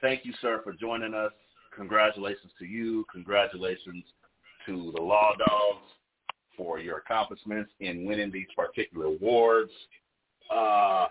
thank 0.00 0.24
you, 0.24 0.32
sir, 0.40 0.60
for 0.62 0.72
joining 0.72 1.14
us. 1.14 1.32
Congratulations 1.74 2.52
to 2.58 2.64
you. 2.64 3.04
Congratulations 3.12 4.04
to 4.66 4.92
the 4.94 5.02
Law 5.02 5.32
Dogs 5.38 5.84
for 6.56 6.78
your 6.78 6.98
accomplishments 6.98 7.70
in 7.80 8.04
winning 8.04 8.32
these 8.32 8.46
particular 8.56 9.06
awards. 9.06 9.70
Uh, 10.50 11.06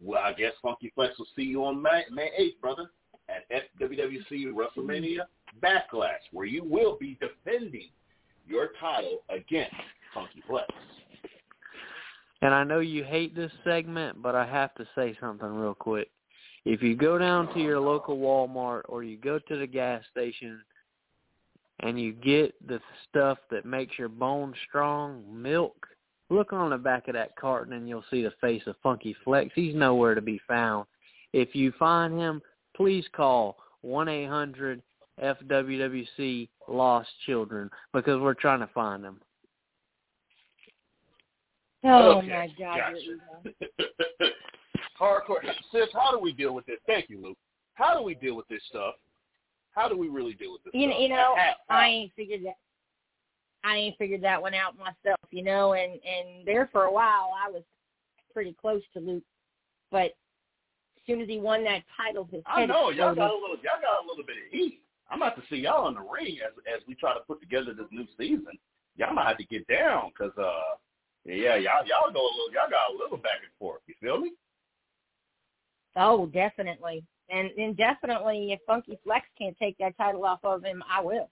well, 0.00 0.22
I 0.22 0.32
guess 0.32 0.52
Funky 0.62 0.92
Flex 0.94 1.18
will 1.18 1.26
see 1.36 1.42
you 1.42 1.64
on 1.64 1.80
May, 1.80 2.04
May 2.10 2.30
8th, 2.40 2.60
brother, 2.60 2.90
at 3.28 3.44
FWWC 3.80 4.52
WrestleMania 4.52 5.20
Backlash, 5.62 6.22
where 6.32 6.46
you 6.46 6.64
will 6.64 6.96
be 6.98 7.18
defending 7.20 7.88
your 8.46 8.70
title 8.80 9.22
against 9.28 9.74
Funky 10.14 10.42
Flex. 10.46 10.66
And 12.42 12.52
I 12.52 12.64
know 12.64 12.80
you 12.80 13.04
hate 13.04 13.36
this 13.36 13.52
segment, 13.62 14.20
but 14.20 14.34
I 14.34 14.44
have 14.44 14.74
to 14.74 14.86
say 14.96 15.16
something 15.20 15.48
real 15.48 15.74
quick. 15.74 16.10
If 16.64 16.80
you 16.82 16.94
go 16.94 17.18
down 17.18 17.52
to 17.54 17.60
your 17.60 17.80
local 17.80 18.16
Walmart 18.18 18.82
or 18.88 19.02
you 19.02 19.16
go 19.16 19.38
to 19.40 19.56
the 19.56 19.66
gas 19.66 20.04
station 20.10 20.62
and 21.80 22.00
you 22.00 22.12
get 22.12 22.54
the 22.66 22.80
stuff 23.08 23.38
that 23.50 23.64
makes 23.66 23.98
your 23.98 24.08
bones 24.08 24.54
strong, 24.68 25.24
milk, 25.28 25.88
look 26.30 26.52
on 26.52 26.70
the 26.70 26.78
back 26.78 27.08
of 27.08 27.14
that 27.14 27.34
carton 27.36 27.72
and 27.72 27.88
you'll 27.88 28.04
see 28.10 28.22
the 28.22 28.32
face 28.40 28.62
of 28.66 28.76
Funky 28.82 29.16
Flex. 29.24 29.50
He's 29.54 29.74
nowhere 29.74 30.14
to 30.14 30.20
be 30.20 30.40
found. 30.46 30.86
If 31.32 31.54
you 31.54 31.72
find 31.78 32.14
him, 32.16 32.40
please 32.76 33.06
call 33.12 33.56
1-800-FWWC 33.84 36.48
Lost 36.68 37.08
Children 37.26 37.68
because 37.92 38.20
we're 38.20 38.34
trying 38.34 38.60
to 38.60 38.68
find 38.68 39.04
him. 39.04 39.20
Oh 41.84 42.18
Okay, 42.18 42.28
my 42.28 42.46
God! 42.58 42.78
gotcha. 42.78 43.16
Hardcore. 45.02 45.42
Sis, 45.72 45.88
how 45.92 46.12
do 46.12 46.18
we 46.20 46.32
deal 46.32 46.54
with 46.54 46.64
this? 46.66 46.78
Thank 46.86 47.10
you, 47.10 47.20
Luke. 47.20 47.38
How 47.74 47.96
do 47.98 48.02
we 48.04 48.14
deal 48.14 48.36
with 48.36 48.46
this 48.48 48.62
stuff? 48.68 48.94
How 49.74 49.88
do 49.88 49.96
we 49.96 50.08
really 50.08 50.34
deal 50.34 50.52
with 50.52 50.62
this 50.64 50.72
You, 50.74 50.88
stuff? 50.88 51.00
you 51.00 51.08
know, 51.08 51.34
How- 51.36 51.56
how? 51.68 51.76
I 51.78 51.86
ain't 51.88 52.12
figured 52.14 52.44
that. 52.44 52.56
I 53.64 53.76
ain't 53.76 53.96
figured 53.96 54.22
that 54.22 54.42
one 54.42 54.54
out 54.54 54.76
myself, 54.76 55.20
you 55.30 55.42
know, 55.42 55.74
and 55.74 55.92
and 56.04 56.44
there 56.46 56.66
for 56.72 56.84
a 56.84 56.92
while 56.92 57.32
I 57.38 57.48
was 57.48 57.62
pretty 58.32 58.54
close 58.54 58.82
to 58.92 59.00
Luke, 59.00 59.22
but 59.90 60.10
as 60.96 61.06
soon 61.06 61.20
as 61.20 61.28
he 61.28 61.38
won 61.38 61.62
that 61.64 61.84
title, 61.96 62.24
his 62.24 62.42
I 62.46 62.66
know 62.66 62.90
y'all 62.90 63.14
got 63.14 63.30
a 63.30 63.34
little 63.34 63.56
y'all 63.62 63.80
got 63.80 64.04
a 64.04 64.06
little 64.08 64.24
bit 64.24 64.36
of 64.36 64.50
heat. 64.50 64.80
I'm 65.10 65.22
about 65.22 65.36
to 65.36 65.42
see 65.48 65.56
y'all 65.56 65.88
in 65.88 65.94
the 65.94 66.00
ring 66.00 66.38
as 66.44 66.52
as 66.66 66.82
we 66.88 66.94
try 66.96 67.14
to 67.14 67.20
put 67.20 67.40
together 67.40 67.72
this 67.72 67.86
new 67.92 68.06
season. 68.18 68.58
Y'all 68.96 69.14
might 69.14 69.28
have 69.28 69.38
to 69.38 69.44
get 69.44 69.66
down 69.68 70.10
because 70.10 70.36
uh 70.36 70.74
yeah 71.24 71.54
y'all 71.54 71.86
y'all 71.86 72.10
go 72.12 72.20
a 72.20 72.34
little 72.34 72.52
y'all 72.52 72.68
got 72.70 72.90
a 72.92 72.98
little 72.98 73.18
back 73.18 73.42
and 73.42 73.52
forth. 73.60 73.82
You 73.86 73.94
feel 74.00 74.18
me? 74.18 74.32
Oh, 75.96 76.26
definitely, 76.26 77.04
and 77.28 77.76
definitely, 77.76 78.52
if 78.52 78.60
Funky 78.66 78.98
Flex 79.04 79.26
can't 79.38 79.56
take 79.58 79.76
that 79.78 79.96
title 79.96 80.24
off 80.24 80.40
of 80.44 80.62
him, 80.62 80.82
I 80.90 81.00
will. 81.00 81.30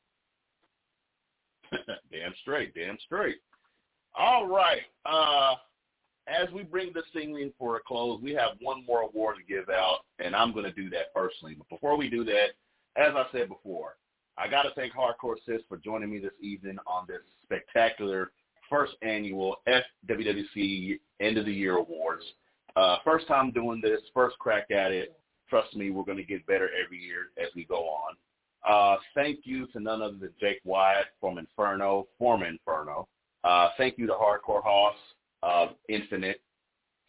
damn 2.11 2.35
straight, 2.43 2.75
damn 2.75 2.99
straight. 3.05 3.37
All 4.17 4.49
right. 4.49 4.83
Uh 5.05 5.55
as 6.27 6.51
we 6.53 6.63
bring 6.63 6.93
this 6.95 7.05
thing 7.13 7.53
for 7.59 7.77
a 7.77 7.81
close, 7.81 8.21
we 8.23 8.33
have 8.33 8.53
one 8.61 8.85
more 8.87 9.03
award 9.03 9.37
to 9.37 9.53
give 9.53 9.69
out, 9.69 10.01
and 10.19 10.35
I'm 10.37 10.53
going 10.53 10.65
to 10.65 10.73
do 10.73 10.89
that 10.91 11.13
personally. 11.15 11.57
But 11.57 11.69
before 11.69 11.97
we 11.97 12.09
do 12.09 12.25
that, 12.25 12.51
as 12.97 13.15
I 13.15 13.25
said 13.33 13.49
before, 13.49 13.97
I 14.39 14.49
got 14.49 14.63
to 14.63 14.71
thank 14.77 14.93
Hardcore 14.93 15.37
Sis 15.47 15.63
for 15.69 15.79
joining 15.79 16.11
me 16.11 16.19
this 16.19 16.33
evening 16.41 16.79
on 16.87 17.07
this 17.09 17.21
spectacular 17.45 18.31
first 18.69 18.93
annual 19.03 19.57
FWWC 19.67 21.01
End 21.21 21.37
of 21.37 21.47
the 21.47 21.53
Year 21.53 21.77
Awards. 21.77 22.25
Uh, 22.77 22.97
first 23.05 23.27
time 23.27 23.51
doing 23.51 23.81
this, 23.81 24.01
first 24.15 24.39
crack 24.39 24.71
at 24.71 24.93
it. 24.93 25.19
Trust 25.49 25.75
me, 25.75 25.91
we're 25.91 26.05
going 26.05 26.17
to 26.19 26.25
get 26.25 26.47
better 26.47 26.71
every 26.85 26.99
year 26.99 27.31
as 27.39 27.49
we 27.55 27.65
go 27.65 27.89
on. 27.89 28.17
Uh, 28.69 28.97
thank 29.15 29.41
you 29.45 29.67
to 29.69 29.81
none 29.81 30.03
other 30.03 30.17
than 30.17 30.31
Jake 30.41 30.61
Wyatt 30.65 31.07
from 31.21 31.39
Inferno, 31.39 32.07
former 32.19 32.47
Inferno. 32.47 33.09
Uh, 33.43 33.71
thank 33.79 33.99
you 33.99 34.07
to 34.07 34.13
Hardcore 34.13 34.63
Hoss 34.63 34.97
of 35.43 35.71
Infinite 35.89 36.41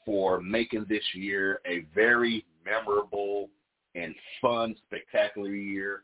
for 0.05 0.41
making 0.41 0.85
this 0.89 1.03
year 1.13 1.59
a 1.67 1.85
very 1.93 2.45
memorable 2.65 3.49
and 3.95 4.15
fun, 4.41 4.75
spectacular 4.87 5.53
year. 5.53 6.03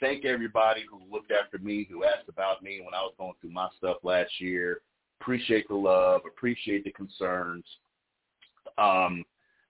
Thank 0.00 0.24
everybody 0.24 0.84
who 0.88 1.00
looked 1.12 1.32
after 1.32 1.58
me, 1.58 1.86
who 1.90 2.04
asked 2.04 2.28
about 2.28 2.62
me 2.62 2.80
when 2.84 2.94
I 2.94 3.02
was 3.02 3.14
going 3.18 3.32
through 3.40 3.50
my 3.50 3.68
stuff 3.78 3.98
last 4.02 4.40
year. 4.40 4.80
Appreciate 5.20 5.68
the 5.68 5.74
love, 5.74 6.22
appreciate 6.26 6.84
the 6.84 6.92
concerns. 6.92 7.64
Um, 8.78 9.24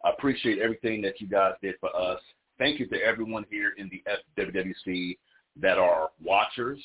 appreciate 0.04 0.58
everything 0.58 1.00
that 1.02 1.20
you 1.20 1.26
guys 1.26 1.52
did 1.62 1.74
for 1.80 1.94
us. 1.94 2.20
Thank 2.58 2.78
you 2.78 2.86
to 2.88 3.02
everyone 3.02 3.44
here 3.50 3.72
in 3.76 3.90
the 3.90 4.02
FWWC 4.38 5.18
that 5.60 5.78
are 5.78 6.10
watchers, 6.22 6.80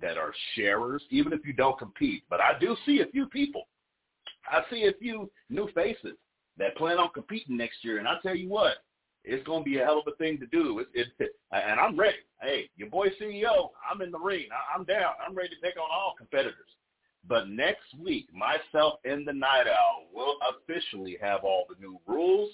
that 0.00 0.18
are 0.18 0.32
sharers, 0.54 1.02
even 1.10 1.32
if 1.32 1.44
you 1.44 1.52
don't 1.52 1.78
compete. 1.78 2.24
But 2.28 2.40
I 2.40 2.58
do 2.58 2.76
see 2.84 3.00
a 3.00 3.06
few 3.06 3.26
people. 3.26 3.68
I 4.50 4.62
see 4.70 4.84
a 4.84 4.92
few 4.98 5.30
new 5.50 5.68
faces 5.74 6.16
that 6.58 6.76
plan 6.76 6.98
on 6.98 7.10
competing 7.14 7.56
next 7.56 7.76
year, 7.82 7.98
and 7.98 8.08
I 8.08 8.14
tell 8.22 8.34
you 8.34 8.48
what, 8.48 8.78
it's 9.24 9.46
going 9.46 9.62
to 9.62 9.70
be 9.70 9.78
a 9.78 9.84
hell 9.84 10.00
of 10.00 10.12
a 10.12 10.16
thing 10.16 10.38
to 10.38 10.46
do. 10.46 10.84
It, 10.94 11.08
it, 11.20 11.32
and 11.52 11.78
I'm 11.80 11.98
ready. 11.98 12.18
Hey, 12.40 12.70
your 12.76 12.88
boy 12.88 13.08
CEO, 13.20 13.70
I'm 13.90 14.00
in 14.00 14.10
the 14.10 14.18
ring. 14.18 14.46
I, 14.52 14.76
I'm 14.76 14.84
down. 14.84 15.12
I'm 15.24 15.34
ready 15.34 15.50
to 15.50 15.60
take 15.62 15.76
on 15.76 15.88
all 15.92 16.14
competitors. 16.16 16.70
But 17.28 17.50
next 17.50 17.94
week, 17.98 18.28
myself 18.32 19.00
and 19.04 19.26
the 19.26 19.32
Night 19.32 19.66
Owl 19.66 20.06
will 20.14 20.36
officially 20.50 21.18
have 21.20 21.44
all 21.44 21.66
the 21.68 21.76
new 21.80 22.00
rules, 22.06 22.50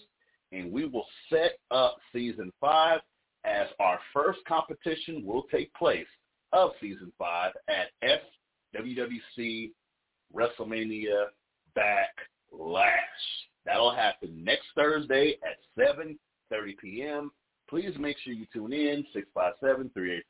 and 0.53 0.73
we 0.73 0.87
will 0.87 1.07
set 1.31 1.59
up 1.71 1.99
season 2.13 2.53
five 2.61 3.01
as 3.45 3.69
our 3.79 4.01
first 4.13 4.41
competition 4.49 5.25
will 5.25 5.45
take 5.45 5.73
place 5.75 6.07
of 6.53 6.73
season 6.81 7.13
five 7.19 7.53
at 7.69 7.91
FWWC 8.75 9.71
WrestleMania 10.35 11.27
Backlash. 11.77 12.93
That'll 13.67 13.95
happen 13.95 14.43
next 14.45 14.67
Thursday 14.75 15.39
at 15.43 15.59
7.30 15.79 16.79
p.m. 16.79 17.31
Please 17.69 17.93
make 17.99 18.19
sure 18.19 18.33
you 18.33 18.47
tune 18.53 18.73
in, 18.73 19.07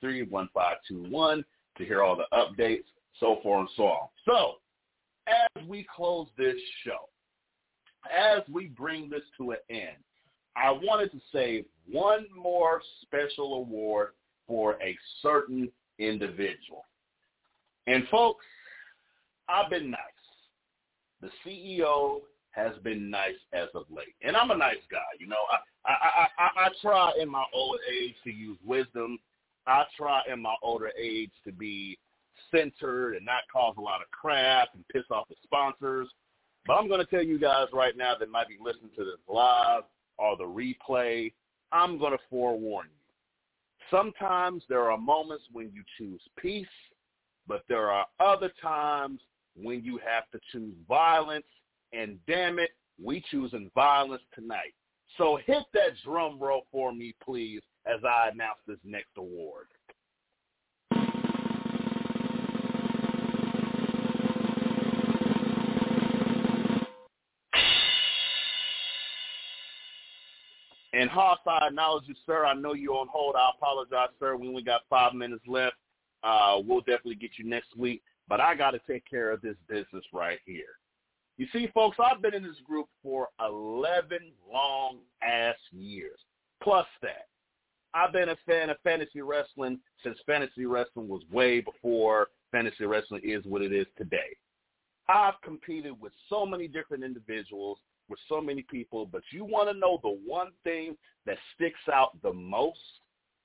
657-383-1521 0.05 1.45
to 1.77 1.85
hear 1.85 2.03
all 2.03 2.17
the 2.17 2.27
updates, 2.33 2.85
so 3.21 3.39
forth 3.43 3.61
and 3.61 3.69
so 3.77 3.83
on. 3.85 4.09
So, 4.25 4.55
as 5.27 5.67
we 5.67 5.87
close 5.95 6.29
this 6.37 6.57
show, 6.85 7.09
as 8.15 8.43
we 8.51 8.67
bring 8.67 9.09
this 9.09 9.23
to 9.39 9.53
an 9.53 9.59
end, 9.71 9.97
I 10.57 10.71
wanted 10.71 11.11
to 11.13 11.21
save 11.33 11.65
one 11.91 12.27
more 12.37 12.81
special 13.03 13.55
award 13.55 14.11
for 14.47 14.75
a 14.83 14.97
certain 15.23 15.71
individual. 15.99 16.85
And 17.87 18.07
folks, 18.09 18.45
I've 19.49 19.71
been 19.71 19.91
nice. 19.91 20.01
The 21.21 21.31
CEO 21.45 22.21
has 22.51 22.73
been 22.83 23.11
nice 23.11 23.35
as 23.53 23.69
of 23.75 23.85
late, 23.91 24.15
and 24.23 24.37
I'm 24.37 24.51
a 24.51 24.57
nice 24.57 24.77
guy. 24.91 24.99
You 25.19 25.27
know, 25.27 25.37
I 25.85 25.93
I 25.93 26.29
I, 26.39 26.67
I 26.67 26.69
try 26.81 27.13
in 27.21 27.29
my 27.29 27.45
old 27.53 27.79
age 27.91 28.15
to 28.25 28.31
use 28.31 28.59
wisdom. 28.65 29.19
I 29.67 29.85
try 29.97 30.21
in 30.31 30.41
my 30.41 30.55
older 30.63 30.91
age 30.99 31.33
to 31.45 31.53
be 31.53 31.99
centered 32.55 33.15
and 33.15 33.25
not 33.25 33.43
cause 33.53 33.75
a 33.79 33.81
lot 33.81 34.01
of 34.01 34.11
crap 34.11 34.69
and 34.75 34.87
piss 34.89 35.05
off 35.11 35.29
the 35.29 35.35
sponsors. 35.43 36.09
But 36.67 36.75
I'm 36.75 36.89
going 36.89 37.01
to 37.01 37.07
tell 37.07 37.23
you 37.23 37.39
guys 37.39 37.67
right 37.73 37.97
now 37.97 38.15
that 38.19 38.31
might 38.31 38.49
be 38.49 38.57
listening 38.61 38.91
to 38.97 39.05
this 39.05 39.21
live 39.29 39.83
or 40.19 40.37
the 40.37 40.45
replay, 40.45 41.33
I'm 41.73 41.99
going 41.99 42.13
to 42.13 42.19
forewarn 42.31 42.87
you. 42.87 43.97
Sometimes 43.97 44.63
there 44.69 44.91
are 44.91 44.97
moments 44.97 45.45
when 45.53 45.71
you 45.75 45.83
choose 45.99 46.21
peace, 46.39 46.67
but 47.47 47.65
there 47.69 47.91
are 47.91 48.07
other 48.19 48.51
times 48.63 49.21
when 49.57 49.85
you 49.85 49.99
have 49.99 50.31
to 50.33 50.41
choose 50.53 50.75
violence. 50.89 51.45
And 51.93 52.19
damn 52.27 52.59
it, 52.59 52.71
we 53.03 53.23
choosing 53.31 53.71
violence 53.75 54.23
tonight. 54.35 54.75
So 55.19 55.39
hit 55.47 55.65
that 55.75 55.91
drum 56.05 56.39
roll 56.41 56.67
for 56.73 56.93
me, 56.93 57.15
please, 57.25 57.61
as 57.87 58.01
I 58.05 58.31
announce 58.33 58.59
this 58.67 58.79
next 58.85 59.11
award. 59.17 59.67
And 70.95 71.11
Hoss, 71.11 71.41
I 71.47 71.67
acknowledge 71.67 72.05
you, 72.07 72.15
sir. 72.25 72.45
I 72.45 72.55
know 72.55 72.73
you're 72.73 72.95
on 72.95 73.09
hold. 73.11 73.35
I 73.35 73.51
apologize, 73.57 74.11
sir. 74.21 74.37
We 74.37 74.49
only 74.49 74.63
got 74.63 74.83
five 74.89 75.13
minutes 75.13 75.45
left. 75.47 75.75
Uh, 76.23 76.59
we'll 76.65 76.81
definitely 76.81 77.17
get 77.17 77.33
you 77.37 77.45
next 77.45 77.77
week. 77.77 78.03
But 78.29 78.41
I 78.41 78.55
got 78.55 78.71
to 78.71 78.81
take 78.89 79.05
care 79.09 79.33
of 79.33 79.43
this 79.43 79.57
business 79.69 80.05
right 80.13 80.39
here. 80.47 80.79
You 81.37 81.47
see, 81.53 81.69
folks, 81.75 81.97
I've 81.99 82.23
been 82.23 82.33
in 82.33 82.45
this 82.45 82.61
group 82.65 82.87
for 83.03 83.29
11 83.45 84.19
long-ass 84.51 85.57
years, 85.73 86.19
plus 86.63 86.87
that. 87.03 87.27
I've 87.93 88.13
been 88.13 88.29
a 88.29 88.37
fan 88.47 88.71
of 88.71 88.77
fantasy 88.85 89.21
wrestling 89.21 89.81
since 90.03 90.17
fantasy 90.27 90.65
wrestling 90.65 91.09
was 91.09 91.23
way 91.31 91.61
before 91.61 92.29
fantasy 92.53 92.85
wrestling 92.85 93.23
is 93.25 93.45
what 93.45 93.63
it 93.63 93.73
is 93.73 93.87
today. 93.99 94.37
I've 95.09 95.41
competed 95.43 96.01
with 96.01 96.13
so 96.29 96.47
many 96.47 96.69
different 96.69 97.05
individuals, 97.05 97.79
with 98.09 98.19
so 98.29 98.41
many 98.41 98.63
people, 98.63 99.07
but 99.07 99.23
you 99.31 99.45
want 99.45 99.71
to 99.71 99.79
know 99.79 99.99
the 100.03 100.19
one 100.27 100.51
thing 100.63 100.97
that 101.27 101.39
sticks 101.55 101.81
out 101.93 102.21
the 102.23 102.33
most 102.33 102.79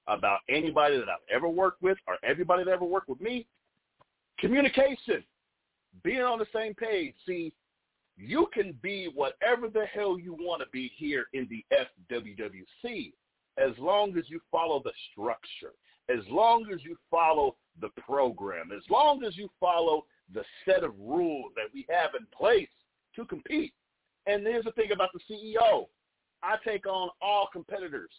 about 0.07 0.39
anybody 0.49 0.97
that 0.97 1.09
I've 1.09 1.35
ever 1.35 1.47
worked 1.47 1.81
with 1.81 1.97
or 2.07 2.17
everybody 2.23 2.63
that 2.63 2.71
ever 2.71 2.85
worked 2.85 3.09
with 3.09 3.21
me? 3.21 3.45
Communication. 4.39 5.23
Being 6.03 6.21
on 6.21 6.39
the 6.39 6.47
same 6.53 6.73
page. 6.73 7.13
See, 7.25 7.53
you 8.17 8.47
can 8.53 8.77
be 8.81 9.09
whatever 9.13 9.69
the 9.69 9.85
hell 9.85 10.19
you 10.19 10.33
want 10.33 10.61
to 10.61 10.67
be 10.71 10.91
here 10.95 11.25
in 11.33 11.47
the 11.49 11.63
FWWC 12.11 13.13
as 13.57 13.77
long 13.77 14.17
as 14.17 14.25
you 14.29 14.39
follow 14.51 14.81
the 14.83 14.91
structure, 15.11 15.73
as 16.09 16.25
long 16.29 16.67
as 16.73 16.83
you 16.83 16.97
follow 17.09 17.55
the 17.81 17.89
program, 17.89 18.71
as 18.75 18.83
long 18.89 19.23
as 19.23 19.37
you 19.37 19.49
follow 19.59 20.05
the 20.33 20.43
set 20.65 20.83
of 20.83 20.93
rules 20.99 21.51
that 21.55 21.73
we 21.73 21.85
have 21.89 22.11
in 22.19 22.25
place 22.37 22.69
to 23.15 23.25
compete. 23.25 23.73
And 24.29 24.45
there's 24.45 24.65
the 24.65 24.71
thing 24.71 24.91
about 24.91 25.09
the 25.13 25.19
CEO. 25.29 25.87
I 26.43 26.55
take 26.63 26.85
on 26.85 27.09
all 27.21 27.49
competitors. 27.51 28.11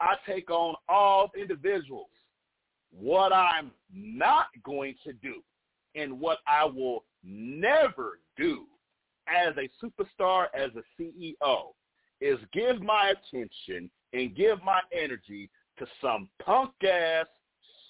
I 0.00 0.14
take 0.26 0.50
on 0.50 0.74
all 0.88 1.30
individuals. 1.38 2.08
What 2.98 3.32
I'm 3.32 3.70
not 3.92 4.46
going 4.64 4.94
to 5.04 5.12
do 5.12 5.42
and 5.94 6.18
what 6.18 6.38
I 6.46 6.64
will 6.64 7.04
never 7.22 8.20
do 8.38 8.64
as 9.28 9.54
a 9.56 9.68
superstar, 9.84 10.46
as 10.54 10.70
a 10.76 11.02
CEO, 11.02 11.74
is 12.20 12.38
give 12.52 12.80
my 12.80 13.12
attention 13.12 13.90
and 14.14 14.34
give 14.34 14.62
my 14.64 14.80
energy 14.92 15.50
to 15.78 15.86
some 16.00 16.28
punk 16.42 16.72
ass, 16.82 17.26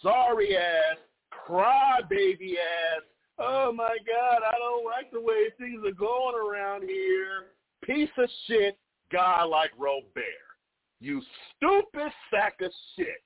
sorry 0.03 0.57
ass, 0.57 0.97
crybaby 1.33 2.55
ass, 2.55 3.03
oh 3.39 3.73
my 3.73 3.97
God, 4.07 4.43
I 4.47 4.59
don't 4.59 4.85
like 4.85 5.11
the 5.13 5.21
way 5.21 5.49
things 5.59 5.83
are 5.87 5.93
going 5.93 6.35
around 6.35 6.83
here, 6.83 7.47
piece 7.85 8.11
of 8.19 8.29
shit 8.47 8.79
guy 9.13 9.43
like 9.43 9.71
Robert. 9.79 10.25
You 11.01 11.23
stupid 11.57 12.13
sack 12.31 12.57
of 12.63 12.73
shit. 12.97 13.23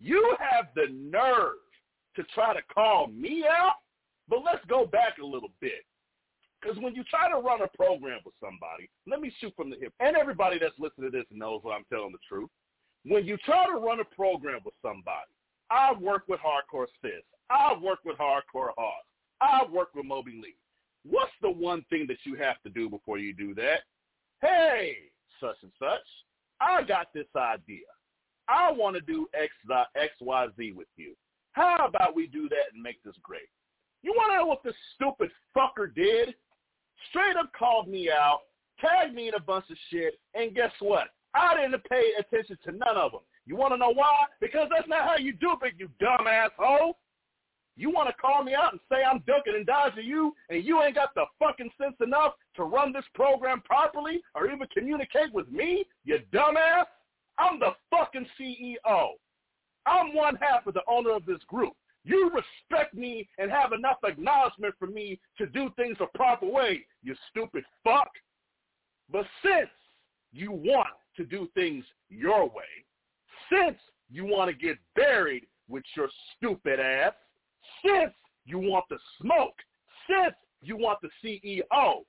You 0.00 0.36
have 0.38 0.66
the 0.74 0.92
nerve 0.92 1.58
to 2.16 2.22
try 2.34 2.54
to 2.54 2.62
call 2.74 3.06
me 3.08 3.44
out? 3.48 3.76
But 4.28 4.42
let's 4.44 4.64
go 4.66 4.86
back 4.86 5.18
a 5.22 5.26
little 5.26 5.52
bit. 5.60 5.84
Because 6.60 6.78
when 6.78 6.94
you 6.94 7.02
try 7.04 7.28
to 7.28 7.38
run 7.38 7.60
a 7.62 7.76
program 7.76 8.20
with 8.24 8.34
somebody, 8.40 8.88
let 9.06 9.20
me 9.20 9.32
shoot 9.40 9.52
from 9.56 9.70
the 9.70 9.76
hip. 9.80 9.92
And 10.00 10.16
everybody 10.16 10.58
that's 10.58 10.78
listening 10.78 11.10
to 11.10 11.16
this 11.16 11.26
knows 11.30 11.60
I'm 11.66 11.84
telling 11.92 12.12
the 12.12 12.18
truth. 12.28 12.48
When 13.04 13.26
you 13.26 13.36
try 13.38 13.66
to 13.66 13.78
run 13.78 13.98
a 14.00 14.14
program 14.14 14.60
with 14.64 14.74
somebody, 14.80 15.32
I've 15.70 15.98
worked 15.98 16.28
with 16.28 16.38
Hardcore 16.40 16.86
Sis. 17.02 17.24
I've 17.50 17.82
worked 17.82 18.06
with 18.06 18.16
Hardcore 18.16 18.70
Hoss. 18.78 19.04
I've 19.40 19.70
worked 19.70 19.96
with 19.96 20.06
Moby 20.06 20.40
Lee. 20.42 20.54
What's 21.04 21.32
the 21.40 21.50
one 21.50 21.84
thing 21.90 22.06
that 22.08 22.18
you 22.24 22.36
have 22.36 22.60
to 22.62 22.70
do 22.70 22.88
before 22.88 23.18
you 23.18 23.34
do 23.34 23.54
that? 23.54 23.80
Hey, 24.40 24.96
such 25.40 25.56
and 25.62 25.72
such, 25.78 26.06
I 26.60 26.82
got 26.82 27.08
this 27.12 27.26
idea. 27.36 27.86
I 28.48 28.70
want 28.70 28.96
to 28.96 29.00
do 29.00 29.26
X, 29.34 29.52
X, 29.96 30.12
Y, 30.20 30.46
Z 30.56 30.72
with 30.72 30.88
you. 30.96 31.14
How 31.52 31.86
about 31.86 32.14
we 32.14 32.26
do 32.26 32.48
that 32.48 32.72
and 32.74 32.82
make 32.82 33.02
this 33.02 33.14
great? 33.22 33.48
You 34.02 34.12
want 34.16 34.32
to 34.32 34.38
know 34.38 34.46
what 34.46 34.62
this 34.64 34.74
stupid 34.94 35.30
fucker 35.56 35.94
did? 35.94 36.34
Straight 37.10 37.36
up 37.36 37.52
called 37.56 37.88
me 37.88 38.10
out, 38.10 38.40
tagged 38.80 39.14
me 39.14 39.28
in 39.28 39.34
a 39.34 39.40
bunch 39.40 39.66
of 39.70 39.76
shit, 39.90 40.14
and 40.34 40.54
guess 40.54 40.72
what? 40.80 41.08
I 41.34 41.56
didn't 41.56 41.82
pay 41.84 42.12
attention 42.18 42.58
to 42.64 42.72
none 42.72 42.96
of 42.96 43.12
them. 43.12 43.20
You 43.46 43.56
want 43.56 43.72
to 43.72 43.78
know 43.78 43.92
why? 43.92 44.26
Because 44.40 44.68
that's 44.74 44.88
not 44.88 45.08
how 45.08 45.16
you 45.16 45.32
do 45.32 45.56
it, 45.62 45.74
you 45.78 45.88
dumb 45.98 46.26
asshole. 46.26 46.98
You 47.76 47.90
want 47.90 48.08
to 48.08 48.14
call 48.14 48.44
me 48.44 48.54
out 48.54 48.72
and 48.72 48.80
say 48.90 49.02
I'm 49.02 49.22
ducking 49.26 49.54
and 49.54 49.66
dodging 49.66 50.04
you, 50.04 50.34
and 50.50 50.64
you 50.64 50.82
ain't 50.82 50.94
got 50.94 51.14
the 51.14 51.24
fucking 51.38 51.70
sense 51.80 51.96
enough 52.00 52.34
to 52.56 52.64
run 52.64 52.92
this 52.92 53.04
program 53.14 53.62
properly 53.62 54.22
or 54.34 54.50
even 54.50 54.66
communicate 54.76 55.32
with 55.32 55.50
me, 55.50 55.84
you 56.04 56.18
dumbass? 56.32 56.84
I'm 57.38 57.58
the 57.58 57.70
fucking 57.90 58.26
CEO. 58.38 59.08
I'm 59.86 60.14
one 60.14 60.36
half 60.36 60.66
of 60.66 60.74
the 60.74 60.82
owner 60.86 61.12
of 61.12 61.24
this 61.24 61.42
group. 61.48 61.72
You 62.04 62.30
respect 62.30 62.94
me 62.94 63.28
and 63.38 63.50
have 63.50 63.72
enough 63.72 63.98
acknowledgement 64.04 64.74
for 64.78 64.86
me 64.86 65.20
to 65.38 65.46
do 65.46 65.70
things 65.76 65.96
the 65.98 66.06
proper 66.14 66.46
way, 66.46 66.84
you 67.02 67.14
stupid 67.30 67.64
fuck. 67.84 68.10
But 69.10 69.24
since 69.42 69.70
you 70.32 70.50
want 70.52 70.88
to 71.16 71.24
do 71.24 71.48
things 71.54 71.84
your 72.08 72.44
way, 72.44 72.64
since 73.50 73.78
you 74.10 74.24
want 74.24 74.50
to 74.50 74.56
get 74.56 74.78
buried 74.96 75.46
with 75.68 75.84
your 75.96 76.08
stupid 76.36 76.80
ass, 76.80 77.12
since 77.84 78.12
you 78.44 78.58
want 78.58 78.84
the 78.90 78.98
smoke, 79.20 79.54
since 80.08 80.34
you 80.60 80.76
want 80.76 80.98
the 81.02 81.10
CEO, 81.22 82.02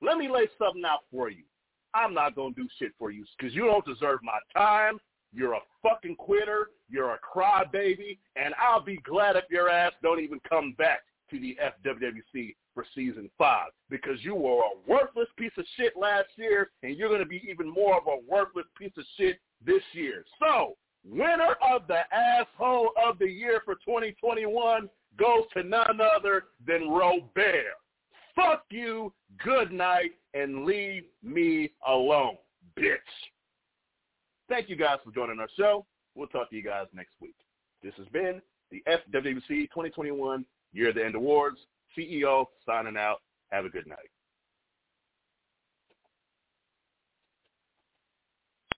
let 0.00 0.18
me 0.18 0.28
lay 0.28 0.48
something 0.58 0.84
out 0.84 1.00
for 1.10 1.30
you. 1.30 1.44
I'm 1.94 2.14
not 2.14 2.34
going 2.34 2.54
to 2.54 2.62
do 2.62 2.68
shit 2.78 2.92
for 2.98 3.10
you 3.10 3.24
because 3.38 3.54
you 3.54 3.64
don't 3.64 3.84
deserve 3.84 4.20
my 4.22 4.38
time. 4.56 4.98
You're 5.32 5.54
a 5.54 5.60
fucking 5.82 6.16
quitter. 6.16 6.68
You're 6.88 7.14
a 7.14 7.18
crybaby. 7.18 8.18
And 8.36 8.54
I'll 8.60 8.82
be 8.82 8.98
glad 8.98 9.36
if 9.36 9.44
your 9.50 9.68
ass 9.68 9.92
don't 10.02 10.20
even 10.20 10.40
come 10.48 10.74
back 10.78 11.00
to 11.30 11.38
the 11.40 11.56
FWWC 11.86 12.54
for 12.74 12.84
season 12.94 13.30
five 13.38 13.68
because 13.90 14.22
you 14.22 14.34
were 14.34 14.60
a 14.60 14.90
worthless 14.90 15.28
piece 15.38 15.52
of 15.58 15.64
shit 15.76 15.92
last 15.96 16.28
year 16.36 16.70
and 16.82 16.96
you're 16.96 17.08
going 17.08 17.20
to 17.20 17.26
be 17.26 17.42
even 17.48 17.68
more 17.68 17.96
of 17.96 18.06
a 18.06 18.30
worthless 18.30 18.66
piece 18.78 18.92
of 18.98 19.04
shit 19.16 19.38
this 19.64 19.82
year. 19.92 20.24
So, 20.38 20.74
winner 21.04 21.56
of 21.72 21.86
the 21.88 22.00
asshole 22.12 22.90
of 23.04 23.18
the 23.18 23.28
year 23.28 23.62
for 23.64 23.74
2021 23.76 24.88
goes 25.18 25.44
to 25.54 25.62
none 25.62 26.00
other 26.00 26.44
than 26.66 26.88
Robert. 26.88 27.76
Fuck 28.34 28.64
you, 28.70 29.12
good 29.44 29.72
night, 29.72 30.12
and 30.34 30.64
leave 30.64 31.04
me 31.22 31.70
alone, 31.86 32.36
bitch. 32.78 32.96
Thank 34.48 34.68
you 34.68 34.76
guys 34.76 34.98
for 35.04 35.12
joining 35.12 35.38
our 35.38 35.48
show. 35.56 35.86
We'll 36.14 36.28
talk 36.28 36.50
to 36.50 36.56
you 36.56 36.62
guys 36.62 36.86
next 36.94 37.14
week. 37.20 37.36
This 37.82 37.94
has 37.96 38.06
been 38.08 38.40
the 38.70 38.82
FWC 38.88 39.48
2021 39.48 40.44
Year 40.72 40.88
of 40.90 40.94
the 40.94 41.04
End 41.04 41.14
Awards. 41.14 41.58
CEO 41.96 42.46
signing 42.64 42.96
out. 42.96 43.20
Have 43.50 43.66
a 43.66 43.68
good 43.68 43.86
night. 43.86 43.98